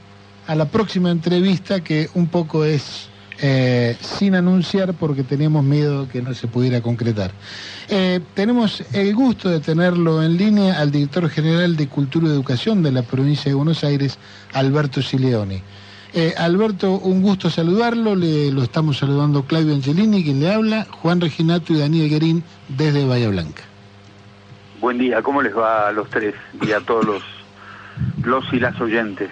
a 0.49 0.57
la 0.57 0.65
próxima 0.65 1.13
entrevista 1.13 1.85
que 1.85 2.11
un 2.15 2.27
poco 2.27 2.65
es 2.65 3.11
eh, 3.41 3.97
sin 4.01 4.35
anunciar 4.35 4.95
porque 4.95 5.23
teníamos 5.23 5.63
miedo 5.63 6.09
que 6.09 6.21
no 6.21 6.35
se 6.35 6.49
pudiera 6.49 6.81
concretar. 6.81 7.31
Eh, 7.89 8.19
tenemos 8.35 8.83
el 8.93 9.15
gusto 9.15 9.49
de 9.49 9.61
tenerlo 9.61 10.21
en 10.21 10.37
línea 10.37 10.81
al 10.81 10.91
director 10.91 11.31
general 11.31 11.77
de 11.77 11.87
Cultura 11.87 12.27
y 12.27 12.31
Educación 12.31 12.83
de 12.83 12.91
la 12.91 13.03
provincia 13.03 13.53
de 13.53 13.55
Buenos 13.55 13.85
Aires, 13.85 14.19
Alberto 14.53 15.01
Sileoni. 15.01 15.63
Eh, 16.15 16.35
Alberto, 16.39 16.93
un 16.93 17.21
gusto 17.21 17.51
saludarlo, 17.51 18.17
le, 18.17 18.51
lo 18.51 18.63
estamos 18.63 18.99
saludando 18.99 19.43
Claudio 19.43 19.75
Angelini, 19.75 20.25
quien 20.25 20.41
le 20.41 20.53
habla, 20.53 20.87
Juan 20.91 21.21
Reginato 21.21 21.75
y 21.75 21.79
Daniel 21.79 22.09
Guerín 22.09 22.43
desde 22.69 23.07
Bahía 23.07 23.29
Blanca. 23.29 23.63
Buen 24.81 24.97
día, 24.99 25.21
¿cómo 25.23 25.43
les 25.43 25.57
va 25.57 25.89
a 25.89 25.93
los 25.93 26.09
tres 26.09 26.35
y 26.63 26.73
a 26.73 26.81
todos 26.81 27.05
los, 27.05 27.23
los 28.25 28.45
y 28.53 28.61
las 28.61 28.81
oyentes? 28.81 29.29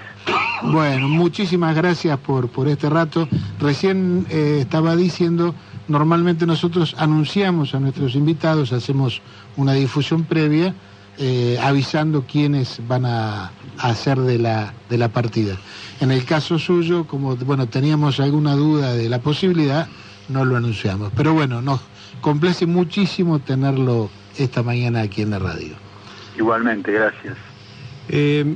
Bueno, 0.64 1.08
muchísimas 1.08 1.74
gracias 1.74 2.18
por, 2.18 2.48
por 2.48 2.68
este 2.68 2.90
rato. 2.90 3.28
Recién 3.58 4.26
eh, 4.28 4.58
estaba 4.60 4.96
diciendo, 4.96 5.54
normalmente 5.88 6.46
nosotros 6.46 6.94
anunciamos 6.98 7.74
a 7.74 7.80
nuestros 7.80 8.14
invitados, 8.16 8.72
hacemos 8.72 9.22
una 9.56 9.72
difusión 9.72 10.24
previa, 10.24 10.74
eh, 11.18 11.58
avisando 11.62 12.24
quiénes 12.30 12.80
van 12.86 13.06
a, 13.06 13.46
a 13.78 13.88
hacer 13.88 14.18
de 14.20 14.38
la, 14.38 14.74
de 14.88 14.98
la 14.98 15.08
partida. 15.08 15.56
En 16.00 16.10
el 16.10 16.24
caso 16.24 16.58
suyo, 16.58 17.06
como 17.06 17.36
bueno, 17.36 17.66
teníamos 17.68 18.20
alguna 18.20 18.54
duda 18.54 18.92
de 18.92 19.08
la 19.08 19.18
posibilidad, 19.20 19.88
no 20.28 20.44
lo 20.44 20.56
anunciamos. 20.56 21.12
Pero 21.16 21.32
bueno, 21.32 21.62
nos 21.62 21.80
complace 22.20 22.66
muchísimo 22.66 23.38
tenerlo 23.38 24.10
esta 24.38 24.62
mañana 24.62 25.00
aquí 25.02 25.22
en 25.22 25.30
la 25.30 25.38
radio. 25.38 25.74
Igualmente, 26.38 26.92
gracias. 26.92 27.36
Eh, 28.08 28.54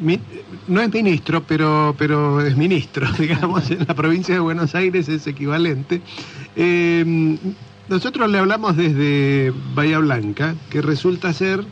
mi- 0.00 0.20
no 0.68 0.80
es 0.82 0.92
ministro, 0.92 1.42
pero, 1.44 1.94
pero 1.96 2.40
es 2.40 2.56
ministro, 2.56 3.10
digamos, 3.18 3.70
en 3.70 3.86
la 3.86 3.94
provincia 3.94 4.34
de 4.34 4.40
Buenos 4.40 4.74
Aires 4.74 5.08
es 5.08 5.26
equivalente. 5.26 6.02
Eh, 6.56 7.38
nosotros 7.88 8.30
le 8.30 8.38
hablamos 8.38 8.76
desde 8.76 9.52
Bahía 9.74 9.98
Blanca, 9.98 10.54
que 10.70 10.82
resulta 10.82 11.32
ser 11.32 11.64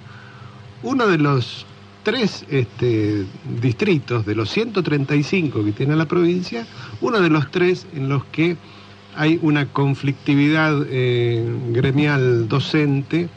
uno 0.82 1.06
de 1.06 1.18
los 1.18 1.66
tres 2.02 2.44
este, 2.48 3.26
distritos, 3.60 4.24
de 4.24 4.34
los 4.34 4.50
135 4.50 5.64
que 5.64 5.72
tiene 5.72 5.96
la 5.96 6.06
provincia, 6.06 6.66
uno 7.00 7.20
de 7.20 7.30
los 7.30 7.50
tres 7.50 7.86
en 7.94 8.08
los 8.08 8.24
que 8.26 8.56
hay 9.16 9.38
una 9.42 9.66
conflictividad 9.66 10.86
eh, 10.88 11.44
gremial 11.70 12.48
docente 12.48 13.28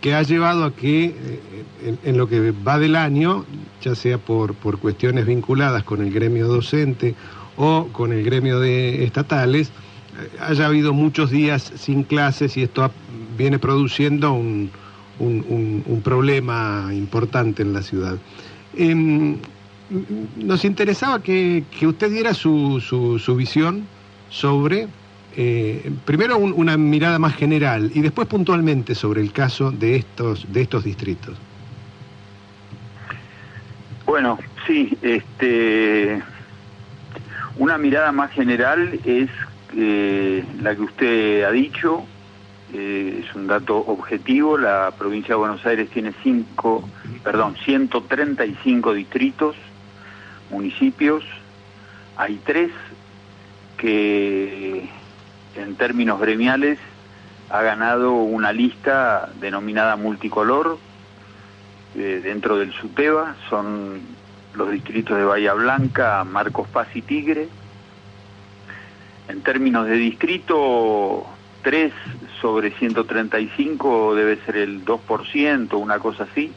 que 0.00 0.14
ha 0.14 0.22
llevado 0.22 0.64
a 0.64 0.74
que 0.74 1.06
eh, 1.06 1.14
en, 1.84 1.98
en 2.04 2.16
lo 2.16 2.28
que 2.28 2.52
va 2.52 2.78
del 2.78 2.96
año, 2.96 3.44
ya 3.82 3.94
sea 3.94 4.18
por, 4.18 4.54
por 4.54 4.78
cuestiones 4.78 5.26
vinculadas 5.26 5.82
con 5.82 6.00
el 6.02 6.12
gremio 6.12 6.46
docente 6.46 7.14
o 7.56 7.88
con 7.92 8.12
el 8.12 8.24
gremio 8.24 8.60
de 8.60 9.04
estatales, 9.04 9.68
eh, 9.68 10.38
haya 10.40 10.66
habido 10.66 10.92
muchos 10.92 11.30
días 11.30 11.72
sin 11.76 12.02
clases 12.04 12.56
y 12.56 12.62
esto 12.62 12.90
viene 13.36 13.58
produciendo 13.58 14.32
un, 14.32 14.70
un- 15.18 15.82
un- 15.86 16.02
problema 16.02 16.90
importante 16.92 17.62
en 17.62 17.72
la 17.72 17.82
ciudad. 17.82 18.18
Em, 18.74 19.40
nos 20.36 20.64
interesaba 20.64 21.22
que, 21.22 21.64
que 21.70 21.86
usted 21.86 22.10
diera 22.10 22.34
su, 22.34 22.80
su- 22.80 23.18
su 23.18 23.34
visión 23.36 23.88
sobre, 24.28 24.88
eh, 25.32 25.90
primero 26.04 26.38
un- 26.38 26.52
una 26.52 26.76
mirada 26.76 27.18
más 27.18 27.34
general 27.34 27.90
y 27.94 28.00
después 28.00 28.28
puntualmente 28.28 28.94
sobre 28.94 29.20
el 29.20 29.32
caso 29.32 29.70
de 29.72 29.96
estos, 29.96 30.50
de 30.52 30.62
estos 30.62 30.84
distritos. 30.84 31.40
Bueno, 34.06 34.38
sí, 34.66 34.96
este, 35.02 36.22
una 37.56 37.78
mirada 37.78 38.12
más 38.12 38.30
general 38.32 39.00
es 39.04 39.30
eh, 39.76 40.44
la 40.62 40.74
que 40.76 40.82
usted 40.82 41.42
ha 41.44 41.50
dicho, 41.50 42.06
eh, 42.72 43.24
es 43.24 43.34
un 43.34 43.46
dato 43.46 43.76
objetivo, 43.76 44.58
la 44.58 44.92
provincia 44.96 45.34
de 45.34 45.38
Buenos 45.38 45.64
Aires 45.64 45.88
tiene 45.90 46.12
cinco, 46.22 46.88
perdón, 47.22 47.56
135 47.64 48.92
distritos, 48.92 49.56
municipios, 50.50 51.24
hay 52.16 52.40
tres 52.44 52.70
que 53.76 54.88
en 55.54 55.76
términos 55.76 56.20
gremiales 56.20 56.78
ha 57.50 57.62
ganado 57.62 58.14
una 58.14 58.52
lista 58.52 59.30
denominada 59.40 59.96
multicolor, 59.96 60.78
eh, 61.94 62.20
dentro 62.22 62.58
del 62.58 62.72
SUTEBA, 62.72 63.36
son 63.48 64.00
los 64.54 64.70
distritos 64.70 65.16
de 65.16 65.24
Bahía 65.24 65.54
Blanca, 65.54 66.24
Marcos 66.24 66.68
Paz 66.68 66.88
y 66.94 67.02
Tigre. 67.02 67.48
En 69.28 69.42
términos 69.42 69.86
de 69.86 69.94
distrito, 69.94 71.26
3 71.62 71.92
sobre 72.40 72.70
135 72.72 74.14
debe 74.14 74.36
ser 74.44 74.56
el 74.56 74.84
2%, 74.84 75.78
una 75.78 75.98
cosa 75.98 76.24
así. 76.24 76.52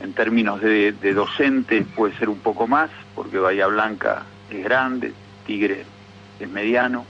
En 0.00 0.12
términos 0.14 0.60
de, 0.60 0.92
docentes 1.14 1.86
puede 1.94 2.14
ser 2.18 2.28
un 2.28 2.38
poco 2.38 2.66
más, 2.66 2.90
porque 3.14 3.38
Bahía 3.38 3.66
Blanca 3.68 4.24
es 4.50 4.64
grande, 4.64 5.12
Tigre 5.46 5.84
es 6.40 6.48
mediano. 6.50 7.06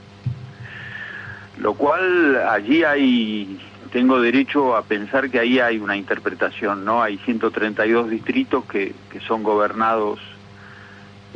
Lo 1.57 1.73
cual 1.73 2.37
allí 2.47 2.83
hay 2.83 3.59
tengo 3.91 4.19
derecho 4.19 4.75
a 4.75 4.81
pensar 4.81 5.29
que 5.29 5.39
ahí 5.39 5.59
hay 5.59 5.77
una 5.77 5.95
interpretación, 5.95 6.83
¿no? 6.83 7.03
Hay 7.03 7.19
132 7.19 8.09
distritos 8.09 8.65
que, 8.65 8.93
que 9.11 9.19
son 9.19 9.43
gobernados 9.43 10.19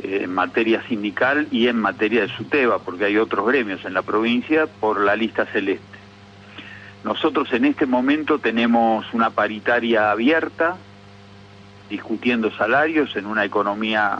eh, 0.02 0.20
en 0.22 0.34
materia 0.34 0.82
sindical 0.88 1.48
y 1.50 1.68
en 1.68 1.78
materia 1.78 2.22
de 2.22 2.28
SUTEBA, 2.28 2.80
porque 2.80 3.04
hay 3.04 3.16
otros 3.16 3.46
gremios 3.46 3.84
en 3.84 3.94
la 3.94 4.02
provincia 4.02 4.66
por 4.66 5.00
la 5.00 5.16
lista 5.16 5.46
celeste. 5.46 5.97
Nosotros 7.04 7.52
en 7.52 7.64
este 7.64 7.86
momento 7.86 8.38
tenemos 8.38 9.06
una 9.12 9.30
paritaria 9.30 10.10
abierta, 10.10 10.76
discutiendo 11.88 12.50
salarios 12.50 13.14
en 13.16 13.26
una 13.26 13.44
economía 13.44 14.18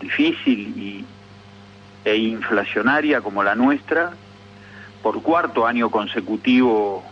difícil 0.00 1.04
e 2.04 2.16
inflacionaria 2.16 3.20
como 3.20 3.42
la 3.42 3.54
nuestra. 3.54 4.12
Por 5.02 5.22
cuarto 5.22 5.66
año 5.66 5.90
consecutivo 5.90 7.04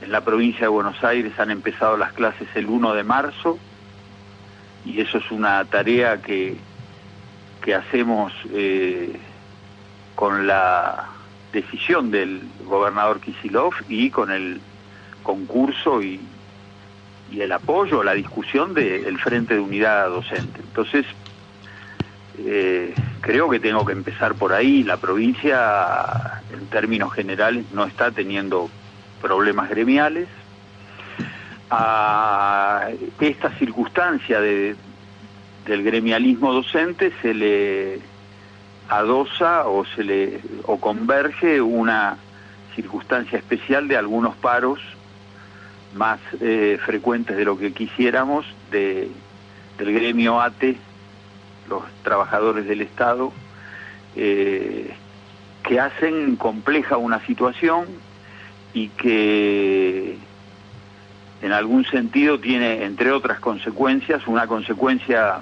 en 0.00 0.12
la 0.12 0.22
provincia 0.22 0.62
de 0.62 0.68
Buenos 0.68 1.02
Aires 1.04 1.38
han 1.38 1.50
empezado 1.50 1.96
las 1.96 2.12
clases 2.12 2.48
el 2.54 2.66
1 2.66 2.94
de 2.94 3.04
marzo 3.04 3.58
y 4.84 5.00
eso 5.00 5.18
es 5.18 5.30
una 5.30 5.64
tarea 5.64 6.22
que, 6.22 6.56
que 7.62 7.74
hacemos 7.74 8.32
eh, 8.52 9.18
con 10.14 10.46
la 10.46 11.15
decisión 11.56 12.10
del 12.10 12.42
gobernador 12.66 13.20
Kisilov 13.20 13.72
y 13.88 14.10
con 14.10 14.30
el 14.30 14.60
concurso 15.22 16.02
y, 16.02 16.20
el 17.32 17.50
apoyo, 17.50 18.04
la 18.04 18.14
discusión 18.14 18.72
del 18.74 19.18
Frente 19.18 19.54
de 19.54 19.60
Unidad 19.60 20.08
Docente. 20.08 20.60
Entonces, 20.60 21.04
eh, 22.38 22.94
creo 23.20 23.50
que 23.50 23.58
tengo 23.58 23.84
que 23.84 23.92
empezar 23.92 24.34
por 24.34 24.52
ahí. 24.52 24.84
La 24.84 24.98
provincia, 24.98 26.42
en 26.52 26.66
términos 26.66 27.12
generales, 27.12 27.64
no 27.72 27.84
está 27.84 28.10
teniendo 28.10 28.70
problemas 29.20 29.68
gremiales. 29.68 30.28
A 31.70 32.90
esta 33.18 33.50
circunstancia 33.58 34.40
de, 34.40 34.76
del 35.66 35.82
gremialismo 35.82 36.52
docente 36.52 37.12
se 37.22 37.34
le 37.34 37.98
adosa 38.88 39.66
o 39.66 39.84
se 39.84 40.04
le 40.04 40.40
o 40.64 40.78
converge 40.78 41.60
una 41.60 42.18
circunstancia 42.74 43.38
especial 43.38 43.88
de 43.88 43.96
algunos 43.96 44.36
paros 44.36 44.80
más 45.94 46.20
eh, 46.40 46.78
frecuentes 46.84 47.36
de 47.36 47.44
lo 47.44 47.58
que 47.58 47.72
quisiéramos 47.72 48.44
de, 48.70 49.10
del 49.78 49.92
gremio 49.92 50.40
ATE, 50.40 50.76
los 51.68 51.82
trabajadores 52.02 52.66
del 52.66 52.82
Estado, 52.82 53.32
eh, 54.14 54.94
que 55.62 55.80
hacen 55.80 56.36
compleja 56.36 56.96
una 56.96 57.24
situación 57.26 57.86
y 58.74 58.88
que 58.88 60.18
en 61.42 61.52
algún 61.52 61.84
sentido 61.86 62.38
tiene, 62.38 62.84
entre 62.84 63.10
otras 63.10 63.40
consecuencias, 63.40 64.26
una 64.26 64.46
consecuencia, 64.46 65.40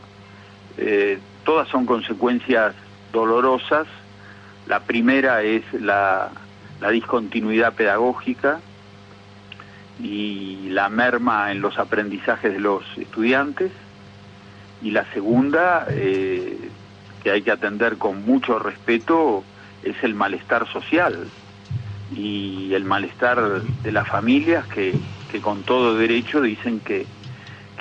eh, 0.78 1.18
todas 1.44 1.68
son 1.68 1.84
consecuencias 1.84 2.74
dolorosas. 3.15 3.86
La 4.66 4.81
primera 4.81 5.43
es 5.43 5.62
la, 5.73 6.31
discontinuidad 6.93 7.73
pedagógica 7.73 8.61
y 9.99 10.69
la 10.69 10.91
merma 10.91 11.51
en 11.51 11.62
los 11.62 11.78
aprendizajes 11.78 12.53
de 12.53 12.61
los 12.61 12.85
estudiantes. 12.99 13.73
Y 14.82 14.91
la 14.91 15.11
segunda, 15.15 15.86
eh, 15.89 16.59
que 17.23 17.31
hay 17.31 17.41
que 17.41 17.53
atender 17.53 17.97
con 17.97 18.27
mucho 18.27 18.59
respeto, 18.59 19.45
es 19.82 19.97
el 20.03 20.15
malestar 20.15 20.70
social. 20.70 21.28
y 22.15 22.74
el 22.74 22.85
malestar 22.85 23.62
de 23.82 23.91
las 23.91 24.07
familias 24.07 24.66
que, 24.66 24.93
con 25.41 25.62
todo 25.62 25.97
derecho 25.97 26.41
dicen 26.41 26.81
que, 26.81 27.07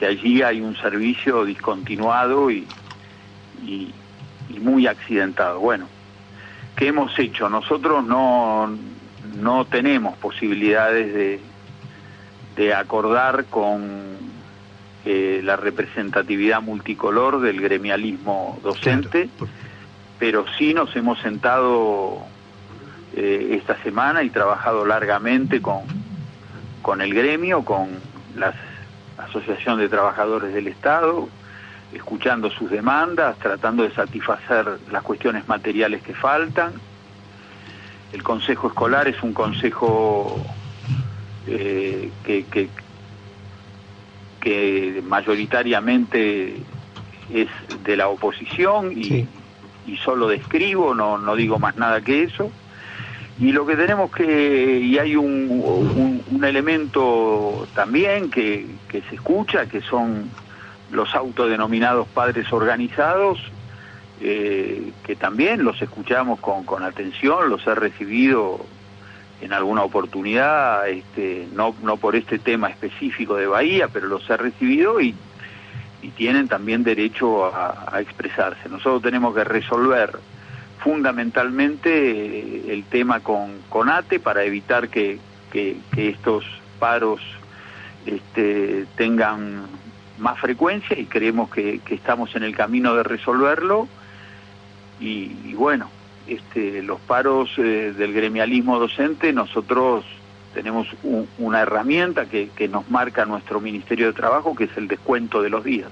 allí 0.06 0.42
hay 0.42 0.60
un 0.60 0.76
servicio 0.76 1.46
discontinuado 1.46 2.52
y, 2.52 2.68
y 4.50 4.60
muy 4.60 4.88
accidentado. 4.88 5.60
Bueno, 5.60 5.88
¿qué 6.76 6.88
hemos 6.88 7.18
hecho? 7.20 7.50
Nosotros 7.50 8.06
no, 8.06 8.76
no 9.36 9.66
tenemos 9.66 10.18
posibilidades 10.18 11.14
de, 11.14 11.40
de 12.56 12.74
acordar 12.74 13.46
con 13.46 14.14
eh, 15.06 15.42
la 15.44 15.58
representatividad 15.58 16.62
multicolor 16.62 17.42
del 17.42 17.60
gremialismo 17.60 18.60
docente, 18.64 19.30
pero 20.18 20.46
sí 20.58 20.74
nos 20.74 20.96
hemos 20.96 21.20
sentado 21.20 22.20
eh, 23.16 23.58
esta 23.60 23.82
semana 23.84 24.24
y 24.24 24.30
trabajado 24.30 24.86
largamente 24.86 25.62
con, 25.62 25.82
con 26.82 27.02
el 27.02 27.14
gremio, 27.14 27.66
con 27.66 27.90
la 28.38 28.54
Asociación 29.18 29.78
de 29.78 29.90
Trabajadores 29.90 30.54
del 30.54 30.68
Estado, 30.68 31.28
escuchando 31.96 32.50
sus 32.52 32.70
demandas, 32.70 33.38
tratando 33.40 33.84
de 33.84 33.92
satisfacer 33.94 34.80
las 34.92 35.04
cuestiones 35.04 35.48
materiales 35.48 36.02
que 36.02 36.14
faltan. 36.14 36.74
El 38.12 38.24
Consejo 38.24 38.68
Escolar 38.68 39.08
es 39.08 39.22
un 39.24 39.34
consejo 39.34 40.40
eh, 41.48 42.10
que, 42.24 42.46
que, 42.46 42.70
que 44.42 45.02
mayoritariamente 45.06 46.58
es 47.34 47.48
de 47.84 47.98
la 47.98 48.08
oposición 48.10 48.92
y, 48.92 49.04
Sí. 49.04 49.28
y 49.88 49.98
solo 49.98 50.28
describo, 50.28 50.94
no, 50.94 51.18
no 51.18 51.36
digo 51.36 51.60
más 51.60 51.76
nada 51.78 52.02
que 52.02 52.24
eso. 52.24 52.52
Y 53.40 53.52
lo 53.52 53.66
que 53.66 53.76
tenemos 53.76 54.12
que, 54.12 54.80
y 54.80 54.98
hay 55.00 55.16
un, 55.16 55.50
un- 55.50 56.24
un 56.30 56.44
elemento 56.46 57.68
también 57.74 58.30
que, 58.30 58.68
que 58.88 59.02
se 59.10 59.16
escucha, 59.16 59.66
que 59.66 59.82
son 59.82 60.30
los 60.94 61.14
autodenominados 61.16 62.08
padres 62.08 62.52
organizados, 62.54 63.40
eh, 64.22 64.92
que 65.06 65.16
también 65.16 65.64
los 65.64 65.82
escuchamos 65.82 66.40
con, 66.40 66.64
con 66.64 66.84
atención, 66.84 67.50
los 67.50 67.66
he 67.68 67.76
recibido 67.76 68.66
en 69.42 69.52
alguna 69.52 69.84
oportunidad, 69.84 70.88
este, 70.88 71.48
no, 71.54 71.76
no 71.84 71.98
por 71.98 72.16
este 72.16 72.40
tema 72.40 72.70
específico 72.70 73.36
de 73.36 73.48
Bahía, 73.48 73.90
pero 73.92 74.08
los 74.08 74.30
he 74.30 74.38
recibido 74.38 75.02
y, 75.02 75.14
y 76.02 76.10
tienen 76.10 76.48
también 76.48 76.84
derecho 76.84 77.46
a, 77.54 78.00
expresarse. 78.00 78.70
Nosotros 78.70 79.02
tenemos 79.02 79.36
que 79.36 79.44
resolver 79.44 80.12
fundamentalmente 80.80 81.90
eh, 81.90 82.64
el 82.74 82.84
tema 82.86 83.20
con, 83.20 83.58
con 83.70 83.90
ATE 83.90 84.20
para 84.20 84.44
evitar 84.44 84.90
que, 84.90 85.20
que- 85.52 85.78
que 85.94 86.10
estos 86.10 86.46
paros 86.80 87.20
este, 88.06 88.86
tengan 88.96 89.64
más 90.18 90.40
frecuencia 90.40 90.98
y 90.98 91.06
creemos 91.06 91.50
que, 91.50 91.80
que 91.80 91.96
estamos 91.96 92.36
en 92.36 92.44
el 92.44 92.56
camino 92.56 92.96
de 92.96 93.04
resolverlo 93.04 93.88
y, 95.00 95.54
bueno, 95.56 95.90
este, 96.28 96.82
los 96.84 97.00
paros 97.02 97.50
eh, 97.58 97.94
del 97.98 98.14
gremialismo 98.14 98.80
docente, 98.80 99.34
nosotros 99.34 100.06
tenemos 100.54 100.88
un- 101.04 101.28
una 101.40 101.62
herramienta 101.62 102.26
que, 102.26 102.50
que 102.56 102.68
nos 102.68 102.90
marca 102.90 103.26
nuestro 103.26 103.60
Ministerio 103.60 104.08
de 104.08 104.14
Trabajo, 104.14 104.56
que 104.56 104.66
es 104.66 104.78
el 104.78 104.88
descuento 104.88 105.42
de 105.42 105.50
los 105.50 105.64
días. 105.64 105.90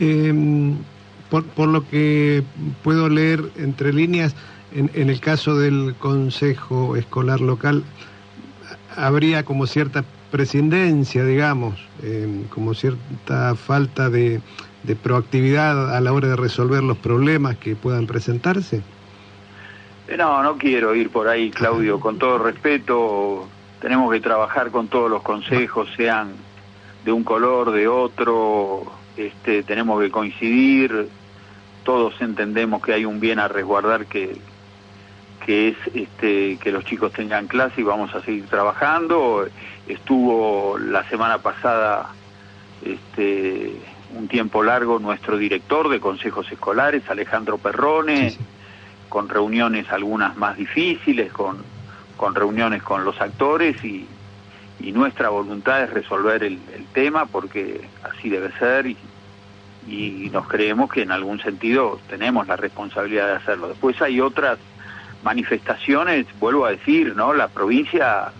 Eh, 0.00 0.74
por, 1.30 1.44
por 1.44 1.68
lo 1.68 1.88
que 1.88 2.42
puedo 2.82 3.08
leer 3.08 3.42
entre 3.56 3.92
líneas, 3.92 4.34
en, 4.74 4.90
en 4.94 5.08
el 5.08 5.20
caso 5.20 5.56
del 5.56 5.94
Consejo 5.98 6.96
Escolar 6.96 7.40
Local, 7.40 7.84
habría 8.96 9.44
como 9.44 9.66
cierta 9.66 10.04
prescindencia, 10.32 11.24
digamos, 11.24 11.74
eh, 12.02 12.46
como 12.50 12.74
cierta 12.74 13.54
falta 13.54 14.10
de, 14.10 14.40
de 14.82 14.96
proactividad 14.96 15.94
a 15.94 16.00
la 16.00 16.12
hora 16.12 16.28
de 16.28 16.36
resolver 16.36 16.82
los 16.82 16.96
problemas 16.98 17.56
que 17.58 17.76
puedan 17.76 18.06
presentarse. 18.08 18.82
Eh, 20.08 20.16
No, 20.16 20.42
no 20.42 20.58
quiero 20.58 20.94
ir 20.96 21.10
por 21.10 21.28
ahí, 21.28 21.50
Claudio, 21.50 22.00
con 22.00 22.18
todo 22.18 22.38
respeto, 22.38 23.46
tenemos 23.80 24.10
que 24.12 24.20
trabajar 24.20 24.70
con 24.70 24.88
todos 24.88 25.10
los 25.10 25.22
consejos, 25.22 25.88
sean 25.96 26.32
de 27.04 27.12
un 27.12 27.24
color, 27.24 27.70
de 27.70 27.86
otro, 27.86 28.84
este, 29.16 29.62
tenemos 29.62 30.00
que 30.00 30.10
coincidir, 30.10 31.08
todos 31.84 32.14
entendemos 32.20 32.82
que 32.82 32.94
hay 32.94 33.04
un 33.04 33.20
bien 33.20 33.38
a 33.38 33.48
resguardar 33.48 34.06
que, 34.06 34.36
que 35.44 35.68
es 35.68 35.76
este, 35.94 36.56
que 36.58 36.70
los 36.70 36.84
chicos 36.84 37.12
tengan 37.12 37.48
clase 37.48 37.80
y 37.80 37.84
vamos 37.84 38.14
a 38.14 38.22
seguir 38.22 38.46
trabajando. 38.46 39.46
Estuvo 39.92 40.78
la 40.78 41.04
semana 41.08 41.38
pasada 41.38 42.08
este, 42.84 43.72
un 44.16 44.26
tiempo 44.28 44.62
largo 44.62 44.98
nuestro 44.98 45.36
director 45.36 45.88
de 45.88 46.00
consejos 46.00 46.50
escolares, 46.50 47.08
Alejandro 47.08 47.58
Perrone, 47.58 48.30
Sí, 48.30 48.36
sí. 48.36 48.44
con 49.08 49.28
reuniones 49.28 49.90
algunas 49.92 50.36
más 50.36 50.56
difíciles, 50.56 51.32
con, 51.32 51.58
con 52.16 52.34
reuniones 52.34 52.82
con 52.82 53.04
los 53.04 53.20
actores 53.20 53.84
y, 53.84 54.06
y 54.80 54.92
nuestra 54.92 55.28
voluntad 55.28 55.82
es 55.84 55.90
resolver 55.90 56.42
el, 56.42 56.58
el 56.74 56.86
tema 56.94 57.26
porque 57.26 57.82
así 58.02 58.30
debe 58.30 58.50
ser 58.58 58.86
y, 58.86 58.96
y 59.86 60.30
nos 60.32 60.46
creemos 60.48 60.90
que 60.90 61.02
en 61.02 61.12
algún 61.12 61.38
sentido 61.40 62.00
tenemos 62.08 62.46
la 62.48 62.56
responsabilidad 62.56 63.26
de 63.26 63.34
hacerlo. 63.34 63.68
Después 63.68 64.00
hay 64.00 64.20
otras 64.20 64.58
manifestaciones, 65.22 66.26
vuelvo 66.40 66.64
a 66.66 66.70
decir, 66.70 67.14
¿no? 67.14 67.32
La 67.34 67.48
provincia 67.48 68.32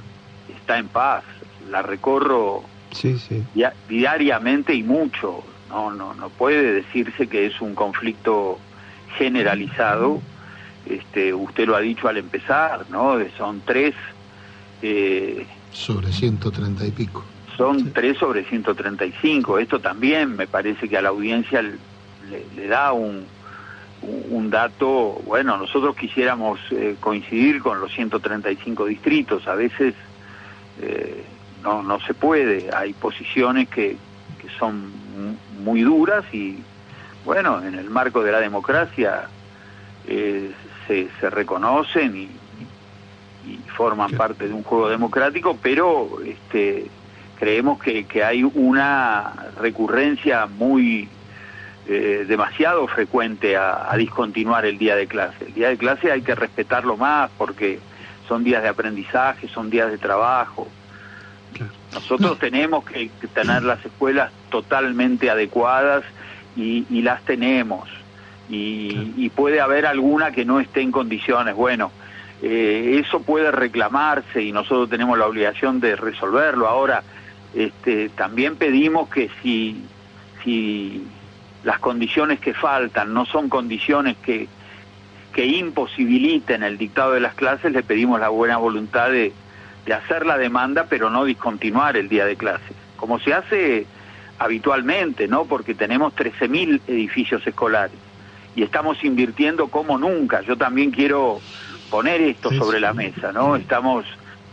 está 0.59 0.79
en 0.79 0.89
paz, 0.89 1.23
la 1.67 1.83
recorro 1.83 2.71
Sí, 2.91 3.19
sí. 3.19 3.47
dia- 3.55 3.77
diariamente 3.89 4.75
y 4.75 4.83
mucho. 4.83 5.45
No, 5.67 5.91
no, 5.93 6.15
no 6.15 6.31
puede 6.31 6.73
decirse 6.75 7.29
que 7.29 7.47
es 7.47 7.61
un 7.61 7.75
conflicto 7.75 8.65
generalizado. 9.19 10.23
Este, 10.85 11.33
usted 11.33 11.67
lo 11.67 11.77
ha 11.77 11.81
dicho 11.81 12.09
al 12.09 12.17
empezar, 12.19 12.89
¿no? 12.91 13.17
Son 13.37 13.63
tres, 13.63 13.95
eh, 14.81 15.47
Sobre 15.71 16.09
130 16.13 16.85
y 16.87 16.93
pico. 16.93 17.33
son 17.57 17.93
tres 17.93 18.19
sobre 18.19 18.45
135. 18.47 19.59
Esto 19.59 19.81
también 19.81 20.35
me 20.37 20.49
parece 20.49 20.89
que 20.89 20.97
a 20.97 21.03
la 21.03 21.11
audiencia 21.11 21.63
le, 21.63 22.49
le 22.51 22.67
da 22.67 22.93
un, 22.93 23.31
un- 24.01 24.25
un 24.29 24.51
dato. 24.51 25.21
Bueno, 25.25 25.57
nosotros 25.57 25.95
quisiéramos 25.95 26.59
eh, 26.73 26.97
coincidir 26.99 27.61
con 27.63 27.81
los 27.81 27.93
135 27.93 28.87
distritos. 28.87 29.47
A 29.47 29.55
veces 29.55 29.95
eh, 30.77 31.32
no, 31.63 31.83
no 31.83 32.01
se 32.01 32.15
puede. 32.15 32.71
Hay 32.75 32.93
posiciones 32.93 33.69
que, 33.69 33.97
que 34.41 34.49
son 34.59 34.91
mu- 35.17 35.37
muy 35.65 35.83
duras 35.83 36.25
y, 36.33 36.59
bueno, 37.25 37.63
en 37.63 37.75
el 37.75 37.89
marco 37.91 38.23
de 38.23 38.33
la 38.33 38.41
democracia 38.41 39.25
eh, 40.07 40.51
se, 40.87 41.09
se 41.21 41.31
reconocen 41.31 42.17
y, 42.17 42.31
y 43.49 43.59
forman 43.77 44.11
Sí. 44.11 44.17
parte 44.17 44.49
de 44.49 44.55
un 44.55 44.63
juego 44.63 44.89
democrático, 44.89 45.57
pero 45.63 46.19
este, 46.25 46.87
creemos 47.39 47.81
que, 47.81 48.05
que 48.05 48.23
hay 48.25 48.43
una 48.45 49.33
recurrencia 49.61 50.47
muy 50.47 51.09
eh, 51.89 52.25
demasiado 52.29 52.87
frecuente 52.87 53.57
a, 53.57 53.91
a 53.93 53.97
discontinuar 53.97 54.65
el 54.67 54.79
día 54.79 54.95
de 54.97 55.07
clase. 55.09 55.47
El 55.47 55.55
día 55.55 55.69
de 55.69 55.77
clase 55.79 56.13
hay 56.13 56.23
que 56.23 56.35
respetarlo 56.35 56.97
más 56.97 57.31
porque 57.37 57.81
son 58.29 58.45
días 58.45 58.63
de 58.63 58.69
aprendizaje, 58.69 59.49
son 59.49 59.69
días 59.71 59.91
de 59.91 59.99
trabajo. 59.99 60.69
Claro. 61.53 61.73
Nosotros 61.93 62.39
tenemos 62.39 62.85
que, 62.85 63.11
tener 63.35 63.63
las 63.63 63.85
escuelas 63.85 64.33
totalmente 64.51 65.31
adecuadas 65.31 66.05
y, 66.57 66.87
y 66.91 67.03
las 67.03 67.23
tenemos. 67.23 67.89
Y, 68.49 68.91
Claro. 68.91 69.09
y 69.17 69.29
puede 69.31 69.61
haber 69.61 69.87
alguna 69.87 70.33
que 70.33 70.45
no 70.45 70.61
esté 70.61 70.81
en 70.83 70.93
condiciones. 70.93 71.55
Bueno, 71.55 71.91
eh, 72.43 73.01
eso 73.05 73.23
puede 73.23 73.53
reclamarse 73.53 74.43
y 74.43 74.51
nosotros 74.51 74.91
tenemos 74.91 75.17
la 75.17 75.27
obligación 75.27 75.79
de 75.79 75.95
resolverlo. 75.95 76.67
Ahora, 76.67 77.03
este, 77.55 78.09
también 78.09 78.57
pedimos 78.57 79.09
que 79.09 79.31
si, 79.43 79.85
si 80.43 81.07
las 81.63 81.79
condiciones 81.79 82.41
que 82.41 82.53
faltan 82.53 83.15
no 83.15 83.27
son 83.27 83.49
condiciones 83.49 84.17
que, 84.25 84.49
que 85.33 85.47
imposibiliten 85.47 86.65
el 86.65 86.79
dictado 86.79 87.13
de 87.13 87.21
las 87.21 87.35
clases, 87.35 87.73
le 87.73 87.85
pedimos 87.85 88.19
la 88.19 88.29
buena 88.29 88.57
voluntad 88.57 89.11
de, 89.11 89.33
de 89.87 89.95
hacer 89.95 90.27
la 90.27 90.39
demanda, 90.39 90.87
pero 90.89 91.11
no 91.11 91.25
discontinuar 91.25 91.97
el 91.97 92.09
día 92.09 92.25
de 92.27 92.37
clases, 92.37 92.77
como 92.97 93.19
se 93.19 93.35
hace 93.35 93.87
habitualmente, 94.39 95.29
¿no? 95.29 95.45
Porque 95.45 95.75
tenemos 95.75 96.15
13.000 96.15 96.81
edificios 96.89 97.47
escolares 97.47 97.97
y 98.55 98.63
estamos 98.63 99.03
invirtiendo 99.05 99.69
como 99.69 99.99
nunca. 99.99 100.43
Yo 100.43 100.57
también 100.57 100.91
quiero 100.91 101.41
poner 101.91 102.21
esto 102.21 102.51
Sí, 102.51 102.59
sobre 102.59 102.79
sí. 102.79 102.83
la 102.83 102.93
mesa, 102.93 103.33
¿no? 103.33 103.57
Estamos 103.57 104.05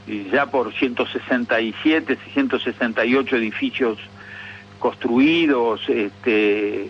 eh, 0.07 0.27
ya 0.31 0.45
por 0.47 0.73
167, 0.73 2.17
168 2.33 3.35
edificios 3.35 3.97
construidos, 4.79 5.81
este, 5.89 6.89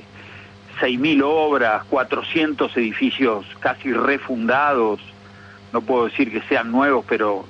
6.000 0.79 1.21
obras, 1.25 1.83
400 1.89 2.75
edificios 2.77 3.45
casi 3.59 3.91
refundados, 3.91 4.99
no 5.73 5.81
puedo 5.81 6.05
decir 6.05 6.31
que 6.31 6.41
sean 6.47 6.71
nuevos, 6.71 7.05
pero 7.07 7.45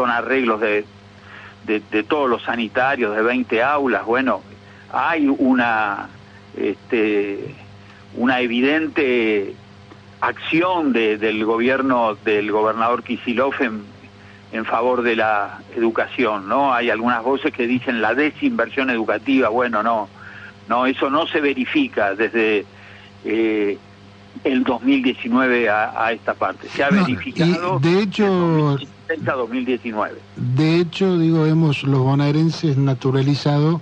son 0.00 0.10
arreglos 0.10 0.60
de, 0.62 0.86
de, 1.66 1.82
de 1.90 2.02
todos 2.04 2.28
los 2.30 2.42
sanitarios, 2.42 3.14
de 3.14 3.20
20 3.20 3.62
aulas, 3.62 4.06
bueno, 4.06 4.40
hay 4.90 5.28
una, 5.28 6.08
este, 6.56 7.54
una 8.14 8.40
evidente 8.40 9.54
acción 10.22 10.94
de- 10.94 11.18
del 11.18 11.44
gobierno 11.44 12.14
del 12.24 12.50
gobernador 12.50 13.02
Kisilov 13.02 13.52
en, 13.60 13.82
en 14.52 14.64
favor 14.64 15.02
de 15.02 15.16
la 15.16 15.58
educación, 15.76 16.48
¿no? 16.48 16.72
Hay 16.72 16.88
algunas 16.88 17.22
voces 17.22 17.52
que 17.52 17.66
dicen 17.66 18.00
la 18.00 18.14
desinversión 18.14 18.88
educativa, 18.88 19.50
bueno, 19.50 19.82
no, 19.82 20.08
no, 20.66 20.86
eso 20.86 21.10
no 21.10 21.26
se 21.26 21.42
verifica 21.42 22.14
desde 22.14 22.64
eh, 23.26 23.76
el 24.44 24.64
2019 24.64 25.68
a, 25.68 26.04
a 26.06 26.12
esta 26.12 26.32
parte, 26.32 26.68
se 26.70 26.82
ha 26.84 26.90
No, 26.90 27.04
verificado 27.04 27.78
de 27.80 28.00
hecho- 28.02 28.78
de 29.18 29.24
2016 29.24 29.28
a 29.28 29.32
2019. 29.36 30.18
De 30.36 30.76
hecho, 30.76 31.18
digo, 31.18 31.46
hemos 31.46 31.82
los 31.82 32.00
bonaerenses 32.00 32.76
naturalizado 32.76 33.80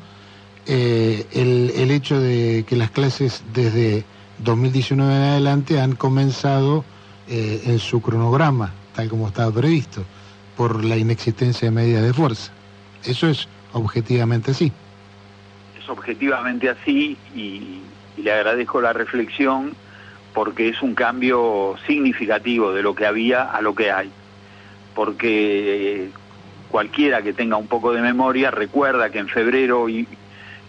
eh, 0.66 1.26
el, 1.32 1.72
el 1.76 1.90
hecho 1.90 2.20
de 2.20 2.64
que 2.66 2.76
las 2.76 2.90
clases 2.90 3.42
desde 3.52 4.04
2019 4.38 5.14
en 5.14 5.22
adelante 5.22 5.80
han 5.80 5.94
comenzado 5.94 6.84
eh, 7.28 7.62
en 7.66 7.78
su 7.78 8.00
cronograma, 8.00 8.72
tal 8.94 9.08
como 9.08 9.28
estaba 9.28 9.52
previsto, 9.52 10.04
por 10.56 10.84
la 10.84 10.96
inexistencia 10.96 11.68
de 11.68 11.72
medidas 11.72 12.02
de 12.02 12.12
fuerza. 12.12 12.52
Eso 13.04 13.28
es 13.28 13.48
objetivamente 13.72 14.50
así. 14.52 14.72
es 15.78 15.88
objetivamente 15.88 16.68
así 16.68 17.16
y, 17.34 17.80
y 18.16 18.22
le 18.22 18.32
agradezco 18.32 18.80
la 18.80 18.92
reflexión 18.92 19.72
porque 20.34 20.68
es 20.68 20.82
un 20.82 20.94
cambio 20.94 21.76
significativo 21.86 22.72
de 22.72 22.82
lo 22.82 22.94
que 22.94 23.06
había 23.06 23.42
a 23.42 23.60
lo 23.60 23.74
que 23.74 23.90
hay. 23.90 24.10
Porque 24.98 26.10
cualquiera 26.72 27.22
que 27.22 27.32
tenga 27.32 27.56
un 27.56 27.68
poco 27.68 27.92
de 27.92 28.02
memoria 28.02 28.50
recuerda 28.50 29.10
que 29.10 29.20
en 29.20 29.28
febrero 29.28 29.88
y 29.88 30.08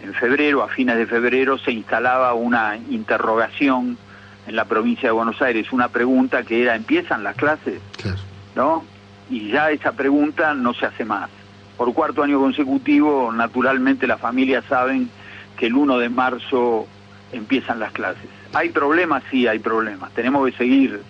en 0.04 0.14
febrero, 0.14 0.62
a 0.62 0.68
fines 0.68 0.98
de 0.98 1.08
febrero, 1.08 1.58
se 1.58 1.72
instalaba 1.72 2.36
una 2.36 2.78
interrogación 2.92 3.98
en 4.46 4.56
la 4.56 4.66
provincia 4.66 5.10
de 5.10 5.14
Buenos 5.14 5.42
Aires, 5.42 5.74
una 5.74 5.88
pregunta 5.88 6.44
que 6.44 6.62
era 6.62 6.76
¿empiezan 6.76 7.24
las 7.24 7.36
clases? 7.38 7.82
Claro. 8.00 8.20
¿no? 8.56 8.86
Y 9.32 9.50
ya 9.50 9.72
esa 9.72 9.94
pregunta 9.94 10.54
no 10.54 10.76
se 10.76 10.86
hace 10.86 11.06
más. 11.06 11.32
Por 11.76 11.92
cuarto 11.96 12.22
año 12.22 12.40
consecutivo, 12.40 13.32
naturalmente 13.32 14.06
las 14.06 14.22
familias 14.22 14.64
saben 14.70 15.10
que 15.58 15.66
el 15.66 15.74
1 15.74 15.98
de 15.98 16.10
marzo 16.10 16.86
empiezan 17.32 17.80
las 17.80 17.94
clases. 17.94 18.30
¿Hay 18.54 18.70
problemas? 18.70 19.24
Sí, 19.32 19.48
hay 19.48 19.58
problemas. 19.58 20.12
Tenemos 20.12 20.48
que 20.48 20.56
seguir 20.56 21.02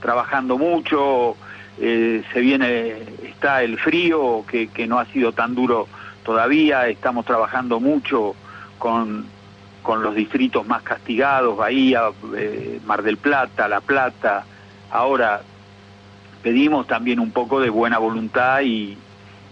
trabajando 0.00 0.58
mucho, 0.58 1.36
eh, 1.78 2.22
se 2.32 2.40
viene, 2.40 2.94
está 3.22 3.62
el 3.62 3.78
frío 3.78 4.44
que, 4.48 4.68
que 4.68 4.86
no 4.86 4.98
ha 4.98 5.06
sido 5.06 5.32
tan 5.32 5.54
duro 5.54 5.88
todavía, 6.24 6.88
estamos 6.88 7.24
trabajando 7.24 7.80
mucho 7.80 8.34
con, 8.78 9.26
con 9.82 10.02
los 10.02 10.14
distritos 10.14 10.66
más 10.66 10.82
castigados, 10.82 11.56
Bahía, 11.56 12.02
eh, 12.36 12.80
Mar 12.84 13.02
del 13.02 13.16
Plata, 13.16 13.68
La 13.68 13.80
Plata, 13.80 14.44
ahora 14.90 15.42
pedimos 16.42 16.86
también 16.86 17.20
un 17.20 17.30
poco 17.30 17.60
de 17.60 17.70
buena 17.70 17.98
voluntad 17.98 18.60
y, 18.62 18.96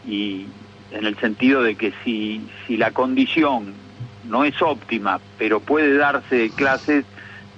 y 0.06 0.46
en 0.90 1.06
el 1.06 1.16
sentido 1.18 1.62
de 1.62 1.76
que 1.76 1.92
si, 2.04 2.48
si 2.66 2.76
la 2.76 2.92
condición 2.92 3.74
no 4.28 4.44
es 4.44 4.60
óptima, 4.62 5.20
pero 5.38 5.60
puede 5.60 5.96
darse 5.96 6.50
clases, 6.50 7.04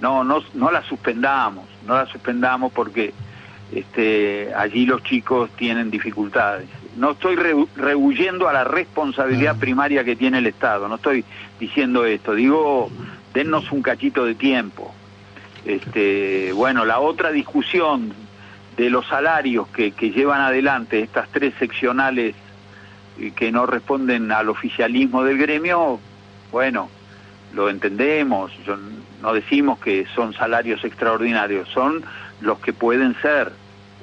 no, 0.01 0.23
no, 0.23 0.43
no 0.53 0.71
la 0.71 0.83
suspendamos, 0.83 1.65
no 1.85 1.95
la 1.95 2.05
suspendamos 2.07 2.71
porque 2.73 3.13
este, 3.73 4.51
allí 4.55 4.85
los 4.85 5.03
chicos 5.03 5.49
tienen 5.57 5.91
dificultades. 5.91 6.67
No 6.95 7.11
estoy 7.11 7.35
re- 7.35 7.65
rehuyendo 7.75 8.47
a 8.47 8.53
la 8.53 8.63
responsabilidad 8.63 9.55
Ah. 9.57 9.59
primaria 9.59 10.03
que 10.03 10.15
tiene 10.15 10.39
el 10.39 10.47
Estado, 10.47 10.87
no 10.87 10.95
estoy 10.95 11.23
diciendo 11.59 12.05
esto, 12.05 12.33
digo, 12.33 12.89
dennos 13.33 13.71
un 13.71 13.81
cachito 13.81 14.25
de 14.25 14.35
tiempo. 14.35 14.93
Este, 15.65 16.51
bueno, 16.53 16.85
la 16.85 16.99
otra 16.99 17.31
discusión 17.31 18.13
de 18.77 18.89
los 18.89 19.05
salarios 19.07 19.67
que, 19.69 19.91
que 19.91 20.11
llevan 20.11 20.39
adelante 20.41 21.01
estas 21.01 21.27
tres 21.29 21.53
seccionales 21.59 22.35
eh, 23.19 23.31
que 23.35 23.51
no 23.51 23.65
responden 23.65 24.31
al 24.31 24.49
oficialismo 24.49 25.23
del 25.23 25.37
gremio, 25.37 25.99
bueno, 26.51 26.89
lo 27.53 27.69
entendemos, 27.69 28.51
yo- 28.65 28.77
no 29.21 29.33
decimos 29.33 29.79
que 29.79 30.05
son 30.15 30.33
salarios 30.33 30.85
extraordinarios, 30.85 31.67
son 31.69 32.03
los 32.41 32.59
que 32.59 32.73
pueden 32.73 33.15
ser. 33.21 33.51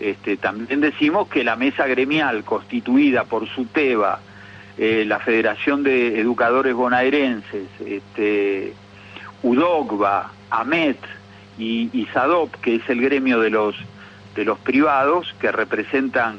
Este, 0.00 0.36
también 0.36 0.80
decimos 0.80 1.28
que 1.28 1.44
la 1.44 1.56
mesa 1.56 1.86
gremial 1.86 2.44
constituida 2.44 3.24
por 3.24 3.48
SUTEBA, 3.48 4.20
eh, 4.76 5.04
la 5.06 5.20
Federación 5.20 5.82
de 5.84 6.20
Educadores 6.20 6.74
Bonaerenses, 6.74 7.68
este, 7.86 8.74
UDOGBA, 9.42 10.32
AMET 10.50 10.98
y, 11.58 12.08
SADOP, 12.12 12.56
que 12.56 12.76
es 12.76 12.88
el 12.88 13.00
gremio 13.00 13.38
de 13.38 13.50
los, 13.50 13.76
de 14.34 14.44
los 14.44 14.58
privados 14.58 15.32
que 15.40 15.52
representan 15.52 16.38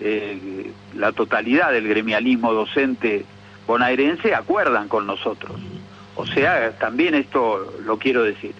eh, 0.00 0.70
la 0.94 1.12
totalidad 1.12 1.72
del 1.72 1.88
gremialismo 1.88 2.52
docente 2.54 3.26
bonaerense, 3.66 4.34
acuerdan 4.34 4.88
con 4.88 5.06
nosotros. 5.06 5.60
O 6.14 6.26
sea, 6.26 6.70
también 6.78 7.14
esto 7.14 7.74
lo 7.84 7.98
quiero 7.98 8.22
decir. 8.22 8.54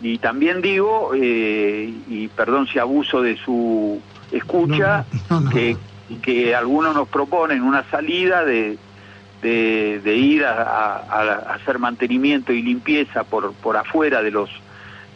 Y 0.00 0.18
también 0.18 0.62
digo, 0.62 1.10
eh, 1.14 1.92
y 2.08 2.28
perdón 2.28 2.66
si 2.68 2.78
abuso 2.78 3.20
de 3.20 3.36
su 3.36 4.00
escucha, 4.30 5.04
No, 5.30 5.40
no, 5.40 5.46
no. 5.46 5.50
que, 5.50 5.76
que 6.22 6.54
algunos 6.54 6.94
nos 6.94 7.08
proponen 7.08 7.62
una 7.62 7.82
salida 7.90 8.44
de, 8.44 8.78
de, 9.42 10.00
de 10.04 10.16
ir 10.16 10.44
a, 10.44 10.62
a- 10.62 10.96
a 11.50 11.54
hacer 11.54 11.78
mantenimiento 11.78 12.52
y 12.52 12.62
limpieza 12.62 13.24
por, 13.24 13.52
por 13.54 13.76
afuera 13.76 14.22
de 14.22 14.30
los 14.30 14.50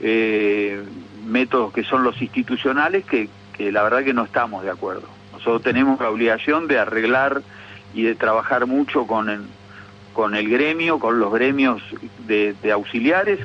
eh, 0.00 0.82
métodos 1.26 1.72
que 1.72 1.84
son 1.84 2.02
los 2.02 2.20
institucionales, 2.20 3.04
que, 3.04 3.28
que 3.56 3.70
la 3.70 3.82
verdad 3.84 4.02
que 4.02 4.14
no 4.14 4.24
estamos 4.24 4.64
de 4.64 4.70
acuerdo. 4.70 5.04
Nosotros 5.32 5.62
tenemos 5.62 6.00
la 6.00 6.10
obligación 6.10 6.66
de 6.66 6.78
arreglar 6.78 7.42
y 7.94 8.02
de 8.02 8.14
trabajar 8.14 8.66
mucho 8.66 9.06
con 9.06 9.28
el, 9.30 9.42
con 10.12 10.34
el 10.34 10.48
gremio, 10.48 10.98
con 10.98 11.20
los 11.20 11.32
gremios 11.32 11.82
de, 12.26 12.54
de 12.62 12.72
auxiliares, 12.72 13.38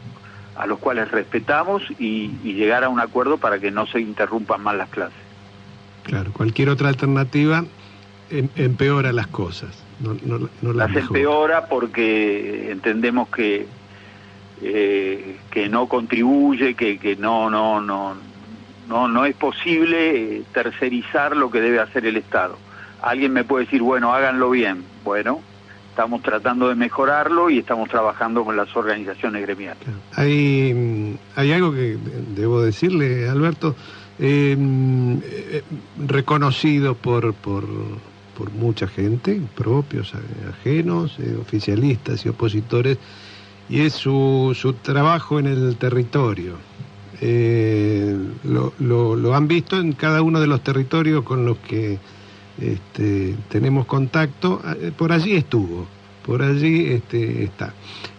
a 0.58 0.66
los 0.66 0.80
cuales 0.80 1.10
respetamos 1.12 1.84
y, 1.98 2.40
y 2.42 2.54
llegar 2.54 2.84
a 2.84 2.90
un 2.90 3.00
acuerdo 3.00 3.38
para 3.38 3.60
que 3.60 3.72
no 3.72 3.86
se 3.86 4.00
interrumpan 4.00 4.62
más 4.62 4.76
las 4.76 4.90
clases. 4.90 5.20
Claro, 6.04 6.34
cualquier 6.34 6.70
otra 6.70 6.90
alternativa 6.90 7.64
em- 8.30 8.50
empeora 8.56 9.12
las 9.12 9.28
cosas, 9.28 9.86
no, 10.00 10.16
no, 10.16 10.50
no 10.62 10.74
las 10.74 10.96
empeora 10.96 11.68
porque 11.68 12.72
entendemos 12.72 13.30
que 13.30 13.70
eh, 14.60 15.42
que 15.52 15.70
no 15.70 15.88
contribuye, 15.88 16.76
que, 16.76 16.98
que 16.98 17.16
no 17.16 17.50
no 17.50 17.80
no 17.82 18.16
no 18.88 19.08
no 19.08 19.26
es 19.26 19.36
posible 19.36 20.38
eh, 20.40 20.46
tercerizar 20.52 21.36
lo 21.36 21.52
que 21.52 21.62
debe 21.62 21.80
hacer 21.80 22.06
el 22.06 22.18
Estado. 22.18 22.60
Alguien 23.00 23.32
me 23.34 23.44
puede 23.44 23.66
decir, 23.66 23.84
bueno, 23.84 24.14
háganlo 24.14 24.50
bien. 24.50 24.90
Bueno, 25.04 25.44
estamos 25.98 26.22
tratando 26.22 26.70
de 26.70 26.76
mejorarlo 26.76 27.50
y 27.50 27.58
estamos 27.58 27.90
trabajando 27.90 28.46
con 28.46 28.56
las 28.56 28.68
organizaciones 28.76 29.42
gremiales. 29.42 29.90
Hay, 30.12 30.72
mm, 30.76 31.16
hay 31.36 31.52
algo 31.54 31.72
que 31.74 31.98
debo 32.00 32.62
decirle, 32.62 33.28
Alberto, 33.28 33.76
eh, 34.20 34.56
mm, 34.56 35.18
eh, 35.24 35.64
reconocido 35.96 36.94
por, 37.00 37.34
por, 37.34 37.66
por 38.36 38.52
mucha 38.52 38.88
gente, 38.88 39.42
propios, 39.56 40.14
a- 40.14 40.50
ajenos, 40.50 41.18
eh, 41.18 41.36
oficialistas 41.36 42.24
y 42.26 42.30
opositores, 42.30 43.00
y 43.68 43.82
es 43.82 43.94
su, 43.94 44.56
su 44.56 44.74
trabajo 44.74 45.40
en 45.40 45.48
el 45.48 45.78
territorio. 45.80 46.60
Eh, 47.22 48.16
lo, 48.44 48.72
lo- 48.78 49.16
lo 49.16 49.34
han 49.34 49.48
visto 49.48 49.78
en 49.80 49.94
cada 49.94 50.22
uno 50.22 50.40
de 50.40 50.46
los 50.46 50.62
territorios 50.62 51.24
con 51.24 51.44
los 51.44 51.58
que 51.58 52.00
este, 52.62 53.36
tenemos 53.50 53.86
contacto, 53.86 54.62
eh, 54.82 54.92
por 54.96 55.12
allí 55.12 55.36
estuvo, 55.36 55.88
por 56.26 56.42
allí 56.42 56.88
este, 56.88 57.44
está. 57.44 57.74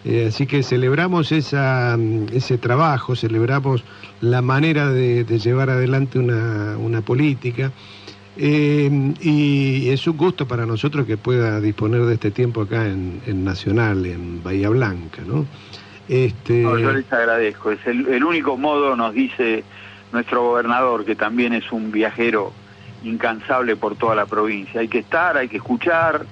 Eh, 0.05 0.27
así 0.28 0.47
que 0.47 0.62
celebramos 0.62 1.32
esa, 1.32 1.97
mm, 1.98 2.27
ese 2.32 2.59
trabajo, 2.59 3.16
celebramos 3.16 3.85
la 4.20 4.43
manera 4.43 4.90
de, 4.90 5.24
llevar 5.24 5.70
adelante 5.70 6.19
una, 6.19 7.01
política. 7.02 7.73
eh, 8.36 9.15
y 9.20 9.89
es 9.89 10.06
un 10.06 10.16
gusto 10.16 10.47
para 10.47 10.66
nosotros 10.66 11.06
que 11.06 11.16
pueda 11.16 11.60
disponer 11.60 12.02
de 12.02 12.15
este 12.15 12.31
tiempo 12.31 12.62
acá 12.62 12.86
en, 12.86 13.44
Nacional, 13.44 14.06
en 14.06 14.43
Bahía 14.43 14.69
Blanca, 14.69 15.23
¿no? 15.27 15.47
Este, 16.09 16.62
yo 16.62 16.93
les 16.93 17.12
agradezco. 17.12 17.73
Es 17.73 17.85
el 17.86 18.24
único 18.24 18.56
modo, 18.56 18.97
nos 18.97 19.12
dice 19.12 19.65
nuestro 20.12 20.43
gobernador, 20.43 21.05
que 21.05 21.15
también 21.15 21.52
es 21.52 21.70
un 21.73 21.93
viajero 21.93 22.52
incansable 23.05 23.77
por 23.77 23.97
toda 23.97 24.15
la 24.15 24.27
provincia. 24.27 24.81
Hay 24.81 24.89
que 24.89 24.99
estar, 24.99 25.37
hay 25.37 25.49
que 25.49 25.59
escuchar. 25.59 26.27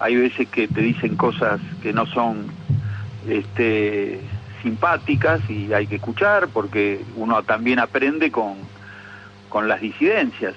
Hay 0.00 0.16
veces 0.16 0.48
que 0.48 0.66
te 0.68 0.80
dicen 0.80 1.16
cosas 1.16 1.60
que 1.82 1.92
no 1.92 2.06
son 2.06 2.46
este, 3.28 4.20
simpáticas 4.62 5.48
y 5.48 5.72
hay 5.72 5.86
que 5.86 5.96
escuchar 5.96 6.48
porque 6.48 7.04
uno 7.16 7.42
también 7.42 7.78
aprende 7.78 8.30
con, 8.32 8.54
con 9.48 9.68
las 9.68 9.80
disidencias. 9.80 10.54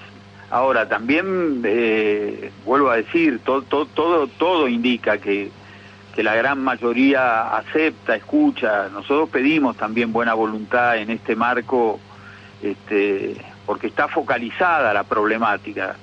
Ahora, 0.50 0.88
también 0.88 1.60
eh, 1.64 2.50
vuelvo 2.64 2.90
a 2.90 2.96
decir, 2.96 3.40
todo, 3.44 3.62
todo, 3.62 4.26
todo, 4.26 4.66
indica 4.66 5.18
que, 5.18 5.50
que 6.14 6.22
la 6.22 6.34
gran 6.34 6.64
mayoría 6.64 7.54
acepta, 7.54 8.16
escucha. 8.16 8.88
Nosotros 8.88 9.28
pedimos 9.28 9.76
también 9.76 10.12
buena 10.12 10.32
voluntad 10.32 10.96
en 10.96 11.10
este 11.10 11.36
marco, 11.36 12.00
este, 12.62 13.36
porque 13.68 13.88
está 13.88 14.08
focalizada 14.08 14.94
la 14.94 15.04
problemática. 15.04 15.94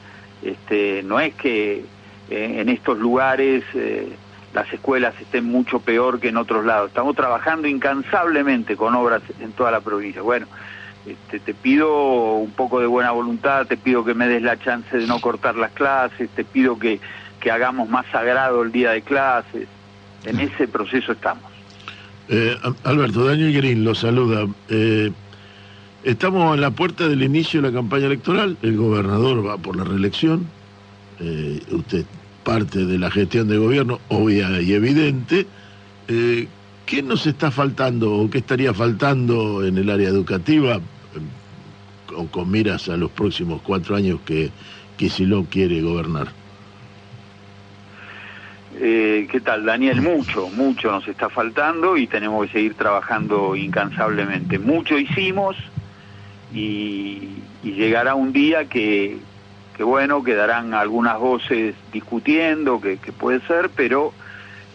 Este, 0.43 1.01
no 1.01 1.19
es 1.19 1.33
que 1.33 1.83
eh, 2.29 2.57
en 2.59 2.69
estos 2.69 2.99
lugares 2.99 3.63
eh, 3.73 4.15
las 4.53 4.71
escuelas 4.71 5.15
estén 5.19 5.45
mucho 5.45 5.79
peor 5.79 6.19
que 6.19 6.27
en 6.29 6.37
otros 6.37 6.63
lados. 6.63 6.89
Estamos 6.89 7.15
trabajando 7.15 7.67
incansablemente 7.67 8.77
con 8.77 8.93
obras 8.93 9.23
en 9.39 9.51
toda 9.53 9.71
la 9.71 9.81
provincia. 9.81 10.21
Bueno, 10.21 10.45
este, 11.07 11.39
te 11.39 11.55
pido 11.55 12.35
un 12.35 12.51
poco 12.51 12.79
de 12.79 12.85
buena 12.85 13.09
voluntad, 13.09 13.65
te 13.65 13.77
pido 13.77 14.05
que 14.05 14.13
me 14.13 14.27
des 14.27 14.43
la 14.43 14.59
chance 14.59 14.95
de 14.95 15.07
no 15.07 15.19
cortar 15.19 15.55
las 15.55 15.71
clases, 15.71 16.29
te 16.35 16.43
pido 16.43 16.77
que, 16.77 16.99
que 17.39 17.49
hagamos 17.49 17.89
más 17.89 18.05
sagrado 18.11 18.61
el 18.61 18.71
día 18.71 18.91
de 18.91 19.01
clases. 19.01 19.67
En 20.23 20.39
ese 20.39 20.67
proceso 20.67 21.13
estamos. 21.13 21.51
Eh, 22.29 22.55
Alberto, 22.83 23.25
Daniel 23.25 23.53
Green 23.53 23.83
lo 23.83 23.95
saluda. 23.95 24.45
Estamos 26.05 26.53
en 26.53 26.61
la 26.61 26.69
puerta 26.69 27.07
del 27.07 27.23
inicio 27.23 27.63
de 27.63 27.71
la 27.71 27.73
campaña 27.73 28.05
electoral, 28.05 28.57
el 28.61 28.77
gobernador 28.77 29.43
va 29.43 29.57
por 29.57 29.75
la 29.75 29.83
reelección, 29.83 30.45
eh, 31.19 31.59
usted 31.71 32.05
parte 32.43 32.85
de 32.85 32.99
la 32.99 33.09
gestión 33.09 33.47
de 33.47 33.57
gobierno, 33.57 33.99
obvia 34.09 34.61
y 34.61 34.73
evidente. 34.73 35.47
Eh, 36.07 36.47
¿Qué 36.85 37.01
nos 37.01 37.25
está 37.25 37.49
faltando 37.49 38.13
o 38.13 38.29
qué 38.29 38.37
estaría 38.37 38.71
faltando 38.71 39.65
en 39.65 39.79
el 39.79 39.89
área 39.89 40.07
educativa 40.07 40.79
o 42.15 42.27
con 42.27 42.51
miras 42.51 42.87
a 42.87 42.97
los 42.97 43.09
próximos 43.09 43.63
cuatro 43.63 43.95
años 43.95 44.19
que 44.27 44.51
Kicillof 44.97 45.47
quiere 45.49 45.81
gobernar? 45.81 46.27
Eh, 48.79 49.27
¿Qué 49.31 49.41
tal, 49.41 49.65
Daniel? 49.65 50.03
Mucho, 50.03 50.49
mucho 50.49 50.91
nos 50.91 51.07
está 51.07 51.29
faltando 51.29 51.97
y 51.97 52.05
tenemos 52.05 52.45
que 52.45 52.51
seguir 52.51 52.75
trabajando 52.75 53.55
incansablemente. 53.55 54.59
Mucho 54.59 54.99
hicimos 54.99 55.55
y, 56.55 57.29
llegará 57.63 58.15
un 58.15 58.31
día 58.31 58.65
que, 58.65 59.17
bueno, 59.79 60.23
quedarán 60.23 60.73
algunas 60.73 61.19
voces 61.19 61.75
discutiendo, 61.91 62.79
que, 62.79 62.97
puede 62.97 63.41
ser, 63.41 63.69
pero 63.75 64.13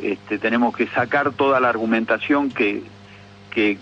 este, 0.02 0.39
tenemos 0.39 0.77
que 0.77 0.86
sacar 0.89 1.32
toda 1.32 1.61
la 1.61 1.69
argumentación 1.69 2.51
que, 2.51 2.82
que, 3.51 3.78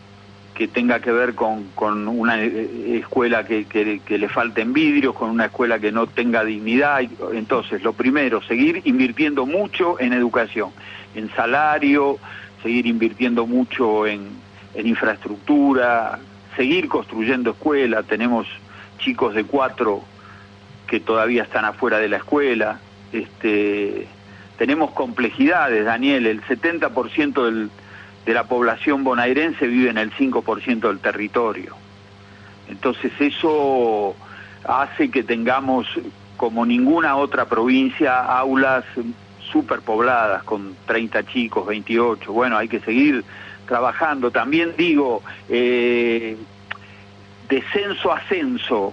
que 0.54 0.68
tenga 0.68 1.00
que 1.00 1.10
ver 1.10 1.34
con, 1.34 1.64
con 1.74 2.06
una 2.06 2.42
eh, 2.42 2.98
escuela 2.98 3.44
que, 3.44 3.64
que, 3.64 4.00
que, 4.04 4.18
le 4.18 4.28
falten 4.28 4.72
vidrios, 4.72 5.14
con 5.14 5.30
una 5.30 5.46
escuela 5.46 5.78
que 5.78 5.90
no 5.90 6.06
tenga 6.06 6.44
dignidad. 6.44 7.00
Entonces, 7.32 7.82
lo 7.82 7.92
primero, 7.94 8.42
seguir 8.42 8.82
invirtiendo 8.84 9.46
mucho 9.46 9.98
en 9.98 10.12
educación, 10.12 10.70
en 11.14 11.30
salario, 11.34 12.18
seguir 12.62 12.86
invirtiendo 12.86 13.46
mucho 13.46 14.06
en, 14.06 14.28
en 14.74 14.86
infraestructura, 14.86 16.18
seguir 16.58 16.88
construyendo 16.88 17.52
escuelas. 17.52 18.04
Tenemos 18.06 18.46
chicos 18.98 19.34
de 19.34 19.44
cuatro 19.44 20.02
que 20.86 21.00
todavía 21.00 21.44
están 21.44 21.64
afuera 21.64 21.98
de 21.98 22.08
la 22.10 22.18
escuela. 22.18 22.80
Este, 23.12 24.06
tenemos 24.58 24.90
complejidades, 24.90 25.86
Daniel, 25.86 26.26
el 26.26 26.42
70% 26.42 27.44
del 27.46 27.70
de 28.28 28.34
la 28.34 28.44
población 28.44 29.04
bonaerense 29.04 29.66
vive 29.66 29.88
en 29.88 29.96
el 29.96 30.12
5% 30.12 30.80
del 30.80 30.98
territorio. 30.98 31.74
Entonces 32.68 33.10
eso 33.18 34.14
hace 34.64 35.10
que 35.10 35.22
tengamos, 35.22 35.86
como 36.36 36.66
ninguna 36.66 37.16
otra 37.16 37.46
provincia, 37.46 38.20
aulas 38.20 38.84
superpobladas 39.50 40.42
con 40.42 40.76
30 40.86 41.22
chicos, 41.28 41.66
28. 41.66 42.30
Bueno, 42.30 42.58
hay 42.58 42.68
que 42.68 42.80
seguir 42.80 43.24
trabajando. 43.68 44.30
También 44.30 44.74
digo, 44.76 45.22
eh, 45.48 46.36
descenso 47.48 48.12
ascenso, 48.12 48.92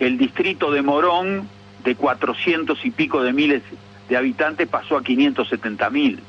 el 0.00 0.18
distrito 0.18 0.72
de 0.72 0.82
Morón, 0.82 1.48
de 1.84 1.94
400 1.94 2.84
y 2.84 2.90
pico 2.90 3.22
de 3.22 3.32
miles 3.32 3.62
de 4.08 4.16
habitantes, 4.16 4.66
pasó 4.66 4.96
a 4.96 5.02
570 5.04 5.90
mil 5.90 6.20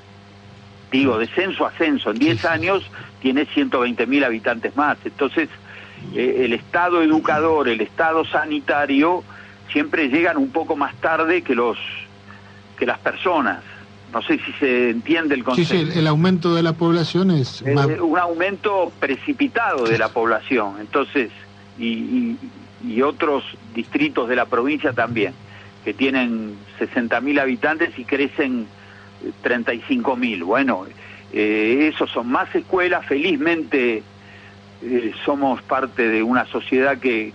digo, 0.92 1.18
descenso 1.18 1.66
ascenso, 1.66 2.12
en 2.12 2.20
10 2.20 2.46
años 2.46 2.84
tiene 3.22 3.46
120 3.46 4.06
mil 4.06 4.24
habitantes 4.24 4.76
más. 4.76 4.98
Entonces, 5.06 5.50
eh, 6.16 6.42
el 6.46 6.54
Estado 6.54 7.02
educador, 7.02 7.68
el 7.68 7.82
Estado 7.82 8.26
sanitario, 8.26 9.24
siempre 9.72 10.08
llegan 10.10 10.38
un 10.38 10.52
poco 10.52 10.76
más 10.76 10.96
tarde 10.96 11.42
que 11.42 11.56
los 11.56 11.78
que 12.78 12.86
las 12.86 13.00
personas. 13.00 13.64
No 14.14 14.22
sé 14.22 14.40
si 14.40 14.52
se 14.54 14.90
entiende 14.92 15.36
el 15.36 15.44
concepto. 15.44 15.74
Sí, 15.74 15.92
sí, 15.92 16.00
el 16.00 16.08
aumento 16.08 16.56
de 16.56 16.64
la 16.64 16.74
población 16.74 17.32
es... 17.32 17.62
Eh, 17.64 17.76
un 18.02 18.18
aumento 18.18 18.92
precipitado 19.00 19.86
de 19.86 19.98
la 19.98 20.10
población, 20.10 20.76
entonces, 20.80 21.30
y, 21.78 21.88
y, 21.88 22.38
y 22.88 23.02
otros 23.02 23.44
distritos 23.76 24.30
de 24.30 24.36
la 24.38 24.46
provincia 24.46 24.94
también, 24.94 25.34
que 25.84 25.94
tienen 25.94 26.56
60 26.80 27.20
mil 27.22 27.40
habitantes 27.40 27.98
y 28.00 28.06
crecen 28.06 28.68
35 29.42 30.16
mil. 30.16 30.44
Bueno, 30.44 30.86
eh, 31.34 31.92
esos 31.94 32.10
son 32.12 32.28
más 32.28 32.54
escuelas. 32.56 33.06
Felizmente 33.06 34.04
eh, 34.82 35.14
somos 35.26 35.62
parte 35.62 36.08
de 36.08 36.24
una 36.24 36.46
sociedad 36.46 36.98
que, 36.98 37.34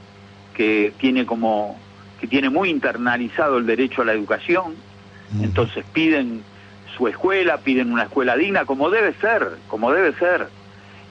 que 0.54 0.92
tiene 0.98 1.26
como 1.26 1.78
que 2.20 2.28
tiene 2.28 2.50
muy 2.50 2.70
internalizado 2.70 3.58
el 3.58 3.66
derecho 3.66 4.02
a 4.02 4.04
la 4.04 4.12
educación. 4.12 4.76
Entonces 5.40 5.84
piden 5.92 6.42
su 6.96 7.08
escuela, 7.08 7.58
piden 7.58 7.92
una 7.92 8.04
escuela 8.04 8.36
digna, 8.36 8.64
como 8.64 8.90
debe 8.90 9.14
ser, 9.14 9.48
como 9.68 9.92
debe 9.92 10.12
ser. 10.14 10.48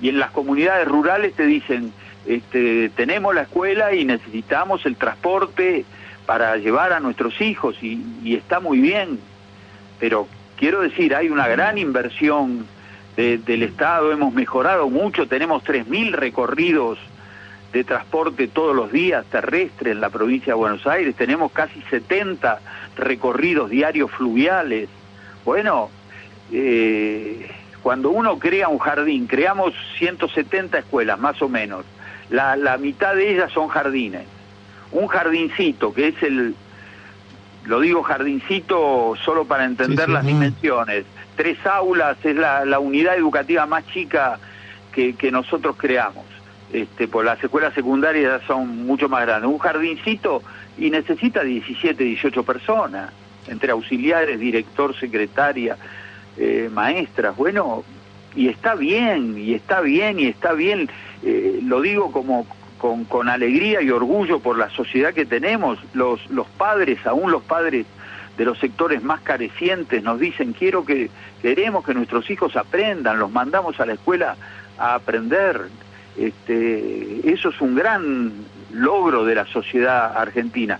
Y 0.01 0.09
en 0.09 0.19
las 0.19 0.31
comunidades 0.31 0.87
rurales 0.87 1.33
te 1.33 1.45
dicen, 1.45 1.93
este, 2.25 2.89
tenemos 2.89 3.33
la 3.33 3.43
escuela 3.43 3.93
y 3.93 4.05
necesitamos 4.05 4.85
el 4.85 4.95
transporte 4.95 5.85
para 6.25 6.55
llevar 6.57 6.93
a 6.93 6.99
nuestros 6.99 7.39
hijos 7.41 7.75
y, 7.81 8.35
está 8.35 8.59
muy 8.59 8.79
bien, 8.79 9.19
pero 9.99 10.27
quiero 10.57 10.81
decir, 10.81 11.15
hay 11.15 11.29
una 11.29 11.47
gran 11.47 11.77
inversión 11.77 12.65
de, 13.15 13.37
del 13.39 13.63
Estado, 13.63 14.11
hemos 14.11 14.33
mejorado 14.33 14.89
mucho, 14.89 15.27
tenemos 15.27 15.63
3.000 15.63 16.11
recorridos 16.11 16.99
de 17.73 17.83
transporte 17.83 18.47
todos 18.47 18.75
los 18.75 18.91
días 18.91 19.25
terrestre 19.25 19.91
en 19.91 20.01
la 20.01 20.09
provincia 20.09 20.53
de 20.53 20.59
Buenos 20.59 20.85
Aires, 20.85 21.15
tenemos 21.15 21.51
casi 21.51 21.81
70 21.89 22.59
recorridos 22.95 23.69
diarios 23.69 24.11
fluviales. 24.11 24.89
Bueno, 25.45 25.89
eh, 26.51 27.49
cuando 27.81 28.11
uno 28.11 28.37
crea 28.37 28.67
un 28.67 28.79
jardín, 28.79 29.27
creamos 29.27 29.73
170 29.97 30.79
escuelas 30.79 31.19
más 31.19 31.41
o 31.41 31.49
menos, 31.49 31.85
la, 32.29 32.55
la 32.55 32.77
mitad 32.77 33.15
de 33.15 33.33
ellas 33.33 33.51
son 33.51 33.67
jardines. 33.67 34.25
Un 34.91 35.07
jardincito, 35.07 35.93
que 35.93 36.09
es 36.09 36.23
el, 36.23 36.55
lo 37.65 37.79
digo 37.79 38.03
jardincito 38.03 39.13
solo 39.23 39.45
para 39.45 39.65
entender 39.65 40.05
sí, 40.05 40.05
sí, 40.05 40.11
las 40.11 40.25
dimensiones. 40.25 41.05
Tres 41.35 41.65
aulas 41.65 42.17
es 42.23 42.35
la, 42.35 42.65
la 42.65 42.79
unidad 42.79 43.15
educativa 43.15 43.65
más 43.65 43.85
chica 43.87 44.39
que, 44.91 45.15
que, 45.15 45.31
nosotros 45.31 45.75
creamos. 45.77 46.25
Este, 46.73 47.07
por 47.07 47.25
las 47.25 47.43
escuelas 47.43 47.73
secundarias 47.73 48.41
son 48.47 48.85
mucho 48.85 49.09
más 49.09 49.25
grandes. 49.25 49.49
Un 49.49 49.57
jardincito 49.57 50.41
y 50.77 50.89
necesita 50.89 51.43
17, 51.43 52.03
18 52.03 52.43
personas, 52.43 53.11
entre 53.47 53.71
auxiliares, 53.71 54.39
director, 54.39 54.95
secretaria, 54.95 55.77
eh, 56.37 56.69
maestras. 56.71 57.35
Bueno, 57.35 57.83
y 58.35 58.47
está 58.47 58.75
bien, 58.75 59.37
y 59.37 59.53
está 59.53 59.81
bien, 59.81 60.19
y 60.19 60.25
está 60.27 60.53
bien. 60.53 60.89
Eh, 61.23 61.59
lo 61.63 61.81
digo 61.81 62.11
como 62.11 62.45
con, 62.77 63.29
alegría 63.29 63.81
y 63.81 63.91
orgullo 63.91 64.39
por 64.39 64.57
la 64.57 64.69
sociedad 64.69 65.13
que 65.13 65.25
tenemos. 65.25 65.77
Los, 65.93 66.29
los 66.29 66.47
padres, 66.47 67.05
aún 67.05 67.31
los 67.31 67.43
padres 67.43 67.85
de 68.37 68.45
los 68.45 68.57
sectores 68.57 69.03
más 69.03 69.21
carecientes, 69.21 70.01
nos 70.01 70.19
dicen, 70.19 70.53
quiero 70.53 70.83
que, 70.85 71.09
queremos 71.41 71.85
que 71.85 71.93
nuestros 71.93 72.29
hijos 72.29 72.55
aprendan, 72.55 73.19
los 73.19 73.31
mandamos 73.31 73.79
a 73.79 73.85
la 73.85 73.93
escuela 73.93 74.35
a 74.77 74.95
aprender. 74.95 75.61
Este, 76.17 77.31
eso 77.31 77.49
es 77.49 77.61
un 77.61 77.75
gran 77.75 78.31
logro 78.73 79.25
de 79.25 79.35
la 79.35 79.45
sociedad 79.45 80.17
argentina. 80.17 80.79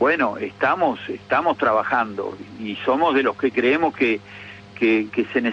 Bueno, 0.00 0.38
estamos, 0.38 0.98
estamos 1.10 1.58
trabajando 1.58 2.34
y 2.58 2.74
somos 2.86 3.14
de 3.14 3.22
los 3.22 3.36
que 3.36 3.50
creemos 3.50 3.94
que, 3.94 4.18
que, 4.74 5.08
que 5.12 5.26
se, 5.26 5.52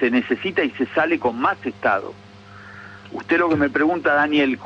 se 0.00 0.10
necesita 0.10 0.64
y 0.64 0.70
se 0.70 0.86
sale 0.86 1.20
con 1.20 1.40
más 1.40 1.64
Estado. 1.64 2.12
Usted 3.12 3.38
lo 3.38 3.48
que 3.48 3.54
me 3.54 3.70
pregunta, 3.70 4.14
Daniel, 4.14 4.58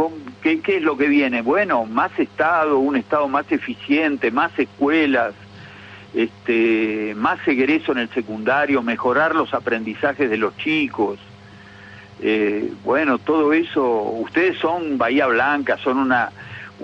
¿qué, 0.43 0.63
¿qué, 0.63 0.79
es 0.79 0.83
lo 0.83 0.97
que 0.97 1.09
viene? 1.09 1.43
Bueno, 1.43 1.85
más 1.85 2.19
Estado, 2.19 2.79
un 2.79 2.97
Estado 2.97 3.29
más 3.29 3.53
eficiente, 3.53 4.31
más 4.31 4.59
escuelas, 4.59 5.35
este, 6.15 7.13
más 7.15 7.47
egreso 7.47 7.93
en 7.93 7.99
el 7.99 8.09
secundario, 8.09 8.81
mejorar 8.81 9.35
los 9.35 9.53
aprendizajes 9.53 10.31
de 10.31 10.39
los 10.39 10.57
chicos. 10.57 11.19
Eh, 12.23 12.73
bueno, 12.83 13.19
todo 13.19 13.53
eso, 13.53 13.85
ustedes 13.85 14.57
son 14.57 14.97
Bahía 14.97 15.27
Blanca, 15.27 15.77
son 15.77 15.99
una, 15.99 16.33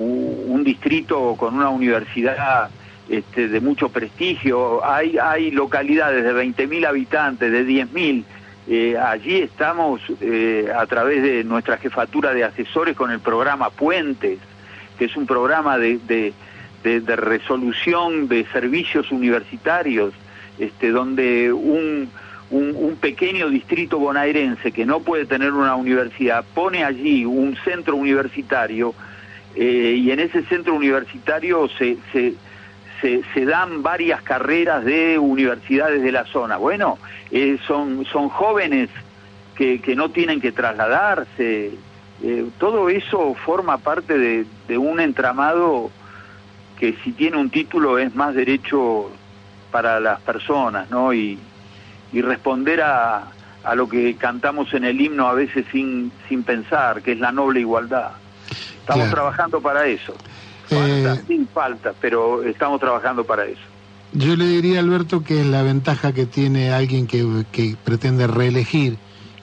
un 0.02 0.64
distrito 0.64 1.34
con 1.36 1.54
una 1.54 1.68
universidad 1.68 2.70
este, 3.08 3.48
de 3.48 3.60
mucho 3.60 3.88
prestigio. 3.88 4.84
Hay, 4.84 5.18
hay 5.18 5.50
localidades 5.50 6.24
de 6.24 6.32
20.000 6.32 6.86
habitantes, 6.86 7.50
de 7.50 7.66
10.000. 7.66 8.24
Eh, 8.70 8.96
allí 8.98 9.36
estamos 9.38 10.00
eh, 10.20 10.70
a 10.76 10.84
través 10.86 11.22
de 11.22 11.42
nuestra 11.44 11.78
jefatura 11.78 12.34
de 12.34 12.44
asesores 12.44 12.94
con 12.96 13.10
el 13.10 13.20
programa 13.20 13.70
Puentes, 13.70 14.38
que 14.98 15.06
es 15.06 15.16
un 15.16 15.26
programa 15.26 15.78
de, 15.78 15.98
de- 16.06 16.32
de- 16.84 17.00
de 17.00 17.16
resolución 17.16 18.28
de 18.28 18.44
servicios 18.52 19.10
universitarios, 19.10 20.12
este, 20.58 20.90
donde 20.90 21.52
un, 21.52 22.10
un- 22.50 22.74
un 22.76 22.96
pequeño 23.00 23.48
distrito 23.48 23.98
bonaerense 23.98 24.70
que 24.70 24.84
no 24.86 25.00
puede 25.00 25.24
tener 25.24 25.52
una 25.52 25.74
universidad 25.74 26.44
pone 26.54 26.84
allí 26.84 27.24
un 27.24 27.56
centro 27.64 27.96
universitario 27.96 28.94
eh, 29.60 29.96
y 29.96 30.12
en 30.12 30.20
ese 30.20 30.44
centro 30.44 30.72
universitario 30.72 31.68
se, 31.68 31.98
se, 32.12 32.34
se, 33.00 33.44
dan 33.44 33.82
varias 33.82 34.22
carreras 34.22 34.84
de 34.84 35.18
universidades 35.18 36.00
de 36.00 36.12
la 36.12 36.24
zona. 36.26 36.58
Bueno, 36.58 36.96
eh, 37.32 37.58
son, 37.66 38.04
son 38.04 38.28
jóvenes 38.28 38.88
que, 39.56 39.80
que 39.80 39.96
no 39.96 40.10
tienen 40.10 40.40
que 40.40 40.52
trasladarse. 40.52 41.72
Eh, 42.22 42.44
todo 42.58 42.88
eso 42.88 43.34
forma 43.34 43.78
parte 43.78 44.16
de, 44.16 44.46
de 44.68 44.78
un 44.78 45.00
entramado 45.00 45.90
que 46.78 46.96
si 47.02 47.10
tiene 47.10 47.36
un 47.36 47.50
título 47.50 47.98
es 47.98 48.14
más 48.14 48.36
derecho 48.36 49.10
para 49.72 49.98
las 49.98 50.20
personas, 50.20 50.88
¿no? 50.88 51.12
Y, 51.12 51.36
y 52.12 52.22
responder 52.22 52.80
a, 52.80 53.24
a 53.64 53.74
lo 53.74 53.88
que 53.88 54.14
cantamos 54.14 54.72
en 54.72 54.84
el 54.84 55.00
himno 55.00 55.26
a 55.26 55.34
veces 55.34 55.66
sin, 55.72 56.12
sin 56.28 56.44
pensar, 56.44 57.02
que 57.02 57.10
es 57.10 57.18
la 57.18 57.32
noble 57.32 57.58
igualdad. 57.58 58.12
Estamos 58.88 59.08
Claro. 59.10 59.16
trabajando 59.16 59.60
para 59.60 59.86
eso. 59.86 60.14
Falta, 60.66 61.14
Eh, 61.14 61.22
sin 61.26 61.46
falta, 61.48 61.92
pero 62.00 62.42
estamos 62.42 62.80
trabajando 62.80 63.22
para 63.22 63.44
eso. 63.44 63.60
Yo 64.12 64.34
le 64.34 64.46
diría, 64.46 64.80
Alberto, 64.80 65.22
que 65.22 65.42
es 65.42 65.46
la 65.46 65.62
ventaja 65.62 66.12
que 66.14 66.24
tiene 66.24 66.72
alguien 66.72 67.06
que, 67.06 67.44
que 67.52 67.76
pretende 67.84 68.26
reelegir 68.26 68.96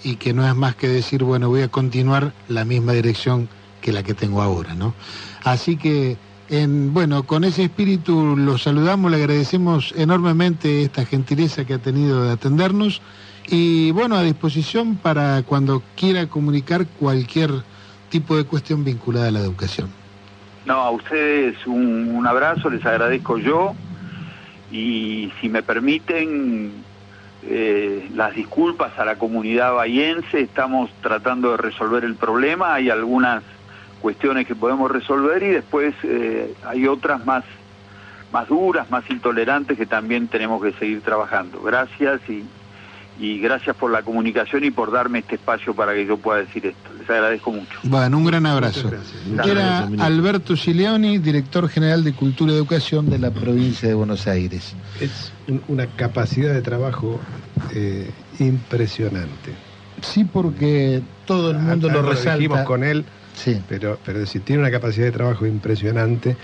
y 0.04 0.16
que 0.16 0.34
no 0.34 0.48
es 0.48 0.56
más 0.56 0.76
que 0.76 0.88
decir, 0.88 1.24
bueno, 1.24 1.50
voy 1.50 1.62
a 1.62 1.68
continuar 1.68 2.34
la 2.48 2.66
misma 2.66 2.94
dirección 2.94 3.48
que 3.82 3.92
la 3.94 4.02
que 4.02 4.16
tengo 4.16 4.42
ahora, 4.42 4.74
¿no? 4.74 4.96
Así 5.44 5.78
que, 5.78 6.18
en, 6.50 6.92
bueno, 6.92 7.22
con 7.28 7.44
ese 7.44 7.66
espíritu 7.66 8.36
lo 8.36 8.58
saludamos, 8.58 9.12
le 9.12 9.18
agradecemos 9.18 9.94
enormemente 9.96 10.82
esta 10.82 11.06
gentileza 11.06 11.66
que 11.66 11.76
ha 11.76 11.80
tenido 11.80 12.24
de 12.24 12.32
atendernos 12.32 13.00
y, 13.48 13.92
bueno, 13.92 14.16
a 14.16 14.24
disposición 14.24 14.96
para 14.96 15.44
cuando 15.44 15.84
quiera 15.96 16.26
comunicar 16.26 16.88
cualquier 17.00 17.52
tipo 18.10 18.38
de 18.38 18.46
cuestión 18.46 18.84
vinculada 18.84 19.28
a 19.28 19.32
la 19.32 19.40
educación. 19.40 19.90
No, 20.66 20.74
a 20.82 20.90
ustedes 20.90 21.56
un, 21.68 22.26
abrazo, 22.26 22.70
les 22.70 22.84
agradezco 22.86 23.38
yo 23.38 23.76
y 24.72 25.32
si 25.40 25.48
me 25.48 25.62
permiten 25.62 26.72
eh, 27.44 28.10
las 28.16 28.34
disculpas 28.36 28.98
a 28.98 29.06
la 29.06 29.18
comunidad 29.18 29.76
bahiense, 29.76 30.42
estamos 30.42 30.90
tratando 31.02 31.52
de 31.52 31.58
resolver 31.58 32.04
el 32.04 32.16
problema, 32.16 32.74
hay 32.74 32.90
algunas 32.90 33.44
cuestiones 34.02 34.48
que 34.48 34.56
podemos 34.56 34.90
resolver 34.90 35.44
y 35.44 35.50
después 35.50 35.94
eh, 36.04 36.56
hay 36.66 36.88
otras 36.88 37.24
más, 37.26 37.44
más 38.32 38.48
duras, 38.48 38.90
más 38.90 39.08
intolerantes 39.12 39.78
que 39.78 39.86
también 39.86 40.28
tenemos 40.28 40.64
que 40.64 40.74
seguir 40.74 41.02
trabajando. 41.02 41.62
Gracias 41.62 42.22
y 43.20 43.40
gracias 43.40 43.76
por 43.76 43.92
la 43.92 44.02
comunicación 44.02 44.64
y 44.64 44.72
por 44.72 44.92
darme 44.92 45.20
este 45.20 45.36
espacio 45.36 45.76
para 45.76 45.94
que 45.94 46.08
yo 46.08 46.18
pueda 46.18 46.40
decir 46.40 46.66
esto. 46.66 46.95
Les 47.08 47.18
agradezco 47.18 47.52
mucho. 47.52 47.80
Bueno, 47.84 48.18
un 48.18 48.26
gran 48.26 48.46
abrazo. 48.48 48.92
Muchas 49.30 49.48
Era 49.48 49.82
gracias. 49.82 50.02
Alberto 50.02 50.56
Gileoni, 50.56 51.20
director 51.20 51.70
general 51.70 52.04
de 52.04 52.14
Cultura 52.14 52.52
y 52.52 52.56
Educación 52.56 53.10
de 53.10 53.20
la 53.20 53.32
provincia 53.32 53.88
de 53.88 53.94
Buenos 53.94 54.26
Aires. 54.28 54.74
Es 55.00 55.32
un- 55.48 55.62
una 55.68 55.86
capacidad 55.88 56.54
de 56.54 56.62
trabajo 56.62 57.20
eh, 57.74 58.10
impresionante. 58.40 59.54
Sí, 60.02 60.24
porque 60.26 61.02
todo 61.26 61.52
el 61.52 61.60
mundo 61.60 61.90
lo 61.90 62.02
resalta. 62.02 62.64
con 62.66 62.84
él, 62.84 63.06
Sí. 63.36 63.62
pero, 63.68 64.00
pero 64.06 64.26
si 64.26 64.40
tiene 64.40 64.62
una 64.62 64.72
capacidad 64.72 65.06
de 65.06 65.12
trabajo 65.12 65.46
impresionante, 65.46 66.36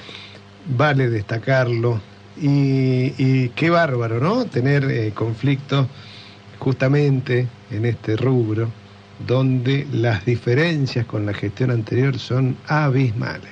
vale 0.77 1.09
destacarlo. 1.09 1.99
Y, 2.39 3.13
y 3.17 3.49
qué 3.55 3.69
bárbaro, 3.69 4.19
¿no? 4.19 4.45
Tener 4.45 4.85
eh, 4.89 5.11
conflictos 5.13 5.87
justamente 6.59 7.47
en 7.71 7.85
este 7.85 8.15
rubro, 8.15 8.69
donde 9.27 9.87
las 9.91 10.25
diferencias 10.25 11.05
con 11.05 11.25
la 11.25 11.33
gestión 11.33 11.71
anterior 11.71 12.17
son 12.19 12.57
abismales. 12.67 13.49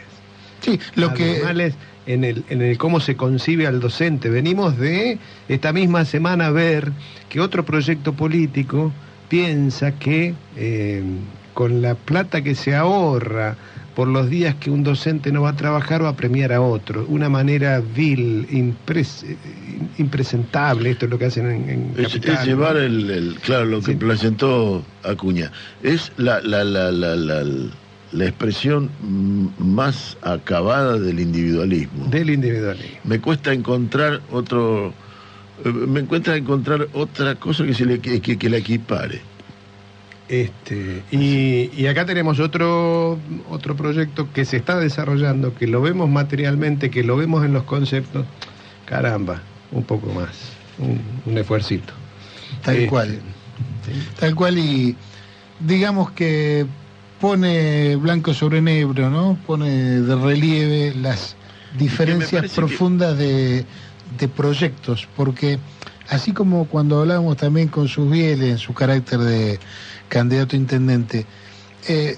Sí, 0.62 0.80
lo 0.96 1.14
que 1.14 1.30
Abismales 1.30 1.76
en 2.06 2.24
el, 2.24 2.44
en 2.50 2.62
el 2.62 2.78
cómo 2.78 3.00
se 3.00 3.16
concibe 3.16 3.68
al 3.68 3.80
docente. 3.80 4.30
Venimos 4.30 4.78
de 4.78 5.20
esta 5.48 5.72
misma 5.72 6.06
semana 6.06 6.50
ver 6.50 6.91
que 7.30 7.40
otro 7.40 7.64
proyecto 7.64 8.14
político 8.14 8.91
piensa 9.30 9.91
que 9.91 10.34
eh, 10.58 11.04
con 11.54 11.82
la 11.82 11.94
plata 11.94 12.41
que 12.41 12.56
se 12.56 12.76
ahorra 12.76 13.56
por 14.00 14.08
los 14.08 14.30
días 14.30 14.56
que 14.56 14.72
un 14.72 14.82
docente 14.82 15.30
no 15.34 15.42
va 15.42 15.50
a 15.50 15.56
trabajar 15.58 16.02
va 16.02 16.08
a 16.08 16.16
premiar 16.16 16.54
a 16.54 16.62
otro. 16.62 17.06
Una 17.10 17.28
manera 17.28 17.82
vil, 17.82 18.48
impres- 18.50 19.26
impresentable, 19.98 20.92
esto 20.92 21.04
es 21.04 21.12
lo 21.12 21.20
que 21.20 21.26
hacen 21.26 21.52
en, 21.52 21.70
en 21.70 21.94
Es, 21.98 22.08
Capital, 22.14 22.36
es 22.36 22.46
llevar 22.46 22.76
¿no? 22.76 22.80
el, 22.82 23.10
el- 23.10 23.36
claro, 23.42 23.66
lo 23.66 23.82
que 23.82 23.92
Sí. 23.92 23.98
presentó 23.98 24.86
Acuña. 25.04 25.52
Es 25.84 26.14
la, 26.16 26.40
la, 26.40 26.64
la, 26.64 26.94
la, 26.94 27.18
la, 27.18 27.44
la 28.14 28.24
expresión 28.26 28.90
más 29.58 30.16
acabada 30.22 30.98
del 30.98 31.20
individualismo. 31.20 32.06
del 32.06 32.30
individualismo. 32.30 33.00
Me 33.04 33.20
cuesta 33.20 33.52
encontrar 33.52 34.22
otro... 34.32 34.94
eh, 35.66 35.74
Me 35.74 36.00
encuentra 36.00 36.38
encontrar 36.38 36.88
otra 36.94 37.36
cosa 37.36 37.66
que 37.66 37.74
se 37.74 37.86
le 37.86 38.00
que, 38.00 38.22
que- 38.22 38.38
que 38.38 38.50
la 38.50 38.60
equipare. 38.60 39.20
Este, 40.30 41.01
y, 41.11 41.72
y 41.76 41.88
acá 41.88 42.06
tenemos 42.06 42.39
otro, 42.39 43.18
otro 43.49 43.76
proyecto 43.76 44.31
que 44.31 44.45
se 44.45 44.57
está 44.57 44.77
desarrollando, 44.80 45.56
que 45.56 45.65
lo 45.65 45.81
vemos 45.81 46.07
materialmente, 46.07 46.91
que 46.91 47.03
lo 47.03 47.18
vemos 47.18 47.43
en 47.43 47.51
los 47.53 47.64
conceptos. 47.64 48.26
Caramba, 48.85 49.41
un 49.72 49.84
poco 49.84 50.14
más, 50.14 50.30
un, 50.77 51.01
un 51.26 51.38
esfuercito. 51.38 51.93
tal 52.64 52.76
Este, 52.76 52.88
cual. 52.88 53.19
Tal 54.19 54.35
cual 54.35 54.60
y 54.60 54.95
digamos 55.60 56.11
que 56.11 56.65
pone 57.19 57.95
blanco 57.95 58.34
sobre 58.34 58.61
negro, 58.61 59.10
¿no? 59.10 59.38
Pone 59.47 59.69
de 60.01 60.15
relieve 60.15 60.93
las 60.95 61.35
diferencias 61.77 62.43
que- 62.43 62.49
profundas 62.49 63.18
de, 63.18 63.65
de 64.19 64.27
proyectos, 64.27 65.07
porque 65.15 65.57
así 66.10 66.31
como 66.31 66.65
cuando 66.65 66.99
hablábamos 66.99 67.38
también 67.38 67.68
con 67.68 67.88
Susbiel 67.88 68.44
en 68.44 68.57
su 68.57 68.73
carácter 68.73 69.19
de 69.19 69.60
candidato 70.07 70.56
a 70.56 70.60
intendente, 70.60 71.26
eh, 71.88 72.18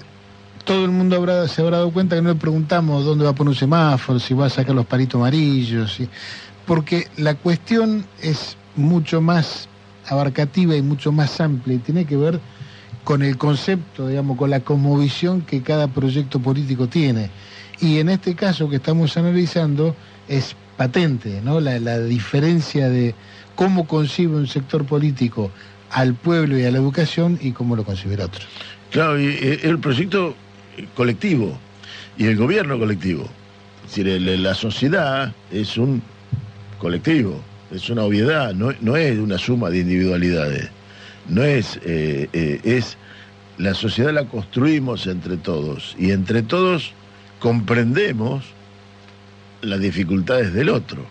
todo 0.64 0.84
el 0.84 0.90
mundo 0.90 1.16
habrá, 1.16 1.46
se 1.48 1.60
habrá 1.60 1.78
dado 1.78 1.92
cuenta 1.92 2.16
que 2.16 2.22
no 2.22 2.30
le 2.30 2.36
preguntamos 2.36 3.04
dónde 3.04 3.24
va 3.24 3.30
a 3.30 3.34
poner 3.34 3.50
un 3.50 3.56
semáforo, 3.56 4.18
si 4.18 4.32
va 4.34 4.46
a 4.46 4.50
sacar 4.50 4.74
los 4.74 4.86
palitos 4.86 5.20
amarillos, 5.20 5.98
porque 6.66 7.08
la 7.16 7.34
cuestión 7.34 8.06
es 8.20 8.56
mucho 8.76 9.20
más 9.20 9.68
abarcativa 10.06 10.74
y 10.74 10.82
mucho 10.82 11.12
más 11.12 11.40
amplia 11.40 11.76
y 11.76 11.78
tiene 11.78 12.04
que 12.04 12.16
ver 12.16 12.40
con 13.04 13.22
el 13.22 13.36
concepto, 13.36 14.06
digamos, 14.06 14.38
con 14.38 14.50
la 14.50 14.60
cosmovisión 14.60 15.42
que 15.42 15.62
cada 15.62 15.88
proyecto 15.88 16.38
político 16.38 16.86
tiene. 16.86 17.30
Y 17.80 17.98
en 17.98 18.08
este 18.08 18.36
caso 18.36 18.68
que 18.68 18.76
estamos 18.76 19.16
analizando 19.16 19.96
es 20.28 20.54
patente, 20.76 21.40
¿no? 21.42 21.60
La 21.60 21.98
diferencia 21.98 22.88
de 22.88 23.14
cómo 23.62 23.86
concibe 23.86 24.34
un 24.34 24.48
sector 24.48 24.84
político 24.84 25.52
al 25.90 26.14
pueblo 26.14 26.58
y 26.58 26.64
a 26.64 26.72
la 26.72 26.78
educación 26.78 27.38
y 27.40 27.52
cómo 27.52 27.76
lo 27.76 27.84
concibe 27.84 28.14
el 28.14 28.22
otro. 28.22 28.44
Claro, 28.90 29.16
eh, 29.16 29.60
el 29.62 29.78
proyecto 29.78 30.34
colectivo 30.96 31.56
y 32.18 32.26
el 32.26 32.36
gobierno 32.36 32.76
colectivo. 32.76 33.28
Es 33.84 33.94
decir, 33.94 34.20
la 34.20 34.54
sociedad 34.56 35.32
es 35.52 35.76
un 35.76 36.02
colectivo, 36.80 37.40
es 37.70 37.88
una 37.88 38.02
obviedad, 38.02 38.52
no, 38.52 38.96
es 38.96 39.18
una 39.18 39.38
suma 39.38 39.70
de 39.70 39.78
individualidades. 39.78 40.68
No 41.28 41.44
es, 41.44 41.78
eh, 41.84 42.28
eh, 42.32 42.60
es 42.64 42.96
la 43.58 43.74
sociedad 43.74 44.12
la 44.12 44.24
construimos 44.24 45.06
entre 45.06 45.36
todos 45.36 45.94
y 45.96 46.10
entre 46.10 46.42
todos 46.42 46.94
comprendemos 47.38 48.44
las 49.60 49.78
dificultades 49.78 50.52
del 50.52 50.68
otro 50.68 51.06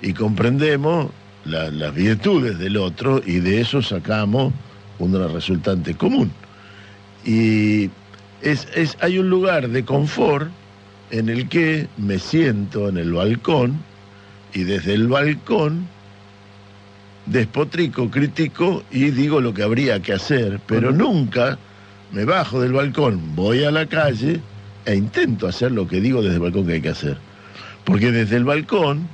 y 0.00 0.14
comprendemos 0.14 1.10
la- 1.44 1.70
las 1.70 1.94
virtudes 1.94 2.58
del 2.58 2.76
otro 2.76 3.22
y 3.24 3.40
de 3.40 3.60
eso 3.60 3.82
sacamos 3.82 4.52
una 4.98 5.26
resultante 5.28 5.94
común. 5.94 6.30
Y 7.24 7.90
es, 8.42 8.68
es, 8.74 8.96
hay 9.00 9.18
un 9.18 9.28
lugar 9.30 9.68
de 9.68 9.84
confort 9.84 10.48
en 11.10 11.28
el 11.28 11.48
que 11.48 11.88
me 11.98 12.18
siento 12.18 12.88
en 12.88 12.96
el 12.96 13.12
balcón 13.12 13.76
y 14.54 14.64
desde 14.64 14.94
el 14.94 15.08
balcón 15.08 15.86
despotrico, 17.26 18.10
critico 18.10 18.82
y 18.90 19.10
digo 19.10 19.40
lo 19.40 19.54
que 19.54 19.62
habría 19.62 20.00
que 20.00 20.12
hacer, 20.12 20.60
pero 20.66 20.90
nunca 20.90 21.58
me 22.12 22.24
bajo 22.24 22.60
del 22.60 22.72
balcón, 22.72 23.34
voy 23.36 23.64
a 23.64 23.70
la 23.70 23.86
calle 23.86 24.40
e 24.84 24.94
intento 24.96 25.46
hacer 25.46 25.70
lo 25.72 25.86
que 25.86 26.00
digo 26.00 26.20
desde 26.22 26.34
el 26.36 26.40
balcón 26.40 26.66
que 26.66 26.72
hay 26.74 26.80
que 26.80 26.88
hacer. 26.88 27.16
Porque 27.84 28.10
desde 28.10 28.36
el 28.36 28.44
balcón 28.44 29.06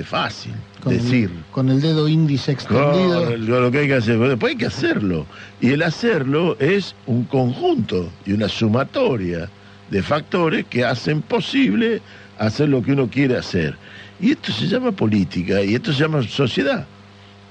es 0.00 0.06
fácil 0.06 0.52
Con 0.82 0.92
el- 0.92 1.02
decir. 1.02 1.30
con 1.50 1.68
el 1.68 1.80
dedo 1.80 2.08
índice 2.08 2.52
extendido. 2.52 3.24
Con 3.24 3.46
lo, 3.46 3.60
lo 3.60 3.70
que 3.70 3.78
hay 3.80 3.86
que 3.88 3.94
hacer, 3.94 4.16
pero 4.16 4.30
después 4.30 4.52
hay 4.52 4.58
que 4.58 4.66
hacerlo. 4.66 5.26
Y 5.60 5.70
el 5.70 5.82
hacerlo 5.82 6.56
es 6.60 6.94
un 7.06 7.24
conjunto 7.24 8.10
y 8.26 8.32
una 8.32 8.48
sumatoria 8.48 9.48
de 9.90 10.02
factores 10.02 10.66
que 10.66 10.84
hacen 10.84 11.22
posible 11.22 12.00
hacer 12.38 12.68
lo 12.68 12.82
que 12.82 12.92
uno 12.92 13.08
quiere 13.08 13.36
hacer. 13.36 13.76
Y 14.20 14.32
esto 14.32 14.52
se 14.52 14.66
llama 14.66 14.92
política 14.92 15.62
y 15.62 15.74
esto 15.74 15.92
se 15.92 16.00
llama 16.00 16.22
sociedad. 16.22 16.86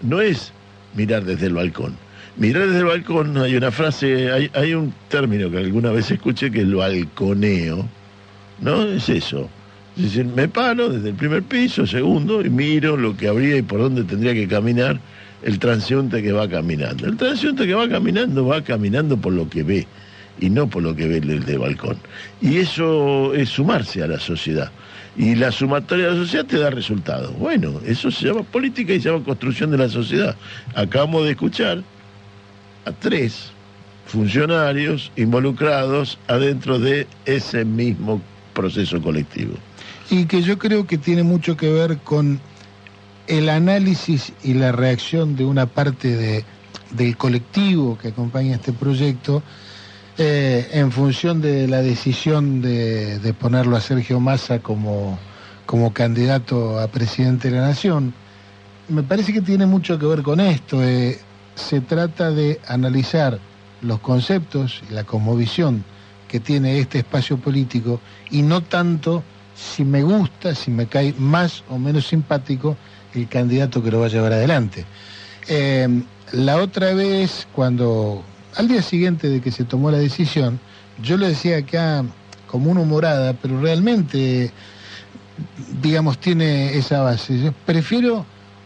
No 0.01 0.21
es 0.21 0.51
mirar 0.95 1.23
desde 1.25 1.47
el 1.47 1.53
balcón. 1.53 1.95
Mirar 2.37 2.67
desde 2.67 2.79
el 2.79 2.85
balcón, 2.85 3.35
hay 3.37 3.55
una 3.55 3.71
frase, 3.71 4.31
hay, 4.31 4.51
hay 4.53 4.73
un 4.75 4.93
término 5.09 5.49
que 5.49 5.57
alguna 5.57 5.91
vez 5.91 6.11
escuché 6.11 6.51
que 6.51 6.59
es 6.59 6.65
el 6.65 6.75
balconeo. 6.75 7.87
¿No? 8.61 8.83
Es 8.83 9.09
eso. 9.09 9.49
Es 9.97 10.03
decir, 10.03 10.25
me 10.25 10.47
paro 10.47 10.89
desde 10.89 11.09
el 11.09 11.15
primer 11.15 11.41
piso, 11.41 11.87
segundo, 11.87 12.45
y 12.45 12.51
miro 12.51 12.95
lo 12.95 13.17
que 13.17 13.27
habría 13.27 13.57
y 13.57 13.63
por 13.63 13.79
dónde 13.79 14.03
tendría 14.03 14.35
que 14.35 14.47
caminar 14.47 14.99
el 15.41 15.57
transeúnte 15.57 16.21
que 16.21 16.31
va 16.31 16.47
caminando. 16.47 17.07
El 17.07 17.17
transeúnte 17.17 17.65
que 17.65 17.73
va 17.73 17.89
caminando 17.89 18.45
va 18.45 18.63
caminando 18.63 19.17
por 19.17 19.33
lo 19.33 19.49
que 19.49 19.63
ve 19.63 19.87
y 20.39 20.51
no 20.51 20.67
por 20.69 20.83
lo 20.83 20.95
que 20.95 21.07
ve 21.07 21.17
el 21.17 21.57
balcón. 21.57 21.97
Y 22.41 22.57
eso 22.57 23.33
es 23.33 23.49
sumarse 23.49 24.03
a 24.03 24.07
la 24.07 24.19
sociedad. 24.19 24.71
Y 25.17 25.33
la 25.33 25.51
sumatoria 25.51 26.09
de 26.09 26.11
la 26.11 26.17
sociedad 26.17 26.45
te 26.45 26.59
da 26.59 26.69
resultados. 26.69 27.35
Bueno, 27.39 27.81
eso 27.83 28.11
se 28.11 28.27
llama 28.27 28.43
política 28.43 28.93
y 28.93 29.01
se 29.01 29.09
llama 29.09 29.25
construcción 29.25 29.71
de 29.71 29.79
la 29.79 29.89
sociedad. 29.89 30.35
Acabamos 30.75 31.23
de 31.23 31.31
escuchar 31.31 31.81
a 32.85 32.91
tres 32.91 33.51
funcionarios 34.05 35.11
involucrados 35.15 36.19
adentro 36.27 36.77
de 36.77 37.07
ese 37.25 37.65
mismo 37.65 38.21
proceso 38.53 39.01
colectivo. 39.01 39.55
Y 40.09 40.25
que 40.25 40.41
yo 40.41 40.57
creo 40.57 40.87
que 40.87 40.97
tiene 40.97 41.23
mucho 41.23 41.57
que 41.57 41.69
ver 41.71 41.97
con 41.99 42.39
el 43.27 43.49
análisis 43.49 44.31
y 44.43 44.53
la 44.53 44.71
reacción 44.71 45.35
de 45.35 45.43
una 45.45 45.65
parte 45.65 46.15
de- 46.15 46.45
del 46.91 47.17
colectivo 47.17 47.97
que 47.97 48.09
acompaña 48.09 48.55
este 48.55 48.71
proyecto 48.71 49.43
eh, 50.19 50.69
en 50.71 50.91
función 50.91 51.41
de 51.41 51.67
la 51.67 51.81
decisión 51.81 52.61
de, 52.61 53.19
de 53.19 53.33
ponerlo 53.33 53.75
a 53.75 53.81
Sergio 53.81 54.19
Massa 54.19 54.59
como, 54.59 55.19
como 55.65 55.93
candidato 55.93 56.79
a 56.79 56.87
presidente 56.87 57.51
de 57.51 57.57
la 57.57 57.67
Nación. 57.67 58.13
Me 58.87 59.03
parece 59.03 59.33
que 59.33 59.41
tiene 59.41 59.65
mucho 59.67 59.99
que 59.99 60.05
ver 60.07 60.23
con 60.23 60.39
esto. 60.39 60.81
eh, 60.83 61.19
se 61.55 61.81
trata 61.81 62.31
de 62.31 62.59
analizar 62.67 63.39
los 63.81 63.99
conceptos 63.99 64.81
y 64.89 64.93
la 64.93 65.03
cosmovisión 65.03 65.83
que 66.27 66.39
tiene 66.39 66.79
este 66.79 66.99
espacio 66.99 67.37
político 67.37 67.99
y 68.31 68.41
no 68.41 68.61
tanto 68.61 69.23
si 69.57 69.83
me 69.83 70.03
gusta, 70.03 70.53
si 70.53 70.69
me 70.69 70.85
cae 70.85 71.13
más 71.17 71.63
o 71.69 71.79
menos 71.79 72.07
simpático 72.07 72.77
el 73.13 73.27
candidato 73.27 73.81
que 73.81 73.91
lo 73.91 73.99
va 73.99 74.05
a 74.05 74.09
llevar 74.09 74.33
adelante. 74.33 74.85
Eh, 75.47 76.03
la 76.33 76.57
otra 76.57 76.93
vez, 76.93 77.47
cuando, 77.53 78.23
al 78.55 78.67
día 78.67 78.81
siguiente 78.81 79.29
de 79.29 79.41
que 79.41 79.51
se 79.51 79.63
tomó 79.63 79.89
la 79.89 79.97
decisión, 79.97 80.59
yo 81.01 81.17
le 81.17 81.29
decía 81.29 81.57
acá 81.57 82.03
como 82.47 82.71
una 82.71 82.81
humorada, 82.81 83.33
pero 83.33 83.59
realmente, 83.59 84.51
digamos, 85.81 86.19
tiene 86.19 86.77
esa 86.77 87.01
base. 87.01 87.39
Yo 87.39 87.51
prefiero 87.65 88.25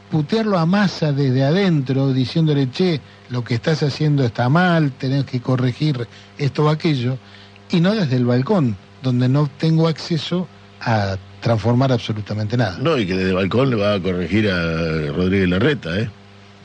putearlo 0.09 0.57
a 0.57 0.65
masa 0.65 1.13
desde 1.13 1.43
adentro, 1.43 2.11
diciéndole, 2.11 2.69
che, 2.69 2.99
lo 3.29 3.43
que 3.43 3.53
estás 3.53 3.81
haciendo 3.81 4.25
está 4.25 4.49
mal, 4.49 4.91
tenés 4.91 5.23
que 5.23 5.39
corregir 5.39 6.07
esto 6.37 6.65
o 6.65 6.69
aquello, 6.69 7.17
y 7.69 7.79
no 7.79 7.95
desde 7.95 8.17
el 8.17 8.25
balcón, 8.25 8.75
donde 9.01 9.29
no 9.29 9.49
tengo 9.57 9.87
acceso 9.87 10.47
a 10.81 11.17
transformar 11.41 11.91
absolutamente 11.91 12.57
nada. 12.57 12.77
No, 12.79 12.97
y 12.97 13.05
que 13.05 13.15
desde 13.15 13.29
el 13.29 13.35
balcón 13.35 13.69
le 13.69 13.75
va 13.75 13.93
a 13.93 13.99
corregir 13.99 14.49
a 14.49 15.11
Rodríguez 15.11 15.49
Larreta, 15.49 15.99
¿eh? 15.99 16.09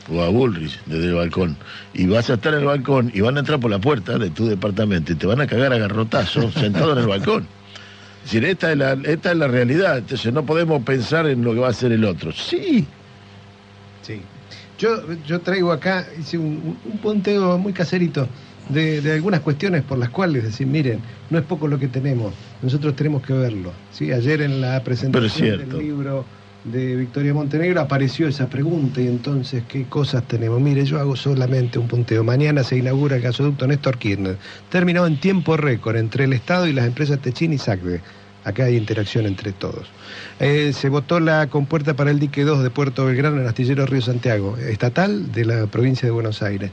O 0.09 0.21
a 0.21 0.29
Bullrich, 0.29 0.79
desde 0.85 1.05
el 1.07 1.15
balcón. 1.15 1.57
Y 1.93 2.07
vas 2.07 2.29
a 2.29 2.35
estar 2.35 2.53
en 2.53 2.59
el 2.61 2.65
balcón 2.65 3.11
y 3.13 3.21
van 3.21 3.37
a 3.37 3.39
entrar 3.41 3.59
por 3.59 3.69
la 3.69 3.79
puerta 3.79 4.17
de 4.17 4.29
tu 4.29 4.47
departamento 4.47 5.11
y 5.11 5.15
te 5.15 5.27
van 5.27 5.41
a 5.41 5.47
cagar 5.47 5.73
a 5.73 5.77
garrotazos 5.77 6.53
sentado 6.53 6.93
en 6.93 6.99
el 6.99 7.07
balcón. 7.07 7.47
Es 8.23 8.31
decir, 8.31 8.45
esta 8.45 8.71
es, 8.71 8.77
la, 8.77 8.93
esta 9.03 9.31
es 9.31 9.37
la 9.37 9.47
realidad. 9.47 9.97
Entonces 9.97 10.33
no 10.33 10.45
podemos 10.45 10.83
pensar 10.83 11.27
en 11.27 11.43
lo 11.43 11.53
que 11.53 11.59
va 11.59 11.67
a 11.67 11.71
hacer 11.71 11.91
el 11.91 12.05
otro. 12.05 12.31
Sí, 12.31 12.85
Sí. 14.01 14.21
Yo, 14.79 15.01
yo 15.25 15.41
traigo 15.41 15.71
acá, 15.71 16.07
hice 16.17 16.37
un, 16.37 16.77
un 16.85 16.97
punteo 16.99 17.57
muy 17.57 17.73
caserito 17.73 18.27
de, 18.69 19.01
de 19.01 19.13
algunas 19.13 19.41
cuestiones 19.41 19.83
por 19.83 19.97
las 19.97 20.09
cuales 20.09 20.43
decir, 20.43 20.67
miren, 20.67 20.99
no 21.29 21.37
es 21.37 21.45
poco 21.45 21.67
lo 21.67 21.79
que 21.79 21.87
tenemos, 21.87 22.33
nosotros 22.61 22.95
tenemos 22.95 23.23
que 23.23 23.33
verlo. 23.33 23.71
¿sí? 23.91 24.11
Ayer 24.11 24.41
en 24.41 24.61
la 24.61 24.83
presentación 24.83 25.69
del 25.69 25.77
libro 25.77 26.25
de 26.63 26.95
Victoria 26.95 27.33
Montenegro 27.33 27.81
apareció 27.81 28.27
esa 28.27 28.47
pregunta 28.49 29.01
y 29.01 29.07
entonces, 29.07 29.63
¿qué 29.67 29.85
cosas 29.85 30.23
tenemos? 30.27 30.59
Mire, 30.59 30.85
yo 30.85 30.99
hago 30.99 31.15
solamente 31.15 31.79
un 31.79 31.87
punteo. 31.87 32.23
Mañana 32.23 32.63
se 32.63 32.77
inaugura 32.77 33.15
el 33.15 33.21
gasoducto 33.21 33.67
Néstor 33.67 33.97
Kirchner, 33.97 34.37
terminado 34.69 35.07
en 35.07 35.19
tiempo 35.19 35.55
récord 35.55 35.95
entre 35.95 36.25
el 36.25 36.33
Estado 36.33 36.67
y 36.67 36.73
las 36.73 36.85
empresas 36.85 37.19
Techín 37.19 37.53
y 37.53 37.57
SACDE. 37.57 38.01
Acá 38.43 38.65
hay 38.65 38.77
interacción 38.77 39.25
entre 39.25 39.51
todos. 39.51 39.87
Eh, 40.39 40.71
se 40.73 40.87
votó 40.87 41.19
la 41.19 41.47
compuerta 41.47 41.95
para 41.95 42.11
el 42.11 42.19
dique 42.19 42.43
2 42.45 42.63
de 42.63 42.69
Puerto 42.69 43.05
Belgrano 43.05 43.41
en 43.41 43.47
Astillero 43.47 43.85
Río 43.85 44.01
Santiago, 44.01 44.57
estatal 44.57 45.33
de 45.33 45.43
la 45.43 45.67
provincia 45.67 46.05
de 46.05 46.11
Buenos 46.11 46.41
Aires. 46.41 46.71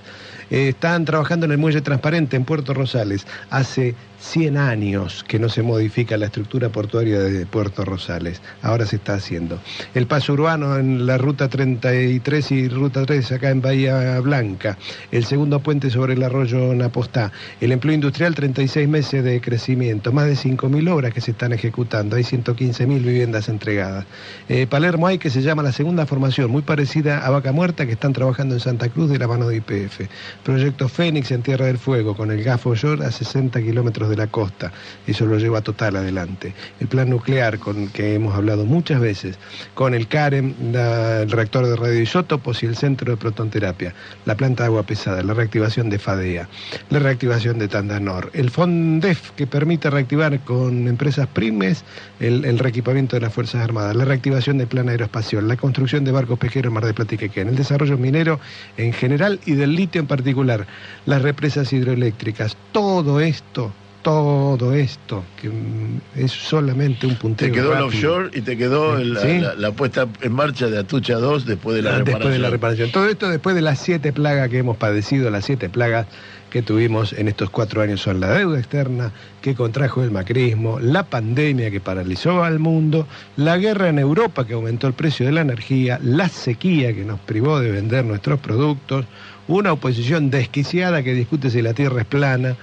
Eh, 0.55 0.69
están 0.69 1.05
trabajando 1.05 1.47
en 1.47 1.51
el 1.51 1.59
muelle 1.59 1.81
transparente 1.81 2.37
en 2.37 2.45
Puerto 2.45 2.75
Rosales. 2.75 3.27
Hace 3.51 3.97
100 4.25 4.57
años 4.57 5.23
que 5.29 5.39
no 5.39 5.49
se 5.49 5.63
modifica 5.63 6.17
la 6.17 6.27
estructura 6.27 6.71
portuaria 6.71 7.21
de 7.21 7.47
Puerto 7.47 7.85
Rosales. 7.85 8.41
Ahora 8.63 8.87
se 8.87 8.97
está 8.97 9.15
haciendo. 9.15 9.61
El 9.95 10.07
paso 10.07 10.33
urbano 10.33 10.77
en 10.79 11.07
la 11.07 11.19
ruta 11.19 11.49
33 11.49 12.51
y 12.53 12.69
ruta 12.69 13.05
3 13.05 13.33
acá 13.33 13.51
en 13.51 13.61
Bahía 13.61 14.19
Blanca. 14.21 14.79
El 15.13 15.27
segundo 15.27 15.61
puente 15.61 15.91
sobre 15.91 16.15
el 16.15 16.23
arroyo 16.23 16.75
Napostá. 16.75 17.33
El 17.61 17.73
empleo 17.73 17.95
industrial 17.95 18.35
36 18.35 18.89
meses 18.89 19.23
de 19.23 19.41
crecimiento. 19.41 20.11
Más 20.11 20.27
de 20.27 20.35
5.000 20.35 20.91
obras 20.91 21.13
que 21.13 21.21
se 21.21 21.33
están 21.33 21.53
ejecutando. 21.53 22.17
Hay 22.17 22.23
115.000 22.23 22.87
viviendas 22.87 23.49
entregadas. 23.49 24.07
Eh, 24.49 24.67
Palermo 24.67 25.07
hay 25.07 25.19
que 25.19 25.31
se 25.31 25.43
llama 25.43 25.63
la 25.63 25.73
segunda 25.73 26.07
formación, 26.07 26.51
muy 26.51 26.63
parecida 26.63 27.25
a 27.25 27.31
Vaca 27.31 27.53
Muerta, 27.53 27.87
que 27.87 27.93
están 27.93 28.15
trabajando 28.15 28.55
en 28.55 28.61
Santa 28.61 28.89
Cruz 28.89 29.11
de 29.11 29.19
la 29.19 29.29
mano 29.29 29.49
de 29.49 29.57
IPF. 29.57 30.09
Proyecto 30.43 30.89
Fénix 30.89 31.31
en 31.31 31.43
Tierra 31.43 31.67
del 31.67 31.79
Fuego, 31.79 32.17
con 32.17 32.31
el 32.31 32.43
Gafo 32.43 32.75
Shore 32.75 33.05
a 33.05 33.11
60 33.11 33.61
kilómetros 33.61 34.09
de 34.09 34.14
la 34.17 34.27
costa. 34.27 34.73
Eso 35.07 35.27
lo 35.27 35.39
lleva 35.39 35.61
total 35.61 35.97
adelante. 35.97 36.55
El 36.81 36.89
plan 36.89 37.11
nuclear, 37.11 37.59
con 37.59 37.89
que 37.89 38.15
hemos 38.15 38.35
hablado 38.35 38.65
muchas 38.65 39.01
veces, 39.01 39.39
con 39.75 39.95
el 39.95 40.09
CAREM, 40.09 40.55
el 40.75 41.31
reactor 41.31 41.67
de 41.67 41.77
radioisótopos 41.77 42.63
y 42.63 42.67
el 42.67 42.77
centro 42.77 43.13
de 43.13 43.17
protonterapia, 43.17 43.95
la 44.25 44.37
planta 44.37 44.65
de 44.65 44.69
agua 44.69 44.85
pesada, 44.85 45.23
la 45.23 45.35
reactivación 45.35 45.91
de 45.91 45.99
FADEA, 45.99 46.49
la 46.91 46.99
reactivación 46.99 47.59
de 47.59 47.69
Tandanor, 47.69 48.31
el 48.35 48.51
FONDEF, 48.51 49.31
que 49.33 49.47
permite 49.47 49.91
reactivar 49.91 50.41
con 50.41 50.89
empresas 50.89 51.27
primes 51.27 51.85
el, 52.21 52.59
reequipamiento 52.59 53.17
de 53.17 53.21
las 53.21 53.33
Fuerzas 53.33 53.63
Armadas, 53.63 53.97
la 53.97 54.05
reactivación 54.05 54.59
del 54.59 54.69
plan 54.69 54.89
aeroespacial, 54.89 55.47
la 55.47 55.57
construcción 55.57 56.05
de 56.05 56.13
barcos 56.13 56.39
pesqueros 56.39 56.71
en 56.71 56.75
Mar 56.75 56.85
del 56.85 56.95
Plata 56.95 57.15
y 57.15 57.19
Quequén, 57.19 57.49
el 57.49 57.57
desarrollo 57.57 57.99
minero 57.99 58.41
en 58.77 58.93
general 58.93 59.41
y 59.45 59.53
del 59.53 59.75
litio 59.75 60.01
en 60.01 60.07
particular, 60.07 60.67
las 61.07 61.23
represas 61.23 61.73
hidroeléctricas, 61.73 62.57
todo 62.73 63.21
esto, 63.21 63.73
todo 64.05 64.73
esto, 64.75 65.25
que 65.41 65.49
mm, 65.49 66.01
es 66.17 66.31
solamente 66.31 67.07
un 67.09 67.17
punteo. 67.17 67.49
te 67.49 67.53
quedó 67.53 67.73
el 67.73 67.79
rápido. 67.85 67.87
offshore 67.89 68.31
y 68.39 68.43
te 68.43 68.57
quedó 68.57 68.97
el- 68.99 69.17
Sí. 69.19 69.39
la, 69.41 69.55
la 69.57 69.73
puesta 69.73 70.07
en 70.21 70.33
marcha 70.33 70.69
de 70.69 70.79
Atucha 70.79 71.15
2 71.17 71.45
después 71.47 71.75
de 71.75 71.83
la 71.83 71.91
después 71.93 72.07
reparación. 72.15 72.33
de 72.35 72.39
la 72.39 72.51
reparación. 72.51 72.93
Todo 72.93 73.09
esto 73.09 73.29
después 73.29 73.57
de 73.57 73.63
las 73.63 73.81
siete 73.81 74.13
plagas 74.13 74.49
que 74.51 74.59
hemos 74.59 74.77
padecido, 74.77 75.31
las 75.31 75.45
siete 75.45 75.69
plagas 75.69 76.07
que 76.51 76.63
tuvimos 76.63 77.13
en 77.15 77.27
estos 77.27 77.51
cuatro 77.51 77.83
años 77.83 78.01
son 78.01 78.21
la 78.21 78.31
deuda 78.31 78.59
externa 78.61 79.11
que 79.43 79.57
contrajo 79.57 80.05
el 80.05 80.13
macrismo, 80.13 80.79
la 80.79 81.03
pandemia 81.03 81.69
que 81.73 81.81
paralizó 81.81 82.45
al 82.45 82.61
mundo, 82.61 83.09
la 83.37 83.57
guerra 83.59 83.89
en 83.89 83.99
Europa 83.99 84.47
que 84.47 84.53
aumentó 84.55 84.87
el 84.87 84.93
precio 84.93 85.27
de 85.27 85.33
la 85.33 85.41
energía, 85.41 85.99
la 86.01 86.29
sequía 86.29 86.95
que 86.95 87.05
nos 87.05 87.19
privó 87.19 87.59
de 87.59 87.73
vender 87.73 88.05
nuestros 88.05 88.39
productos, 88.39 89.05
una 89.49 89.73
oposición 89.73 90.31
desquiciada 90.31 91.03
que 91.03 91.13
discute 91.13 91.51
si 91.51 91.61
la 91.61 91.75
tierra 91.75 92.03
es 92.03 92.07
plana, 92.07 92.55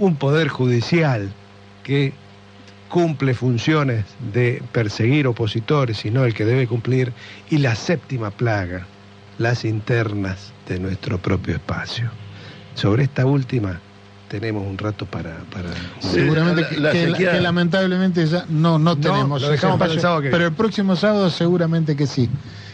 un 0.00 0.16
poder 0.16 0.48
judicial 0.48 1.30
que 1.84 2.12
cumple 2.88 3.34
funciones 3.34 4.04
de 4.32 4.62
perseguir 4.72 5.26
opositores, 5.28 5.98
sino 5.98 6.24
el 6.24 6.34
que 6.34 6.44
debe 6.44 6.66
cumplir, 6.66 7.12
y 7.48 7.58
la 7.58 7.76
séptima 7.76 8.30
plaga, 8.32 8.86
las 9.38 9.64
internas 9.64 10.52
de 10.66 10.80
nuestro 10.80 11.18
propio 11.18 11.54
espacio. 11.54 12.10
Sobre 12.74 13.04
esta 13.04 13.26
última 13.26 13.78
tenemos 14.28 14.66
un 14.66 14.78
rato 14.78 15.06
para... 15.06 15.38
para... 15.52 15.68
Seguramente 16.00 16.62
la- 16.62 16.68
que, 16.68 16.76
la 16.80 16.92
que- 16.92 17.06
sequía- 17.12 17.32
que 17.32 17.40
lamentablemente 17.40 18.26
ya 18.26 18.44
no, 18.48 18.78
no 18.78 18.96
tenemos. 18.96 19.40
lo 19.40 19.46
ese 19.48 19.52
dejamos 19.52 19.78
para 19.78 19.92
el 19.92 19.98
espacio, 19.98 20.02
sábado 20.02 20.20
que 20.22 20.28
viene. 20.28 20.36
pero 20.38 20.48
el 20.48 20.54
próximo 20.54 20.96
sábado 20.96 21.30
seguramente 21.30 21.94
que 21.96 22.06
sí. 22.06 22.28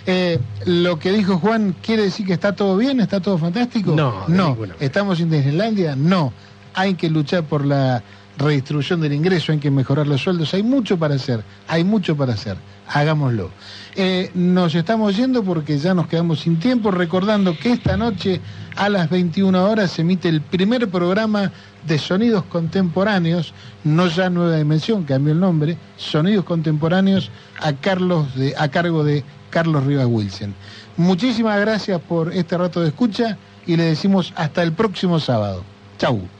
Eh, 0.07 0.39
lo 0.67 0.99
que 0.99 1.11
dijo 1.13 1.39
Juan, 1.39 1.75
¿quiere 1.83 2.03
decir 2.05 2.27
que 2.27 2.33
está 2.35 2.55
todo 2.55 2.77
bien? 2.77 3.01
¿Está 3.01 3.21
todo 3.21 3.37
fantástico? 3.39 3.93
No, 3.95 4.25
no. 4.29 4.57
¿Estamos 4.81 5.19
en 5.21 5.31
Disneylandia? 5.31 5.97
No. 5.97 6.33
Hay 6.77 6.95
que 6.95 7.11
luchar 7.11 7.43
por 7.45 7.65
la 7.67 8.03
redistribución 8.39 9.01
del 9.01 9.13
ingreso, 9.13 9.53
hay 9.53 9.59
que 9.59 9.71
mejorar 9.71 10.07
los 10.07 10.21
sueldos, 10.21 10.53
hay 10.55 10.63
mucho 10.63 10.99
para 10.99 11.15
hacer, 11.15 11.43
hay 11.69 11.85
mucho 11.85 12.17
para 12.17 12.35
hacer, 12.35 12.57
hagámoslo. 12.89 13.51
Eh, 13.95 14.31
nos 14.35 14.75
estamos 14.75 15.17
yendo 15.17 15.43
porque 15.43 15.79
ya 15.79 15.95
nos 15.95 16.07
quedamos 16.07 16.41
sin 16.41 16.59
tiempo, 16.59 16.91
recordando 16.91 17.57
que 17.59 17.73
esta 17.73 17.97
noche 17.97 18.41
a 18.77 18.89
las 18.89 19.09
21 19.09 19.65
horas 19.65 19.91
se 19.91 20.03
emite 20.03 20.29
el 20.29 20.43
primer 20.43 20.89
programa 20.91 21.51
de 21.87 21.99
sonidos 21.99 22.45
contemporáneos, 22.45 23.55
no 23.85 24.07
ya 24.09 24.29
Nueva 24.29 24.57
Dimensión, 24.57 25.05
cambió 25.05 25.33
el 25.33 25.41
nombre, 25.41 25.79
Sonidos 25.97 26.45
Contemporáneos 26.45 27.31
a, 27.61 27.73
cargo 27.73 28.27
de 28.35 29.25
Carlos 29.51 29.85
Rivas 29.85 30.07
Wilson. 30.07 30.55
Muchísimas 30.97 31.59
gracias 31.61 32.01
por 32.03 32.33
este 32.33 32.59
rato 32.59 32.81
de 32.83 32.89
escucha 32.89 33.39
y 33.67 33.77
le 33.77 33.85
decimos 33.85 34.33
hasta 34.37 34.63
el 34.63 34.73
próximo 34.73 35.21
sábado. 35.21 35.63
Chau. 35.99 36.36